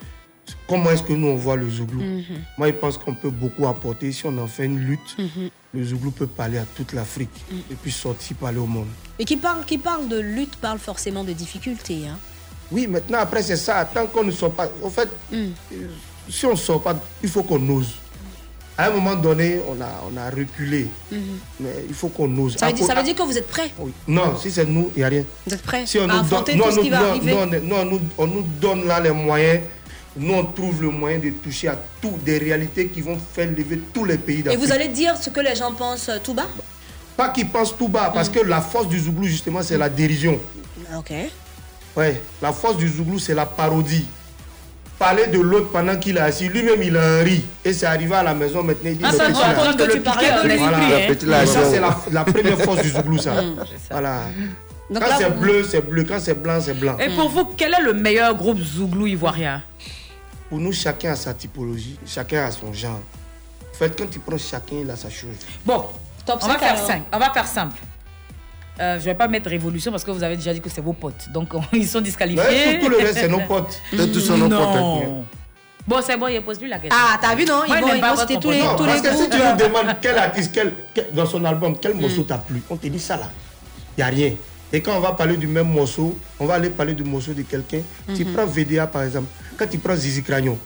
comment 0.71 0.89
est-ce 0.91 1.03
que 1.03 1.13
nous 1.13 1.27
on 1.27 1.35
voit 1.35 1.55
le 1.55 1.69
Zouglou. 1.69 2.01
Mhm. 2.01 2.23
Moi, 2.57 2.67
je 2.67 2.73
pense 2.73 2.97
qu'on 2.97 3.13
peut 3.13 3.29
beaucoup 3.29 3.67
apporter. 3.67 4.11
Si 4.11 4.25
on 4.25 4.37
en 4.37 4.47
fait 4.47 4.65
une 4.65 4.79
lutte, 4.79 5.15
Mhm. 5.17 5.49
le 5.73 5.83
Zouglou 5.83 6.11
peut 6.11 6.27
parler 6.27 6.57
à 6.57 6.65
toute 6.75 6.93
l'Afrique 6.93 7.29
et 7.69 7.75
puis 7.75 7.91
sortir 7.91 8.37
parler 8.37 8.57
au 8.59 8.65
monde. 8.65 8.87
Et 9.19 9.25
qui 9.25 9.37
parle, 9.37 9.65
qui 9.65 9.77
parle 9.77 10.07
de 10.07 10.19
lutte 10.19 10.55
parle 10.55 10.79
forcément 10.79 11.23
de 11.23 11.33
difficultés. 11.33 12.07
Hein. 12.07 12.17
Oui, 12.71 12.87
maintenant, 12.87 13.19
après, 13.19 13.43
c'est 13.43 13.57
ça. 13.57 13.83
Tant 13.85 14.07
qu'on 14.07 14.23
ne 14.23 14.31
sort 14.31 14.51
pas. 14.53 14.69
En 14.83 14.89
fait, 14.89 15.09
Mm. 15.31 15.35
euh, 15.35 15.87
si 16.29 16.45
on 16.45 16.51
ne 16.51 16.55
sort 16.55 16.81
pas, 16.81 16.95
il 17.21 17.29
faut 17.29 17.43
qu'on 17.43 17.67
ose. 17.69 17.95
À 18.77 18.87
un 18.87 18.91
moment 18.91 19.15
donné, 19.15 19.59
on 19.67 19.79
a, 19.81 19.89
on 20.11 20.15
a 20.17 20.29
reculé. 20.29 20.87
Mhm. 21.11 21.19
Mais 21.59 21.75
il 21.89 21.93
faut 21.93 22.07
qu'on 22.07 22.35
ose. 22.37 22.55
Ça 22.57 22.67
veut, 22.67 22.73
dire, 22.73 22.85
ça 22.85 22.95
veut 22.95 23.03
dire 23.03 23.15
que 23.15 23.21
vous 23.23 23.37
êtes 23.37 23.47
prêts 23.47 23.69
oui. 23.77 23.91
Non, 24.07 24.35
si 24.41 24.49
c'est 24.49 24.65
nous, 24.65 24.89
il 24.95 24.99
n'y 24.99 25.03
a 25.03 25.09
rien. 25.09 25.23
Vous 25.45 25.53
êtes 25.53 25.61
prêts 25.61 25.85
Si 25.85 25.99
on 25.99 26.09
à 26.09 26.23
nous, 26.23 26.29
donne, 26.29 26.57
non, 26.57 26.63
tout 26.65 26.71
ce 26.71 26.79
qui 26.79 26.89
va 26.89 27.09
arriver? 27.09 27.35
non, 27.61 27.99
on 28.17 28.27
nous 28.27 28.45
donne 28.61 28.87
là 28.87 28.99
les 29.01 29.11
moyens. 29.11 29.59
Nous, 30.17 30.33
on 30.33 30.43
trouve 30.45 30.81
le 30.81 30.89
moyen 30.89 31.19
de 31.19 31.29
toucher 31.29 31.69
à 31.69 31.77
tout, 32.01 32.17
des 32.25 32.37
réalités 32.37 32.87
qui 32.87 32.99
vont 33.01 33.17
faire 33.33 33.47
lever 33.49 33.79
tous 33.93 34.03
les 34.03 34.17
pays 34.17 34.39
Et 34.39 34.43
d'Afrique. 34.43 34.59
vous 34.61 34.71
allez 34.73 34.89
dire 34.89 35.15
ce 35.15 35.29
que 35.29 35.39
les 35.39 35.55
gens 35.55 35.71
pensent 35.71 36.09
euh, 36.09 36.17
tout 36.21 36.33
bas 36.33 36.47
Pas 37.15 37.29
qu'ils 37.29 37.47
pensent 37.47 37.77
tout 37.77 37.87
bas, 37.87 38.11
parce 38.13 38.27
que 38.29 38.39
la 38.41 38.59
force 38.59 38.89
du 38.89 38.99
Zouglou, 38.99 39.25
justement, 39.25 39.61
c'est 39.63 39.77
la 39.77 39.87
dérision. 39.89 40.37
Ok. 40.97 41.13
Ouais, 41.95 42.21
la 42.41 42.51
force 42.51 42.77
du 42.77 42.89
Zouglou, 42.89 43.19
c'est 43.19 43.33
la 43.33 43.45
parodie. 43.45 44.05
Parler 44.99 45.27
de 45.27 45.39
l'autre 45.39 45.69
pendant 45.71 45.95
qu'il 45.95 46.17
est 46.17 46.21
assis, 46.21 46.47
lui-même 46.47 46.83
il 46.83 46.95
a 46.95 47.01
un 47.19 47.23
riz. 47.23 47.43
Et 47.65 47.73
c'est 47.73 47.87
arrivé 47.87 48.13
à 48.13 48.21
la 48.21 48.33
maison 48.35 48.61
maintenant, 48.63 48.89
il 48.91 48.97
dit 48.97 49.03
Ah, 49.07 49.11
ça, 49.11 49.25
que 49.27 49.91
tu 49.91 49.99
parlais 50.01 50.29
de 50.29 50.47
lui. 50.47 50.57
Voilà. 50.57 51.41
Et 51.43 51.45
ça, 51.47 51.63
c'est- 51.65 51.79
la, 51.79 51.97
la 52.11 52.23
première 52.23 52.59
force 52.61 52.81
du 52.83 52.89
Zouglou, 52.89 53.17
ça. 53.17 53.41
Mm. 53.41 53.55
Voilà. 53.89 54.19
Donc 54.91 55.01
Quand 55.03 55.17
c'est 55.17 55.29
vous- 55.29 55.39
bleu, 55.39 55.63
c'est 55.67 55.81
bleu. 55.89 56.03
Quand 56.03 56.19
c'est 56.19 56.33
blanc, 56.39 56.59
c'est 56.61 56.73
blanc. 56.77 56.97
Et 56.99 57.09
pour 57.15 57.29
vous, 57.29 57.45
quel 57.57 57.73
est 57.73 57.81
le 57.81 57.93
meilleur 57.93 58.35
groupe 58.35 58.59
Zouglou 58.59 59.07
ivoirien? 59.07 59.63
Pour 60.51 60.59
nous, 60.59 60.73
chacun 60.73 61.13
a 61.13 61.15
sa 61.15 61.33
typologie, 61.33 61.97
chacun 62.05 62.43
a 62.45 62.51
son 62.51 62.73
genre. 62.73 62.99
En 63.71 63.73
fait, 63.77 63.97
quand 63.97 64.09
tu 64.11 64.19
prends 64.19 64.37
chacun, 64.37 64.75
il 64.83 64.91
a 64.91 64.97
sa 64.97 65.09
chose. 65.09 65.29
Bon, 65.65 65.85
Top 66.25 66.39
on 66.43 66.47
va 66.47 66.53
cinq, 66.55 66.59
faire 66.59 66.85
alors. 66.85 67.01
On 67.13 67.19
va 67.19 67.29
faire 67.31 67.47
simple. 67.47 67.77
Euh, 68.81 68.99
je 68.99 69.05
vais 69.05 69.15
pas 69.15 69.29
mettre 69.29 69.49
révolution 69.49 69.91
parce 69.91 70.03
que 70.03 70.11
vous 70.11 70.23
avez 70.23 70.35
déjà 70.35 70.53
dit 70.53 70.59
que 70.59 70.69
c'est 70.69 70.81
vos 70.81 70.91
potes. 70.91 71.29
Donc 71.33 71.53
ils 71.73 71.87
sont 71.87 72.01
disqualifiés. 72.01 72.43
Ouais, 72.43 72.79
tout 72.81 72.89
le 72.89 72.97
reste, 72.97 73.13
c'est 73.19 73.29
nos 73.29 73.39
potes. 73.39 73.79
C'est 73.95 74.11
tous 74.11 74.29
nos 74.31 74.49
potes, 74.49 74.59
hein. 74.59 74.81
Non. 74.81 75.25
Bon, 75.87 75.99
c'est 76.05 76.17
bon, 76.17 76.27
il 76.27 76.35
ne 76.35 76.39
pose 76.41 76.59
plus 76.59 76.67
la 76.67 76.79
question. 76.79 76.99
Ah, 77.01 77.17
t'as 77.19 77.33
vu, 77.33 77.45
non? 77.45 77.61
Ils 77.65 77.73
vont, 77.73 77.93
ils 77.95 78.01
pas 78.01 78.13
vont 78.13 78.19
citer 78.21 78.37
tous 78.39 78.51
les, 78.51 78.59
tous 78.77 78.83
les 78.83 78.89
parce 78.91 79.01
que 79.01 79.15
si 79.15 79.29
tu 79.29 79.37
nous 79.37 79.57
demandes 79.57 79.95
quel 80.01 80.15
artiste, 80.17 80.51
quel, 80.53 80.73
quel- 80.93 81.07
dans 81.13 81.25
son 81.25 81.43
album, 81.45 81.75
quel 81.81 81.95
morceau 81.95 82.21
t'a 82.23 82.37
plu, 82.37 82.61
on 82.69 82.75
te 82.75 82.85
dit 82.87 82.99
ça 82.99 83.15
là. 83.15 83.29
Il 83.97 84.01
n'y 84.01 84.03
a 84.03 84.07
rien. 84.07 84.33
Et 84.73 84.81
quand 84.81 84.95
on 84.95 84.99
va 84.99 85.13
parler 85.13 85.37
du 85.37 85.47
même 85.47 85.69
morceau, 85.69 86.17
on 86.39 86.45
va 86.45 86.53
aller 86.55 86.69
parler 86.69 86.93
du 86.93 87.03
morceau 87.03 87.33
de 87.33 87.41
quelqu'un. 87.41 87.81
Tu 88.15 88.25
Mhm. 88.25 88.33
prends 88.33 88.45
VDA 88.45 88.85
par 88.87 89.03
exemple. 89.03 89.27
Quand 89.61 89.67
tu 89.67 89.77
prends 89.77 89.95
Zizi 89.95 90.23
Cragnon, 90.23 90.57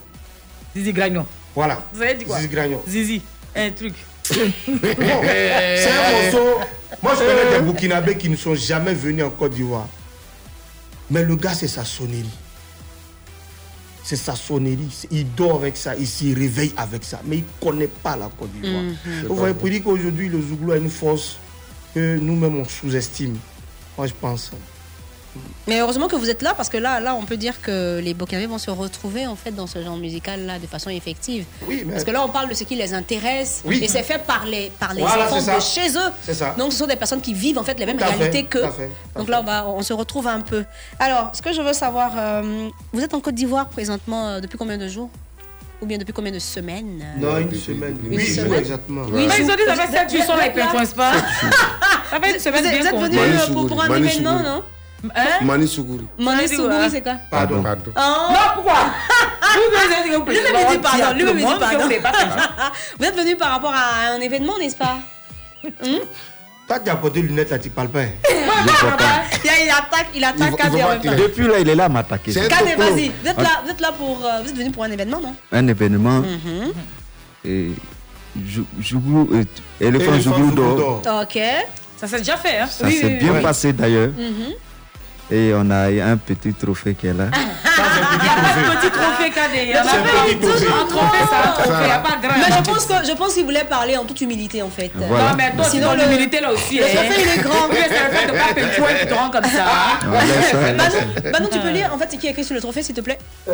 Zizi 0.73 0.93
Gragnon. 0.93 1.25
voilà. 1.53 1.83
Vous 1.93 2.01
avez 2.01 2.13
dit 2.13 2.23
quoi? 2.23 2.37
Zizi 2.37 2.47
Gragnon. 2.47 2.81
Zizi, 2.87 3.21
un 3.53 3.69
truc. 3.71 3.93
Bon, 4.33 4.37
c'est 4.65 5.89
un 5.89 6.11
morceau. 6.31 6.59
Moi, 7.03 7.13
je 7.15 7.19
connais 7.19 7.57
des 7.59 7.65
Burkinabés 7.65 8.15
qui 8.15 8.29
ne 8.29 8.37
sont 8.37 8.55
jamais 8.55 8.93
venus 8.93 9.25
en 9.25 9.31
Côte 9.31 9.51
d'Ivoire. 9.51 9.89
Mais 11.11 11.23
le 11.23 11.35
gars, 11.35 11.53
c'est 11.53 11.67
sa 11.67 11.83
sonnerie. 11.83 12.23
C'est 14.01 14.15
sa 14.15 14.33
sonnerie. 14.33 14.87
Il 15.11 15.29
dort 15.35 15.55
avec 15.55 15.75
ça, 15.75 15.93
il 15.97 16.07
s'y 16.07 16.33
réveille 16.33 16.73
avec 16.77 17.03
ça. 17.03 17.19
Mais 17.25 17.39
il 17.39 17.43
ne 17.43 17.65
connaît 17.69 17.89
pas 17.89 18.15
la 18.15 18.29
Côte 18.29 18.53
d'Ivoire. 18.53 18.81
Mhm. 18.81 19.27
Vous 19.27 19.35
voyez, 19.35 19.53
pour 19.55 19.67
dire 19.67 19.83
qu'aujourd'hui, 19.83 20.29
le 20.29 20.41
Zouglou 20.41 20.71
a 20.71 20.77
une 20.77 20.89
force 20.89 21.37
que 21.93 22.17
nous-mêmes, 22.17 22.59
on 22.59 22.65
sous-estime. 22.65 23.35
Moi, 23.97 24.07
je 24.07 24.13
pense. 24.13 24.51
Mais 25.67 25.79
heureusement 25.79 26.07
que 26.07 26.15
vous 26.15 26.29
êtes 26.29 26.41
là 26.43 26.53
parce 26.55 26.69
que 26.69 26.77
là, 26.77 26.99
là, 26.99 27.15
on 27.15 27.23
peut 27.25 27.37
dire 27.37 27.59
que 27.61 27.99
les 28.03 28.13
Burkinabés 28.13 28.45
vont 28.45 28.57
se 28.59 28.69
retrouver 28.69 29.25
en 29.25 29.35
fait 29.35 29.51
dans 29.51 29.65
ce 29.67 29.81
genre 29.83 29.97
musical 29.97 30.45
là 30.45 30.59
de 30.59 30.67
façon 30.67 30.89
effective. 30.91 31.45
Oui, 31.67 31.83
mais- 31.85 31.93
Parce 31.93 32.03
que 32.03 32.11
là, 32.11 32.23
on 32.23 32.29
parle 32.29 32.49
de 32.49 32.53
ce 32.53 32.63
qui 32.63 32.75
les 32.75 32.93
intéresse 32.93 33.61
Oui. 33.65 33.79
et 33.83 33.87
c'est 33.87 34.03
fait 34.03 34.19
par 34.19 34.45
les 34.45 34.71
par 34.79 34.93
les 34.93 35.01
Voilà, 35.01 35.25
enfants 35.25 35.37
de 35.37 35.41
ça. 35.41 35.59
chez 35.59 35.89
eux. 35.97 36.11
C'est 36.23 36.35
ça. 36.35 36.53
Donc, 36.57 36.71
ce 36.71 36.77
sont 36.79 36.87
des 36.87 36.95
personnes 36.95 37.21
qui 37.21 37.33
vivent 37.33 37.57
en 37.57 37.63
fait 37.63 37.79
les 37.79 37.85
mêmes 37.85 37.97
Tout 37.97 38.05
réalités 38.05 38.47
à 38.63 39.19
Donc 39.19 39.27
là, 39.29 39.41
on 39.41 39.43
va, 39.43 39.67
on 39.67 39.81
se 39.81 39.93
retrouve 39.93 40.27
un 40.27 40.41
peu. 40.41 40.65
Alors, 40.99 41.31
ce 41.33 41.41
que 41.41 41.51
je 41.51 41.61
veux 41.61 41.73
savoir, 41.73 42.11
euh, 42.15 42.67
vous 42.93 43.01
êtes 43.01 43.13
en 43.13 43.19
Côte 43.19 43.35
d'Ivoire 43.35 43.67
présentement 43.69 44.27
euh, 44.29 44.39
depuis 44.41 44.57
combien 44.57 44.77
de 44.77 44.87
jours? 44.87 45.09
Ou 45.81 45.85
bien 45.87 45.97
depuis 45.97 46.13
combien 46.13 46.31
de 46.31 46.39
semaines? 46.39 47.03
Euh 47.03 47.21
Non, 47.21 47.37
une 47.37 47.53
semaine. 47.53 47.97
Une 48.09 48.15
Oui, 48.17 48.25
semaine 48.27 48.53
exactement. 48.59 49.01
Oui, 49.11 49.23
ils 49.37 49.43
ont 49.43 49.55
dit 49.55 49.61
ça 49.67 49.75
fait 49.75 49.97
êtes- 49.97 50.09
7 50.11 50.25
jours, 50.25 50.39
êtes 50.39 50.55
ne 50.55 50.95
pas. 50.95 51.11
Ça 52.09 52.21
fait 52.21 52.29
une 52.29 52.33
Vous 52.35 52.39
semaine 52.39 52.65
êtes, 52.65 52.71
bien 52.71 52.79
vous 52.79 52.85
êtes 52.87 52.91
qu'on- 52.91 53.01
venu 53.01 53.17
euh, 53.19 53.67
pour, 53.67 53.83
un 53.83 53.95
événement, 53.97 54.39
non? 54.39 54.63
Hein 55.15 55.43
Mani 55.45 55.67
Sougouri. 55.67 56.05
Mani 56.17 56.47
Sougouri, 56.47 56.89
c'est 56.89 57.01
quoi? 57.01 57.15
Pardon. 57.29 57.61
Pardon. 57.61 57.91
Oh. 57.95 57.99
Non, 58.31 58.39
pourquoi? 58.55 58.73
Lui-même 59.55 60.23
il 60.27 60.71
dit 60.71 60.77
pardon, 60.79 61.13
lui-même 61.15 61.39
il 61.39 61.45
dit 61.45 61.59
pardon. 61.59 61.85
Vous 62.99 63.05
êtes 63.05 63.15
venu 63.15 63.35
par 63.35 63.51
rapport 63.51 63.73
à 63.73 64.13
un 64.15 64.19
événement, 64.21 64.57
n'est-ce 64.57 64.75
pas? 64.75 64.97
Hmm 65.63 65.99
Toi, 66.67 66.79
tu 66.79 66.89
as 66.89 66.95
porté 66.95 67.21
lunettes 67.21 67.51
là, 67.51 67.59
tu 67.59 67.69
parles 67.69 67.89
pas. 67.89 68.01
hein? 68.01 68.09
Il, 69.43 69.51
il 69.65 69.69
attaque, 69.69 70.07
il 70.15 70.23
attaque 70.23 70.55
Kade 70.57 70.73
en 70.73 70.89
même 70.89 71.01
temps. 71.01 71.11
Depuis 71.15 71.47
là, 71.47 71.59
il 71.59 71.69
est 71.69 71.75
là 71.75 71.85
à 71.85 71.89
m'attaquer. 71.89 72.31
Vas-y, 72.31 73.09
vous 73.21 73.27
êtes 73.29 73.37
là, 73.37 73.61
vous 73.63 73.69
êtes 73.71 73.79
là 73.81 73.91
pour, 73.91 74.25
euh, 74.25 74.41
vous 74.43 74.49
êtes 74.49 74.55
venu 74.57 74.71
pour 74.71 74.83
un 74.83 74.91
événement, 74.91 75.21
non? 75.21 75.35
Un 75.51 75.67
événement. 75.67 76.19
Mhm. 76.21 76.73
et 77.45 77.71
Jou- 78.45 78.65
Jouglou, 78.81 79.29
euh, 79.33 79.43
éléphant 79.79 80.11
Éléphant 80.13 80.33
Jouglou 80.35 80.51
d'or. 80.51 81.01
d'or. 81.01 81.21
Ok. 81.23 81.39
Ça 81.97 82.07
s'est 82.07 82.17
déjà 82.17 82.35
fait, 82.37 82.57
hein? 82.59 82.67
Ça 82.67 82.89
s'est 82.91 83.09
bien 83.11 83.35
passé 83.35 83.71
d'ailleurs. 83.71 84.09
Et 85.31 85.53
on 85.55 85.69
a 85.71 85.89
eu 85.89 86.01
un 86.01 86.17
petit 86.17 86.53
trophée 86.53 86.93
qui 86.93 87.07
est 87.07 87.13
là. 87.13 87.25
Il 87.33 88.21
n'y 88.21 88.29
a 88.29 88.35
pas 88.35 88.75
de 88.75 88.77
petit 88.77 88.91
trophée 88.91 89.29
KD. 89.31 89.55
Il 89.63 89.69
y 89.71 89.75
en 89.75 89.81
a 89.81 89.83
C'est 89.83 89.97
un 89.97 90.03
petit 90.03 90.65
un 90.65 90.85
trophée. 90.85 90.87
trophée, 90.87 91.17
c'est 91.29 91.35
un 91.49 91.51
trophée. 91.51 91.69
Il 91.81 91.85
n'y 91.87 91.91
a 91.91 91.99
pas. 91.99 92.09
Mais 92.21 92.55
je 92.55 92.63
pense 92.63 92.85
que 92.85 92.93
je 93.07 93.11
pense 93.13 93.33
qu'il 93.33 93.45
voulait 93.45 93.63
parler 93.63 93.97
en 93.97 94.05
toute 94.05 94.21
humilité 94.21 94.61
en 94.61 94.69
fait. 94.69 94.91
Voilà. 94.93 95.31
Non, 95.31 95.35
mais 95.35 95.51
toi, 95.55 95.65
Sinon, 95.65 95.93
l'humilité 95.95 96.39
là 96.41 96.51
aussi. 96.53 96.77
le 96.77 96.83
hein. 96.85 96.87
trophée, 96.93 97.21
il 97.21 97.39
est 97.39 97.43
grand. 97.43 97.67
Oui, 97.69 97.77
c'est 97.81 98.03
le 98.07 98.15
fait 98.15 98.27
de 98.27 98.31
pas 98.31 98.53
pétouer 98.53 98.99
qui 99.01 99.07
te 99.07 99.13
rend 99.13 99.29
comme 99.31 99.43
ça. 99.45 99.49
Ça, 99.49 100.57
Manon, 100.57 101.31
Manon, 101.31 101.49
tu 101.51 101.59
peux 101.59 101.71
lire 101.71 101.89
en 101.93 101.97
fait 101.97 102.11
ce 102.11 102.17
qui 102.17 102.27
est 102.27 102.31
écrit 102.31 102.43
sur 102.43 102.53
le 102.53 102.61
trophée 102.61 102.83
s'il 102.83 102.95
te 102.95 103.01
plaît? 103.01 103.17
Euh, 103.49 103.53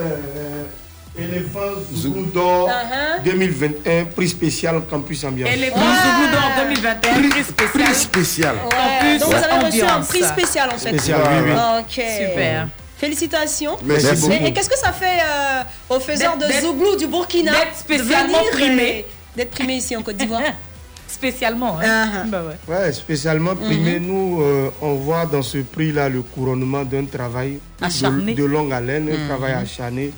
Éléphant 1.18 1.60
Zouglou 1.94 2.26
d'or 2.28 2.70
Uh-huh. 2.70 3.24
2021, 3.26 4.06
prix 4.06 4.30
spécial 4.30 4.82
Campus 4.90 5.24
Ambiance. 5.26 5.50
Éléphant 5.54 5.76
Zouglou 5.80 6.32
d'or 6.32 6.52
2021, 6.70 7.30
prix 7.30 7.44
spécial. 7.44 7.84
Prix 7.84 7.96
spécial. 7.96 8.56
Ouais, 8.56 9.20
Donc 9.20 9.30
vous 9.30 9.36
avez 9.36 9.66
reçu 9.66 9.82
un 9.82 10.00
prix 10.02 10.24
spécial 10.24 10.70
en 10.74 10.78
fait. 10.78 10.90
Spécial, 10.90 11.20
oui, 11.46 11.52
oui. 11.52 11.80
Ok. 11.80 12.06
Super. 12.30 12.68
Félicitations. 12.98 13.78
Merci 13.84 14.08
Et- 14.08 14.16
beaucoup. 14.16 14.46
Et, 14.46 14.54
qu'est-ce 14.54 14.70
que 14.70 14.78
ça 14.78 14.92
fait 14.94 15.20
euh, 15.22 15.96
aux 15.96 16.00
faiseurs 16.00 16.38
de 16.38 16.46
Zouglou 16.62 16.96
du 16.96 17.08
Burkina 17.08 17.52
d'être 17.52 17.76
spécialement 17.78 18.38
primé. 18.54 18.84
et 18.84 19.06
d'être 19.36 19.52
primé 19.52 19.74
ici 19.76 19.96
en 19.96 20.04
Côte 20.04 20.18
d'Ivoire? 20.18 20.42
Spécialement. 21.08 21.78
Hein. 21.84 22.26
Bah 22.28 22.42
ouais. 22.48 22.74
Ouais, 22.74 22.92
spécialement 22.94 23.54
primé, 23.56 24.00
Mhm. 24.00 24.06
nous, 24.08 24.42
euh, 24.42 24.70
on 24.82 24.94
voit 24.96 25.26
dans 25.26 25.42
ce 25.42 25.58
prix-là 25.58 26.08
le 26.08 26.22
couronnement 26.22 26.84
d'un 26.86 27.04
travail 27.06 27.60
Acharné. 27.82 28.34
de, 28.34 28.42
de 28.42 28.46
longue 28.46 28.72
haleine, 28.72 29.10
un 29.12 29.18
Mhm. 29.18 29.28
travail 29.28 29.54
acharné. 29.54 30.12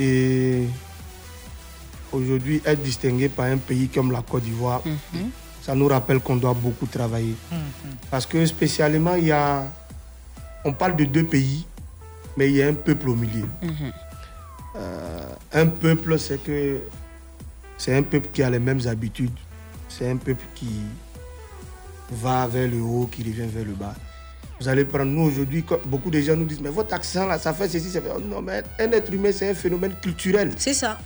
Et 0.00 0.64
aujourd'hui, 2.10 2.62
être 2.64 2.82
distingué 2.82 3.28
par 3.28 3.44
un 3.46 3.58
pays 3.58 3.88
comme 3.88 4.10
la 4.12 4.22
Côte 4.22 4.44
d'Ivoire, 4.44 4.80
Mhm. 4.86 5.30
ça 5.60 5.74
nous 5.74 5.88
rappelle 5.88 6.20
qu'on 6.20 6.36
doit 6.36 6.54
beaucoup 6.54 6.86
travailler. 6.86 7.34
Parce 8.10 8.24
que 8.24 8.44
spécialement, 8.46 9.14
il 9.16 9.26
y 9.26 9.32
a. 9.32 9.66
On 10.64 10.72
parle 10.72 10.96
de 10.96 11.04
deux 11.04 11.24
pays, 11.24 11.66
mais 12.36 12.48
il 12.48 12.56
y 12.56 12.62
a 12.62 12.68
un 12.68 12.74
peuple 12.74 13.10
au 13.10 13.14
milieu. 13.14 13.46
Euh, 14.76 15.20
un 15.52 15.66
peuple, 15.66 16.18
c'est 16.18 16.42
que 16.42 16.80
c'est 17.76 17.94
un 17.96 18.02
peuple 18.02 18.28
qui 18.32 18.42
a 18.42 18.48
les 18.50 18.58
mêmes 18.58 18.80
habitudes. 18.86 19.36
C'est 19.88 20.08
un 20.08 20.16
peuple 20.16 20.44
qui 20.54 20.70
va 22.12 22.46
vers 22.46 22.68
le 22.70 22.80
haut, 22.80 23.08
qui 23.10 23.22
revient 23.22 23.46
vers 23.52 23.64
le 23.64 23.72
bas. 23.72 23.94
Vous 24.60 24.68
allez 24.68 24.84
prendre, 24.84 25.06
nous 25.06 25.22
aujourd'hui, 25.22 25.64
beaucoup 25.86 26.10
de 26.10 26.20
gens 26.20 26.36
nous 26.36 26.44
disent, 26.44 26.60
mais 26.60 26.68
votre 26.68 26.92
accent 26.94 27.26
là, 27.26 27.38
ça 27.38 27.54
fait 27.54 27.66
ceci, 27.66 27.90
ça 27.90 28.02
fait. 28.02 28.08
Non, 28.22 28.42
mais 28.42 28.62
un 28.78 28.92
être 28.92 29.10
humain, 29.10 29.30
c'est 29.32 29.48
un 29.48 29.54
phénomène 29.54 29.94
culturel. 30.02 30.52
C'est 30.58 30.74
ça. 30.74 30.98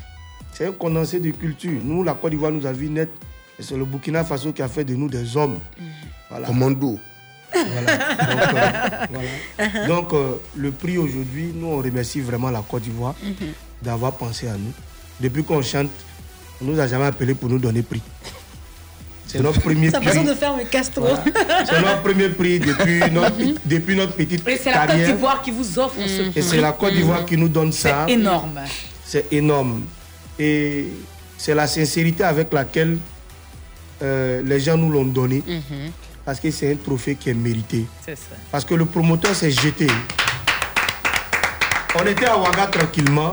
C'est 0.52 0.66
un 0.66 0.72
condensé 0.72 1.20
de 1.20 1.30
culture. 1.30 1.80
Nous, 1.84 2.02
la 2.02 2.14
Côte 2.14 2.32
d'Ivoire 2.32 2.50
nous 2.50 2.66
a 2.66 2.72
vu 2.72 2.88
net. 2.88 3.10
Et 3.56 3.62
c'est 3.62 3.76
le 3.76 3.84
Burkina 3.84 4.24
Faso 4.24 4.52
qui 4.52 4.60
a 4.60 4.66
fait 4.66 4.84
de 4.84 4.96
nous 4.96 5.08
des 5.08 5.36
hommes. 5.36 5.60
Voilà. 6.28 6.48
Commando. 6.48 6.98
Voilà. 7.52 7.96
Donc, 9.06 9.22
euh, 9.60 9.66
voilà. 9.70 9.86
Donc, 9.86 10.12
euh, 10.12 10.32
le 10.56 10.72
prix 10.72 10.98
aujourd'hui, 10.98 11.52
nous, 11.54 11.68
on 11.68 11.78
remercie 11.78 12.20
vraiment 12.20 12.50
la 12.50 12.62
Côte 12.68 12.82
d'Ivoire 12.82 13.14
d'avoir 13.80 14.16
pensé 14.16 14.48
à 14.48 14.54
nous. 14.54 14.72
Depuis 15.20 15.44
qu'on 15.44 15.62
chante, 15.62 15.90
on 16.60 16.64
nous 16.64 16.80
a 16.80 16.88
jamais 16.88 17.04
appelé 17.04 17.34
pour 17.34 17.48
nous 17.48 17.60
donner 17.60 17.82
prix. 17.82 18.02
C'est 19.34 19.42
notre 19.42 19.60
premier 19.60 19.90
Sa 19.90 19.98
prix. 19.98 20.08
façon 20.10 20.22
de 20.22 20.34
faire 20.34 20.56
me 20.56 20.62
casse 20.62 20.92
trop. 20.92 21.08
C'est 21.66 21.80
notre 21.80 22.02
premier 22.02 22.28
prix 22.28 22.60
depuis 22.60 23.00
notre, 23.12 23.32
depuis 23.64 23.96
notre 23.96 24.12
petite 24.12 24.46
Et 24.46 24.56
c'est 24.56 24.70
la 24.70 24.86
Côte 24.86 24.96
d'Ivoire 25.04 25.42
qui 25.42 25.50
vous 25.50 25.78
offre 25.80 25.96
ce 26.06 26.22
Et 26.22 26.30
prix. 26.30 26.42
c'est 26.42 26.60
la 26.60 26.70
Côte 26.72 26.92
d'Ivoire 26.94 27.24
qui 27.26 27.36
nous 27.36 27.48
donne 27.48 27.72
ça. 27.72 28.04
C'est 28.06 28.12
énorme. 28.14 28.60
C'est 29.04 29.32
énorme. 29.32 29.82
Et 30.38 30.86
c'est 31.36 31.54
la 31.54 31.66
sincérité 31.66 32.22
avec 32.22 32.52
laquelle 32.52 32.96
euh, 34.02 34.40
les 34.44 34.60
gens 34.60 34.76
nous 34.76 34.90
l'ont 34.90 35.04
donné. 35.04 35.42
Parce 36.24 36.38
que 36.38 36.50
c'est 36.52 36.70
un 36.72 36.76
trophée 36.76 37.16
qui 37.16 37.30
est 37.30 37.34
mérité. 37.34 37.84
C'est 38.06 38.16
ça. 38.16 38.36
Parce 38.52 38.64
que 38.64 38.74
le 38.74 38.84
promoteur 38.86 39.34
s'est 39.34 39.50
jeté. 39.50 39.88
On 42.00 42.06
était 42.06 42.26
à 42.26 42.38
Ouaga 42.38 42.66
tranquillement. 42.68 43.30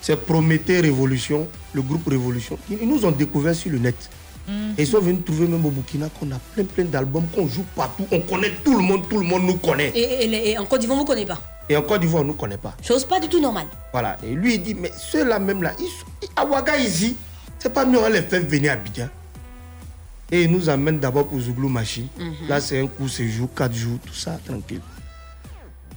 C'est 0.00 0.16
Prométhée 0.24 0.80
Révolution, 0.80 1.48
le 1.72 1.82
groupe 1.82 2.06
Révolution. 2.06 2.58
Ils 2.70 2.78
ils 2.82 2.88
nous 2.88 3.04
ont 3.04 3.10
découvert 3.10 3.54
sur 3.56 3.72
le 3.72 3.78
net. 3.78 3.96
Et 4.78 4.82
ils 4.82 4.86
sont 4.86 5.00
venus 5.00 5.24
trouver 5.24 5.46
même 5.48 5.64
au 5.66 5.70
Burkina 5.70 6.08
qu'on 6.08 6.30
a 6.30 6.38
plein 6.54 6.64
plein 6.64 6.84
d'albums, 6.84 7.26
qu'on 7.34 7.48
joue 7.48 7.64
partout. 7.74 8.06
On 8.12 8.20
connaît 8.20 8.52
tout 8.64 8.76
le 8.76 8.82
monde, 8.82 9.08
tout 9.08 9.18
le 9.18 9.24
monde 9.24 9.42
nous 9.44 9.56
connaît. 9.56 9.90
Et, 9.94 10.50
et 10.52 10.58
en 10.58 10.64
Côte 10.66 10.80
d'Ivoire, 10.80 10.98
on 10.98 11.02
ne 11.02 11.06
connaît 11.06 11.26
pas. 11.26 11.40
Et 11.68 11.76
en 11.76 11.82
Côte 11.82 12.00
d'Ivoire, 12.00 12.22
on 12.22 12.24
ne 12.26 12.30
nous 12.30 12.36
connaît 12.36 12.56
pas. 12.58 12.74
Chose 12.82 13.04
pas 13.04 13.18
du 13.18 13.28
tout 13.28 13.40
normale. 13.40 13.66
Voilà. 13.92 14.16
Et 14.22 14.32
lui, 14.34 14.54
il 14.54 14.62
dit, 14.62 14.74
mais 14.74 14.92
ceux-là 14.96 15.38
même 15.40 15.62
là, 15.62 15.72
ils, 15.80 15.84
sont- 15.86 16.30
à 16.36 16.44
Ouaga 16.46 16.76
ici, 16.78 17.16
c'est 17.58 17.72
pas 17.72 17.84
mieux, 17.84 17.98
on 17.98 18.08
les 18.08 18.22
fait 18.22 18.38
venir 18.40 18.70
à 18.70 18.74
Abidjan. 18.74 19.08
Et 20.30 20.42
il 20.42 20.50
nous 20.52 20.68
amène 20.68 20.98
d'abord 20.98 21.26
pour 21.28 21.40
Zouglou 21.40 21.68
Machine. 21.68 22.06
Mhm. 22.18 22.48
Là, 22.48 22.60
c'est 22.60 22.80
un 22.80 22.86
coup, 22.86 23.08
séjour, 23.08 23.48
quatre 23.54 23.74
jours, 23.74 23.98
tout 24.04 24.14
ça, 24.14 24.38
tranquille. 24.44 24.80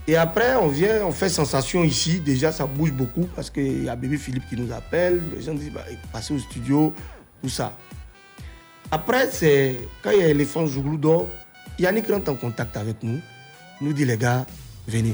Et 0.07 0.15
après, 0.15 0.55
on 0.55 0.67
vient, 0.69 1.05
on 1.05 1.11
fait 1.11 1.29
sensation 1.29 1.83
ici. 1.83 2.19
Déjà, 2.19 2.51
ça 2.51 2.65
bouge 2.65 2.91
beaucoup 2.91 3.27
parce 3.35 3.49
qu'il 3.51 3.83
y 3.83 3.89
a 3.89 3.95
bébé 3.95 4.17
Philippe 4.17 4.47
qui 4.49 4.55
nous 4.55 4.71
appelle. 4.73 5.21
Les 5.35 5.41
gens 5.43 5.53
disent, 5.53 5.71
bah, 5.71 5.83
passez 6.11 6.33
au 6.33 6.39
studio, 6.39 6.93
tout 7.43 7.49
ça. 7.49 7.73
Après, 8.91 9.29
c'est 9.31 9.79
quand 10.03 10.11
il 10.11 10.19
y 10.19 10.23
a 10.23 10.27
l'éléphant 10.27 10.65
Zouglou 10.65 10.97
d'or, 10.97 11.27
Yannick 11.77 12.09
rentre 12.09 12.31
en 12.31 12.35
contact 12.35 12.75
avec 12.75 13.03
nous. 13.03 13.19
Il 13.81 13.87
nous 13.87 13.93
dit, 13.93 14.05
les 14.05 14.17
gars, 14.17 14.45
venez. 14.87 15.13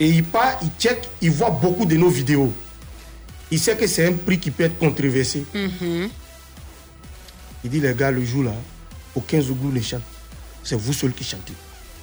Et 0.00 0.08
il 0.08 0.24
part, 0.24 0.58
il 0.62 0.70
check, 0.78 1.08
il 1.20 1.30
voit 1.30 1.50
beaucoup 1.50 1.84
de 1.84 1.96
nos 1.96 2.08
vidéos. 2.08 2.52
Il 3.50 3.58
sait 3.58 3.76
que 3.76 3.86
c'est 3.86 4.06
un 4.06 4.14
prix 4.14 4.38
qui 4.38 4.50
peut 4.50 4.64
être 4.64 4.78
controversé. 4.78 5.44
Il 5.54 7.70
dit, 7.70 7.80
les 7.80 7.94
gars, 7.94 8.10
le 8.10 8.24
jour 8.24 8.44
là, 8.44 8.54
aucun 9.14 9.40
Zouglou 9.40 9.70
ne 9.70 9.80
chante. 9.80 10.02
C'est 10.62 10.76
vous 10.76 10.92
seuls 10.92 11.12
qui 11.12 11.24
chantez. 11.24 11.52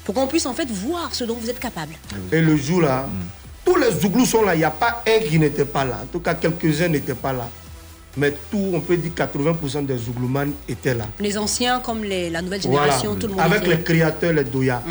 Pour 0.04 0.16
qu'on 0.16 0.28
puisse 0.28 0.46
en 0.46 0.54
fait 0.54 0.70
voir 0.70 1.14
ce 1.14 1.24
dont 1.24 1.36
vous 1.36 1.50
êtes 1.50 1.60
capable. 1.60 1.94
Et 2.32 2.42
le 2.42 2.56
jour 2.58 2.82
là, 2.82 3.08
tous 3.66 3.76
les 3.76 3.92
Zouglous 3.92 4.26
sont 4.26 4.44
là. 4.44 4.56
Il 4.56 4.60
n'y 4.60 4.64
a 4.64 4.72
pas 4.72 5.04
un 5.08 5.28
qui 5.28 5.40
n'était 5.40 5.66
pas 5.66 5.86
là. 5.86 6.02
En 6.04 6.06
tout 6.06 6.20
cas, 6.20 6.36
quelques-uns 6.36 6.88
n'étaient 6.88 7.16
pas 7.16 7.34
là. 7.34 7.50
Mais 8.18 8.34
tout, 8.52 8.72
on 8.74 8.82
peut 8.82 8.98
dire 8.98 9.12
80% 9.16 9.86
des 9.86 9.98
Zouglouman 9.98 10.48
étaient 10.68 10.94
là. 10.94 11.06
Les 11.20 11.38
anciens 11.38 11.80
comme 11.80 12.04
les, 12.04 12.30
la 12.30 12.42
nouvelle 12.42 12.62
Voilà. 12.62 12.86
génération, 12.88 13.16
tout 13.16 13.28
le 13.28 13.34
monde. 13.34 13.42
Avec 13.42 13.62
était- 13.64 13.76
les 13.78 13.82
créateurs, 13.84 14.34
les 14.34 14.44
Doya. 14.44 14.82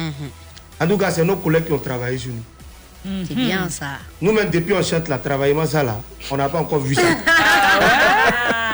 En 0.81 0.87
tout 0.87 0.97
cas, 0.97 1.11
c'est 1.11 1.25
nos 1.25 1.37
collègues 1.37 1.67
qui 1.67 1.73
ont 1.73 1.79
travaillé 1.79 2.17
sur 2.19 2.31
nous. 2.33 3.25
C'est 3.27 3.35
bien 3.35 3.69
ça. 3.69 3.99
Nous-mêmes, 4.21 4.51
depuis 4.51 4.73
on 4.75 4.83
chante 4.83 5.09
la 5.09 5.19
travaillement 5.19 5.67
ça 5.67 5.83
là, 5.83 6.01
on 6.31 6.37
n'a 6.37 6.49
pas 6.49 6.59
encore 6.61 6.81
vu 6.81 6.95
ça. 6.95 7.03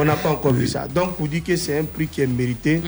on 0.00 0.04
n'a 0.04 0.16
pas 0.16 0.30
encore 0.30 0.52
vu 0.52 0.66
ça. 0.66 0.86
Donc, 0.88 1.16
pour 1.16 1.28
dire 1.28 1.42
que 1.44 1.56
c'est 1.56 1.78
un 1.78 1.84
prix 1.84 2.06
qui 2.08 2.20
est 2.22 2.26
mérité, 2.26 2.80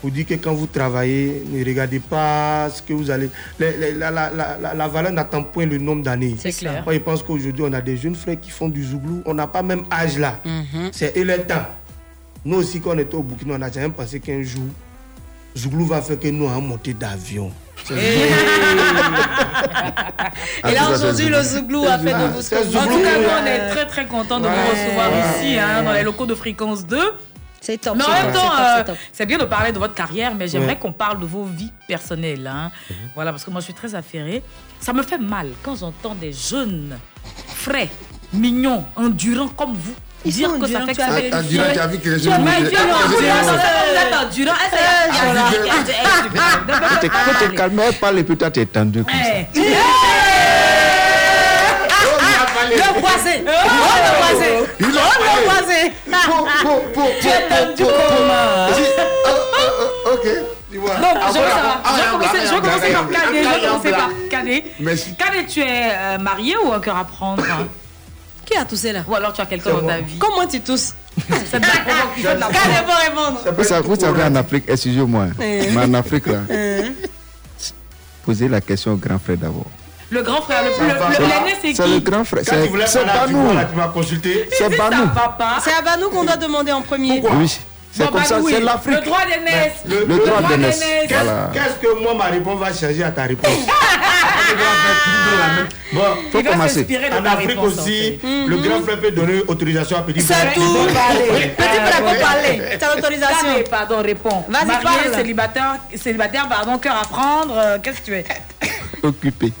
pour 0.00 0.10
dire 0.10 0.26
que 0.26 0.34
quand 0.34 0.54
vous 0.54 0.66
travaillez, 0.66 1.42
ne 1.50 1.64
regardez 1.64 2.00
pas 2.00 2.68
ce 2.70 2.80
que 2.82 2.92
vous 2.92 3.10
allez. 3.10 3.28
la, 3.58 4.10
la- 4.10 4.10
la- 4.30 4.58
la- 4.60 4.74
la 4.74 4.88
valeur 4.88 5.12
n'attend 5.12 5.42
point 5.42 5.66
le 5.66 5.78
nombre 5.78 6.02
d'années. 6.02 6.36
C'est 6.38 6.52
clair. 6.52 6.82
Moi, 6.84 6.94
je 6.94 6.98
pense 7.00 7.22
qu'aujourd'hui, 7.22 7.64
on 7.66 7.72
a 7.72 7.80
des 7.80 7.96
jeunes 7.96 8.14
frères 8.14 8.40
qui 8.40 8.50
font 8.50 8.68
du 8.68 8.84
zouglou. 8.84 9.22
On 9.26 9.34
n'a 9.34 9.46
pas 9.46 9.62
même 9.62 9.82
âge 9.92 10.18
là. 10.18 10.40
C'est 10.92 11.16
et 11.16 11.24
le 11.24 11.38
temps. 11.38 11.66
Nous 12.44 12.58
aussi, 12.58 12.80
quand 12.80 12.90
on 12.94 12.98
était 12.98 13.14
au 13.16 13.22
Burkina, 13.22 13.54
on 13.54 13.58
n'a 13.58 13.70
jamais 13.72 13.88
pensé 13.88 14.20
qu'un 14.20 14.42
jour, 14.42 14.62
Zouglou 15.56 15.86
va 15.86 16.02
faire 16.02 16.20
que 16.20 16.28
nous 16.28 16.46
allons 16.48 16.60
monter 16.60 16.92
d'avion. 16.94 17.50
Et 20.68 20.74
là 20.74 20.90
aujourd'hui, 20.90 21.28
le 21.28 21.42
Zouglou 21.42 21.84
a 21.86 21.98
fait 21.98 22.12
de 22.12 22.24
vous 22.32 22.42
ce 22.42 22.50
que 22.50 22.56
En 22.56 22.82
tout 22.86 23.02
cas, 23.02 23.18
nous, 23.18 23.28
on 23.42 23.46
est 23.46 23.68
très 23.70 23.86
très 23.86 24.06
contents 24.06 24.40
de 24.40 24.48
vous 24.48 24.70
recevoir 24.70 25.08
ici, 25.36 25.58
hein, 25.58 25.82
dans 25.82 25.92
les 25.92 26.02
locaux 26.02 26.26
de 26.26 26.34
Fréquence 26.34 26.86
2. 26.86 26.98
C'est 27.60 27.78
top. 27.78 27.96
Mais 27.96 28.04
en 28.04 28.06
c'est 28.06 28.22
même 28.24 28.32
temps, 28.32 28.52
c'est 28.86 28.90
euh, 28.90 28.94
c'est 29.12 29.26
bien 29.26 29.38
de 29.38 29.44
parler 29.44 29.72
de 29.72 29.78
votre 29.78 29.94
carrière, 29.94 30.34
mais 30.34 30.46
j'aimerais 30.46 30.68
Ouais. 30.74 30.76
qu'on 30.78 30.92
parle 30.92 31.18
de 31.20 31.26
vos 31.26 31.44
vies 31.44 31.72
personnelles. 31.88 32.46
hein. 32.46 32.70
Voilà, 33.14 33.32
parce 33.32 33.44
que 33.44 33.50
moi, 33.50 33.60
je 33.60 33.64
suis 33.64 33.74
très 33.74 33.94
affairée. 33.94 34.42
Ça 34.78 34.92
me 34.92 35.02
fait 35.02 35.18
mal 35.18 35.48
quand 35.62 35.74
j'entends 35.76 36.14
des 36.14 36.32
jeunes, 36.32 36.96
frais, 37.48 37.88
mignons, 38.32 38.84
endurants 38.94 39.48
comme 39.48 39.74
vous. 39.74 39.94
Ils 40.26 40.32
dire 40.32 40.58
que 40.58 40.66
ça 40.66 40.80
fait 40.80 40.92
que 40.92 41.00
ça 41.00 41.10
les 41.12 41.30
tu 47.90 47.98
parle 48.00 48.18
et 48.18 48.24
puis 48.24 48.36
toi 48.36 48.50
tendu. 48.66 49.04
comme 49.04 49.14
ça. 49.14 49.22
Le. 52.68 52.74
Oh, 52.74 52.74
le 52.74 52.82
a 52.82 52.92
Oh, 56.64 56.82
le 56.84 57.20
Tu 57.20 57.28
es 57.28 57.48
tendu 57.48 57.84
comment 57.84 58.66
oh, 58.68 59.30
oh, 59.54 59.62
oh, 60.04 60.10
Ok. 60.14 60.26
Tu 60.72 60.78
vois. 60.78 60.94
Donc, 60.96 61.16
je 61.28 61.38
vais 61.38 62.10
commencer, 62.10 62.38
je 62.44 62.54
vais 62.54 62.60
commencer 62.60 62.92
par 62.92 63.08
Cadet. 63.08 63.42
Je 63.44 63.48
vais 63.48 63.60
commencer 63.66 63.90
par 63.90 64.10
Cadet. 64.30 64.64
Cadet, 65.16 65.46
tu 65.46 65.60
es 65.60 66.18
marié 66.18 66.56
ou 66.56 66.72
cœur 66.80 66.96
à 66.96 67.04
prendre? 67.04 67.44
Qui 68.46 68.56
a 68.56 68.64
toussé 68.64 68.92
là? 68.92 69.00
Ou 69.06 69.14
alors 69.14 69.32
tu 69.32 69.40
as 69.42 69.46
quelqu'un 69.46 69.72
dans 69.74 69.86
ta 69.86 69.98
vie 69.98 70.18
Comment 70.18 70.46
tu 70.46 70.60
tousses? 70.60 70.94
Ça 71.28 71.58
pour 71.60 72.94
répondre. 72.94 73.40
Vous 73.56 73.64
savez, 73.64 73.86
vous 73.88 73.96
savez, 73.96 74.22
en 74.22 74.34
Afrique, 74.36 74.64
excusez-moi, 74.68 75.26
Eh. 75.40 75.70
mais 75.70 75.84
en 75.84 75.94
Afrique, 75.94 76.26
là, 76.26 76.40
Euh. 76.50 76.82
posez 78.24 78.48
la 78.48 78.60
question 78.60 78.92
au 78.92 78.96
grand 78.96 79.18
frère 79.18 79.36
d'abord. 79.36 79.66
Le 80.10 80.22
grand 80.22 80.40
frère, 80.42 80.62
le 80.62 80.70
plus. 80.70 80.86
L'aîné, 81.26 81.56
c'est 81.60 81.68
qui 81.70 81.74
C'est 81.74 81.88
le 81.88 81.98
grand 82.00 82.24
frère. 82.24 82.42
Quand 82.46 82.54
tu 82.54 82.62
C'est 82.62 82.68
voulais 82.68 82.84
Banou. 83.04 83.48
Tu 83.70 83.76
m'as 83.76 83.88
consulté. 83.88 84.48
C'est 84.56 84.76
Banou. 84.76 85.08
C'est 85.64 85.72
à 85.72 85.82
Banou 85.82 86.10
qu'on 86.10 86.24
doit 86.24 86.36
demander 86.36 86.70
en 86.72 86.82
premier. 86.82 87.20
Oui, 87.32 87.58
c'est 87.96 88.10
comme 88.10 88.24
ça, 88.24 88.38
c'est 88.48 88.60
l'Afrique. 88.60 88.96
Le 88.96 89.04
droit 89.04 89.20
d'aînesse. 89.24 89.72
Le, 89.88 90.04
Le 90.04 90.18
droit 90.26 90.42
d'aînesse. 90.42 90.80
Qu'est-ce 91.08 91.14
Voilà. 91.24 91.50
qu'est-ce 91.52 91.74
que 91.86 92.02
moi, 92.02 92.14
ma 92.14 92.24
réponse 92.24 92.58
va 92.60 92.72
changer 92.72 93.02
à 93.04 93.10
ta 93.10 93.22
réponse 93.24 93.48
Bon, 95.92 96.00
Faut 96.32 96.38
Il 96.40 96.44
va 96.44 96.52
commencer. 96.52 96.86
En 97.12 97.24
Afrique 97.24 97.48
réponse, 97.48 97.78
en 97.78 97.82
aussi, 97.82 98.18
fait. 98.18 98.46
le 98.46 98.56
grand 98.58 98.80
frère 98.82 99.00
peut 99.00 99.10
donner 99.12 99.42
autorisation 99.46 99.96
à 99.98 100.02
petit 100.02 100.20
C'est 100.20 100.34
frère. 100.34 100.52
tout. 100.54 100.60
de 100.60 100.92
parler. 100.92 101.48
Petit 101.56 101.80
frère 101.86 102.04
peut 102.04 102.20
parler. 102.20 102.62
T'as 102.78 102.94
l'autorisation. 102.94 103.48
Pardon, 103.70 104.02
réponds. 104.02 104.44
Vas-y, 104.48 104.66
Marié, 104.66 104.82
parle. 104.82 105.14
célibataire, 105.14 105.76
célibataire, 105.96 106.48
pardon, 106.48 106.78
cœur 106.78 106.96
à 107.02 107.06
prendre. 107.06 107.56
euh, 107.56 107.78
Qu'est-ce 107.82 108.00
que 108.00 108.06
tu 108.06 108.14
es 108.14 108.24
Occupé. 109.02 109.52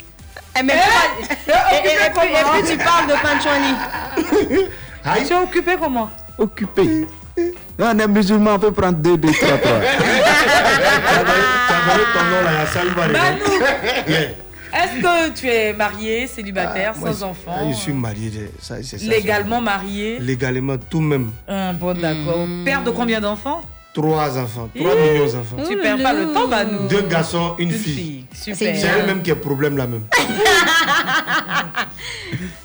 Mais 0.64 0.72
et, 0.74 2.60
puis, 2.62 2.70
tu 2.70 2.76
parles 2.78 3.06
de 3.08 3.12
Panchwani. 3.12 4.66
Tu 5.26 5.32
es 5.32 5.36
occupé 5.36 5.76
comment? 5.80 6.10
Occupé. 6.36 7.06
Non, 7.78 7.86
on 7.94 7.98
est 7.98 8.08
musulman, 8.08 8.54
on 8.54 8.58
peut 8.58 8.72
prendre 8.72 8.98
2, 8.98 9.16
2, 9.18 9.28
3, 9.32 9.48
3. 9.58 9.58
Tu 9.58 9.66
as 9.66 9.70
donné 11.22 12.04
ton 12.14 12.24
nom 12.24 12.42
là, 12.44 12.52
la 12.52 12.66
salle 12.66 12.88
va 12.88 13.06
Banou. 13.08 13.44
Yeah. 14.08 14.30
Est-ce 14.72 15.00
que 15.02 15.30
tu 15.38 15.46
es 15.48 15.72
marié, 15.72 16.26
célibataire, 16.26 16.92
Ah, 16.94 16.98
Moi, 16.98 17.12
sans 17.12 17.22
enfant? 17.30 17.52
Ah, 17.54 17.62
Je 17.70 17.74
suis 17.74 17.92
marié. 17.92 18.50
ça, 18.60 18.76
c'est 18.82 18.98
ça, 18.98 19.06
Légalement 19.06 19.60
marié? 19.60 20.18
Légalement, 20.20 20.76
tout 20.78 21.00
même. 21.00 21.30
Ah, 21.48 21.72
Bon, 21.74 21.94
d'accord. 21.94 22.46
Père 22.64 22.82
de 22.82 22.90
combien 22.90 23.20
d'enfants? 23.20 23.62
Trois 23.94 24.38
enfants, 24.38 24.68
trois 24.76 24.94
millions 24.94 25.24
d'enfants. 25.26 25.56
Tu 25.68 25.76
perds 25.78 26.02
pas 26.02 26.12
le 26.12 26.26
temps, 26.32 26.48
Banou. 26.48 26.86
Deux 26.88 27.02
garçons, 27.02 27.54
une 27.58 27.70
fille. 27.72 28.26
Super. 28.34 28.56
C'est 28.76 28.86
elle-même 28.86 29.22
qui 29.22 29.30
a 29.30 29.36
problème 29.36 29.76
là 29.78 29.86
même. 29.86 30.02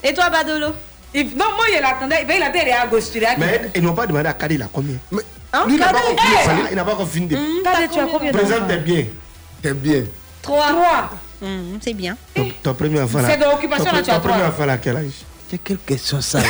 Et 0.04 0.12
toi, 0.12 0.28
Badolo? 0.28 0.74
Il- 1.14 1.36
Non, 1.36 1.46
moi, 1.56 1.66
il 1.70 1.84
attendait. 1.84 2.24
Il 2.28 2.42
attendait 2.42 2.72
à 2.72 2.86
gauche. 2.86 3.04
tu 3.12 3.20
l'as 3.20 3.34
dit. 3.34 3.40
Mais 3.40 3.70
ils 3.74 3.82
n'ont 3.82 3.94
pas 3.94 4.06
demandé 4.06 4.28
à 4.28 4.32
Kadi 4.32 4.54
il 4.56 4.62
a 4.62 4.68
combien. 4.72 4.96
Mais 5.10 5.22
Hein, 5.54 5.64
lui, 5.66 5.74
il 5.74 5.80
n'a 5.80 5.88
pas 5.92 5.98
ça, 5.98 6.52
Il 6.70 6.76
n'a 6.76 6.84
pas 6.84 6.96
tu 7.92 7.98
as 8.00 8.06
combien 8.06 8.32
Présente 8.32 8.68
tes 8.68 8.78
biens. 8.78 9.04
Tes 9.62 9.74
biens. 9.74 10.04
Trois. 10.40 10.68
Trois. 10.68 11.10
Hum, 11.42 11.78
c'est 11.84 11.92
bien. 11.92 12.16
Ton, 12.34 12.48
ton 12.62 12.72
premier 12.74 13.00
enfant 13.02 13.20
là. 13.20 13.28
C'est 13.30 13.36
de 13.36 13.44
l'occupation, 13.44 13.92
là, 13.92 14.00
tu 14.02 14.10
as 14.10 14.14
ton 14.14 14.20
premier 14.20 14.34
trois. 14.38 14.48
enfant 14.48 14.64
là, 14.64 14.78
quel 14.78 14.96
âge? 14.96 15.04
C'est 15.50 15.58
quelle 15.58 15.76
question 15.78 16.20
ça. 16.22 16.38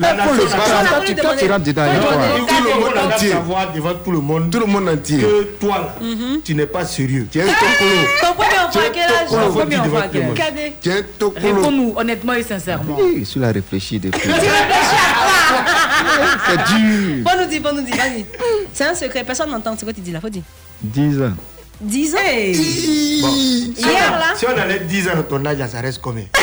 La 0.00 0.12
le 0.12 0.16
nation 0.18 0.32
entière. 0.32 0.88
Toi, 0.88 1.00
tu- 1.06 1.14
toi, 1.14 1.36
tu 1.36 1.46
rentres 1.50 1.64
dedans. 1.64 1.84
Tout 1.86 2.00
quoi 2.06 2.16
le 2.64 2.80
monde 2.80 2.92
doit 2.94 3.18
savoir 3.18 3.72
devant 3.72 3.94
tout 4.04 4.10
le 4.12 4.18
monde. 4.20 4.50
Tout 4.50 4.60
le 4.60 4.66
monde 4.66 4.88
entier. 4.88 5.18
Que 5.18 5.42
toi 5.60 5.78
là, 5.78 6.06
tu 6.44 6.54
n'es 6.54 6.66
pas 6.66 6.84
sérieux. 6.84 7.26
Tu 7.30 7.38
es 7.38 7.42
un 7.42 7.46
tokolo. 7.46 8.06
Ton 8.20 8.32
premier 8.34 8.58
enfant 8.66 8.80
à 8.80 8.90
quel 8.92 9.02
âge? 9.02 9.28
Ton 9.28 9.52
premier 9.52 9.76
enfant 9.78 9.96
à 9.98 10.08
quel 10.08 10.22
âge? 10.22 10.72
Tu 10.80 10.88
es 10.88 10.92
un 10.98 11.02
tokolo. 11.18 11.54
Réponds-nous 11.56 11.94
honnêtement 11.96 12.32
et 12.32 12.42
sincèrement. 12.42 12.96
Oui, 12.98 13.28
je 13.32 13.38
l'ai 13.38 13.50
réfléchi 13.50 13.98
depuis. 14.00 14.20
Tu 14.20 14.28
réfléchis 14.28 14.48
à 14.48 15.14
quoi? 15.18 15.60
C'est 16.48 16.56
dur. 16.78 17.24
Bon, 17.24 17.30
nous 17.38 17.46
dis, 17.46 17.60
bon, 17.60 17.72
nous 17.74 17.82
dis, 17.82 17.92
vas-y. 17.92 18.24
C'est 18.72 18.84
un 18.84 18.94
secret, 18.94 19.22
personne 19.24 19.50
n'entend 19.50 19.76
ce 19.76 19.84
que 19.84 19.90
tu 19.90 20.00
dis 20.00 20.12
là, 20.12 20.20
faut 20.20 20.28
dire. 20.30 20.42
10 20.82 21.20
ans. 21.22 21.32
10 21.80 22.14
ans? 22.14 22.18
Bon. 22.18 23.30
Si 23.32 23.84
on 23.84 23.88
Hier 23.88 24.10
là? 24.12 24.34
Si 24.36 24.46
on 24.46 24.58
allait 24.58 24.80
10 24.80 25.08
ans 25.08 25.22
ton 25.28 25.44
âge, 25.44 25.58
ça 25.70 25.80
reste 25.80 26.00
combien? 26.00 26.24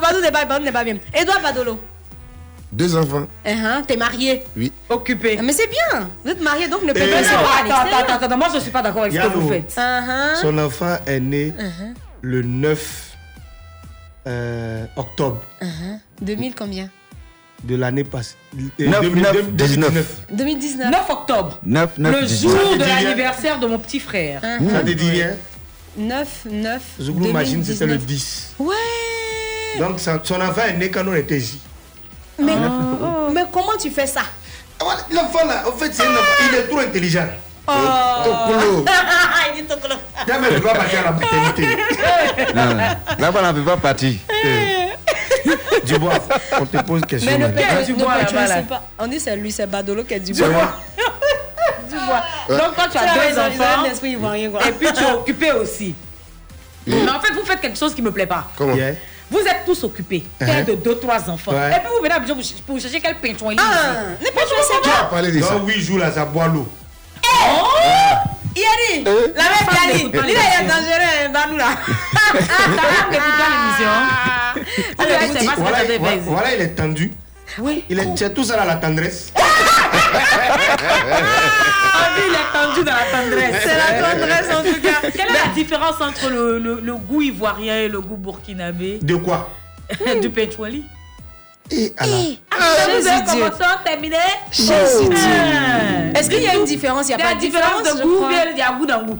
Badou 0.00 0.20
n'est 0.20 0.30
pas, 0.30 0.44
Badou 0.44 0.64
n'est 0.64 0.72
pas 0.72 0.84
bien. 0.84 0.96
Edouard 1.14 1.40
Badolo. 1.42 1.78
Deux 2.72 2.96
enfants. 2.96 3.26
Uh-huh, 3.44 3.84
T'es 3.86 3.96
marié. 3.98 4.44
Oui. 4.56 4.72
Occupé. 4.88 5.38
Mais 5.42 5.52
c'est 5.52 5.68
bien. 5.68 6.08
Vous 6.24 6.30
êtes 6.30 6.40
marié, 6.40 6.68
donc 6.68 6.82
ne 6.84 6.90
Eh, 6.90 6.94
pouvez 6.94 7.10
pas 7.10 7.18
Attends, 7.18 7.74
attends, 7.74 7.98
attends, 8.14 8.24
attends, 8.26 8.38
moi 8.38 8.48
je 8.54 8.60
suis 8.60 8.70
pas 8.70 8.80
d'accord 8.82 9.02
avec 9.02 9.12
ce 9.14 9.18
que 9.20 9.26
vous 9.28 9.48
faites. 9.48 9.74
Uh-huh. 9.76 10.36
Son 10.40 10.56
enfant 10.58 10.96
est 11.06 11.20
né 11.20 11.52
Uh-huh. 11.58 11.94
le 12.22 12.42
9 12.42 13.10
euh, 14.26 14.84
octobre 14.96 15.42
Uh-huh. 15.60 15.98
2000 16.22 16.54
combien? 16.54 16.88
De 17.64 17.76
l'année 17.76 18.04
passée. 18.04 18.34
Euh, 18.80 18.86
9, 18.88 19.00
2000, 19.02 19.22
9, 19.22 19.32
2019. 19.52 20.20
2019. 20.32 20.90
9 20.90 21.10
octobre. 21.10 21.58
9, 21.64 21.98
9, 21.98 22.20
Le 22.20 22.26
19. 22.26 22.50
jour 22.66 22.76
de 22.76 22.84
l'anniversaire 22.84 23.60
de 23.60 23.66
mon 23.66 23.78
petit 23.78 24.00
frère. 24.00 24.40
Ça 24.40 24.80
te 24.80 24.90
dit 24.90 25.10
rien? 25.10 25.36
9, 25.96 26.28
9. 26.50 26.82
Zouglou 27.00 27.32
Machine, 27.32 27.64
c'était 27.64 27.86
le 27.86 27.98
2019. 27.98 28.06
10. 28.06 28.54
Ouais. 28.58 28.74
Donc 29.78 30.00
son 30.00 30.20
son 30.22 30.40
enfant 30.40 30.62
est 30.68 30.76
né 30.76 30.90
quand 30.90 31.06
on 31.06 31.14
était 31.14 31.38
ici. 31.38 31.60
Mais, 32.38 32.52
mais 33.32 33.44
comment 33.52 33.76
tu 33.80 33.90
fais 33.90 34.06
ça? 34.06 34.22
Ah, 34.80 34.84
voilà, 34.84 35.00
L'enfant 35.12 35.46
là, 35.46 35.64
en 35.68 35.72
fait, 35.72 35.92
c'est 35.92 36.02
un 36.06 36.12
enfant, 36.12 36.44
il 36.50 36.54
est 36.58 36.62
trop 36.64 36.78
intelligent. 36.78 37.26
Oh. 37.68 37.72
Tokolo. 38.24 38.84
Il 39.54 39.62
dit 39.62 39.68
Tokolo. 39.68 39.94
Jamais 40.26 40.48
il 40.52 40.60
doit 40.60 40.72
partir 40.72 41.00
à 41.00 41.02
la 41.04 41.12
maternité. 41.12 41.68
Non, 42.54 42.76
Là-bas, 43.18 43.40
on 43.44 43.46
ne 43.48 43.52
peut 43.52 43.64
pas 43.64 43.76
partir. 43.76 44.14
Dubois, 45.84 46.14
on 46.60 46.66
te 46.66 46.76
pose 46.82 47.00
une 47.00 47.06
question. 47.06 47.30
Mais 47.30 47.38
ne 47.38 47.46
madame. 47.46 47.64
perds 47.68 47.84
du 47.86 47.92
ne 47.92 47.98
ne 47.98 48.02
sais 48.28 48.48
là. 48.48 48.62
pas. 48.62 48.82
On 48.98 49.06
dit 49.06 49.20
c'est 49.20 49.36
lui, 49.36 49.50
c'est 49.52 49.66
Badolo 49.66 50.04
qui 50.04 50.14
est 50.14 50.20
du 50.20 50.34
C'est 50.34 50.48
moi. 50.48 50.72
Donc 52.48 52.74
quand 52.76 52.88
tu 52.90 52.98
as 52.98 53.14
deux 53.14 53.20
raison, 53.20 53.42
ils 53.52 53.60
ont 53.60 53.64
un 53.64 53.68
enfants, 53.74 53.84
esprit 53.84 54.10
ivoirien, 54.10 54.50
quoi. 54.50 54.66
et 54.66 54.72
puis 54.72 54.88
tu 54.92 55.02
es 55.02 55.12
occupé 55.12 55.52
aussi. 55.52 55.94
Mais 56.86 57.08
en 57.08 57.20
fait, 57.20 57.32
vous 57.32 57.44
faites 57.44 57.60
quelque 57.60 57.78
chose 57.78 57.94
qui 57.94 58.02
me 58.02 58.10
plaît 58.12 58.26
pas. 58.26 58.44
Comment 58.56 58.74
Yeah. 58.74 58.94
Vous 59.30 59.38
êtes 59.38 59.64
tous 59.64 59.82
occupés, 59.84 60.24
père 60.38 60.62
de 60.66 60.74
deux, 60.74 60.98
trois 60.98 61.30
enfants. 61.30 61.52
Ouais. 61.52 61.70
Et 61.70 61.80
puis 61.80 61.88
vous 61.88 62.02
venez 62.02 62.12
à 62.12 62.16
Abidjan 62.16 62.34
pour 62.34 62.44
ch- 62.44 62.60
pour 62.66 62.78
chercher 62.78 63.00
quel 63.00 63.14
peinture 63.16 63.50
il 63.50 63.58
Ah, 63.58 63.94
n'est 64.22 64.30
pas 64.30 64.40
joué, 64.42 64.56
c'est 64.70 64.80
Tu 64.82 64.90
pas. 64.90 65.00
as 65.00 65.04
parlé 65.04 65.32
de 65.32 65.40
ça. 65.40 65.54
Dans 65.54 65.64
8 65.64 65.80
jours 65.80 65.98
là, 65.98 66.12
ça 66.12 66.26
boit 66.26 66.48
l'eau. 66.48 66.68
Yari, 68.54 69.04
Euh, 69.06 69.28
la 69.34 69.42
même 69.44 69.52
Yari. 69.72 70.10
Il 70.12 70.16
est 70.18 70.66
dangereux, 70.68 71.32
hein, 71.34 71.56
là. 71.56 71.64
Femme 72.42 73.10
n'écoute 73.10 73.32
pas 73.38 73.48
l'émission. 73.48 73.92
Ah, 74.98 76.14
Voilà, 76.26 76.54
il 76.54 76.60
est 76.60 76.68
tendu. 76.74 77.12
Oui. 77.58 77.84
Il 77.88 77.98
est, 77.98 78.08
c'est 78.16 78.34
tout 78.34 78.44
ça 78.44 78.56
là, 78.56 78.64
la 78.66 78.74
tendresse. 78.76 79.32
Ah, 80.14 82.08
lui, 82.16 82.22
il 82.28 82.34
est 82.34 82.52
tendu 82.52 82.84
dans 82.84 82.92
la 82.92 83.06
tendresse. 83.10 83.62
C'est 83.62 83.76
la 83.76 83.90
tendresse 84.14 84.48
en 84.56 84.62
tout 84.62 84.80
cas. 84.80 85.00
Quelle 85.10 85.28
est 85.30 85.46
la 85.46 85.52
différence 85.54 86.00
entre 86.00 86.28
le, 86.30 86.58
le, 86.58 86.80
le 86.82 86.94
goût 86.94 87.22
ivoirien 87.22 87.76
et 87.76 87.88
le 87.88 88.00
goût 88.00 88.16
burkinabé? 88.16 88.98
De 89.02 89.16
quoi? 89.16 89.48
Du 90.20 90.30
penchouali 90.30 90.84
Et 91.70 91.92
alors 91.98 92.14
Vous 93.00 93.06
avez 93.08 93.22
Dieu. 93.22 93.40
commencé, 93.44 93.64
terminé 93.84 94.16
Jésus. 94.50 95.10
Ah. 95.12 96.18
Est-ce 96.18 96.28
qu'il 96.30 96.42
y 96.42 96.48
a 96.48 96.54
une 96.54 96.64
différence? 96.64 97.08
Il 97.08 97.12
Il 97.12 97.16
n'y 97.16 97.22
y 97.22 97.24
a 97.24 97.26
pas 97.26 97.32
une 97.32 97.38
de 97.38 97.44
différence, 97.44 97.82
différence 97.82 97.98
de 98.00 98.02
goût, 98.04 98.26
il 98.52 98.58
y 98.58 98.62
a 98.62 98.72
goût 98.72 98.86
d'un 98.86 99.02
goût? 99.02 99.18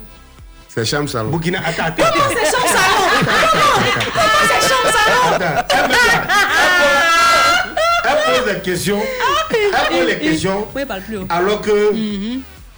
C'est 0.69 0.85
Cham 0.87 1.07
Salon. 1.07 1.29
Burkina, 1.29 1.59
attends, 1.67 1.85
attends. 1.85 2.03
Comment 2.03 2.31
c'est 2.31 2.51
chambre 2.51 2.69
salon? 2.69 3.05
Comment? 3.21 3.83
Comment 4.15 4.45
c'est 4.49 4.63
chambre 4.69 4.91
salon? 4.91 5.55
Attends, 5.59 5.77
elle 8.05 8.43
pose 8.45 8.55
des 8.55 8.61
questions. 8.61 9.01
Elle 9.51 9.99
pose 9.99 10.07
les 10.07 10.19
questions 10.19 10.67
Oui, 10.75 10.85
parle 10.85 11.03
plus 11.03 11.19
haut. 11.19 11.27
alors 11.29 11.61
que 11.61 11.93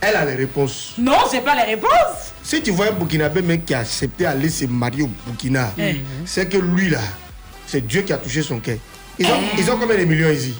elle 0.00 0.16
a 0.16 0.24
les 0.26 0.34
réponses. 0.34 0.92
Non, 0.98 1.16
j'ai 1.32 1.40
pas 1.40 1.54
les 1.54 1.72
réponses. 1.74 2.32
Si 2.42 2.60
tu 2.60 2.72
vois 2.72 2.88
un 2.88 2.92
Burkinabé 2.92 3.40
mec 3.40 3.64
qui 3.64 3.72
a 3.74 3.78
accepté 3.78 4.24
d'aller 4.24 4.50
se 4.50 4.66
marier 4.66 5.02
au 5.02 5.10
Burkina, 5.26 5.72
c'est 6.26 6.46
que 6.48 6.58
lui 6.58 6.90
là, 6.90 6.98
c'est 7.66 7.86
Dieu 7.86 8.02
qui 8.02 8.12
a 8.12 8.18
touché 8.18 8.42
son 8.42 8.58
cœur. 8.60 8.76
Ils 9.18 9.26
ont, 9.26 9.40
ils 9.56 9.70
ont 9.70 9.78
combien 9.78 9.96
de 9.96 10.04
millions 10.04 10.30
ici? 10.30 10.54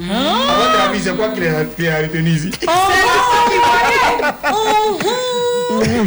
À 0.00 0.56
votre 0.56 0.80
avis, 0.88 1.00
c'est 1.02 1.14
quoi 1.16 1.28
qu'il 1.30 1.46
a, 1.46 1.64
qu'il 1.64 1.88
a 1.88 1.98
retenu 1.98 2.30
ici? 2.30 2.50
Oh, 2.66 2.70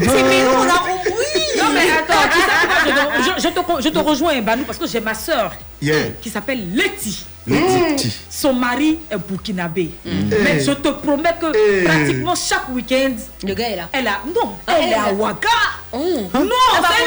C'est 0.03 0.23
mais 0.23 0.43
nous, 0.43 0.49
on 0.57 0.69
a 0.69 0.79
compris. 0.79 1.30
Non, 1.71 1.79
mais 1.79 1.91
attends, 1.99 2.29
tu 2.31 2.37
sais 2.39 2.45
pourquoi 2.61 2.81
je, 2.85 3.39
te- 3.39 3.41
je, 3.41 3.47
te, 3.47 3.83
je 3.83 3.89
te 3.89 3.99
rejoins, 3.99 4.41
Banou, 4.41 4.63
parce 4.63 4.77
que 4.77 4.87
j'ai 4.87 4.99
ma 4.99 5.13
soeur 5.13 5.51
Yeah. 5.81 6.09
qui 6.21 6.29
s'appelle 6.29 6.75
Letty. 6.75 7.25
Letty. 7.47 8.15
Son 8.29 8.53
mari 8.53 8.99
est 9.09 9.17
burkinabé. 9.17 9.89
Mais 10.05 10.57
Eh. 10.57 10.63
je 10.63 10.71
te 10.73 10.89
promets 10.89 11.33
que 11.41 11.47
Eh. 11.57 11.83
pratiquement 11.85 12.35
chaque 12.35 12.69
week-end, 12.69 13.13
Le 13.43 13.53
gars 13.55 13.69
est 13.69 13.75
là. 13.77 13.89
elle 13.91 14.07
a. 14.07 14.19
Non, 14.27 14.51
Ah, 14.67 14.73
elle 14.77 14.83
elle 14.85 14.89
est 14.91 14.93
à 14.93 15.09
est- 15.09 15.13
Ouaga. 15.13 15.49
Oh. 15.91 15.97
Non, 16.35 16.49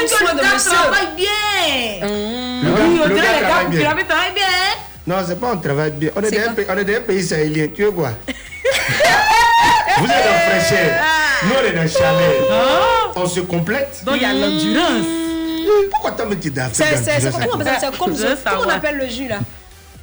c'est 0.09 0.17
que 0.17 0.23
le 0.23 0.41
gars 0.41 0.57
travaille 0.59 1.15
bien. 1.15 2.07
Le 2.63 2.69
Oui, 2.69 2.97
gars- 2.97 3.03
on 3.05 3.07
le 3.07 3.13
dirait 3.15 3.27
les 3.27 3.41
gars 3.41 3.47
travaille 3.47 3.67
bien. 3.67 3.79
burkinabés 3.79 4.03
travaillent 4.09 4.33
bien. 4.33 4.43
hein. 4.45 4.79
Non, 5.07 5.15
c'est 5.25 5.39
pas 5.39 5.51
on 5.53 5.57
travaille 5.57 5.91
bien. 5.91 6.09
On 6.15 6.21
est, 6.21 6.35
quoi? 6.35 6.53
pays, 6.53 6.65
on 6.69 6.77
est 6.77 6.95
un 6.97 7.01
pays 7.01 7.23
sahélien. 7.23 7.67
Tu 7.73 7.83
veux 7.83 7.91
quoi? 7.91 8.09
Vous 9.97 10.05
êtes 10.05 10.11
en 10.11 10.49
fraîcheur. 10.49 11.01
Nous, 11.43 11.51
on 11.61 11.65
est 11.65 11.71
dans 11.71 11.87
chalet. 11.87 13.04
On 13.15 13.25
se 13.27 13.39
complète. 13.41 14.03
Donc 14.05 14.15
il 14.17 14.21
y 14.21 14.25
a 14.25 14.33
l'endurance. 14.33 15.05
Pourquoi 15.91 16.11
t'as 16.11 16.25
mis 16.25 16.35
d'Afrique 16.35 16.75
C'est 16.75 16.97
c'est- 16.97 17.19
c'est 17.19 17.31
d'endurance 17.31 17.41
comment 17.45 17.55
on 17.55 17.61
appelle 17.61 17.73
ça? 17.79 17.89
C'est 17.91 17.97
comme 17.97 18.15
Je 18.15 18.21
ça. 18.21 18.59
on 18.65 18.69
appelle 18.69 18.97
le 18.97 19.07
jus 19.07 19.27
là? 19.27 19.39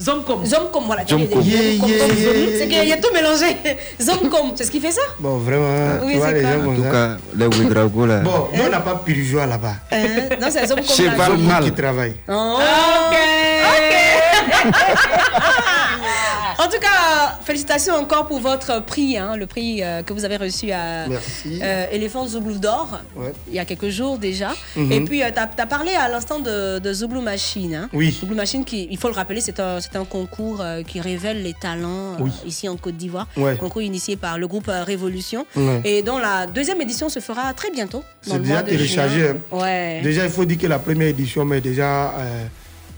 Zomcom. 0.00 0.44
Zomcom, 0.44 0.84
voilà. 0.86 1.06
Zomcom. 1.06 1.40
Yeah, 1.42 1.60
yeah, 1.62 1.86
yeah. 1.86 2.58
C'est 2.58 2.66
qu'il 2.68 2.88
y 2.88 2.92
a 2.92 2.96
tout 2.96 3.12
mélangé. 3.14 3.56
Zomcom, 4.00 4.52
c'est 4.56 4.64
ce 4.64 4.70
qui 4.72 4.80
fait 4.80 4.90
ça? 4.90 5.02
Bon, 5.20 5.36
vraiment, 5.36 6.00
Oui, 6.02 6.12
tu 6.14 6.18
vois 6.18 6.28
c'est 6.28 6.34
les 6.34 6.40
quoi? 6.40 6.50
gens 6.50 6.58
En 6.58 6.64
comme 6.64 6.76
tout 6.76 6.90
cas, 6.90 7.08
les 7.36 7.46
Ouedraogo 7.46 8.06
là. 8.06 8.18
Bon, 8.18 8.48
nous, 8.52 8.62
on 8.64 8.68
n'a 8.70 8.80
pas 8.80 8.96
Pirigeois 9.04 9.46
là-bas. 9.46 9.74
Euh, 9.92 10.06
Non, 10.40 10.48
c'est 10.50 10.66
Zomcom. 10.66 10.84
C'est 10.88 11.16
mal 11.16 11.62
qui 11.64 11.72
travaille. 11.72 12.14
Oh. 12.28 12.58
En 16.58 16.68
tout 16.68 16.78
cas, 16.80 17.38
félicitations 17.44 17.94
encore 17.94 18.26
pour 18.26 18.38
votre 18.40 18.82
prix, 18.84 19.16
hein, 19.16 19.36
le 19.36 19.46
prix 19.46 19.82
euh, 19.82 20.02
que 20.02 20.12
vous 20.12 20.24
avez 20.24 20.36
reçu 20.36 20.70
à 20.70 21.06
euh, 21.06 21.86
Éléphant 21.90 22.26
Zouglou 22.26 22.58
d'Or, 22.58 23.00
Ouais. 23.16 23.32
il 23.48 23.54
y 23.54 23.58
a 23.58 23.64
quelques 23.64 23.88
jours 23.88 24.18
déjà. 24.18 24.50
Mhm. 24.76 24.92
Et 24.92 25.00
puis, 25.00 25.18
tu 25.20 25.38
as, 25.60 25.66
parlé 25.66 25.92
à 25.94 26.08
l'instant 26.08 26.38
de, 26.38 26.78
de 26.78 26.92
Zouglou 26.92 27.20
Machine. 27.20 27.74
hein. 27.74 27.88
Oui. 27.92 28.16
Zouglou 28.18 28.36
Machine, 28.36 28.64
qui, 28.64 28.86
il 28.90 28.98
faut 28.98 29.08
le 29.08 29.14
rappeler, 29.14 29.40
c'est 29.40 29.58
un, 29.60 29.78
concours 30.08 30.60
euh, 30.60 30.82
qui 30.82 31.00
révèle 31.00 31.42
les 31.42 31.54
talents 31.54 32.14
euh, 32.14 32.20
Oui. 32.20 32.30
ici 32.46 32.68
en 32.68 32.76
Côte 32.76 32.96
d'Ivoire. 32.96 33.26
Ouais. 33.36 33.56
Concours 33.56 33.82
initié 33.82 34.16
par 34.16 34.38
le 34.38 34.46
groupe 34.46 34.68
euh, 34.68 34.84
Révolution. 34.84 35.46
Ouais. 35.56 35.80
Et 35.84 36.02
dont 36.02 36.18
la 36.18 36.46
deuxième 36.46 36.80
édition 36.80 37.08
se 37.08 37.20
fera 37.20 37.52
très 37.54 37.70
bientôt. 37.70 38.02
C'est 38.20 38.38
déjà 38.40 38.54
mois 38.54 38.62
de 38.62 38.68
téléchargé. 38.70 39.30
hein. 39.30 40.00
Déjà, 40.02 40.24
il 40.24 40.30
faut 40.30 40.44
dire 40.44 40.58
que 40.58 40.66
la 40.66 40.78
première 40.78 41.08
édition 41.08 41.50
est 41.52 41.60
déjà 41.60 42.10
euh, 42.18 42.44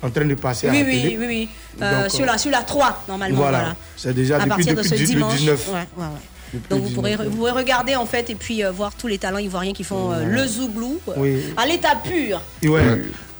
en 0.05 0.10
train 0.10 0.24
de 0.26 0.35
passer 0.35 0.68
à 0.68 0.70
Oui, 0.70 0.81
la 0.81 0.85
oui, 0.86 1.02
télé. 1.02 1.16
oui, 1.18 1.26
oui. 1.26 1.48
Euh, 1.82 2.02
Donc, 2.02 2.10
sur, 2.10 2.22
euh, 2.22 2.26
la, 2.26 2.39
sur 2.39 2.51
la 2.51 2.62
3, 2.62 3.05
normalement. 3.09 3.36
Voilà. 3.39 3.59
Voilà. 3.59 3.76
C'est 3.97 4.12
déjà 4.14 4.36
à 4.36 4.39
depuis, 4.40 4.48
partir 4.51 4.74
depuis 4.74 4.90
de 4.90 4.94
ce 4.97 5.01
le 5.01 5.06
dimanche. 5.06 5.36
19. 5.39 5.68
Ouais, 5.68 5.74
ouais, 5.74 5.78
ouais. 5.97 6.05
Depuis 6.52 6.68
Donc 6.68 6.81
le 6.82 6.85
vous 6.89 6.94
pourrez, 6.94 7.10
19. 7.12 7.26
vous 7.28 7.36
pourrez 7.36 7.51
regarder 7.52 7.97
en 7.97 8.06
fait 8.06 8.31
et 8.31 8.35
puis 8.35 8.62
euh, 8.64 8.70
voir 8.70 8.93
tous 8.94 9.06
les 9.09 9.18
talents 9.18 9.39
ivoiriens 9.39 9.72
qui 9.72 9.82
font 9.82 10.12
euh, 10.12 10.24
le 10.24 10.47
zouglou 10.47 11.01
euh, 11.09 11.12
Oui. 11.16 11.43
à 11.56 11.66
l'état 11.66 11.97
pur. 11.97 12.40
Et 12.62 12.68
ouais, 12.68 12.82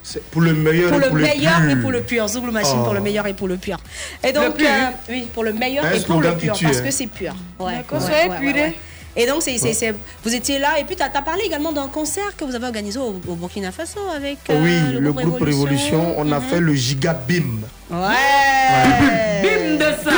c'est 0.03 0.23
pour 0.25 0.41
le 0.43 0.53
meilleur 0.55 0.91
Pour 0.91 1.01
et 1.01 1.05
le 1.05 1.09
pour 1.11 1.19
meilleur 1.19 1.61
le 1.61 1.71
et 1.71 1.73
pur. 1.75 1.83
pour 1.83 1.93
le 1.93 2.01
pur. 2.01 2.29
Zouglou 2.29 2.51
machine 2.53 2.79
Oh. 2.81 2.85
pour 2.85 2.95
le 2.95 3.01
meilleur 3.01 3.27
et 3.27 3.35
pour 3.35 3.47
le 3.49 3.57
pur. 3.57 3.79
Et 4.27 4.33
donc, 4.33 4.57
pur. 4.57 4.67
euh, 4.69 4.91
oui, 5.11 5.29
pour 5.33 5.45
le 5.45 5.53
meilleur 5.53 5.85
Un 5.85 5.93
et 5.93 6.01
pour 6.01 6.21
le 6.23 6.35
pur. 6.37 6.59
Parce 6.61 6.79
hein. 6.79 6.83
que 6.83 6.91
c'est 6.91 7.07
pur. 7.07 7.35
Ouais, 7.61 7.77
D'accord, 7.77 8.01
ouais, 8.01 8.07
soyez 8.07 8.31
ouais, 8.31 8.39
purés. 8.39 8.53
ouais, 8.53 8.61
ouais. 8.69 8.79
Et 9.17 9.27
donc, 9.27 9.43
c'est, 9.43 9.57
c'est- 9.59 9.69
Ouais. 9.69 9.73
c'est- 9.75 9.95
vous 10.25 10.35
étiez 10.35 10.59
là 10.59 10.79
et 10.81 10.85
puis 10.85 10.97
tu 10.97 11.03
as, 11.03 11.09
parlé 11.23 11.43
également 11.47 11.73
d'un 11.73 11.87
concert 11.89 12.37
que 12.37 12.45
vous 12.45 12.55
avez 12.55 12.67
organisé 12.67 12.99
au, 12.99 13.15
au 13.29 13.35
Burkina 13.37 13.71
Faso 13.71 14.01
avec 14.15 14.39
euh, 14.51 14.61
oui, 14.63 14.99
le, 15.01 15.13
groupe 15.13 15.41
Révolution, 15.41 16.19
on 16.19 16.31
a 16.33 16.41
Mhm. 16.41 16.47
fait 16.47 16.61
le 16.61 16.75
giga 16.75 17.15
bim. 17.15 17.61
Ouais. 17.91 19.43
Bim 19.43 19.77
de 19.77 19.93
ça. 20.05 20.11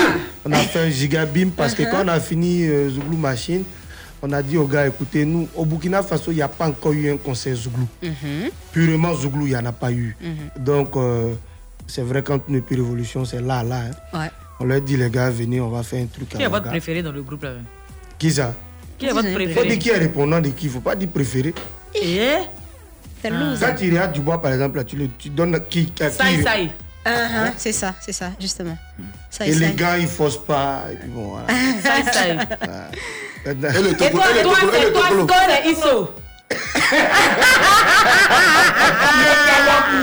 On 0.45 0.53
a 0.53 0.57
fait 0.59 0.81
un 0.87 0.91
giga 0.91 1.27
bim 1.27 1.51
parce 1.57 1.75
que 1.75 1.83
Uh-huh. 1.83 1.91
quand 1.91 2.05
on 2.05 2.09
a 2.09 2.21
fini 2.21 2.65
euh, 2.67 2.89
Zouglou 2.91 3.17
Machine, 3.17 3.65
on 4.23 4.33
a 4.33 4.43
dit 4.43 4.57
aux 4.57 4.67
gars, 4.67 4.87
écoutez, 4.87 5.25
nous, 5.25 5.47
au 5.55 5.65
Burkina 5.65 6.03
Faso, 6.03 6.31
il 6.33 6.37
n'y 6.37 6.43
a 6.43 6.49
pas 6.49 6.67
encore 6.69 6.93
eu 6.93 7.11
un 7.13 7.17
concert 7.19 7.55
Zouglou. 7.55 7.87
Mhm. 8.03 8.51
Purement 8.73 9.15
Zouglou, 9.15 9.47
il 9.47 9.51
n'y 9.51 9.57
en 9.57 9.67
a 9.67 9.73
pas 9.73 9.93
eu. 9.93 10.17
Mhm. 10.21 10.65
Donc, 10.65 10.97
euh, 10.97 11.35
c'est 11.87 12.03
vrai, 12.03 12.23
quand 12.23 12.41
on 12.49 12.55
est 12.55 12.61
plus 12.61 12.77
Révolution, 12.77 13.25
c'est 13.25 13.43
là, 13.43 13.63
là. 13.63 13.81
hein. 14.13 14.19
Ouais. 14.21 14.31
On 14.59 14.65
leur 14.65 14.81
dit, 14.81 14.97
les 14.97 15.11
gars, 15.11 15.29
venez, 15.31 15.61
on 15.61 15.69
va 15.69 15.83
faire 15.83 16.03
un 16.03 16.07
truc 16.07 16.31
Qui 16.31 16.43
est 16.43 16.49
votre 16.49 16.69
préféré 16.69 17.03
dans 17.03 17.13
le 17.13 17.23
groupe 17.23 17.43
là 17.43 17.51
Qui 18.19 18.31
ça? 18.31 18.55
Qui 18.99 19.07
est 19.07 19.13
votre 19.13 19.27
Il 19.29 19.33
faut 19.33 19.37
préféré 19.37 19.69
dire 19.69 19.79
qui 19.79 19.89
est 19.91 19.99
répondant 19.99 20.41
de 20.41 20.49
qui, 20.51 20.67
il 20.67 20.69
ne 20.69 20.73
faut 20.75 20.81
pas 20.81 20.95
dire 20.95 21.09
préféré. 21.09 21.55
Et 21.95 22.19
C'est 23.23 23.29
Ah. 23.33 23.39
loose. 23.39 23.61
Quand 23.61 23.75
tu 23.77 23.89
regardes 23.91 24.13
Dubois, 24.13 24.41
par 24.41 24.53
exemple, 24.53 24.77
là, 24.79 24.85
tu, 24.85 24.97
le, 24.97 25.09
tu 25.19 25.29
donnes 25.31 25.59
qui, 25.69 25.93
à 26.01 26.09
qui 26.11 26.17
Sai 26.17 26.43
Sai. 26.43 26.71
Uh-huh, 27.07 27.53
c'est 27.57 27.73
ça, 27.73 27.95
c'est 28.01 28.13
ça, 28.13 28.31
justement. 28.41 28.77
Ça, 29.31 29.47
Et 29.47 29.53
ça. 29.53 29.59
les 29.61 29.73
gars, 29.75 29.97
ils 29.97 30.05
ne 30.05 30.09
forcent 30.09 30.45
pas. 30.45 30.85
Et 30.93 30.97
puis 30.97 31.09
bon, 31.09 31.29
voilà. 31.37 31.47
Sai 31.83 32.03
Sai. 32.13 32.37
Et 33.47 33.51
Et 33.51 33.55
le 33.55 33.91
Et 33.91 33.95
topo, 33.97 34.17
toi, 34.19 34.27
et 34.39 34.43
toi, 34.43 34.57
c'est 34.73 34.93
toi. 34.93 35.07
Scone 35.09 35.53
et 35.65 35.71
Isso. 35.71 36.11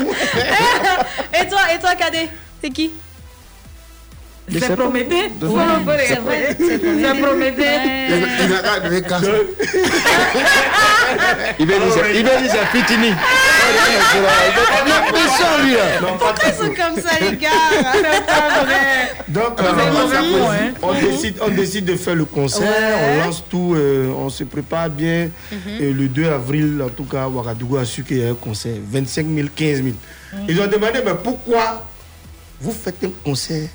Et 1.33 1.47
toi, 1.47 1.59
et 1.73 1.79
toi, 1.79 1.95
Cadet, 1.95 2.29
c'est 2.61 2.69
qui? 2.69 2.91
C'est 4.51 4.75
Prométhée. 4.75 5.31
C'est 5.39 5.45
vrai, 5.45 6.57
c'est 6.59 7.21
Prométhée. 7.21 7.63
Il 8.09 8.27
il 8.43 8.49
n'a 8.49 8.59
qu'à 8.59 8.79
donner 8.81 9.01
casse. 9.01 9.23
Il 11.59 11.65
va 11.67 11.73
dire 11.77 12.51
c'est- 12.51 12.77
Fitini. 12.77 13.07
Il 14.85 14.91
a 14.91 15.11
pression 15.11 15.63
lui 15.63 15.73
là. 15.73 15.79
Pourquoi 15.99 16.33
ils 16.45 16.53
sont 16.53 16.73
comme 16.73 17.01
ça, 17.01 17.19
les 17.21 17.37
gars? 17.37 17.49
Donc, 19.27 19.53
Ah, 19.57 19.63
euh, 19.63 19.69
hein. 19.71 20.73
on, 20.81 20.93
décide, 20.93 21.35
on 21.41 21.47
décide 21.49 21.85
de 21.85 21.95
faire 21.95 22.15
le 22.15 22.25
concert, 22.25 22.63
Ouais. 22.67 23.19
on 23.21 23.25
lance 23.25 23.43
tout, 23.49 23.73
euh, 23.75 24.11
on 24.15 24.29
se 24.29 24.43
prépare 24.43 24.89
bien. 24.89 25.29
Mhm. 25.51 25.57
Et 25.81 25.91
le 25.93 26.07
2 26.07 26.27
avril, 26.27 26.81
en 26.85 26.89
tout 26.89 27.05
cas, 27.05 27.27
Ouagadougou 27.27 27.77
a 27.77 27.85
su 27.85 28.03
qu'il 28.03 28.19
y 28.19 28.25
a 28.25 28.29
un 28.31 28.35
concert. 28.35 28.73
25 28.91 29.25
000, 29.33 29.47
15 29.55 29.77
000. 29.81 29.87
Mhm. 30.33 30.39
Ils 30.49 30.59
ont 30.61 30.67
demandé, 30.67 30.99
mais 31.05 31.13
pourquoi 31.23 31.83
vous 32.61 32.71
faites 32.73 33.03
un 33.03 33.11
concert 33.23 33.67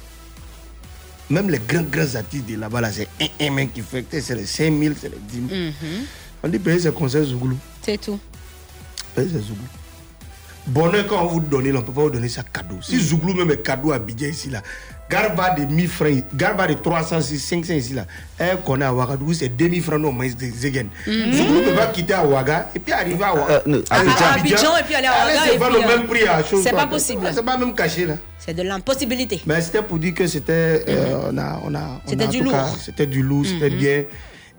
Même 1.30 1.50
les 1.50 1.58
grands, 1.58 1.82
grands 1.82 2.14
artistes 2.14 2.46
de 2.46 2.56
là-bas, 2.56 2.80
là, 2.80 2.90
c'est 2.92 3.08
un, 3.20 3.46
un 3.46 3.50
mec 3.50 3.72
qui 3.74 3.82
fait, 3.82 4.04
c'est 4.20 4.34
les 4.34 4.46
5 4.46 4.72
000, 4.78 4.94
c'est 4.98 5.10
les 5.10 5.18
10 5.18 5.48
000. 5.48 5.60
Mhm. 5.60 5.72
On 6.42 6.48
dit, 6.48 6.58
payez 6.58 6.78
ce 6.80 6.88
concert 6.88 7.22
Zouglou. 7.24 7.56
C'est 7.82 8.00
tout. 8.00 8.18
Payez 9.14 9.28
ce 9.28 9.38
Zouglou. 9.40 9.64
Bonheur, 10.66 11.06
quand 11.06 11.22
on 11.24 11.26
vous 11.26 11.40
donne, 11.40 11.66
on 11.68 11.72
ne 11.72 11.80
peut 11.80 11.92
pas 11.92 12.02
vous 12.02 12.10
donner 12.10 12.28
ça 12.28 12.42
cadeau. 12.42 12.76
Si 12.82 12.98
Zouglou 13.00 13.34
même 13.34 13.50
est 13.50 13.62
cadeau 13.62 13.92
à 13.92 13.98
Bidjan 13.98 14.28
ici, 14.28 14.50
là, 14.50 14.62
Garba 15.10 15.50
de 15.50 15.64
1000 15.64 15.88
francs, 15.88 16.24
Garba 16.34 16.66
de 16.66 16.74
300, 16.74 17.20
500 17.22 17.72
ici, 17.74 17.94
là, 17.94 18.04
elle 18.38 18.58
connaît 18.60 18.84
à 18.84 18.92
Ouagadougou, 18.92 19.32
c'est 19.32 19.48
2000 19.48 19.82
francs 19.82 20.04
au 20.04 20.12
moins 20.12 20.26
de 20.28 20.46
Zegen. 20.54 20.88
Mm. 21.06 21.32
Zouglou 21.32 21.54
ne 21.60 21.70
peut 21.70 21.74
pas 21.76 21.86
quitter 21.86 22.12
à 22.14 22.26
Ouaga 22.26 22.68
et 22.74 22.78
puis 22.78 22.92
arriver 22.92 23.24
à 23.24 23.34
Ouaga. 23.34 23.52
Euh, 23.54 23.60
non, 23.66 23.82
à 23.90 24.34
Abidjan 24.34 24.76
et 24.78 24.82
puis 24.84 24.94
aller 24.94 25.06
à 25.06 25.24
Ouaga 25.26 25.40
c'est 25.50 25.58
pas 25.58 25.70
le 25.70 25.76
euh, 25.82 25.86
même 25.88 26.06
prix 26.06 26.26
à 26.26 26.44
chose. 26.44 26.62
c'est 26.62 26.70
quoi. 26.70 26.80
pas 26.80 26.86
possible. 26.86 27.26
C'est 27.32 27.42
pas 27.44 27.56
même 27.56 27.74
caché 27.74 28.04
là. 28.06 28.14
C'est 28.38 28.54
de 28.54 28.62
l'impossibilité. 28.62 29.40
Mais 29.46 29.60
c'était 29.62 29.82
pour 29.82 29.98
dire 29.98 30.14
que 30.14 30.26
c'était. 30.26 30.84
euh, 30.88 31.30
on 31.32 31.38
a, 31.38 31.60
on 31.64 31.74
a, 31.74 32.00
on. 32.06 32.08
C'était 32.10 32.24
a, 32.24 32.26
en 32.26 32.30
du 32.30 32.38
tout 32.38 32.44
lourd. 32.44 32.52
cas, 32.52 32.66
C'était 32.84 33.06
du 33.06 33.22
lourd, 33.22 33.44
c'était 33.46 33.70
Mhm. 33.70 33.76
bien. 33.78 34.02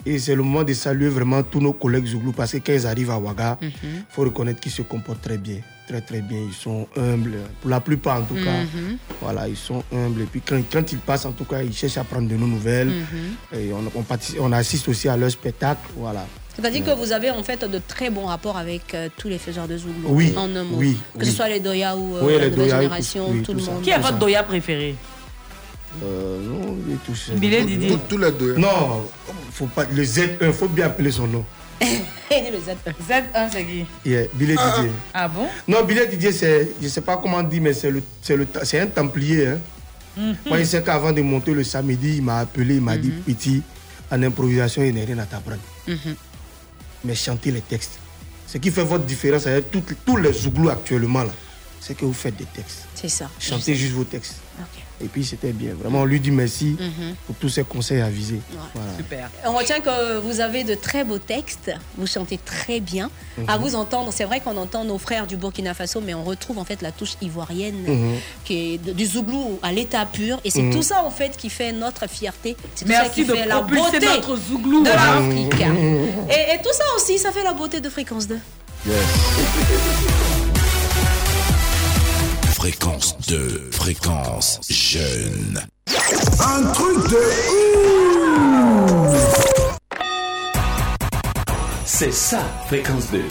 Et 0.06 0.18
c'est 0.20 0.36
le 0.36 0.44
moment 0.44 0.64
de 0.64 0.74
saluer 0.74 1.10
vraiment 1.10 1.44
tous 1.44 1.60
nos 1.60 1.74
collègues 1.74 2.06
Zouglou 2.08 2.32
parce 2.32 2.52
que 2.54 2.58
quand 2.58 2.74
ils 2.74 2.88
arrivent 2.88 3.12
à 3.12 3.18
Ouaga, 3.20 3.58
il 3.62 3.68
Mhm. 3.68 3.74
faut 4.10 4.24
reconnaître 4.24 4.60
qu'ils 4.60 4.72
se 4.72 4.82
comportent 4.82 5.22
très 5.22 5.38
bien. 5.38 5.58
Très, 5.88 6.02
très 6.02 6.22
bien. 6.22 6.38
Ils 6.48 6.54
sont 6.54 6.88
humbles. 6.96 7.38
Pour 7.62 7.70
la 7.72 7.80
plupart, 7.80 8.20
en 8.22 8.24
tout 8.24 8.36
cas. 8.36 8.62
Mhm. 8.64 8.98
Voilà, 9.22 9.48
ils 9.48 9.58
sont 9.58 9.84
humbles. 9.92 10.22
Et 10.22 10.26
puis 10.26 10.42
quand, 10.48 10.62
quand 10.72 10.92
ils 10.92 11.00
passent, 11.00 11.26
en 11.26 11.32
tout 11.32 11.46
cas, 11.46 11.62
ils 11.64 11.74
cherchent 11.74 11.98
à 11.98 12.04
prendre 12.04 12.30
de 12.30 12.36
nos 12.36 12.48
nouvelles. 12.48 12.88
Mhm. 12.90 13.60
Et 13.60 13.74
on, 13.74 13.84
on, 14.00 14.04
participe- 14.04 14.38
on 14.40 14.52
assiste 14.52 14.88
aussi 14.88 15.10
à 15.10 15.18
leur 15.18 15.32
spectacle. 15.32 15.82
Voilà. 15.98 16.26
C'est-à-dire 16.56 16.84
que 16.86 16.92
vous 16.92 17.12
avez 17.12 17.30
en 17.32 17.42
fait 17.44 17.64
de 17.70 17.80
très 17.88 18.10
bons 18.10 18.26
rapports 18.26 18.58
avec 18.58 18.94
euh, 18.94 19.08
tous 19.18 19.30
les 19.30 19.38
faiseurs 19.38 19.68
de 19.68 19.78
Zouglou. 19.78 20.10
Oui, 20.10 20.34
En 20.36 20.54
un 20.56 20.64
mot. 20.64 20.76
oui, 20.78 20.98
Que 21.14 21.20
oui. 21.22 21.26
ce 21.26 21.32
soit 21.32 21.48
les 21.50 21.60
Doya 21.60 21.96
ou 21.96 22.16
euh, 22.18 22.22
Oui, 22.24 22.34
la 22.34 22.40
les 22.40 22.50
nouvelle 22.52 22.56
Doya, 22.66 22.82
génération, 22.82 23.26
tout- 23.28 23.32
oui, 23.34 23.42
tout, 23.44 23.54
tout 23.54 23.60
le 23.60 23.66
monde. 23.66 23.82
Qui 23.82 23.90
est 23.92 23.98
votre 23.98 24.18
Doya 24.20 24.44
préféré? 24.44 24.96
Euh, 26.04 26.40
non, 26.42 26.78
il 26.88 26.94
est 26.94 26.98
tout 27.06 27.16
seul. 27.16 27.36
Billet 27.38 27.64
Didier. 27.66 27.98
Tous 28.08 28.18
les 28.18 28.32
deux. 28.32 28.56
Non, 28.56 29.06
faut 29.52 29.66
pas, 29.68 29.86
le 29.86 30.04
Z1, 30.04 30.52
faut 30.54 30.68
bien 30.68 30.86
appeler 30.86 31.12
son 31.12 31.28
nom. 31.28 31.44
Il 31.82 31.88
dit 32.30 32.52
le 32.52 32.58
Z1. 32.60 32.94
Z1, 33.08 33.50
c'est 33.52 33.66
qui? 33.66 33.86
Yeah, 34.06 34.24
Billet 34.34 34.56
Didier. 34.56 34.92
Ah 35.14 35.28
bon? 35.28 35.48
Non, 35.68 35.84
Billet 35.84 36.08
Didier, 36.08 36.32
c'est, 36.32 36.72
je 36.82 36.88
sais 36.88 37.02
pas 37.02 37.18
comment 37.18 37.42
dire, 37.44 37.62
mais 37.62 37.74
c'est, 37.74 37.92
le, 37.92 38.04
c'est, 38.22 38.36
le, 38.38 38.48
c'est 38.64 38.80
un 38.80 38.88
templier. 38.88 39.48
Hein. 39.48 39.60
Mhm. 40.18 40.36
Moi, 40.48 40.60
je 40.60 40.64
sais 40.66 40.84
qu'avant 40.84 41.12
de 41.12 41.22
monter 41.22 41.52
le 41.54 41.64
samedi, 41.64 42.18
il 42.18 42.22
m'a 42.24 42.40
appelé, 42.40 42.76
il 42.76 42.82
m'a 42.82 42.98
dit, 42.98 43.10
petit, 43.12 43.62
en 44.12 44.22
improvisation, 44.24 44.84
il 44.84 44.94
n'y 44.94 45.02
a 45.02 45.06
rien 45.06 45.18
à 45.20 45.26
t'apprendre. 45.26 45.62
Mhm. 45.88 46.16
Mais 47.06 47.16
chanter 47.16 47.52
les 47.52 47.62
textes. 47.62 47.98
Ce 48.46 48.58
qui 48.58 48.72
fait 48.72 48.84
votre 48.84 49.06
différence 49.06 49.48
avec 49.48 49.70
tout- 49.72 49.84
tous 50.06 50.18
les 50.18 50.34
Zouglous 50.34 50.70
actuellement, 50.70 51.24
là, 51.24 51.32
c'est 51.80 51.96
que 51.96 52.04
vous 52.06 52.14
faites 52.14 52.36
des 52.36 52.46
textes. 52.46 52.86
C'est 52.96 53.08
ça. 53.10 53.30
Chantez 53.40 53.76
juste 53.76 53.94
vos 53.94 54.04
textes. 54.04 54.36
Ok. 54.60 54.84
Et 55.02 55.08
puis, 55.08 55.24
c'était 55.24 55.52
bien. 55.54 55.72
Vraiment, 55.80 56.02
on 56.02 56.06
lui 56.06 56.20
dit 56.20 56.32
merci 56.32 56.76
Mhm. 56.80 57.16
pour 57.26 57.36
tous 57.36 57.50
ses 57.50 57.64
conseils 57.64 58.02
avisés. 58.02 58.42
Voilà. 58.74 58.92
Super. 58.98 59.30
On 59.46 59.54
retient 59.54 59.80
que 59.80 60.20
vous 60.20 60.40
avez 60.42 60.64
de 60.64 60.76
très 60.76 61.04
beaux 61.04 61.18
textes, 61.20 61.72
vous 61.98 62.06
chantez 62.08 62.38
très 62.38 62.80
bien. 62.80 63.10
À 63.48 63.58
Mhm. 63.58 63.64
vous 63.64 63.76
entendre, 63.76 64.12
c'est 64.14 64.26
vrai 64.26 64.40
qu'on 64.42 64.58
entend 64.58 64.84
nos 64.84 64.98
frères 64.98 65.26
du 65.28 65.38
Burkina 65.38 65.74
Faso, 65.74 66.02
mais 66.02 66.14
on 66.14 66.24
retrouve 66.24 66.58
en 66.58 66.66
fait 66.66 66.82
la 66.82 66.92
touche 66.92 67.14
ivoirienne 67.22 67.76
Mhm. 67.88 68.16
qui 68.44 68.74
est 68.76 68.78
du 68.94 69.06
Zouglou 69.06 69.60
à 69.64 69.72
l'état 69.72 70.06
pur. 70.06 70.40
Et 70.44 70.50
c'est 70.50 70.70
tout 70.70 70.84
ça 70.84 71.04
en 71.04 71.12
fait 71.12 71.38
qui 71.38 71.50
fait 71.50 71.72
notre 71.72 72.08
fierté. 72.10 72.56
C'est 72.76 72.86
tout 72.86 72.92
ça 72.92 73.02
Merci 73.04 73.22
qui 73.22 73.26
de 73.28 73.34
fait 73.34 73.46
la 73.46 73.62
beauté 73.62 74.00
notre 74.00 74.36
Zouglou. 74.38 74.84
de 74.84 74.90
l'Afrique. 74.90 75.62
Et, 76.30 76.56
et 76.56 76.58
tout 76.62 76.74
ça 76.74 76.84
aussi, 76.98 77.18
ça 77.18 77.32
fait 77.32 77.44
la 77.44 77.54
beauté 77.54 77.80
de 77.80 77.90
Fréquence 77.90 78.28
2. 78.28 78.38
Fréquence 82.60 83.16
2, 83.30 83.70
fréquence 83.72 84.60
jeune. 84.70 85.66
Un 86.42 86.62
truc 86.74 87.08
de 87.10 87.16
ouf 88.76 89.16
C'est 91.86 92.12
ça, 92.12 92.42
fréquence 92.68 93.12
2. 93.12 93.24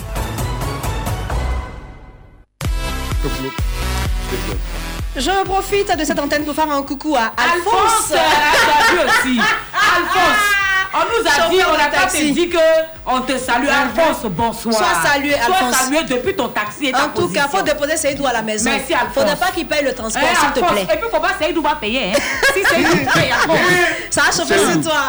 Je 5.14 5.44
profite 5.44 5.94
de 5.98 6.04
cette 6.06 6.18
antenne 6.18 6.46
pour 6.46 6.54
faire 6.54 6.70
un 6.70 6.82
coucou 6.82 7.14
à 7.14 7.30
Alphonse. 7.36 8.12
Alphonse. 8.12 9.26
Alphonse. 9.94 10.67
On 10.94 10.98
nous 11.20 11.26
a 11.26 11.30
Chauffeur 11.30 11.50
dit, 11.50 11.60
on 11.70 11.74
a 11.74 11.86
taxi. 11.90 12.28
te 12.30 12.34
dit 12.34 12.48
que 12.48 12.58
on 13.06 13.20
te 13.20 13.36
salue. 13.38 13.68
Alphonse, 13.68 14.24
bonsoir. 14.30 14.74
Sois 14.74 15.10
salué, 15.10 15.34
Alphonse. 15.34 15.58
Sois 15.58 15.72
salué 15.84 16.02
depuis 16.04 16.34
ton 16.34 16.48
taxi 16.48 16.86
et 16.86 16.92
ta 16.92 17.04
En 17.04 17.08
tout 17.08 17.28
cas, 17.28 17.42
position. 17.42 17.48
faut 17.58 17.62
déposer 17.62 17.96
Seydou 17.96 18.26
à 18.26 18.32
la 18.32 18.42
maison. 18.42 18.70
Merci, 18.70 18.94
Alphonse. 18.94 19.14
Faudrait 19.14 19.36
pas 19.36 19.50
qu'il 19.52 19.66
paye 19.68 19.84
le 19.84 19.94
transport, 19.94 20.22
Eh, 20.24 20.34
s'il 20.36 20.52
te 20.62 20.66
plaît. 20.72 20.82
Et 20.82 20.96
puis, 20.96 21.08
faut 21.10 21.20
pas 21.20 21.34
Seydou 21.38 21.62
va 21.62 21.74
payer. 21.76 22.12
Hein. 22.14 22.18
Si 22.54 22.64
Seydou 22.64 22.96
paye, 23.12 23.30
Alphonse. 23.32 23.58
Ça 24.10 24.22
a 24.28 24.32
chauffé 24.32 24.54
C'est 24.58 24.72
sur 24.72 24.80
toi. 24.82 25.02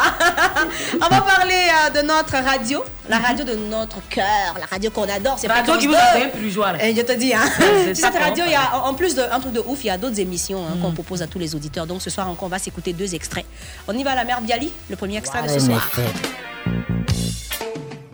On 1.01 1.07
va 1.15 1.22
parler 1.22 1.56
euh, 1.88 2.01
de 2.01 2.06
notre 2.07 2.35
radio, 2.43 2.84
la 3.10 3.18
radio 3.18 3.44
de 3.44 3.56
notre 3.56 4.07
cœur, 4.07 4.56
la 4.60 4.65
radio 4.68 4.91
qu'on 4.91 5.10
adore. 5.10 5.38
C'est 5.40 5.48
Radio 5.48 5.76
qui 5.77 5.88
vous 5.88 5.94
2. 5.94 5.98
a 5.98 6.02
fait 6.14 6.30
plus 6.31 6.52
joie. 6.52 6.81
Et 6.81 6.95
je 6.95 7.02
te 7.02 7.11
dis, 7.18 7.34
hein. 7.34 7.41
Sur 7.94 7.95
cette 7.95 8.14
radio, 8.22 8.44
il 8.45 8.52
y 8.52 8.56
a, 8.56 8.84
en 8.86 8.94
plus 8.94 9.15
d'un 9.15 9.40
truc 9.40 9.53
de 9.53 9.60
ouf, 9.65 9.84
il 9.84 9.88
y 9.88 9.90
a 9.90 9.98
d'autres 9.98 10.19
émissions 10.19 10.64
hein, 10.65 10.77
qu'on 10.81 10.91
propose 10.91 11.22
à 11.23 11.27
tous 11.27 11.40
les 11.40 11.56
auditeurs. 11.56 11.88
Donc 11.88 12.02
ce 12.02 12.10
soir 12.10 12.30
encore, 12.30 12.45
on 12.45 12.49
va 12.49 12.60
s'écouter 12.60 12.94
deux 12.94 13.15
extraits. 13.15 13.45
On 13.88 13.94
y 13.94 14.03
va 14.03 14.11
à 14.11 14.15
la 14.15 14.23
mère 14.26 14.41
Biali, 14.41 14.72
le 14.90 14.95
premier 14.95 15.18
extrait 15.18 15.41
de 15.44 15.48
ce 15.49 15.60
soir. 15.60 15.90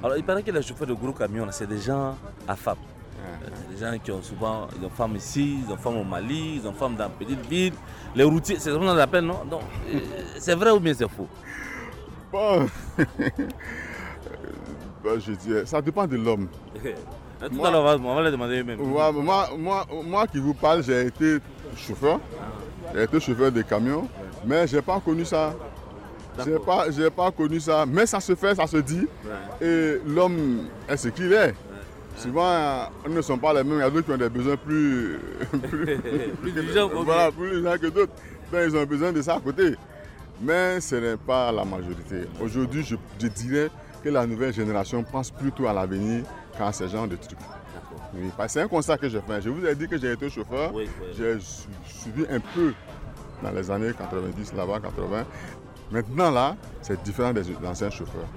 Alors, 0.03 0.17
il 0.17 0.23
paraît 0.23 0.43
que 0.43 0.51
les 0.51 0.61
chauffeurs 0.61 0.87
de 0.87 0.93
gros 0.93 1.11
camions, 1.13 1.47
c'est 1.51 1.67
des 1.67 1.79
gens 1.81 2.15
affables. 2.47 2.79
Euh, 3.19 3.73
Des 3.73 3.83
gens 3.83 3.97
qui 3.97 4.11
ont 4.11 4.21
souvent, 4.21 4.67
ils 4.79 4.85
ont 4.85 4.89
femmes 4.91 5.15
ici, 5.15 5.57
ils 5.67 5.73
ont 5.73 5.77
femmes 5.77 5.97
au 5.97 6.03
Mali, 6.03 6.61
ils 6.61 6.67
ont 6.67 6.73
femmes 6.73 6.95
dans 6.95 7.09
petites 7.09 7.43
villes. 7.49 7.73
Les 8.15 8.23
routiers, 8.23 8.57
c'est 8.59 8.69
ce 8.69 8.75
qu'on 8.75 8.87
appelle, 8.87 9.23
non? 9.25 9.43
Donc, 9.49 9.61
euh, 9.91 9.99
c'est 10.39 10.53
vrai 10.53 10.69
ou 10.69 10.79
bien 10.79 10.93
c'est 10.93 11.09
faux? 11.09 11.27
Bon, 12.31 12.67
je 15.19 15.31
dirais, 15.33 15.65
ça 15.65 15.81
dépend 15.81 16.05
de 16.07 16.17
l'homme. 16.17 16.47
Tout 16.83 17.65
à 17.65 17.71
l'heure, 17.71 17.81
on 17.83 17.97
va- 17.97 18.09
on 18.09 18.21
les 18.21 18.31
demander 18.31 18.61
eux-mêmes. 18.61 18.79
Moi, 18.81 19.11
moi, 19.11 19.49
moi, 19.57 19.85
moi 20.05 20.25
qui 20.27 20.39
vous 20.39 20.53
parle, 20.53 20.83
j'ai 20.83 21.07
été 21.07 21.37
chauffeur. 21.75 22.19
J'ai 22.93 23.03
été 23.03 23.19
chauffeur 23.19 23.51
de 23.51 23.61
camion, 23.61 24.07
mais 24.45 24.65
j'ai 24.67 24.81
pas 24.81 24.99
connu 24.99 25.25
ça. 25.25 25.53
J'ai 26.45 26.59
pas, 26.59 26.89
j'ai 26.91 27.09
pas 27.09 27.31
connu 27.31 27.59
ça, 27.59 27.85
mais 27.87 28.05
ça 28.05 28.19
se 28.19 28.35
fait, 28.35 28.55
ça 28.55 28.67
se 28.67 28.77
dit. 28.77 29.07
Et 29.61 29.97
l'homme 30.05 30.67
est 30.87 30.97
ce 30.97 31.09
qu'il 31.09 31.31
est. 31.33 31.53
Souvent, 32.17 32.89
nous 33.07 33.15
ne 33.15 33.21
sommes 33.21 33.39
pas 33.39 33.53
les 33.53 33.63
mêmes. 33.63 33.77
Il 33.77 33.79
y 33.79 33.83
a 33.83 33.89
d'autres 33.89 34.05
qui 34.05 34.11
ont 34.13 34.17
des 34.17 34.29
besoins 34.29 34.55
plus, 34.55 35.19
plus, 35.69 35.97
Plus 36.41 36.77
ok. 36.79 36.91
voilà, 37.03 37.31
que 37.77 37.87
d'autres. 37.87 38.13
Donc, 38.51 38.61
ils 38.65 38.77
ont 38.77 38.85
besoin 38.85 39.11
de 39.11 39.21
ça 39.21 39.35
à 39.35 39.39
côté. 39.41 39.75
Mais 40.41 40.79
ce 40.79 40.95
n'est 40.95 41.17
pas 41.17 41.51
la 41.51 41.65
majorité. 41.65 42.21
Aujourd'hui, 42.41 42.83
je, 42.83 42.95
je 43.21 43.27
dirais 43.27 43.69
que 44.05 44.09
la 44.11 44.27
nouvelle 44.27 44.53
génération 44.53 45.03
pense 45.03 45.31
plutôt 45.31 45.65
à 45.65 45.73
l'avenir 45.73 46.23
qu'à 46.55 46.71
ce 46.71 46.87
genre 46.87 47.07
de 47.07 47.15
trucs. 47.15 47.39
Oui, 48.13 48.29
c'est 48.47 48.61
un 48.61 48.67
constat 48.67 48.99
que 48.99 49.09
j'ai 49.09 49.19
fait. 49.19 49.41
Je 49.41 49.49
vous 49.49 49.65
ai 49.65 49.73
dit 49.73 49.87
que 49.87 49.97
j'ai 49.97 50.11
été 50.11 50.29
chauffeur. 50.29 50.71
J'ai 51.17 51.39
su- 51.39 51.67
suivi 51.87 52.23
un 52.29 52.39
peu 52.39 52.71
dans 53.41 53.49
les 53.51 53.69
années 53.71 53.91
90, 53.97 54.53
là-bas, 54.53 54.79
80. 54.79 55.25
Maintenant, 55.91 56.29
là, 56.29 56.55
c'est 56.83 57.01
différent 57.03 57.33
des 57.33 57.41
anciens 57.65 57.89
chauffeurs. 57.89 58.27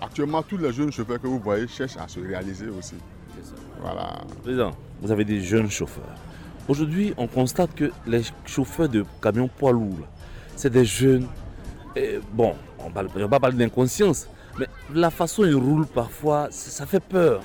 Actuellement, 0.00 0.42
tous 0.42 0.56
les 0.58 0.72
jeunes 0.72 0.90
chauffeurs 0.90 1.20
que 1.20 1.28
vous 1.28 1.38
voyez 1.38 1.68
cherchent 1.68 1.96
à 1.98 2.08
se 2.08 2.18
réaliser 2.18 2.66
aussi. 2.68 2.96
Voilà. 3.80 4.14
Président, 4.42 4.72
vous 5.00 5.10
avez 5.12 5.24
des 5.24 5.40
jeunes 5.40 5.70
chauffeurs. 5.70 6.02
Aujourd'hui, 6.68 7.14
on 7.16 7.28
constate 7.28 7.72
que 7.76 7.92
les 8.08 8.22
chauffeurs 8.44 8.88
de 8.88 9.04
camions 9.22 9.48
poids 9.48 9.72
lourds, 9.72 10.06
c'est 10.56 10.70
des 10.70 10.84
jeunes. 10.84 11.28
Et 11.94 12.18
bon, 12.32 12.56
on 12.80 12.88
ne 12.90 13.20
va 13.22 13.28
pas 13.28 13.40
parler 13.40 13.56
d'inconscience, 13.56 14.26
mais 14.58 14.66
la 14.94 15.10
façon 15.10 15.42
dont 15.42 15.48
ils 15.48 15.54
roulent 15.54 15.86
parfois, 15.86 16.48
ça, 16.50 16.86
fait 16.86 17.00
peur. 17.00 17.40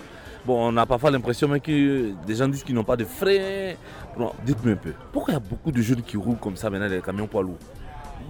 Bon, 0.45 0.71
on 0.71 0.77
a 0.77 0.85
parfois 0.85 1.11
l'impression 1.11 1.47
même 1.47 1.59
que 1.59 2.13
des 2.25 2.35
gens 2.35 2.47
disent 2.47 2.63
qu'ils 2.63 2.75
n'ont 2.75 2.83
pas 2.83 2.95
de. 2.95 3.05
Bon, 4.17 4.31
Dites-moi 4.45 4.73
un 4.73 4.77
peu, 4.77 4.93
pourquoi 5.11 5.33
il 5.33 5.35
y 5.35 5.37
a 5.37 5.41
beaucoup 5.41 5.71
de 5.71 5.81
jeunes 5.81 6.01
qui 6.01 6.17
roulent 6.17 6.37
comme 6.37 6.55
ça 6.55 6.69
maintenant, 6.69 6.87
les 6.87 7.01
camions 7.01 7.27
poids 7.27 7.43
lourds? 7.43 7.57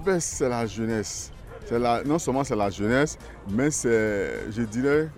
Ben, 0.05 0.19
c'est 0.19 0.49
la 0.49 0.65
jeunesse. 0.65 1.31
C'est 1.65 1.79
la, 1.79 2.03
non 2.03 2.17
seulement 2.17 2.43
c'est 2.43 2.55
la 2.55 2.69
jeunesse, 2.69 3.17
mais 3.49 3.69
c'est, 3.71 4.51
je 4.51 4.61
dirais, 4.61 5.09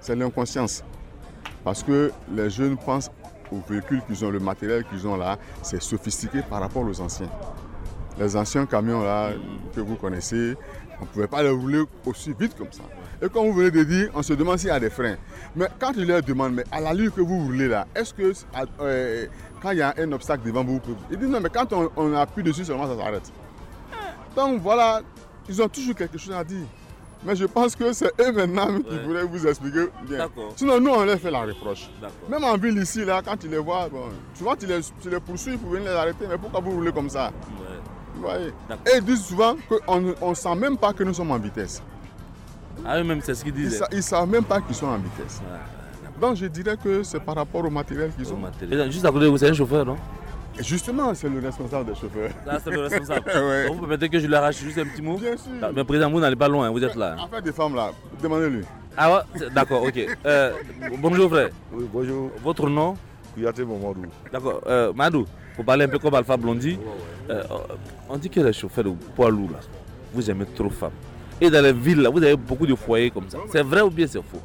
c'est 0.00 0.16
l'inconscience. 0.16 0.82
Parce 1.62 1.82
que 1.82 2.10
les 2.32 2.50
jeunes 2.50 2.76
pensent 2.76 3.10
aux 3.50 3.60
véhicules 3.68 4.02
qu'ils 4.02 4.24
ont, 4.24 4.30
le 4.30 4.40
matériel 4.40 4.84
qu'ils 4.84 5.06
ont 5.06 5.16
là, 5.16 5.38
c'est 5.62 5.80
sophistiqué 5.80 6.42
par 6.42 6.60
rapport 6.60 6.82
aux 6.82 7.00
anciens. 7.00 7.30
Les 8.18 8.36
anciens 8.36 8.66
camions 8.66 9.02
là 9.02 9.30
que 9.74 9.80
vous 9.80 9.96
connaissez, 9.96 10.56
on 11.00 11.04
ne 11.04 11.08
pouvait 11.08 11.26
pas 11.26 11.42
les 11.42 11.50
rouler 11.50 11.82
aussi 12.06 12.34
vite 12.38 12.56
comme 12.56 12.72
ça. 12.72 12.82
Et 13.22 13.28
comme 13.28 13.46
vous 13.46 13.52
venez 13.54 13.70
de 13.70 13.84
dire, 13.84 14.10
on 14.14 14.22
se 14.22 14.32
demande 14.32 14.58
s'il 14.58 14.68
y 14.68 14.72
a 14.72 14.80
des 14.80 14.90
freins. 14.90 15.16
Mais 15.56 15.66
quand 15.78 15.92
je 15.96 16.02
leur 16.02 16.22
demande, 16.22 16.54
mais 16.54 16.64
à 16.70 16.80
l'allure 16.80 17.14
que 17.14 17.20
vous 17.20 17.44
roulez 17.44 17.68
là, 17.68 17.86
est-ce 17.94 18.12
que 18.12 18.32
euh, 18.80 19.26
quand 19.62 19.70
il 19.70 19.78
y 19.78 19.82
a 19.82 19.94
un 19.98 20.12
obstacle 20.12 20.44
devant 20.44 20.64
vous, 20.64 20.80
ils 21.10 21.16
disent 21.16 21.28
non, 21.28 21.40
mais 21.40 21.50
quand 21.50 21.72
on, 21.72 21.90
on 21.96 22.14
appuie 22.14 22.42
dessus 22.42 22.64
seulement, 22.64 22.86
ça 22.86 22.96
s'arrête. 22.96 23.32
Donc 24.36 24.60
voilà, 24.60 25.00
ils 25.48 25.62
ont 25.62 25.68
toujours 25.68 25.94
quelque 25.94 26.18
chose 26.18 26.34
à 26.34 26.44
dire. 26.44 26.66
Mais 27.24 27.34
je 27.34 27.46
pense 27.46 27.74
que 27.74 27.90
c'est 27.94 28.12
eux 28.20 28.32
maintenant 28.32 28.66
qui 28.80 28.98
pourraient 28.98 29.24
vous 29.24 29.46
expliquer 29.46 29.86
bien. 30.06 30.28
Sinon, 30.56 30.78
nous, 30.78 30.90
on 30.90 31.04
leur 31.04 31.18
fait 31.18 31.30
la 31.30 31.40
reproche. 31.42 31.88
Même 32.28 32.44
en 32.44 32.58
ville 32.58 32.76
ici, 32.76 33.02
là, 33.02 33.22
quand 33.24 33.36
tu 33.38 33.48
les 33.48 33.56
vois, 33.56 33.88
bon, 33.88 34.10
souvent 34.34 34.54
tu 34.54 34.66
les, 34.66 34.80
tu 35.00 35.08
les 35.08 35.20
poursuis 35.20 35.56
pour 35.56 35.70
venir 35.70 35.90
les 35.90 35.96
arrêter. 35.96 36.26
Mais 36.28 36.36
pourquoi 36.36 36.60
vous 36.60 36.72
roulez 36.72 36.92
comme 36.92 37.08
ça? 37.08 37.32
Voyez 38.20 38.48
Et 38.86 38.98
ils 38.98 39.04
disent 39.04 39.24
souvent 39.24 39.54
qu'on 39.86 40.00
ne 40.30 40.34
sent 40.34 40.54
même 40.56 40.76
pas 40.76 40.92
que 40.92 41.02
nous 41.04 41.14
sommes 41.14 41.30
en 41.30 41.38
vitesse. 41.38 41.82
Ah, 42.84 42.98
eux-mêmes, 43.00 43.20
c'est 43.22 43.34
ce 43.34 43.44
qu'ils 43.44 43.56
Ils 43.56 43.68
disent. 43.68 43.84
ne 43.92 44.00
savent 44.00 44.28
même 44.28 44.44
pas 44.44 44.60
qu'ils 44.60 44.74
sont 44.74 44.86
en 44.86 44.98
vitesse. 44.98 45.40
Donc 46.20 46.36
je 46.36 46.46
dirais 46.46 46.76
que 46.82 47.02
c'est 47.02 47.20
par 47.20 47.34
rapport 47.34 47.64
au 47.64 47.70
matériel 47.70 48.10
qu'ils 48.16 48.32
ont. 48.32 48.38
Président, 48.58 48.90
Juste 48.90 49.04
à 49.04 49.10
côté 49.10 49.24
de 49.24 49.30
vous, 49.30 49.38
c'est 49.38 49.48
un 49.50 49.54
chauffeur, 49.54 49.84
non? 49.84 49.96
Et 50.58 50.62
Justement, 50.62 51.12
c'est 51.14 51.28
le 51.28 51.40
responsable 51.40 51.86
des 51.92 51.94
chauffeurs. 52.00 52.30
Là, 52.46 52.58
c'est 52.62 52.70
le 52.70 52.82
responsable. 52.82 53.24
Ouais. 53.34 53.66
Vous 53.68 53.74
permettez 53.80 54.08
que 54.08 54.18
je 54.20 54.26
lui 54.26 54.34
arrache 54.34 54.58
juste 54.58 54.78
un 54.78 54.84
petit 54.84 55.02
mot? 55.02 55.16
Bien 55.18 55.36
sûr. 55.36 55.50
Mais 55.74 55.82
président, 55.82 56.08
vous 56.10 56.20
n'allez 56.20 56.36
pas 56.36 56.46
loin, 56.48 56.70
vous 56.70 56.82
êtes 56.84 56.94
là. 56.94 57.16
Affaire 57.24 57.42
des 57.42 57.52
femmes 57.52 57.74
là, 57.74 57.90
demandez-lui. 58.22 58.64
Ah 58.96 59.12
ouais? 59.12 59.48
D'accord, 59.52 59.82
ok. 59.82 60.06
Euh, 60.24 60.52
bonjour 61.00 61.28
frère. 61.28 61.48
Oui, 61.72 61.88
bonjour. 61.92 62.30
Votre 62.44 62.68
nom? 62.70 62.94
Kouyaté 63.34 63.64
Mamadou. 63.64 64.02
D'accord. 64.32 64.60
Euh, 64.68 64.92
Madou, 64.94 65.26
pour 65.54 65.64
parler 65.64 65.84
un 65.84 65.88
peu 65.88 65.98
comme 65.98 66.14
Alpha 66.14 66.36
Blondie, 66.36 66.78
euh, 67.30 67.42
on 68.08 68.16
dit 68.16 68.28
que 68.30 68.40
les 68.40 68.52
chauffeurs 68.52 68.84
de 68.84 68.90
poids 69.14 69.30
lourds, 69.30 69.50
là, 69.52 69.58
vous 70.12 70.30
aimez 70.30 70.46
trop 70.46 70.70
femmes. 70.70 70.90
Et 71.40 71.50
dans 71.50 71.62
les 71.62 71.72
villes, 71.72 72.00
là, 72.02 72.10
vous 72.10 72.22
avez 72.22 72.36
beaucoup 72.36 72.66
de 72.66 72.74
foyers 72.74 73.10
comme 73.10 73.28
ça. 73.28 73.38
C'est 73.50 73.62
vrai 73.62 73.80
ou 73.80 73.90
bien 73.90 74.06
c'est 74.06 74.22
faux? 74.22 74.40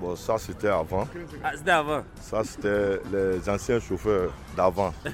Bon, 0.00 0.16
ça 0.16 0.36
c'était 0.38 0.68
avant. 0.68 1.06
Ah, 1.44 1.50
c'était 1.56 1.70
avant. 1.70 2.02
Ça 2.20 2.42
c'était 2.44 3.00
les 3.12 3.48
anciens 3.48 3.78
chauffeurs 3.78 4.32
d'avant. 4.56 4.92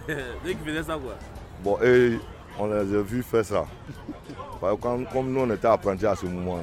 Dès 0.45 0.55
qu'ils 0.55 0.65
faisaient 0.65 0.83
ça, 0.83 0.95
quoi. 0.99 1.15
Bon, 1.63 1.79
et 1.85 2.19
on 2.59 2.67
les 2.69 2.95
a 2.97 3.03
vus 3.03 3.23
faire 3.23 3.45
ça. 3.45 3.67
Parce 4.61 4.77
que 4.77 4.81
quand- 4.81 5.05
comme 5.13 5.31
nous 5.33 5.41
on 5.41 5.51
était 5.51 5.67
apprentis 5.69 6.07
à 6.07 6.15
ce 6.17 6.25
moment-là, 6.27 6.63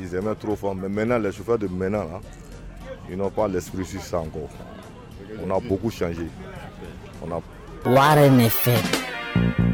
ils 0.00 0.14
aimaient 0.14 0.34
trop 0.34 0.56
fort. 0.56 0.74
Mais 0.74 0.88
maintenant, 0.88 1.18
les 1.18 1.30
chauffeurs 1.32 1.58
de 1.58 1.66
maintenant, 1.68 2.04
là, 2.04 2.20
ils 3.10 3.16
n'ont 3.18 3.30
pas 3.30 3.46
l'esprit 3.48 3.84
sur 3.84 4.00
ça 4.00 4.18
encore. 4.20 4.48
On 5.44 5.54
a 5.54 5.60
beaucoup 5.60 5.90
changé. 5.90 6.26
On 7.22 7.30
a 7.36 7.40
Warren 7.84 8.40
FM. 8.40 9.67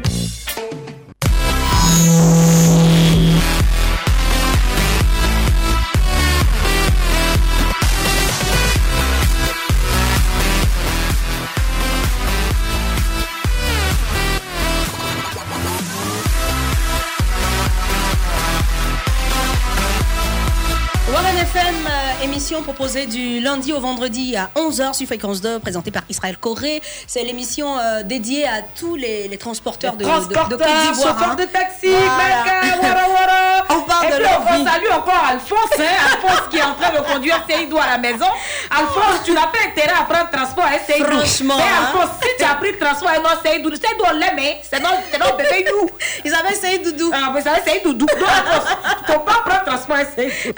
Proposée 22.65 23.05
du 23.05 23.39
lundi 23.41 23.71
au 23.73 23.79
vendredi 23.79 24.35
à 24.35 24.49
11h 24.55 24.95
sur 24.95 25.05
Fréquence 25.05 25.39
2, 25.39 25.59
présentée 25.59 25.91
par 25.91 26.01
Israël 26.09 26.35
Corée. 26.35 26.81
C'est 27.05 27.23
l'émission 27.23 27.77
euh, 27.77 28.01
dédiée 28.01 28.45
à 28.47 28.63
tous 28.77 28.95
les, 28.95 29.27
les 29.27 29.37
transporteurs 29.37 29.93
de, 29.93 29.99
de- 29.99 30.03
de, 30.03 30.09
Transporteurs, 30.09 30.49
Côte 30.49 30.67
d'Ivoire. 30.67 30.95
chauffeurs 31.13 31.31
hein. 31.31 31.35
de 31.35 31.43
taxi, 31.45 31.87
Voilà. 31.89 32.63
mec, 32.63 32.81
wara, 32.81 33.09
wara. 33.09 33.65
On 33.69 33.81
parle 33.81 34.05
Et 34.07 34.11
de 34.11 34.15
puis, 34.15 34.23
leur 34.23 34.41
on 34.49 34.57
vie. 34.57 34.63
salue 34.65 34.91
encore 34.91 35.23
Alphonse, 35.29 35.79
hein, 35.79 35.83
Alphonse 36.13 36.41
qui 36.49 36.57
est 36.57 36.63
en 36.63 36.73
train 36.73 36.91
de 36.99 37.05
conduire 37.13 37.39
Seydou 37.47 37.77
à 37.77 37.85
la 37.85 37.97
maison. 37.99 38.25
Alphonse, 38.71 39.23
tu 39.23 39.31
n'as 39.33 39.47
pas 39.47 39.59
intérêt 39.67 39.93
à 39.99 40.03
prendre 40.03 40.29
transport, 40.31 40.65
hein, 40.65 40.77
Seydou. 40.87 41.05
Franchement, 41.05 41.57
Mais 41.57 41.63
hein. 41.63 41.87
Alphonse, 41.93 42.15
si 42.23 42.29
tu 42.39 42.43
as 42.45 42.55
pris 42.55 42.77
transport, 42.79 43.11
non, 43.23 43.29
Seydou, 43.43 43.69
Seydou, 43.71 44.03
on 44.09 44.13
l'aime, 44.13 44.39
hein. 44.39 44.53
c'est 44.67 44.79
notre, 44.81 45.37
bébé 45.37 45.65
you. 45.69 45.89
Ils 46.25 46.33
avaient 46.33 46.55
Seydou. 46.55 47.11
Ah, 47.13 47.29
mais 47.33 47.41
ça 47.41 47.51
va, 47.51 47.61
Seydou. 47.63 47.93
Donc, 47.93 48.09
Alphonse, 48.11 48.69
tu 49.05 49.11
ne 49.11 49.17
peux 49.17 49.23
pas 49.23 49.41
prendre 49.45 49.65
transport, 49.65 49.97
hein, 49.97 50.05
Seydou. 50.15 50.53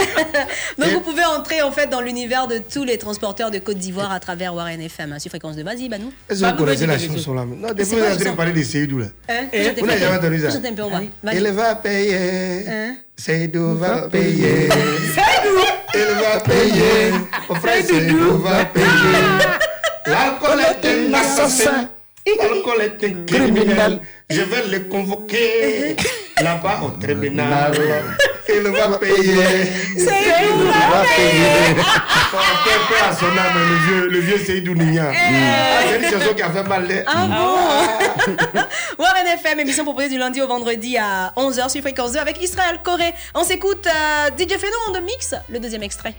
Donc 0.78 0.90
vous 0.92 1.02
pouvez 1.02 1.26
entrer 1.26 1.62
en 1.62 1.72
fait 1.72 1.88
dans 1.88 1.97
l'univers 2.02 2.48
de 2.48 2.58
tous 2.60 2.84
les 2.84 2.98
transporteurs 2.98 3.52
de 3.52 3.60
Côte 3.60 3.78
d'Ivoire 3.78 4.12
à 4.12 4.20
travers 4.20 4.54
Warren 4.54 4.80
FM 4.82 5.14
hein, 5.14 5.20
sur 5.20 5.30
Fréquence 5.30 5.56
2. 5.56 5.64
Vas-y, 5.64 5.90
Banou. 5.90 6.12
Est-ce 6.30 6.42
que 6.44 6.50
vous 6.50 6.56
connaissez 6.58 6.86
la 6.86 6.98
chanson 7.00 7.34
là 7.34 7.46
Non, 7.46 7.70
depuis 7.70 7.84
vous 7.84 7.98
êtes 8.00 8.14
en 8.14 8.20
train 8.20 8.32
de 8.32 8.36
parler 8.36 8.54
de 8.54 8.64
Seydou 8.64 9.00
là. 9.00 9.06
Hein 9.30 9.48
Eh, 9.52 9.70
Vous 9.80 9.86
n'avez 9.86 10.00
jamais 10.00 10.18
entendu 10.18 10.40
ça 10.42 10.50
Chantez 10.52 10.68
un 10.70 10.74
peu, 10.74 10.84
on 10.84 10.90
va. 10.90 11.34
Il 11.34 11.48
va 11.50 11.76
payer. 11.76 12.18
Seydou 13.18 13.76
va 13.76 14.08
payer. 14.10 14.70
Seydou 15.16 15.60
Il 15.96 16.22
va 16.22 16.40
payer. 16.42 17.12
Mon 17.50 17.56
frère 17.56 17.84
Seydou 17.86 18.38
va 18.38 18.66
payer. 18.66 18.86
L'alcool 20.06 20.60
est 20.62 20.88
un 20.88 21.14
assassin. 21.14 21.90
L'alcool 22.26 22.82
est 22.82 23.04
un 23.06 23.26
criminel. 23.26 24.00
Je 24.30 24.42
vais 24.42 24.68
le 24.72 24.80
convoquer. 24.90 25.96
Là-bas, 26.42 26.82
au 26.84 26.90
tribunal, 27.02 27.74
il 28.50 28.62
va 28.62 28.98
payer. 28.98 29.36
C'est 29.98 30.04
Il 30.04 30.58
nous, 30.58 30.68
va 30.68 30.88
va 30.90 31.04
payer. 31.04 31.76
Oh, 32.34 32.38
quel 32.64 32.80
paix 32.98 33.04
à 33.10 33.14
son 33.16 33.26
âme, 33.26 33.56
le 33.56 33.76
vieux, 33.88 34.10
le 34.10 34.20
vieux 34.20 34.38
Seydou 34.38 34.74
Nignan. 34.76 35.12
Ah, 35.12 35.82
C'est 35.90 35.98
une 35.98 36.12
chanson 36.20 36.34
qui 36.36 36.42
a 36.42 36.50
fait 36.52 36.64
mal. 36.64 36.88
hein. 36.92 37.04
Ah 37.08 37.26
bon 37.28 39.04
Warren 39.04 39.28
FM, 39.28 39.60
émission 39.62 39.84
proposée 39.84 40.10
du 40.10 40.18
lundi 40.18 40.42
au 40.42 40.48
vendredi 40.48 40.98
à 40.98 41.34
11h 41.38 41.70
sur 41.70 41.82
Fréquence 41.82 42.14
2 42.14 42.20
avec 42.20 42.42
Israël 42.42 42.80
Corée. 42.84 43.14
On 43.36 43.44
s'écoute 43.44 43.88
euh, 43.88 44.30
DJ 44.38 44.58
Feno 44.60 44.76
en 44.90 44.92
de 44.94 45.00
mix, 45.00 45.34
le 45.50 45.60
deuxième 45.60 45.84
extrait. 45.84 46.14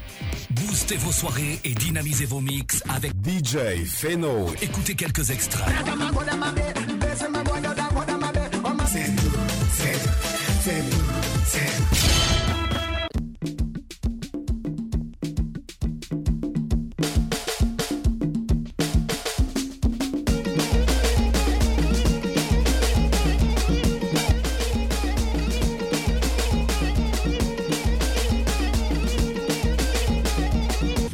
Boostez 0.50 0.96
vos 0.96 1.12
soirées 1.12 1.60
et 1.64 1.70
dynamisez 1.74 2.24
vos 2.26 2.40
mix 2.40 2.82
avec 2.94 3.12
DJ 3.12 3.58
Feno. 3.86 4.50
Écoutez 4.62 4.94
quelques 4.94 5.30
extraits. 5.30 5.66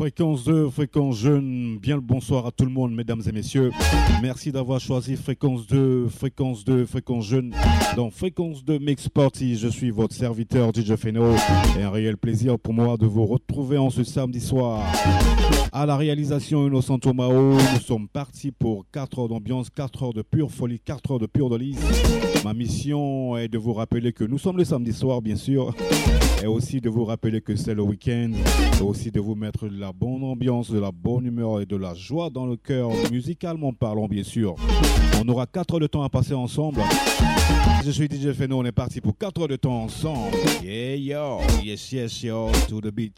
Fréquence 0.05 0.45
2, 0.45 0.69
fréquence 0.69 1.17
jeune, 1.17 1.79
bien 1.79 1.95
le 1.95 2.03
bonsoir 2.03 2.45
à 2.45 2.51
tout 2.53 2.67
le 2.67 2.71
monde, 2.71 2.95
mesdames 2.95 3.23
et 3.27 3.33
messieurs. 3.33 3.71
Merci 4.21 4.53
d'avoir 4.53 4.79
choisi 4.79 5.17
Fréquence 5.17 5.67
2, 5.67 6.09
Fréquence 6.09 6.63
2, 6.63 6.85
Fréquence 6.85 7.25
jeune. 7.25 7.55
Dans 7.97 8.11
Fréquence 8.11 8.63
2 8.67 8.81
Mix 8.81 9.09
Party, 9.09 9.57
je 9.57 9.67
suis 9.67 9.91
votre 9.91 10.15
serviteur 10.15 10.73
DJ 10.75 10.97
Feno. 10.97 11.35
Et 11.79 11.83
un 11.85 11.89
réel 11.89 12.19
plaisir 12.19 12.59
pour 12.59 12.75
moi 12.75 12.99
de 12.99 13.07
vous 13.07 13.25
retrouver 13.25 13.79
en 13.79 13.89
ce 13.89 14.05
samedi 14.05 14.43
soir. 14.43 14.83
À 15.73 15.87
la 15.87 15.97
réalisation 15.97 16.67
Innocent 16.67 16.99
Tomao, 16.99 17.55
nous 17.55 17.81
sommes 17.81 18.07
partis 18.07 18.53
pour 18.53 18.85
4 18.93 19.21
heures 19.21 19.29
d'ambiance, 19.29 19.71
4 19.71 20.03
heures 20.03 20.13
de 20.13 20.21
pure 20.21 20.51
folie, 20.51 20.81
4 20.81 21.13
heures 21.13 21.19
de 21.19 21.27
pure 21.27 21.49
dolice. 21.49 21.81
Ma 22.45 22.53
mission 22.53 23.39
est 23.39 23.49
de 23.49 23.57
vous 23.57 23.73
rappeler 23.73 24.13
que 24.13 24.23
nous 24.23 24.37
sommes 24.37 24.59
le 24.59 24.65
samedi 24.65 24.93
soir, 24.93 25.23
bien 25.23 25.35
sûr, 25.35 25.75
et 26.43 26.47
aussi 26.47 26.79
de 26.79 26.91
vous 26.91 27.07
rappeler 27.07 27.41
que 27.41 27.57
c'est 27.57 27.73
le 27.73 27.81
week-end, 27.81 28.33
et 28.79 28.83
aussi 28.83 29.11
de 29.11 29.19
vous 29.19 29.35
mettre 29.35 29.67
de 29.67 29.81
la 29.81 29.95
bonne 29.95 30.23
ambiance, 30.23 30.71
de 30.71 30.79
la 30.79 30.93
bonne 30.93 31.25
humeur 31.25 31.63
et 31.63 31.65
de 31.65 31.77
la 31.77 31.95
joie 31.95 32.29
dans 32.29 32.45
le 32.45 32.57
cœur, 32.57 32.91
musicalement 33.11 33.73
parlant, 33.73 34.09
bien 34.09 34.25
sûr. 34.25 34.57
On 35.19 35.27
aura 35.31 35.47
4 35.47 35.73
heures 35.75 35.81
de 35.81 35.87
temps 35.87 36.03
à 36.03 36.11
passer 36.11 36.35
ensemble. 36.35 36.83
Je 37.83 37.91
suis 37.91 38.09
DJ 38.09 38.35
Feno, 38.35 38.59
on 38.59 38.65
est 38.67 38.73
parti 38.73 39.01
pour 39.01 39.17
4 39.17 39.41
heures 39.41 39.49
de 39.49 39.57
temps 39.57 39.85
ensemble. 39.85 40.37
Yeah, 40.63 40.97
yo, 40.97 41.39
yes, 41.63 41.93
yes, 41.93 42.23
yo, 42.23 42.51
to 42.69 42.79
the 42.83 42.93
beat. 42.93 43.15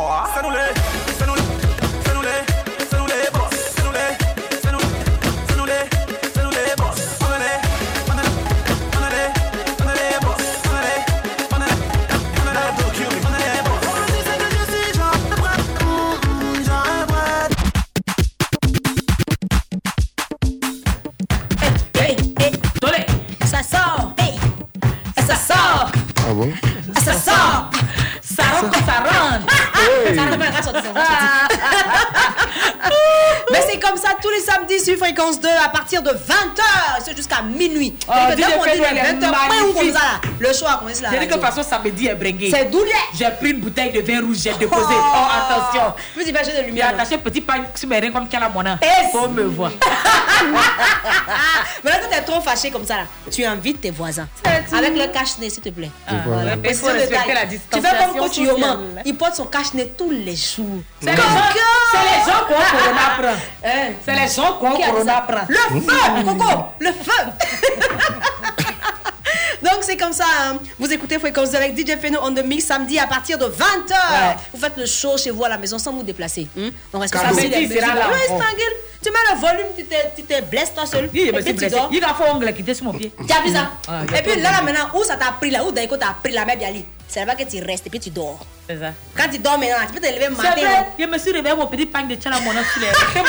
Sur 34.79 34.97
Fréquence 34.97 35.41
2 35.41 35.49
à 35.65 35.69
partir 35.69 36.03
de 36.03 36.11
20h, 36.11 37.03
c'est 37.05 37.17
jusqu'à 37.17 37.43
minuit. 37.43 37.95
Oh, 38.09 38.13
qu'on 38.13 38.35
dit 38.35 38.43
Feno, 38.43 38.65
les 38.65 38.71
elle 38.91 38.97
est 38.99 39.13
20h, 39.13 39.31
le 40.39 40.53
show 40.53 40.67
a 40.67 40.77
commencé 40.79 41.03
là. 41.03 41.09
J'ai 41.13 41.19
dit 41.21 41.27
que 41.27 41.31
de 41.35 41.39
toute 41.39 41.45
façon, 41.47 41.63
samedi 41.63 42.07
est 42.09 42.15
bringué. 42.15 42.51
C'est 42.51 42.65
doulet. 42.71 42.91
J'ai 43.15 43.31
pris 43.41 43.51
une 43.51 43.61
bouteille 43.61 43.91
de 43.93 44.01
vin 44.01 44.21
rouge, 44.21 44.39
j'ai 44.43 44.53
déposé. 44.55 44.83
Oh. 44.91 45.15
Oh, 45.15 45.27
attention. 45.53 45.95
Plus 46.15 46.29
imagine 46.29 46.53
de 46.53 46.59
J'ai 46.59 46.65
lumière. 46.67 46.89
attaché 46.91 47.19
petit 47.19 47.41
pain 47.41 47.65
sur 47.75 47.89
mes 47.89 47.99
reins 48.01 48.11
comme 48.11 48.29
Kiala 48.29 48.49
Mona. 48.49 48.79
Faut 49.13 49.29
me 49.29 49.43
voir. 49.45 49.71
Mais 51.85 51.91
là, 51.91 51.97
quand 52.03 52.09
t'es 52.11 52.23
trop 52.23 52.41
fâché 52.41 52.71
comme 52.71 52.85
ça 52.87 52.97
là, 52.97 53.03
tu 53.31 53.45
invites 53.45 53.81
tes 53.81 53.91
voisins. 53.91 54.29
Avec 54.45 54.97
le 54.97 55.07
cache-nez, 55.13 55.51
s'il 55.51 55.63
te 55.63 55.69
plaît. 55.71 55.91
Ah, 56.07 56.13
voilà. 56.27 56.55
Il 56.65 56.75
faut 56.75 56.89
de 56.89 56.93
respecter 56.93 57.33
la 57.35 57.47
Tu 57.47 57.59
fais 57.81 57.97
comme 58.05 58.19
coach 58.19 58.37
Yoma. 58.39 58.79
Il 59.05 59.17
porte 59.17 59.37
son 59.37 59.47
cache-nez 59.47 59.93
tous 59.97 60.11
les 60.11 60.37
jours. 60.37 60.81
C'est 61.01 61.11
les 61.11 61.17
gens- 61.17 61.23
c'est 61.93 61.99
les 61.99 62.25
gens 62.33 62.41
qu'on 62.47 62.77
Corona 62.77 63.07
prend. 63.19 63.37
C'est 64.05 64.15
les 64.15 64.29
gens 64.29 64.53
qu'on 64.55 64.75
a 64.75 64.87
Corona 64.87 65.21
prend. 65.27 65.47
Le 65.49 65.81
feu, 65.81 66.25
Coco, 66.25 66.65
le 66.81 66.93
feu. 66.93 67.23
Donc 69.77 69.85
c'est 69.85 69.97
comme 69.99 70.13
ça, 70.15 70.25
hein. 70.41 70.59
vous 70.79 70.91
écoutez 70.91 71.19
Fréquence 71.19 71.53
avec 71.55 71.77
DJ 71.79 71.99
Feno 72.01 72.19
on 72.23 72.33
the 72.33 72.43
mix 72.43 72.65
samedi 72.65 72.99
à 72.99 73.07
partir 73.07 73.37
de 73.37 73.45
20h. 73.45 73.51
Ouais. 73.91 74.37
Vous 74.55 74.59
faites 74.59 74.75
le 74.79 74.87
show 74.87 75.19
chez 75.19 75.31
vous 75.31 75.45
à 75.45 75.51
la 75.51 75.59
maison 75.59 75.79
sans 75.79 75.93
vous 75.93 76.03
déplacer. 76.03 76.49
hein. 76.57 76.71
On 76.95 76.99
reste 76.99 77.13
samedi. 77.15 78.63
Tu 79.05 79.11
mets 79.11 79.19
le 79.35 79.39
volume, 79.39 79.67
tu 79.77 79.85
te, 79.85 79.95
tu 80.17 80.23
te 80.23 80.41
blesses 80.51 80.73
toi 80.75 80.87
seul. 80.87 81.11
Il 81.93 82.03
a 82.03 82.15
fait 82.15 82.31
ongle 82.31 82.55
qui 82.55 82.63
était 82.63 82.73
sur 82.75 82.87
mon 82.87 82.93
pied. 82.95 83.13
Tu 83.29 83.33
as 83.35 83.43
vu 83.43 83.53
ça? 83.55 83.71
Ah, 83.87 84.01
Et 84.19 84.23
puis 84.23 84.41
là, 84.41 84.51
là 84.51 84.63
maintenant, 84.63 84.89
où 84.99 85.05
ça 85.05 85.17
t'a 85.17 85.33
pris 85.33 85.51
là? 85.51 85.63
Où 85.63 85.71
Daïko 85.73 85.99
t'a 85.99 86.17
pris 86.23 86.33
la 86.33 86.47
même 86.47 86.59
Biali 86.59 86.85
C'est 87.09 87.21
là-bas 87.21 87.35
que 87.37 87.45
tu 87.49 87.63
restes 87.63 87.87
et 87.87 87.91
puis 87.91 88.01
tu 88.01 88.11
dors. 88.11 88.39
C'est 88.69 88.79
ça. 88.79 88.91
Quand 89.17 89.29
tu 89.31 89.39
dors 89.39 89.59
maintenant, 89.59 89.77
tu 89.87 89.95
peux 89.95 90.01
te 90.01 90.13
lever 90.13 90.27
le 90.29 90.35
C'est 90.37 90.43
matin. 90.43 90.61
vrai, 90.61 90.87
je 90.99 91.05
me 91.07 91.19
suis 91.19 91.33
réveillé 91.33 91.55
mon 91.57 91.67
petit 91.67 91.87
pain 91.87 92.03
de 92.03 92.15
Tchala 92.17 92.41
Mona 92.41 92.61
sur 92.65 92.81
les. 92.83 92.89
Quand 92.89 93.23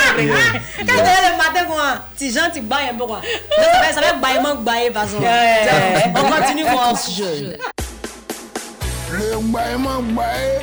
tu 0.79 0.85
te 0.85 0.91
lèves 0.91 1.31
le 1.31 1.37
matin, 1.37 1.65
quoi, 1.67 2.05
tu 2.17 2.29
gens, 2.31 2.49
tu 2.53 2.61
bailles 2.61 2.89
un 2.91 2.95
peu, 2.97 3.05
quoi. 3.05 3.21
Là, 3.57 3.63
ça 3.63 3.81
fait, 3.83 3.93
ça 3.93 4.01
fait 4.01 4.17
baillement 4.19 4.53
que 4.55 4.61
bailler, 4.63 4.89
de 4.89 4.93
toute 4.99 5.03
façon. 5.03 6.15
On 6.15 6.31
continue, 6.31 6.63
quoi. 6.65 6.93
Jeune. 7.15 7.57
Le 9.11 9.37
baillement 9.53 10.01
bail. 10.01 10.59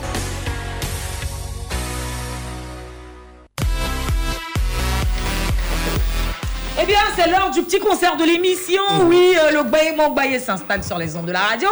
Eh 6.82 6.86
bien, 6.86 6.98
c'est 7.16 7.30
l'heure 7.30 7.50
du 7.50 7.62
petit 7.62 7.78
concert 7.78 8.16
de 8.16 8.24
l'émission. 8.24 8.82
Oui, 9.04 9.36
euh, 9.40 9.50
le 9.52 9.62
Baye 9.62 9.94
Baye 10.14 10.40
s'installe 10.40 10.82
sur 10.82 10.98
les 10.98 11.14
ondes 11.16 11.26
de 11.26 11.32
la 11.32 11.40
radio. 11.40 11.68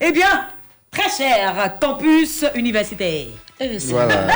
Eh 0.00 0.10
bien, 0.12 0.48
très 0.90 1.08
cher 1.10 1.76
campus 1.80 2.44
universitaire. 2.54 3.26
Voilà. 3.90 4.26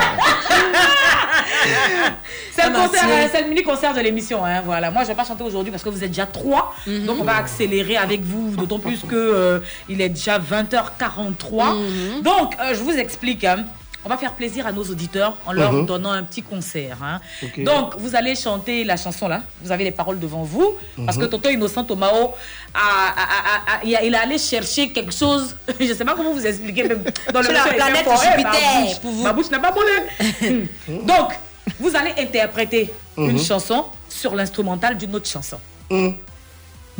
C'est 2.53 2.67
le, 2.69 2.75
Ah, 2.75 2.79
concert, 2.87 3.03
euh, 3.07 3.27
c'est 3.31 3.41
le 3.43 3.47
mini-concert 3.49 3.93
de 3.93 4.01
l'émission. 4.01 4.43
Hein, 4.43 4.61
voilà. 4.65 4.91
Moi, 4.91 5.03
je 5.03 5.07
ne 5.09 5.13
vais 5.13 5.17
pas 5.17 5.25
chanter 5.27 5.43
aujourd'hui 5.43 5.71
parce 5.71 5.83
que 5.83 5.89
vous 5.89 6.03
êtes 6.03 6.09
déjà 6.11 6.25
trois. 6.25 6.73
Mhm. 6.87 7.05
Donc, 7.05 7.17
on 7.21 7.23
va 7.23 7.35
accélérer 7.37 7.97
avec 7.97 8.21
vous. 8.21 8.55
D'autant 8.55 8.79
plus 8.79 9.01
que 9.07 9.15
euh, 9.15 9.59
il 9.87 10.01
est 10.01 10.09
déjà 10.09 10.37
20h43. 10.39 11.75
Mhm. 11.75 12.21
Donc, 12.23 12.55
euh, 12.59 12.73
je 12.73 12.81
vous 12.83 12.91
explique. 12.97 13.43
hein. 13.43 13.65
On 14.03 14.09
va 14.09 14.17
faire 14.17 14.33
plaisir 14.33 14.65
à 14.65 14.71
nos 14.71 14.83
auditeurs 14.83 15.35
en 15.45 15.51
leur 15.53 15.71
Mhm. 15.73 15.85
donnant 15.85 16.11
un 16.11 16.23
petit 16.23 16.41
concert. 16.41 16.97
hein. 17.03 17.19
Donc, 17.59 17.95
vous 17.99 18.15
allez 18.15 18.33
chanter 18.35 18.83
la 18.83 18.97
chanson 18.97 19.27
là. 19.27 19.41
Vous 19.63 19.71
avez 19.71 19.83
les 19.83 19.91
paroles 19.91 20.19
devant 20.19 20.41
vous. 20.43 20.73
Parce 21.05 21.17
que 21.17 21.23
Mhm. 21.25 21.29
Toto 21.29 21.49
Innocent 21.49 21.83
Tomao, 21.83 22.33
a, 22.73 22.79
a- 22.79 22.79
a- 22.79 23.77
a- 23.79 23.83
il 23.83 23.95
a- 23.95 24.03
il 24.03 24.13
est 24.13 24.17
allé 24.17 24.37
chercher 24.39 24.89
quelque 24.91 25.13
chose. 25.13 25.55
Je 25.79 25.85
ne 25.85 25.93
sais 25.93 26.03
pas 26.05 26.15
comment 26.15 26.33
vous 26.33 26.45
expliquer. 26.45 26.83
Même 26.87 27.03
dans 27.31 27.43
Sur 27.43 27.51
la 27.53 27.63
planète 27.63 28.05
Jupiter, 28.09 28.43
ma 28.43 28.81
bouche, 28.81 28.99
pour 29.01 29.11
vous. 29.11 29.23
Ma 29.23 29.33
bouche 29.33 29.51
n'a 29.51 29.59
pas 29.59 29.71
bougé. 29.71 30.67
Donc, 31.05 31.33
vous 31.79 31.95
allez 31.95 32.13
interpréter 32.17 32.91
une 33.17 33.37
chanson 33.39 33.85
sur 34.09 34.33
l'instrumental 34.35 34.97
d'une 34.97 35.13
autre 35.15 35.29
chanson. 35.29 35.57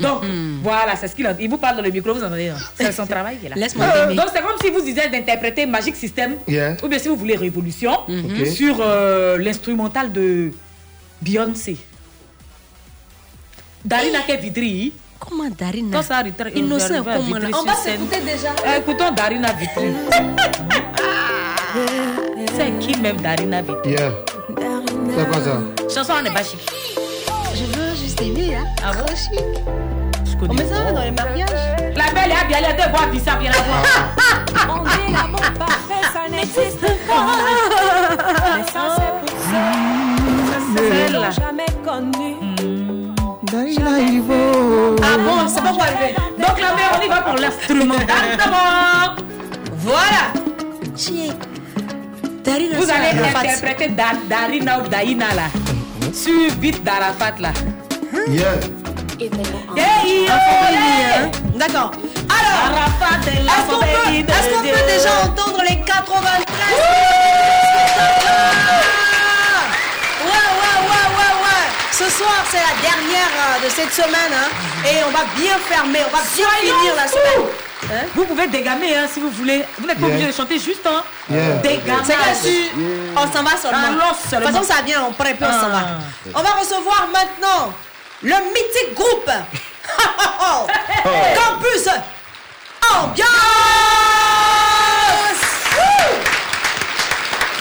Mhm. 0.02 0.08
Donc, 0.08 0.22
voilà, 0.64 0.96
c'est 0.96 1.08
ce 1.08 1.16
qu'il 1.16 1.26
a 1.28 1.36
Il 1.40 1.50
vous 1.50 1.58
parle 1.58 1.78
dans 1.78 1.84
le 1.84 1.92
micro, 1.92 2.14
vous 2.14 2.24
entendez. 2.24 2.50
hein. 2.50 2.58
C'est 2.76 2.92
son 2.92 3.06
travail. 3.06 3.38
il 3.42 3.46
est 3.46 3.50
là. 3.50 3.56
Laisse-moi 3.56 3.86
Euh. 3.96 4.14
Donc, 4.14 4.26
c'est 4.34 4.42
comme 4.42 4.58
si 4.62 4.70
vous 4.70 4.82
disiez 4.82 5.08
d'interpréter 5.10 5.66
Magic 5.66 5.96
System. 5.96 6.36
Yeah. 6.48 6.78
Ou 6.84 6.88
bien 6.88 7.00
si 7.00 7.08
vous 7.08 7.16
voulez 7.16 7.36
Révolution. 7.36 7.92
Ok. 8.08 8.48
Sur 8.48 8.78
euh, 8.82 9.38
l'instrumental 9.38 10.12
de 10.12 10.52
Beyoncé. 11.22 11.78
Darina 13.86 14.20
Kevidri. 14.28 14.94
Comment 15.20 15.50
Darina 15.50 15.98
Quand 15.98 16.04
ça 16.04 16.18
arrive, 16.18 16.34
euh, 16.42 16.50
Innocent, 16.56 17.04
comment 17.04 17.38
là? 17.38 17.48
On 17.54 17.64
va 17.64 17.76
s'écouter 17.76 18.22
déjà. 18.22 18.50
Euh, 18.66 18.80
Écoutons 18.80 19.12
Darina 19.12 19.52
Vitry. 19.54 19.88
C'est 22.58 22.80
qui 22.80 23.00
même 23.00 23.18
Darina 23.22 23.62
Yeah. 23.86 24.12
C'est 25.16 25.28
quoi 25.30 25.42
ça? 25.42 25.62
Chanson 25.94 26.14
en 26.14 26.26
Ebashik. 26.26 26.60
Je 27.56 27.64
veux 27.66 27.96
juste 27.96 28.22
aimer, 28.22 28.56
hein. 28.56 28.66
Ah 28.84 28.92
bon? 28.94 29.91
Je 30.42 30.46
On 30.46 30.50
connais 30.50 30.64
met 30.64 30.70
ça 30.70 30.92
dans 30.92 31.02
les 31.04 31.12
mariages. 31.12 31.50
La 31.96 32.06
belle 32.12 32.32
est 32.32 32.48
bien, 32.48 32.58
elle 32.58 32.66
est 32.74 32.84
deux 32.84 32.90
bois, 32.90 33.02
puis 33.12 33.20
ça 33.20 33.36
vient 33.36 33.52
la 33.52 33.58
voir. 33.62 33.84
On 34.70 34.84
dit 34.84 35.14
l'amour 35.14 35.42
parfait, 35.60 36.02
ça 36.12 36.28
n'existe 36.32 36.82
pas. 37.08 37.28
Mais 38.56 38.64
ça, 38.72 38.82
c'est 38.96 39.14
pour 39.22 39.40
ceux 39.40 40.86
qui 40.88 41.42
jamais 41.42 41.66
connu. 41.86 42.36
Ah 45.04 45.18
bon, 45.18 45.48
c'est 45.48 45.62
pas 45.62 45.74
quoi 45.74 45.86
lever. 45.92 46.16
Donc 46.40 46.60
la 46.60 46.74
mère, 46.74 47.00
on 47.00 47.06
y 47.06 47.08
va 47.08 47.22
pour 47.22 47.36
l'instrumental 47.36 48.38
d'abord. 48.38 49.16
Voilà. 49.74 50.34
Vous 52.78 52.90
allez 52.90 53.20
interpréter 53.20 53.90
Da- 53.90 54.18
Darina 54.28 54.80
ou 54.80 54.88
Daïna 54.88 55.34
là. 55.36 55.44
Sur 56.14 56.52
d'Arafat 56.84 57.36
là. 57.40 57.52
Yeah. 58.28 58.81
Yeah. 59.22 59.30
D'accord. 61.56 61.92
Alors, 62.28 62.82
est 63.28 63.42
est-ce 63.42 63.68
qu'on 63.70 63.80
peut, 63.80 63.86
qu'on 64.56 64.62
Dieu. 64.64 64.72
peut 64.74 64.92
déjà 64.92 65.12
entendre 65.26 65.62
les 65.70 65.80
93 65.82 66.42
Ouais, 70.22 70.48
ouais, 70.58 70.78
ouais, 70.90 71.08
ouais, 71.18 71.34
ouais. 71.44 71.64
Ce 71.92 72.10
soir, 72.10 72.44
c'est 72.50 72.58
la 72.58 72.82
dernière 72.82 73.30
euh, 73.38 73.64
de 73.66 73.70
cette 73.70 73.94
semaine. 73.94 74.34
hein. 74.34 74.50
et 74.90 75.04
on 75.08 75.12
va 75.12 75.24
bien 75.36 75.58
fermer, 75.70 76.00
on 76.08 76.16
va 76.16 76.24
bien 76.36 76.46
Soyons 76.48 76.80
finir 76.80 76.96
la 76.96 77.08
semaine. 77.08 77.46
Hein? 77.94 78.06
Vous 78.16 78.26
pouvez 78.26 78.48
dégamer 78.48 78.96
hein, 78.96 79.06
si 79.12 79.20
vous 79.20 79.30
voulez. 79.32 79.64
Vous 79.80 79.86
n'êtes 79.86 80.00
pas 80.00 80.08
Yeah. 80.08 80.16
obligé 80.16 80.32
de 80.32 80.36
chanter 80.36 80.58
juste 80.60 80.86
hein. 80.88 81.04
Yeah. 81.30 81.58
Dégamage. 81.58 82.06
C'est 82.06 82.18
là-dessus, 82.18 82.72
on 83.16 83.32
s'en 83.32 83.44
va 83.44 83.58
seulement. 83.58 83.78
Allons 83.88 83.96
De 83.98 84.30
seulement. 84.30 84.48
toute 84.50 84.58
façon, 84.58 84.74
ça 84.74 84.82
vient, 84.84 85.04
on 85.08 85.14
prépare, 85.14 85.50
puis 85.50 85.58
on 85.58 85.62
s'en 85.62 85.70
va. 85.70 85.82
Ah. 85.86 86.30
On 86.36 86.42
va 86.42 86.50
recevoir 86.60 87.08
maintenant 87.14 87.74
le 88.24 88.36
mythique 88.54 88.94
groupe 88.96 89.32
Campus 91.36 91.88
Ambiance 92.94 93.32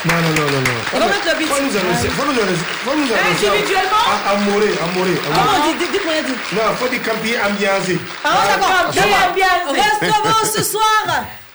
Non, 0.05 0.15
non, 0.15 0.31
non, 0.31 0.51
non, 0.51 0.61
non. 0.61 0.81
On 0.95 0.99
va 0.99 1.07
mettre 1.07 1.29
le 1.31 1.39
beat. 1.39 1.49
Faut 1.49 1.63
nous 1.63 1.77
annoncer. 1.77 2.09
Faut 2.09 2.25
nous 2.25 2.33
annoncer. 2.33 2.65
Faut 2.85 2.97
nous 2.97 3.05
annoncer. 3.05 3.49
Individuellement 3.49 4.05
Amoré, 4.31 4.71
amoré. 4.83 5.15
Comment 5.27 5.67
dis, 5.67 5.75
dis, 5.79 5.93
dis 5.93 5.99
pour 5.99 6.11
rien 6.11 6.23
dire. 6.23 6.37
Non, 6.53 6.75
faut 6.79 6.89
dire 6.89 7.03
campier 7.03 7.39
ambiancé. 7.39 8.01
Ah, 8.25 8.29
d'accord. 8.49 8.95
ça 8.95 9.03
va. 9.03 9.33
Recevons 9.71 10.53
ce 10.57 10.63
soir 10.63 11.05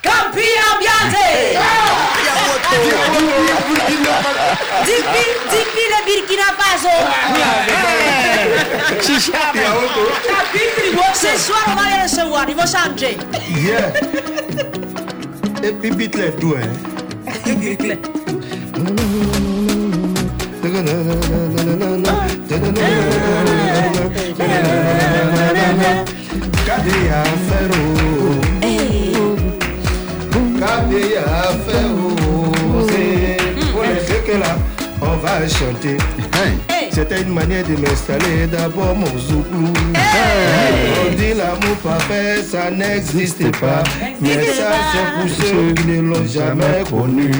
Campi 0.06 0.49
Ambiance 0.72 1.23
Dipi, 4.86 5.84
le 5.91 5.99
Burkina 6.06 6.49
Faso. 6.57 6.95
Ce 11.14 11.38
soir, 11.38 11.64
on 11.68 11.76
va 11.76 11.86
les 11.95 12.03
recevoir, 12.03 12.45
ils 12.48 12.56
vont 12.56 12.65
changer. 12.65 13.18
Yeah. 13.49 13.94
Et 15.64 15.72
puis 15.72 15.90
vite 15.91 16.15
les 16.15 16.27
hein. 16.27 16.69
Cadê 26.65 27.10
a 27.10 27.23
ferro? 27.48 28.35
A? 30.66 30.82
Pour 33.72 33.84
les 33.84 34.00
ceux 34.08 34.22
que 34.26 34.38
là, 34.38 34.58
on 35.02 35.18
va 35.18 35.48
chanter. 35.48 35.98
C'était 36.92 37.22
une 37.22 37.34
manière 37.34 37.66
de 37.66 37.76
m'installer 37.76 38.48
d'abord 38.52 38.96
mon 38.96 39.18
zouglou. 39.18 39.68
On 39.68 41.16
dit 41.16 41.34
l'amour 41.34 41.76
parfait, 41.84 42.42
ça 42.42 42.72
n'existe 42.72 43.52
pas. 43.60 43.84
Mais 44.22 44.46
ça, 44.46 44.72
c'est 44.92 45.22
pour 45.22 45.30
ceux 45.46 45.74
qui 45.74 45.88
ne 45.88 46.02
l'ont 46.02 46.26
jamais 46.26 46.84
connu. 46.90 47.32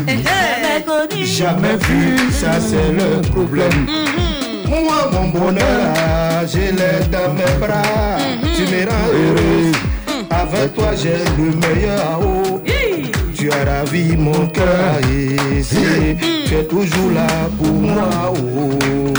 Jamais 1.24 1.78
vu, 1.88 2.18
ça 2.32 2.60
c'est 2.60 2.92
le 2.92 3.22
problème. 3.32 3.88
Moi, 4.68 5.10
mon 5.14 5.30
bonheur, 5.30 6.46
je 6.48 6.60
l'ai 6.60 7.08
dans 7.10 7.34
mes 7.34 7.66
bras. 7.66 8.18
Tu 8.56 8.64
me 8.64 8.86
rends 8.90 9.10
heureux. 9.14 9.72
Avec 10.30 10.74
toi, 10.74 10.92
j'ai 11.02 11.18
le 11.38 11.56
meilleur. 11.56 12.20
oh. 12.22 12.75
Tu 13.46 13.52
as 13.52 13.64
ravi 13.64 14.18
mon 14.18 14.48
cœur 14.48 14.98
et 15.14 15.62
c'est- 15.62 16.18
tu 16.48 16.56
es 16.56 16.64
toujours 16.64 17.12
là 17.14 17.28
pour 17.60 17.74
moi. 17.74 18.34
Oh. 18.34 19.14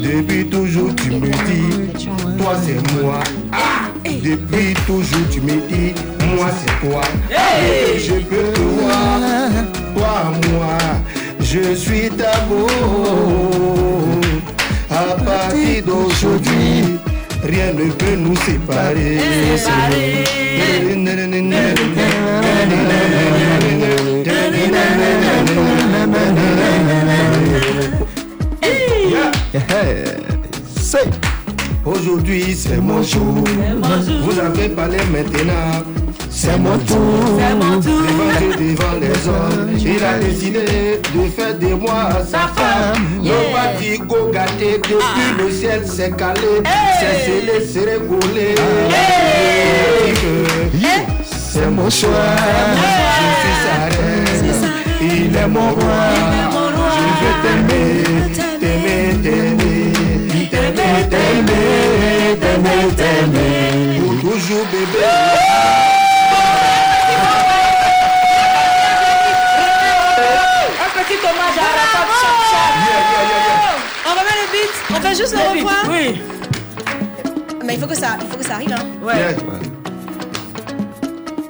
Depuis 0.00 0.46
toujours, 0.46 0.94
tu 0.94 1.10
me 1.10 1.26
dis, 1.26 2.04
toi 2.38 2.52
c'est 2.64 2.80
moi. 3.02 3.18
Ah. 3.50 3.88
Depuis 4.04 4.74
toujours, 4.86 5.26
tu 5.28 5.40
me 5.40 5.56
dis, 5.68 5.92
moi 6.36 6.46
c'est 6.60 6.86
toi. 6.88 7.00
Et 7.32 7.98
je 7.98 8.14
peux 8.30 8.52
te 8.52 8.60
voir, 8.60 9.18
toi 9.96 10.32
moi, 10.52 10.78
je 11.40 11.74
suis 11.74 12.10
ta 12.10 12.42
beau. 12.48 12.68
À 14.88 15.16
partir 15.20 15.82
d'aujourd'hui, 15.84 17.00
rien 17.42 17.72
ne 17.72 17.90
peut 17.90 18.14
nous 18.16 18.36
séparer. 18.36 19.18
Aujourd'hui 31.84 32.54
c'est 32.56 32.78
mon 32.80 33.02
jour. 33.02 33.44
Vous 34.22 34.38
avez 34.38 34.68
parlé 34.70 34.98
maintenant. 35.12 35.82
C'est 36.30 36.58
mon 36.58 36.78
tour. 36.78 37.38
Devant 37.38 37.76
devant 37.78 38.96
les 39.00 39.28
hommes. 39.28 39.70
Il 39.78 40.04
a 40.04 40.18
décidé 40.18 41.00
de 41.14 41.28
faire 41.30 41.58
de 41.58 41.74
moi 41.74 42.10
sa 42.28 42.48
femme. 42.48 43.22
Le 43.22 43.52
batico 43.52 44.30
gâté 44.32 44.78
depuis 44.78 45.28
le 45.38 45.50
ciel 45.50 45.86
s'est 45.86 46.10
calé. 46.10 46.62
C'est 46.98 47.16
scellé, 47.24 47.66
c'est 47.66 47.94
rigolé. 47.94 48.54
C'est 51.30 51.70
mon 51.70 51.88
choix. 51.90 52.08
Je 52.76 53.22
suis 53.40 53.56
sa 53.64 53.76
reine. 53.96 54.53
Il 55.06 55.36
est 55.36 55.46
mon 55.48 55.70
roi. 55.70 56.02
Je 56.96 57.04
veux 57.20 57.36
t'aimer, 57.42 57.88
t'aimer, 58.60 59.02
t'aimer. 59.22 59.92
T'aimer, 60.50 60.94
t'aimer, 61.12 62.38
t'aimer, 62.40 62.82
t'aimer. 62.96 64.00
Pour 64.00 64.14
toujours, 64.20 64.66
bébé. 64.72 65.04
Un 70.80 70.90
petit 70.96 71.18
hommage 71.20 71.58
à 71.58 71.66
Arafat 71.70 72.06
Chap. 72.50 72.74
On 74.06 74.10
remet 74.10 74.36
le 74.40 74.46
beat, 74.52 74.74
on 74.90 74.98
fait 75.00 75.14
juste 75.14 75.34
le 75.34 75.40
refrain. 75.60 75.82
Oui. 75.90 76.04
Mais 77.64 77.72
il 77.74 77.80
faut 77.80 77.86
que 77.86 77.94
ça, 77.94 78.16
il 78.22 78.26
faut 78.30 78.38
que 78.38 78.44
ça 78.46 78.54
arrive, 78.54 78.72
hein. 78.72 78.86
Ouais. 79.02 79.36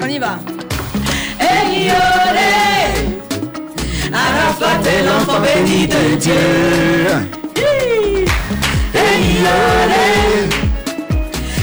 On 0.01 0.06
y 0.06 0.18
va. 0.18 0.39
Hey, 1.39 1.90
olé. 1.90 3.23
Arafat 4.15 4.81
est 4.89 5.03
l'enfant 5.03 5.41
béni 5.41 5.89
de 5.89 6.15
Dieu. 6.15 6.32
Hey, 8.95 9.43
olé. 9.43 10.49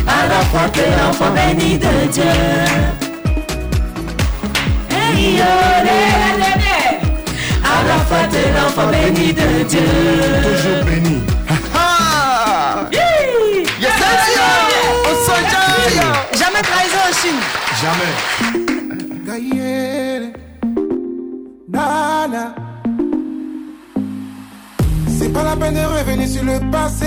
Arafat 0.06 0.72
est 0.78 0.94
l'enfant 1.02 1.32
béni 1.32 1.78
de 1.78 1.94
Dieu. 2.12 2.24
Hey, 4.90 5.42
olé. 5.42 6.02
Arafat 7.64 8.32
est 8.36 8.52
l'enfant 8.54 8.88
béni 8.88 9.28
de 9.34 9.64
Dieu. 9.64 9.90
Toujours 10.44 10.84
béni. 10.86 11.22
Jamais 16.38 16.62
trahison 16.62 17.02
en 17.08 17.14
Chine. 17.14 17.42
Jamais. 17.82 18.14
Nana. 21.72 22.56
C'est 25.18 25.30
pas 25.30 25.44
la 25.44 25.56
peine 25.56 25.76
de 25.76 25.80
revenir 25.80 26.28
sur 26.28 26.44
le 26.44 26.72
passé, 26.72 27.06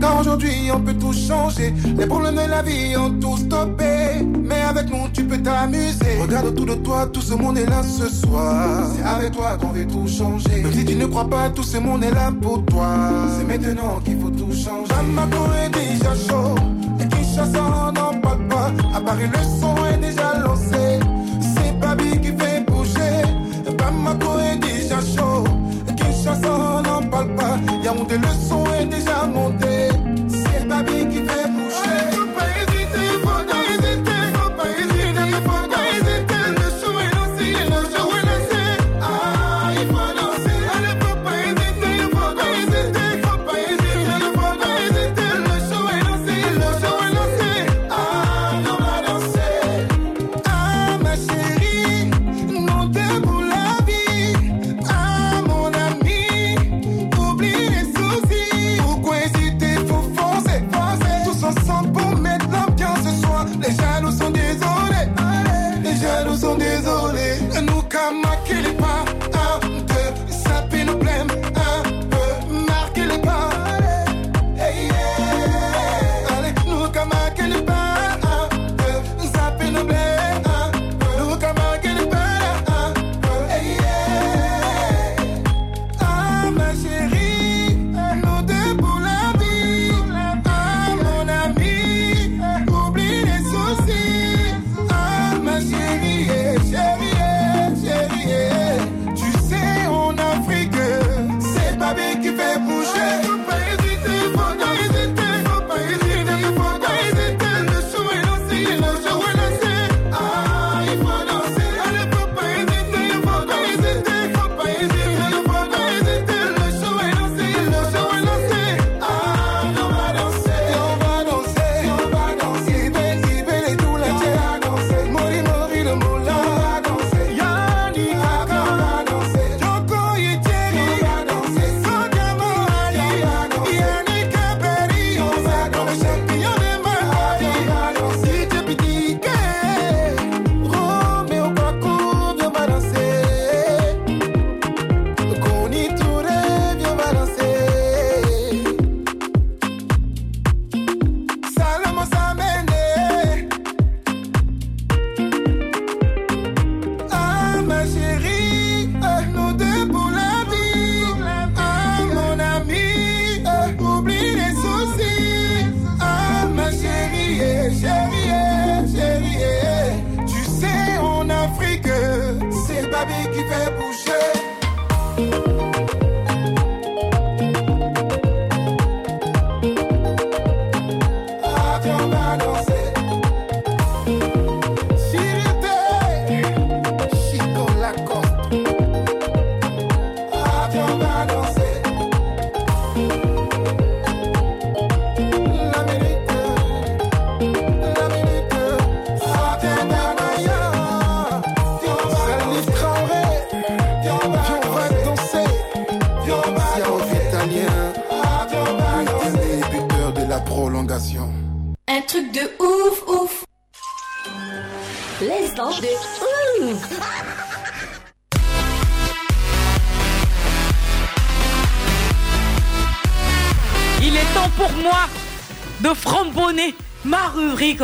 car 0.00 0.20
aujourd'hui 0.20 0.70
on 0.74 0.80
peut 0.80 0.94
tout 0.94 1.12
changer. 1.12 1.72
Les 1.96 2.06
problèmes 2.06 2.34
de 2.34 2.50
la 2.50 2.62
vie 2.62 2.96
ont 2.96 3.10
tout 3.20 3.36
stoppé, 3.36 4.26
mais 4.42 4.60
avec 4.60 4.90
nous 4.90 5.08
tu 5.12 5.24
peux 5.24 5.38
t'amuser. 5.38 6.18
Regarde 6.20 6.46
autour 6.46 6.66
de 6.66 6.74
toi, 6.74 7.06
tout 7.12 7.22
ce 7.22 7.34
monde 7.34 7.56
est 7.56 7.66
là 7.66 7.82
ce 7.82 8.08
soir. 8.08 8.88
C'est 8.96 9.04
avec 9.04 9.32
toi 9.32 9.56
qu'on 9.60 9.68
veut 9.68 9.86
tout 9.86 10.08
changer. 10.08 10.62
Même 10.62 10.72
si 10.72 10.84
tu 10.84 10.96
ne 10.96 11.06
crois 11.06 11.30
pas, 11.30 11.48
tout 11.50 11.62
ce 11.62 11.78
monde 11.78 12.02
est 12.02 12.10
là 12.10 12.32
pour 12.42 12.64
toi. 12.66 12.88
C'est 13.38 13.46
maintenant 13.46 14.00
qu'il 14.04 14.20
faut 14.20 14.30
tout 14.30 14.52
changer. 14.52 14.88
Bamako 14.88 15.44
est 15.64 15.70
déjà 15.70 16.12
chaud, 16.28 16.56
et 17.00 17.06
Kinshasa 17.06 17.92
n'en 17.94 18.20
parle 18.20 18.48
pas. 18.48 18.72
À 18.96 19.00
Paris 19.00 19.28
le 19.32 19.60
son 19.60 19.74
est 19.86 19.98
déjà 19.98 20.23
pas. 27.94 28.04
Yaoundé, 28.04 28.18
le 28.18 28.63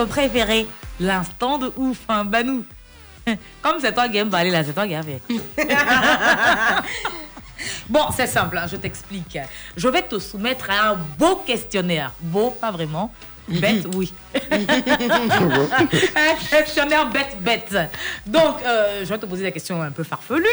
rubrique 0.00 0.30
préférée, 0.30 0.66
l'instant 0.98 1.58
de 1.58 1.72
ouf, 1.76 1.98
hein, 2.08 2.24
Banou. 2.24 2.64
Comme 3.62 3.80
c'est 3.80 3.92
toi 3.92 4.08
qui 4.08 4.16
aimes 4.16 4.30
parler 4.30 4.50
là, 4.50 4.64
c'est 4.64 4.72
toi 4.72 4.86
qui 4.86 4.94
as 4.94 5.02
fait. 5.02 5.20
bon, 7.88 8.06
c'est 8.16 8.26
simple, 8.26 8.58
hein, 8.58 8.66
je 8.70 8.76
t'explique. 8.76 9.38
Je 9.76 9.88
vais 9.88 10.02
te 10.02 10.18
soumettre 10.18 10.70
à 10.70 10.90
un 10.90 10.94
beau 11.18 11.36
questionnaire. 11.46 12.12
Beau, 12.20 12.50
pas 12.50 12.70
vraiment. 12.70 13.12
Bête, 13.48 13.86
oui. 13.94 14.12
un 14.52 14.66
questionnaire 16.48 17.10
bête, 17.10 17.36
bête. 17.40 17.76
Donc, 18.24 18.62
euh, 18.64 19.00
je 19.00 19.08
vais 19.08 19.18
te 19.18 19.26
poser 19.26 19.42
des 19.42 19.52
questions 19.52 19.82
un 19.82 19.90
peu 19.90 20.04
farfelues. 20.04 20.46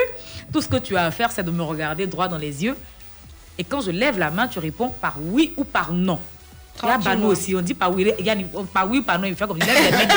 Tout 0.52 0.62
ce 0.62 0.68
que 0.68 0.78
tu 0.78 0.98
as 0.98 1.06
à 1.06 1.12
faire, 1.12 1.32
c'est 1.32 1.44
de 1.44 1.52
me 1.52 1.62
regarder 1.62 2.08
droit 2.08 2.28
dans 2.28 2.40
les 2.40 2.64
yeux. 2.64 2.76
Et 3.60 3.64
quand 3.64 3.82
je 3.82 3.92
lève 3.92 4.18
la 4.18 4.32
main, 4.32 4.48
tu 4.48 4.58
réponds 4.58 4.90
par 4.90 5.18
oui 5.22 5.54
ou 5.58 5.64
par 5.64 5.94
non. 5.94 6.20
Il 6.84 6.90
y 6.90 6.92
a 6.92 6.98
Banou 6.98 7.28
aussi, 7.28 7.56
on 7.56 7.62
dit 7.62 7.74
par 7.74 7.92
oui, 7.94 8.14
il 8.20 8.26
y 8.26 8.30
a 8.30 8.36
par 8.74 8.90
oui 8.90 9.00
ou 9.00 9.04
par 9.04 9.18
non, 9.20 9.28
il 9.28 9.36
fait 9.36 9.48
comme 9.48 9.58
il 9.58 9.66
lève 9.66 9.76
les 9.84 9.92
mains. 9.92 10.14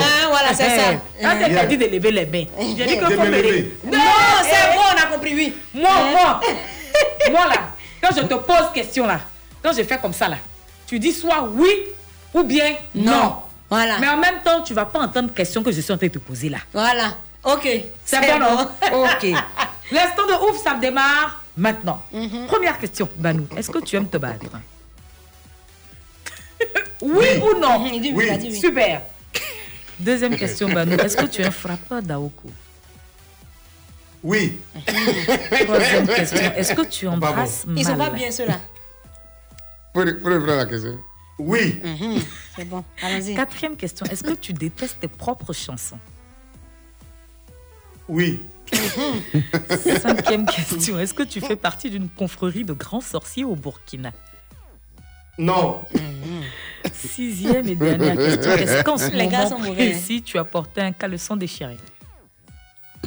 Ah, 0.00 0.28
voilà, 0.28 0.54
c'est 0.54 0.76
ça. 0.76 0.82
Quand 1.22 1.36
tu 1.48 1.56
as 1.58 1.66
dit 1.66 1.76
de 1.78 1.84
lever 1.86 2.10
les 2.10 2.26
mains, 2.26 2.44
j'ai 2.76 2.86
dit 2.86 2.98
que 2.98 3.04
faut 3.04 3.20
me 3.22 3.26
lever. 3.30 3.76
Non, 3.84 3.98
c'est 4.42 4.74
bon, 4.76 4.82
on 4.94 5.02
a 5.02 5.06
compris, 5.14 5.34
oui. 5.34 5.54
Moi, 5.74 5.90
moi, 6.12 6.40
moi 7.30 7.46
là, 7.48 7.54
quand 8.02 8.14
je 8.16 8.22
te 8.22 8.34
pose 8.34 8.72
question 8.74 9.06
là, 9.06 9.20
quand 9.62 9.72
je 9.72 9.82
fais 9.82 9.98
comme 9.98 10.12
ça 10.12 10.28
là, 10.28 10.36
tu 10.86 10.98
dis 10.98 11.12
soit 11.12 11.42
oui 11.54 11.70
ou 12.34 12.42
bien 12.42 12.74
non. 12.94 13.36
Voilà. 13.68 13.98
Mais 14.00 14.08
en 14.08 14.16
même 14.16 14.40
temps, 14.44 14.62
tu 14.62 14.74
vas 14.74 14.84
pas 14.86 14.98
entendre 14.98 15.32
question 15.32 15.62
que 15.62 15.70
je 15.70 15.80
suis 15.80 15.92
en 15.92 15.96
train 15.96 16.08
de 16.08 16.12
te 16.12 16.18
poser 16.18 16.48
là. 16.48 16.58
Voilà. 16.72 17.14
Ok. 17.44 17.68
C'est 18.04 18.20
bon, 18.20 18.38
non 18.40 18.68
Ok. 19.04 19.30
L'instant 19.92 20.26
de 20.26 20.50
ouf, 20.50 20.60
ça 20.62 20.74
démarre 20.74 21.40
maintenant. 21.56 22.02
Mhm. 22.12 22.46
Première 22.48 22.78
question, 22.78 23.08
Banou. 23.16 23.46
Est-ce 23.56 23.70
que 23.70 23.78
tu 23.78 23.94
aimes 23.96 24.08
te 24.08 24.16
battre? 24.16 24.46
Oui, 27.02 27.26
ou 27.42 27.58
non 27.58 27.84
Il 27.86 28.00
dit 28.00 28.12
oui, 28.14 28.24
il 28.26 28.30
a 28.32 28.36
dit 28.36 28.48
oui. 28.50 28.60
Super. 28.60 29.02
Deuxième 29.98 30.36
question, 30.38 30.68
Banou. 30.68 30.92
Est-ce 30.96 31.16
que 31.16 31.26
tu 31.26 31.42
es 31.42 31.46
un 31.46 31.50
frappeur 31.50 32.02
d'Aoko 32.02 32.50
Oui. 34.22 34.58
Troisième 34.86 36.06
question. 36.06 36.52
Est-ce 36.56 36.74
que 36.74 36.86
tu 36.86 37.08
embrasses 37.08 37.64
Ils 37.76 37.84
sont 37.84 37.96
mal 37.96 38.10
pas 38.10 38.16
bien 38.16 38.30
ceux-là. 38.30 38.60
Pour 39.92 40.04
la 40.04 40.66
question. 40.66 40.98
Oui. 41.38 41.80
C'est 42.54 42.64
bon. 42.64 42.84
Allons-y. 43.02 43.34
Quatrième 43.34 43.76
question. 43.76 44.06
Est-ce 44.06 44.22
que 44.22 44.32
tu 44.32 44.52
détestes 44.52 45.00
tes 45.00 45.08
propres 45.08 45.52
chansons 45.52 45.98
Oui. 48.08 48.40
Cinquième 50.02 50.46
question. 50.46 50.98
Est-ce 50.98 51.14
que 51.14 51.22
tu 51.22 51.40
fais 51.40 51.56
partie 51.56 51.90
d'une 51.90 52.08
confrérie 52.08 52.64
de 52.64 52.72
grands 52.72 53.00
sorciers 53.00 53.44
au 53.44 53.56
Burkina 53.56 54.12
Non. 55.40 55.82
Sixième 56.92 57.66
et 57.66 57.74
dernière 57.74 58.14
question. 58.14 58.52
Est-ce 58.52 58.84
qu'en 58.84 58.98
ce 58.98 59.08
Les 59.10 59.26
gars 59.26 59.44
moment 59.44 59.48
sont 59.48 59.58
mauvais, 59.58 59.86
hein. 59.86 59.90
précis, 59.92 60.22
tu 60.22 60.38
as 60.38 60.44
porté 60.44 60.82
un 60.82 60.92
caleçon 60.92 61.34
déchiré? 61.34 61.78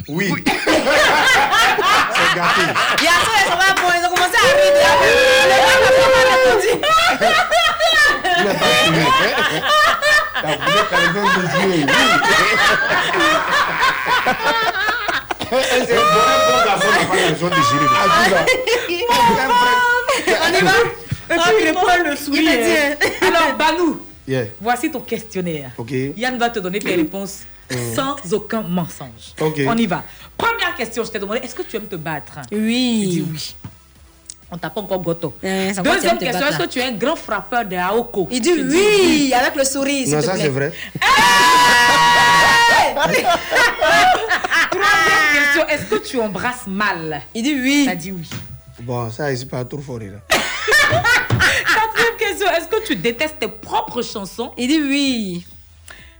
Oui. 0.08 0.34
C'est 0.34 0.42
gâté. 0.42 0.74
Il 2.98 3.04
y 3.04 3.06
a 3.06 3.12
ceux 3.22 3.36
qui 3.38 3.44
sont 3.44 3.56
pas 3.56 3.72
bons, 3.80 3.92
ils 3.96 4.04
ont 4.04 4.10
commencé 4.12 4.34
à 4.34 4.42
rire. 4.50 4.72
Le 5.44 5.50
gars 5.62 5.78
n'a 5.80 5.90
pas 5.94 6.10
mal 6.10 6.26
répondu. 6.34 6.70
Il 8.36 8.44
n'a 8.44 8.54
pas 8.54 8.66
fini. 8.82 9.04
T'as 10.42 10.54
voulu 10.56 10.82
caleçon 10.90 11.22
de 11.22 11.44
jouer, 11.46 11.66
oui. 11.70 11.86
C'est 15.86 15.94
un 15.94 16.02
bon 16.02 16.18
un 16.18 16.38
bon 16.50 16.58
garçon 16.64 16.88
n'a 16.90 16.98
pas 16.98 17.14
caleçon 17.14 17.46
de 17.46 17.54
gérer. 17.54 17.88
On 20.34 20.52
y 20.52 20.62
va 20.64 20.72
Et 21.30 21.34
puis 21.34 21.52
il 21.60 21.66
répond 21.68 21.80
le 22.10 22.16
sourire. 22.16 22.50
Dit, 22.50 23.26
Alors, 23.26 23.56
Banou, 23.56 24.00
Yeah. 24.26 24.44
voici 24.60 24.90
ton 24.90 25.00
questionnaire. 25.00 25.70
Ok. 25.76 25.92
Yann 26.16 26.38
va 26.38 26.48
te 26.50 26.58
donner 26.58 26.78
tes 26.78 26.94
réponses 26.94 27.40
Mm. 27.70 27.94
sans 27.94 28.16
aucun 28.34 28.60
mensonge. 28.62 29.32
Ok. 29.40 29.60
On 29.66 29.76
y 29.76 29.86
va. 29.86 30.02
Première 30.36 30.74
question, 30.76 31.02
je 31.04 31.10
t'ai 31.10 31.18
demandé, 31.18 31.40
est-ce 31.42 31.54
que 31.54 31.62
tu 31.62 31.76
aimes 31.76 31.86
te 31.86 31.96
battre? 31.96 32.38
Oui. 32.52 33.00
Tu 33.02 33.06
dis 33.20 33.24
oui. 33.32 33.56
On 34.50 34.58
t'a 34.58 34.68
pas 34.70 34.80
encore 34.82 35.00
goto. 35.00 35.34
Eh, 35.42 35.72
ça 35.72 35.80
Deuxième 35.82 36.18
question, 36.18 36.46
est-ce 36.46 36.58
que 36.58 36.66
tu 36.68 36.78
es 36.78 36.84
un 36.84 36.92
grand 36.92 37.16
frappeur 37.16 37.64
de 37.64 37.74
Aoko? 37.76 38.28
Il 38.30 38.40
dit 38.42 38.52
oui, 38.52 39.32
avec 39.34 39.56
le 39.56 39.64
sourire, 39.64 40.06
Non, 40.08 40.20
te 40.20 40.24
ça 40.26 40.32
plaît. 40.34 40.42
c'est 40.42 40.48
vrai. 40.50 40.72
Troisième 44.70 45.32
question, 45.34 45.68
est-ce 45.68 45.84
que 45.84 45.96
tu 46.06 46.20
embrasses 46.20 46.66
mal? 46.66 47.22
Il 47.34 47.42
dit 47.42 47.54
oui. 47.54 47.84
T'as 47.86 47.94
dit 47.94 48.12
oui. 48.12 48.28
Bon, 48.82 49.10
ça, 49.10 49.34
c'est 49.34 49.48
pas 49.48 49.64
trop 49.64 49.78
fort. 49.78 49.98
Là. 50.00 50.20
Quatrième 50.30 52.16
question, 52.18 52.46
est-ce 52.56 52.68
que 52.68 52.86
tu 52.86 52.96
détestes 52.96 53.38
tes 53.38 53.48
propres 53.48 54.02
chansons? 54.02 54.52
Il 54.58 54.68
dit 54.68 54.80
oui. 54.80 55.46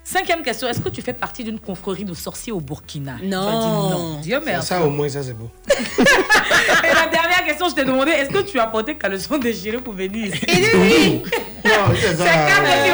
Cinquième 0.07 0.43
question, 0.43 0.69
est-ce 0.69 0.81
que 0.81 0.91
tu 0.91 1.01
fais 1.01 1.15
partie 1.15 1.45
d'une 1.45 1.59
confrérie 1.59 2.05
de 2.05 2.13
sorciers 2.15 2.53
au 2.53 2.61
Burkina? 2.61 3.15
Non. 3.23 3.41
Dit 3.51 3.67
non. 3.67 4.21
Dieu 4.21 4.35
Ça, 4.39 4.43
merci. 4.45 4.69
ça, 4.69 4.83
au 4.83 4.91
moins, 4.91 5.09
ça 5.09 5.23
c'est 5.23 5.33
beau. 5.33 5.51
Et 5.71 6.95
la 6.95 7.07
dernière 7.07 7.43
question, 7.47 7.71
je 7.71 7.75
t'ai 7.75 7.85
demandé, 7.85 8.11
est-ce 8.11 8.29
que 8.31 8.43
tu 8.43 8.59
as 8.61 8.67
porté 8.67 8.97
caleçon 8.99 9.39
déchiré 9.39 9.79
pour 9.79 9.95
venir 9.95 10.27
ici? 10.27 10.45
Il 10.47 10.55
dit 10.57 10.77
oui. 10.77 11.23
Non, 11.65 11.71
c'est 11.99 12.17
ça. 12.17 12.25
C'est 12.25 12.55
quand 12.55 12.63
même 12.63 12.85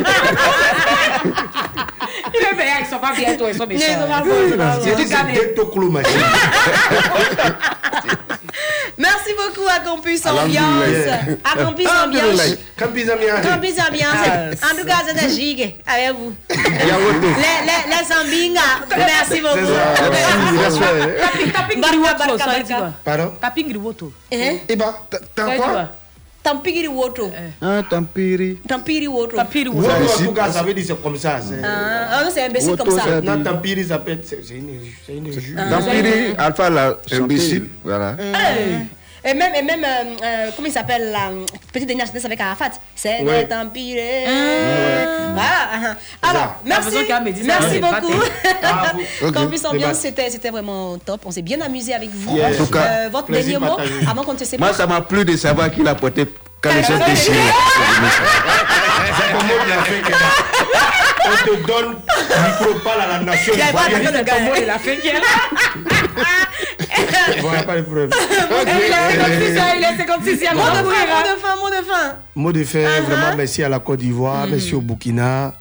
Il 2.34 2.40
est 2.44 2.54
meilleur, 2.56 2.76
ils 2.80 2.86
sont 2.86 2.98
pas 2.98 3.12
bien, 3.14 3.36
toi, 3.36 3.50
ils 3.50 3.56
sont 3.56 3.66
méchants. 3.66 3.84
Ils 3.88 3.94
sont 4.02 4.08
pas 4.08 4.20
bons, 4.20 4.30
ils 4.46 4.50
sont 4.50 4.56
pas 4.56 4.80
J'ai 4.84 4.90
bons. 4.90 4.96
dit 4.96 5.06
c'est 5.06 5.32
Détoclo 5.32 5.90
machine. 5.90 6.20
Merci 9.00 9.30
beaucoup 9.34 9.66
à 9.66 9.80
Campus. 9.80 10.26
Ambiance. 10.26 11.08
À 11.42 11.56
Campus. 11.64 11.86
Ambiance. 11.88 12.56
Campus 12.78 13.10
Ambiance. 13.10 13.46
Campus 13.46 13.74
Ambiance. 13.88 14.58
En 14.62 14.76
tout 14.76 14.86
cas, 14.86 15.00
c'était 15.08 15.30
gigue 15.30 15.74
avec 15.86 16.12
vous. 16.16 16.34
Les, 16.50 16.56
les, 16.58 17.80
les 17.88 18.04
Zambinga. 18.04 18.60
Merci 18.98 19.40
beaucoup. 19.40 19.72
Barka. 21.80 22.76
quoi 22.76 22.92
Pardon 23.02 23.32
Tapping 23.40 23.68
Griwoto. 23.68 24.12
Hein? 24.32 24.58
Eh 24.68 24.76
ben, 24.76 24.94
t'as- 25.34 25.56
quoi 25.56 25.88
Tampigiri 26.42 26.88
woto. 26.88 27.30
Ah, 27.60 27.82
Tampiri. 27.88 28.58
Tampiri 28.66 29.06
woto. 29.06 29.36
Tampiri 29.36 29.68
Woto, 29.68 29.88
Woto. 29.88 30.22
en 30.22 30.24
tout 30.26 30.32
cas, 30.32 30.50
ça 30.50 30.62
veut 30.62 30.72
dire 30.72 30.84
c'est 30.86 31.02
comme 31.02 31.16
ça. 31.18 31.38
c'est- 31.40 31.62
Ah, 31.62 32.08
ah 32.24 32.30
c'est 32.32 32.44
imbécile 32.46 32.70
Woto, 32.70 32.84
comme 32.84 32.98
ça. 32.98 33.20
Non, 33.20 33.42
Tampiri, 33.44 33.84
ça 33.84 33.98
peut 33.98 34.12
être. 34.12 34.24
C'est 34.26 34.54
une, 34.56 35.26
injure. 35.28 35.56
Tampiri, 35.56 36.34
Alpha 36.38 36.70
l'a 36.70 36.96
chanté. 37.06 37.22
Imbécile. 37.22 37.66
Voilà. 37.84 38.16
Et 39.22 39.34
même, 39.34 39.54
et 39.54 39.62
même 39.62 39.84
euh, 39.84 40.04
euh, 40.24 40.50
comment 40.56 40.66
il 40.68 40.72
s'appelle 40.72 41.10
la 41.12 41.28
euh, 41.28 41.44
petite 41.72 41.86
dernière 41.86 42.06
jeunesse 42.06 42.24
avec 42.24 42.40
Arafat 42.40 42.70
C'est 42.96 43.20
Ouais. 43.22 43.42
le 43.42 43.48
Tampire. 43.48 44.02
Voilà. 45.34 45.96
Alors, 46.22 46.54
merci. 46.64 46.96
Merci 47.44 47.78
beaucoup. 47.80 48.14
Ah, 48.62 48.92
Ok. 49.22 49.34
Campus 49.34 49.64
Ambiance, 49.66 49.98
c'était 49.98 50.30
c'était 50.30 50.50
vraiment 50.50 50.96
top. 50.98 51.20
On 51.26 51.30
s'est 51.30 51.42
bien 51.42 51.60
amusé 51.60 51.92
avec 51.94 52.10
vous. 52.14 52.36
Yes. 52.36 52.58
En 52.60 52.64
tout 52.64 52.70
cas, 52.72 52.78
Euh, 52.90 53.08
votre 53.12 53.30
dernier 53.30 53.58
mot 53.58 53.76
avant 54.10 54.22
qu'on 54.24 54.34
te 54.34 54.38
Moi, 54.40 54.46
sépare. 54.46 54.74
ça 54.74 54.86
m'a 54.86 55.00
plu 55.02 55.24
de 55.24 55.36
savoir 55.36 55.70
qu'il 55.70 55.86
a 55.86 55.94
porté 55.94 56.26
caleçon 56.62 56.96
déchiré. 57.06 57.36
C'est 59.16 59.32
comme 59.32 59.48
l'a 59.68 59.76
que- 59.82 60.14
On 61.22 61.36
te 61.46 61.66
donne 61.66 61.96
micro-parle 61.98 63.00
à 63.02 63.06
la 63.06 63.18
nation. 63.20 63.52
Il 63.54 63.58
y 63.60 63.62
a 63.62 63.66
pas 63.72 63.88
de 63.88 64.18
le 64.18 64.22
gars. 64.24 64.34
A 67.30 67.62
pas 67.62 67.76
de 67.76 67.82
problème. 67.82 68.10
Il 68.62 68.68
est 68.68 68.90
56, 68.90 69.76
il 69.76 69.84
est 69.84 69.96
56, 69.96 70.30
il 70.32 70.42
y 70.42 70.46
a 70.46 70.54
Mot 70.54 70.60
de 70.60 70.64
fin, 70.66 70.82
mot 70.82 70.90
hein. 70.90 71.22
de 71.34 71.40
fin, 71.40 71.56
mot 71.56 71.70
de 71.70 71.84
fin. 71.86 72.16
Mot 72.34 72.52
de 72.52 72.64
fin, 72.64 72.78
Uh-huh. 72.80 73.02
vraiment 73.04 73.36
merci 73.36 73.62
à 73.62 73.68
la 73.68 73.78
Côte 73.78 74.00
d'Ivoire, 74.00 74.46
Mm. 74.46 74.50
merci 74.50 74.74
au 74.74 74.80
Burkina, 74.80 75.54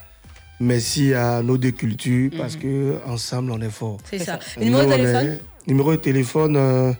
merci 0.59 1.13
à 1.13 1.41
nos 1.41 1.57
deux 1.57 1.71
cultures 1.71 2.31
parce 2.37 2.55
que 2.55 2.95
ensemble 3.07 3.51
on 3.51 3.61
est 3.61 3.69
fort. 3.69 3.97
C'est 4.09 4.19
ça. 4.19 4.39
Numéro 4.59 4.83
de 4.83 4.91
téléphone 4.95 5.37
Numéro 5.67 5.91
de 5.91 5.97
téléphone 5.97 6.55
euh, 6.57 6.93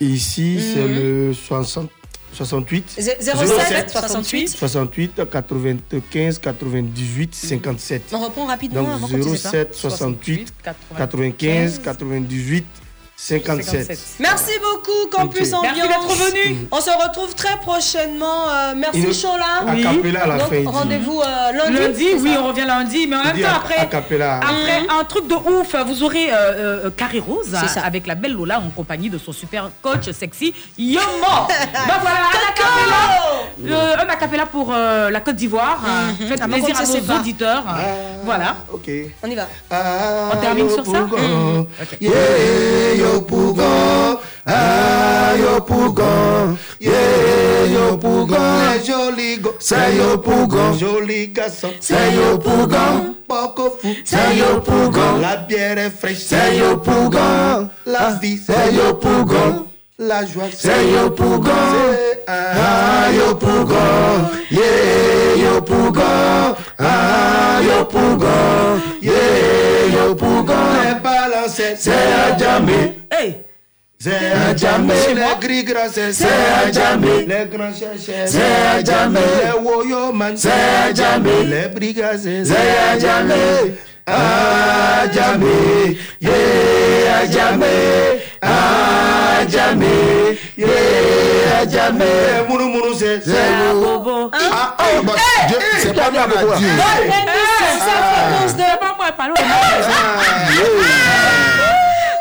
ici 0.00 0.58
c'est 0.74 0.80
Mhm. 0.80 0.94
le 0.94 1.34
60 1.34 1.90
68 2.32 2.94
Zé- 2.98 3.16
07 3.20 3.90
68. 3.90 4.48
68 4.48 5.20
95 5.30 6.38
98 6.38 7.34
57. 7.34 8.02
On 8.12 8.18
reprend 8.18 8.44
rapidement 8.46 8.82
Donc 8.82 8.90
avant 8.92 9.08
qu'on 9.08 9.18
te 9.18 9.36
sépare. 9.36 9.52
07 9.52 9.74
68 9.74 10.54
95 10.96 11.80
98 11.82 12.66
57. 13.20 13.98
Merci 14.20 14.52
beaucoup, 14.62 15.08
Campus 15.10 15.52
Ok. 15.52 15.58
Ambiance. 15.58 15.88
Merci 15.88 15.88
d'être 15.88 16.32
venu. 16.46 16.68
On 16.70 16.80
se 16.80 16.90
retrouve 16.90 17.34
très 17.34 17.56
prochainement. 17.56 18.48
Euh, 18.48 18.74
merci, 18.76 19.12
Chola. 19.12 19.74
dit. 19.74 20.64
Rendez-vous 20.64 21.20
euh, 21.20 21.52
lundi. 21.52 21.78
Lundi, 21.80 22.06
oui, 22.20 22.36
on 22.38 22.46
revient 22.46 22.64
lundi, 22.64 23.08
mais 23.08 23.16
en 23.16 23.24
même 23.24 23.40
temps, 23.40 23.48
après, 23.56 23.74
après 23.78 24.86
un 25.00 25.02
truc 25.04 25.26
de 25.26 25.34
ouf, 25.34 25.74
vous 25.84 26.02
aurez 26.04 26.30
euh, 26.32 26.86
euh, 26.86 26.90
Carré 26.96 27.18
Rose 27.18 27.56
C'est 27.60 27.68
ça. 27.68 27.80
avec 27.80 28.06
la 28.06 28.14
belle 28.14 28.34
Lola 28.34 28.60
en 28.60 28.70
compagnie 28.70 29.10
de 29.10 29.18
son 29.18 29.32
super 29.32 29.68
coach 29.82 30.08
sexy 30.12 30.54
Yomo. 30.78 31.02
ben 31.48 31.94
voilà, 32.00 32.18
un 32.20 32.48
acapella, 32.52 33.74
euh, 33.76 33.96
un 33.96 34.08
acapella 34.08 34.46
pour 34.46 34.72
euh, 34.72 35.10
la 35.10 35.20
Côte 35.20 35.34
d'Ivoire. 35.34 35.80
Mhm. 36.20 36.28
Faites 36.28 36.40
Ah, 36.40 36.46
plaisir 36.46 36.68
contre, 36.68 36.80
à 36.96 37.00
nos 37.14 37.16
auditeurs. 37.18 37.64
voilà. 38.24 38.56
Ok. 38.72 38.88
On 39.24 39.28
y 39.28 39.34
va. 39.34 39.48
Ah, 39.72 40.30
On 40.32 40.36
termine 40.36 40.70
sur 40.70 40.86
ça. 40.86 41.04
Yeah, 42.00 42.12
yo 43.08 43.20
Pougon. 43.22 44.18
Ah, 44.46 45.34
yo 45.36 45.60
Pougon. 45.60 46.58
Yeah, 46.80 47.66
yo 47.72 47.96
Pougon. 47.96 48.28
Go. 49.42 49.54
C'est 49.58 49.96
yo 49.96 50.18
Pougon. 50.18 50.72
Joli 50.74 51.28
garçon. 51.28 51.70
C'est 51.80 52.14
yo 52.14 52.38
Pougon. 52.38 53.14
Poco 53.26 53.78
fou. 53.80 53.88
C'est 54.04 54.36
yo 54.36 54.60
Pougon. 54.60 55.18
La 55.20 55.36
bière 55.36 55.78
est 55.78 55.90
fraîche. 55.90 56.18
C'est 56.18 56.56
yo 56.56 56.76
Pougon. 56.78 57.68
La 57.86 58.10
vie, 58.20 58.38
c'est 58.38 58.74
yo 58.74 58.94
Pougon. 58.94 59.67
La 60.00 60.24
joie, 60.24 60.44
c'est 60.56 60.92
yo 60.92 61.10
Pougon. 61.10 61.50
Ah, 62.28 63.10
yo 63.12 63.34
Pougon. 63.34 64.30
Yeah, 64.48 65.34
yo 65.36 65.60
Pougon. 65.60 66.54
Ah, 66.78 67.58
yo 67.60 67.84
Pougon. 67.84 68.80
Yeah, 69.02 69.92
yo 69.92 70.14
Pougon. 70.14 70.54
Les 70.84 71.00
balancettes, 71.00 71.78
c'est 71.80 71.90
à 71.90 72.38
jamais. 72.38 72.94
Hey! 73.10 73.42
C'est 73.98 74.30
à 74.30 74.56
jamais. 74.56 75.14
Les 75.16 75.44
gris 75.44 75.64
gras, 75.64 75.88
c'est 75.90 76.12
à 76.24 76.70
jamais. 76.70 77.26
Les 77.26 77.46
grands 77.50 77.74
chercheurs, 77.74 78.28
c'est 78.28 78.40
à 78.40 78.84
jamais. 78.84 79.18
Les 79.18 79.68
woyo 79.68 80.12
man, 80.12 80.36
c'est 80.36 80.50
à 80.50 80.94
jamais. 80.94 81.42
Les 81.42 81.68
brigands, 81.74 82.16
c'est 82.16 82.44
c'est 82.44 82.54
à 82.54 82.96
jamais. 83.00 83.74
À 84.06 85.10
jamais. 85.12 85.96
Yeah, 86.20 87.18
à 87.20 87.26
jamais. 87.26 88.22
À 88.40 88.46
jamais. 88.46 89.17
Yeah, 89.50 90.68
à 91.60 91.68
jamais. 91.68 92.04
Les 92.04 92.48
mourou 92.48 92.68
mourou, 92.68 92.94
c'est 92.98 93.20
c'est 93.24 93.32
Ah. 93.32 93.72
Bobo. 93.72 94.30
Ah, 94.32 94.76
oh, 94.78 95.02
bah, 95.02 95.12
c'est 95.78 95.94
pas 95.94 96.10
bien 96.10 96.28
pour 96.28 96.40
toi. 96.40 96.56
C'est 96.58 96.66
pas 98.78 98.94
moi, 98.96 99.10
loin. 99.28 99.36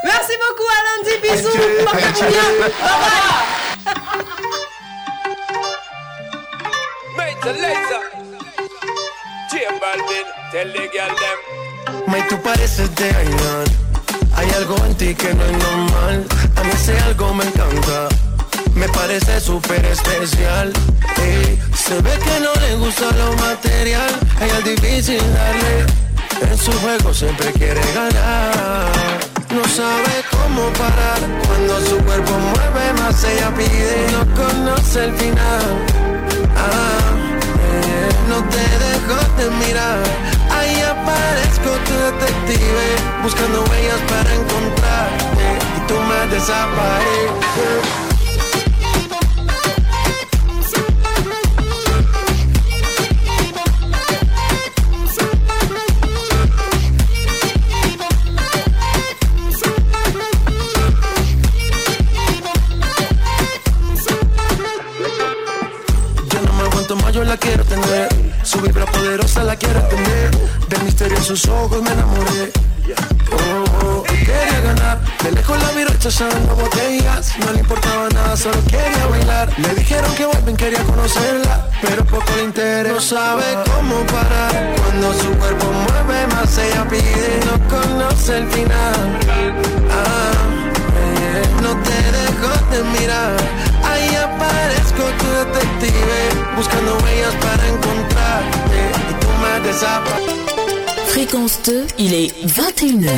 Merci 0.03 0.33
beaucoup, 0.41 0.69
lundi. 0.85 1.13
Bisous. 1.21 1.57
Portez-vous 1.85 2.27
bien. 2.27 2.47
Bye 2.59 2.97
bye. 3.01 3.47
Major 7.17 7.55
Lazer. 7.61 8.03
J 9.51 9.53
Balvin, 9.81 10.27
tell 10.51 10.69
the 10.71 10.83
girl 10.93 11.13
them. 11.21 11.39
May 12.07 12.21
tú 12.27 12.37
pareces 12.41 12.89
de 12.95 13.05
Ainan. 13.05 13.86
Hay 14.37 14.49
algo 14.51 14.75
en 14.85 14.95
ti 14.95 15.15
que 15.15 15.33
no 15.33 15.43
es 15.43 15.51
normal. 15.51 16.25
A 16.55 16.63
mí 16.63 16.69
ese 16.71 16.97
algo 16.99 17.33
me 17.33 17.43
encanta. 17.43 18.07
Me 18.75 18.87
parece 18.89 19.39
súper 19.41 19.83
especial. 19.85 20.71
Se 21.75 21.95
ve 22.01 22.11
que 22.23 22.39
no 22.39 22.53
le 22.61 22.75
gusta 22.75 23.11
lo 23.13 23.33
material. 23.37 24.11
A 24.39 24.45
ella 24.45 24.59
es 24.59 24.65
difícil 24.65 25.21
darle. 25.33 25.85
En 26.51 26.57
su 26.57 26.71
juego 26.73 27.11
siempre 27.13 27.51
quiere 27.53 27.81
ganar. 27.93 28.91
No 29.49 29.63
sabe 29.67 30.13
cómo 30.29 30.69
parar. 30.73 31.19
Cuando 31.47 31.79
su 31.87 31.97
cuerpo 32.05 32.33
mueve 32.37 32.93
más 32.99 33.23
ella 33.23 33.51
pide. 33.55 34.11
No 34.11 34.21
conoce 34.35 35.05
el 35.05 35.13
final. 35.15 35.65
Ah, 36.55 37.06
no 38.27 38.43
te 38.43 38.57
dejo 38.57 39.17
de 39.37 39.49
mirar. 39.65 40.03
Ahí 40.51 40.81
aparezco 40.81 41.69
tu 41.85 41.93
detective, 41.93 42.87
buscando 43.23 43.63
huellas 43.63 44.01
para 44.09 44.33
encontrarte. 44.33 45.45
Y 45.77 45.87
tú 45.87 45.95
me 45.95 46.35
desapareces. 46.35 48.07
Yo 67.13 67.23
la 67.23 67.35
quiero 67.35 67.63
tener. 67.63 68.16
Su 68.47 68.61
vibra 68.61 68.85
poderosa 68.85 69.43
la 69.43 69.57
quiero 69.57 69.81
tener. 69.89 70.31
Del 70.69 70.83
misterio 70.83 71.17
en 71.17 71.23
sus 71.23 71.45
ojos 71.49 71.81
me 71.81 71.91
enamoré. 71.91 72.53
Oh, 73.29 73.85
oh, 73.85 74.03
quería 74.03 74.61
ganar. 74.63 75.01
De 75.21 75.33
lejos 75.33 75.61
la 75.61 75.71
vi 75.71 75.83
rechazando 75.83 76.55
botellas. 76.55 77.33
No 77.39 77.51
le 77.51 77.59
importaba 77.59 78.07
nada, 78.07 78.37
solo 78.37 78.57
quería 78.69 79.05
bailar. 79.07 79.53
Le 79.59 79.75
dijeron 79.75 80.15
que 80.15 80.25
vuelven, 80.27 80.55
quería 80.55 80.81
conocerla. 80.83 81.67
Pero 81.81 82.05
poco 82.05 82.23
le 82.37 82.43
interesa. 82.45 82.93
No 82.93 83.01
sabe 83.01 83.43
cómo 83.65 84.05
parar. 84.05 84.75
Cuando 84.77 85.13
su 85.15 85.29
cuerpo 85.37 85.65
mueve 85.65 86.27
más, 86.27 86.57
ella 86.57 86.87
pide. 86.87 87.41
No 87.47 87.67
conoce 87.67 88.37
el 88.37 88.47
final. 88.47 89.19
Ah, 89.91 90.31
eh, 90.95 91.49
no 91.61 91.75
te 91.83 91.97
dejo 92.17 92.49
de 92.71 92.97
mirar. 92.97 93.66
Ahí 93.97 94.15
aparezco 94.15 95.03
tu 95.19 95.27
detective, 95.39 96.19
buscando 96.55 96.97
huellas 97.03 97.35
para 97.35 97.67
encontrarte. 97.67 98.79
Y 99.09 99.13
tú 99.21 99.27
me 99.41 99.53
desapareces. 99.67 100.37
Fréquence 101.07 101.59
2, 101.65 101.87
il 101.97 102.13
est 102.13 102.31
21h. 102.45 103.09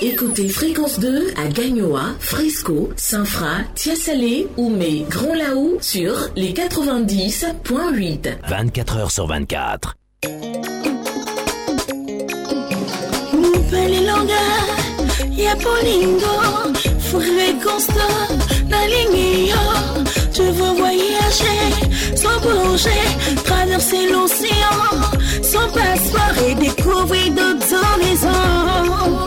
Écoutez 0.00 0.48
Fréquence 0.48 1.00
2 1.00 1.34
à 1.36 1.48
Gagnoa, 1.48 2.14
Fresco, 2.20 2.90
Saint-Fra, 2.94 3.64
Tiasalé, 3.74 4.46
Oumé, 4.56 5.04
Grand 5.10 5.34
Laou 5.34 5.78
sur 5.80 6.14
les 6.36 6.52
90.8. 6.52 8.36
24 8.48 8.96
heures 8.98 9.10
sur 9.10 9.26
24. 9.26 9.96
Mpelilonga 13.32 14.87
ya 15.36 15.54
bolingo 15.56 16.34
fréquence 17.10 17.88
la 18.70 18.86
ligne 18.86 19.52
Je 20.36 20.42
veux 20.42 20.74
voyager 20.76 21.62
sans 22.14 22.38
bouger 22.40 23.04
Traverser 23.44 24.10
l'océan 24.12 24.78
sans 25.42 25.68
passeport 25.72 26.36
Et 26.48 26.54
découvrir 26.54 27.30
d'autres 27.30 27.74
horizons. 27.88 29.26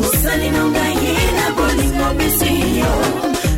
Usalinonga 0.00 0.86
yena 1.02 1.46
bolingo 1.56 2.08
besio 2.18 2.92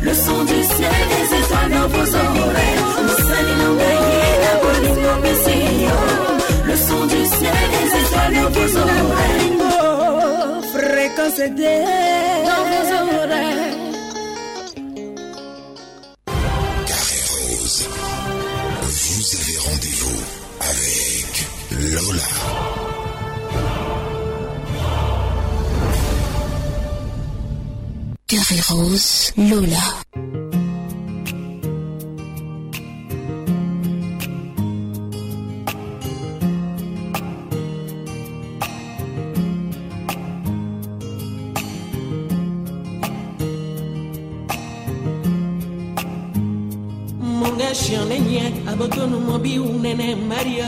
Le 0.03 0.13
son 0.13 0.43
du 0.43 0.59
ciel 0.73 1.01
des 1.11 1.27
étoiles 1.39 1.71
dans 1.71 1.87
vos 1.93 2.09
oreilles. 2.25 2.81
Usalinonga 3.09 3.91
yena 4.11 4.51
bolingo 4.61 5.13
besio 5.23 5.97
Le 6.67 6.75
son 6.75 7.05
du 7.07 7.25
ciel 7.35 7.65
des 7.73 7.89
étoiles 8.01 8.35
dans 8.35 8.49
vos 8.51 8.77
oreilles 8.77 9.64
Dans 11.25 11.31
oreilles 11.31 11.41
Rose. 17.31 17.89
Vous 18.83 19.25
avez 19.35 19.57
rendez-vous 19.57 20.21
avec 20.59 21.47
Lola. 21.71 22.29
Carré 28.27 28.59
Rose, 28.69 29.31
Lola. 29.35 30.04
Abotonu 48.75 49.19
mobi 49.19 49.59
unene 49.59 50.15
Maria. 50.15 50.67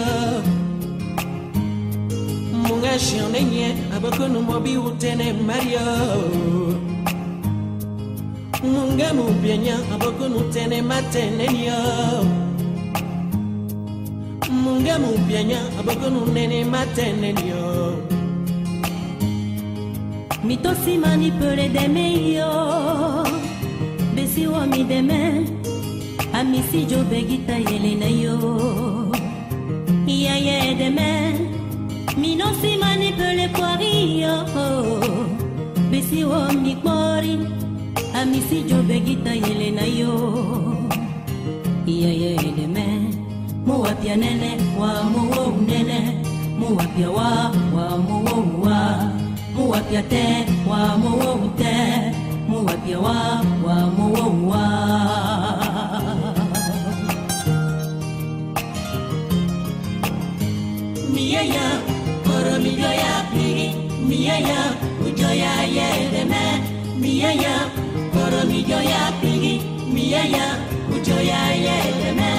Munga 2.53 2.99
shone 2.99 3.43
nye 3.43 3.75
abotonu 3.95 4.41
mobi 4.41 4.77
utene 4.77 5.33
Maria. 5.33 5.83
Munga 8.63 9.13
mubienya 9.13 9.75
abotonu 9.93 10.39
tene 10.53 10.81
matene 10.81 11.47
nya 11.47 11.77
Munga 14.49 14.99
mubienya 14.99 15.59
abotonu 15.79 16.25
nene 16.33 16.63
matene 16.65 17.33
nya 17.33 17.61
mitosi 20.43 20.97
manipule 20.97 21.69
deme 21.69 22.33
yo 22.33 23.23
besi 24.15 24.47
wo 26.37 26.43
mi 26.43 26.59
deme 26.59 26.67
amisi 26.67 26.85
jo 26.85 27.03
begita 27.09 27.55
yele 27.57 27.95
na 27.99 28.05
yo. 28.05 28.37
Yaye 30.05 30.75
deme 30.75 31.33
minosi 32.17 32.77
manipule 32.77 33.47
kwari 33.49 34.21
yo. 34.21 34.45
Besi 35.89 36.23
wo 36.23 36.47
mi 36.53 36.75
kpori 36.75 37.39
amisi 38.13 38.63
jo 38.69 38.83
begita 38.83 39.33
yele 39.33 39.71
na 39.71 39.81
yo. 39.81 40.13
Yaye 41.85 42.35
deme 42.55 43.13
muwapya 43.65 44.15
nene 44.15 44.57
wa 44.79 45.03
muwo 45.03 45.57
nene. 45.67 46.23
Muwapya 46.59 47.09
wa 47.09 47.51
wa 47.75 47.97
muwo 47.97 48.61
wa. 48.63 49.11
Muwapya 49.55 50.03
te 50.03 50.45
wa 50.69 50.97
muwo 50.97 51.49
te. 51.57 52.13
Muwapya 52.47 52.99
wa 52.99 53.41
wa 53.65 53.75
muwo 53.97 54.49
wa 54.49 54.63
miaya 61.37 61.67
oro 62.35 62.57
mijoya 62.63 63.13
pigi 63.31 63.67
miaya 64.09 64.61
ujoya 65.05 65.53
yedeme 65.77 66.43
miaya 67.01 67.55
oro 68.23 68.41
mijoya 68.51 69.03
pigi 69.21 69.61
miaya 69.93 70.45
ujoya 70.95 71.41
yedeme 71.65 72.31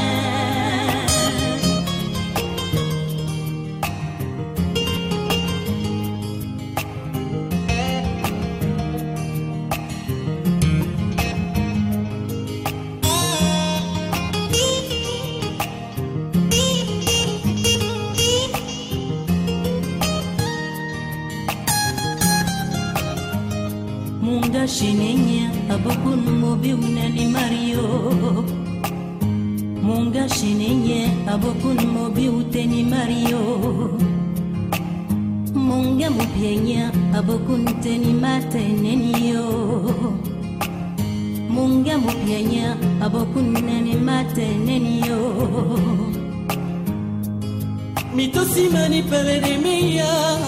meya 49.25 50.39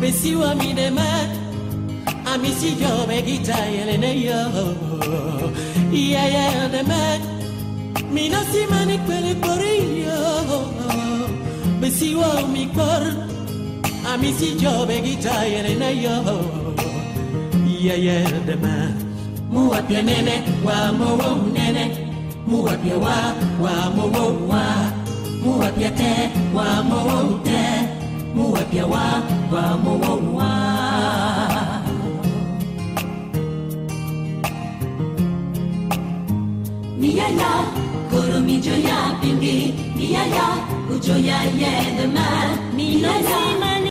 besiwa 0.00 0.54
midema 0.54 1.06
amisijo 2.34 3.06
begita 3.08 3.56
yeleneyo 3.66 4.40
iyayayandema 5.92 7.18
minasimani 8.12 8.98
kweleporiyo 8.98 10.20
besiwa 11.80 12.42
mikor 12.52 13.02
amisijo 14.14 14.86
begita 14.86 15.44
yeleneyo 15.44 16.40
iyayayandema 17.80 18.92
muwapya 19.52 20.02
nene 20.02 20.42
wa 20.64 20.92
mowo 20.92 21.48
nene 21.52 22.08
muwapya 22.46 22.96
wa 22.96 23.34
wa 23.62 23.90
mowo 23.90 24.46
wa, 24.48 24.56
wa 24.56 24.99
muwapya 25.42 25.90
te 26.00 26.12
wamowou 26.54 27.28
te 27.46 27.62
muwapya 28.34 28.84
wa 28.92 29.04
wamowou 29.52 30.36
wa 30.36 30.50
niyaya 37.00 37.52
koromijo 38.10 38.76
ya 38.88 38.98
pingi 39.20 39.74
niyaya 39.96 40.46
ujo 40.94 41.16
ya 41.28 41.38
ye 41.60 41.72
the 41.96 42.06
man 42.06 42.50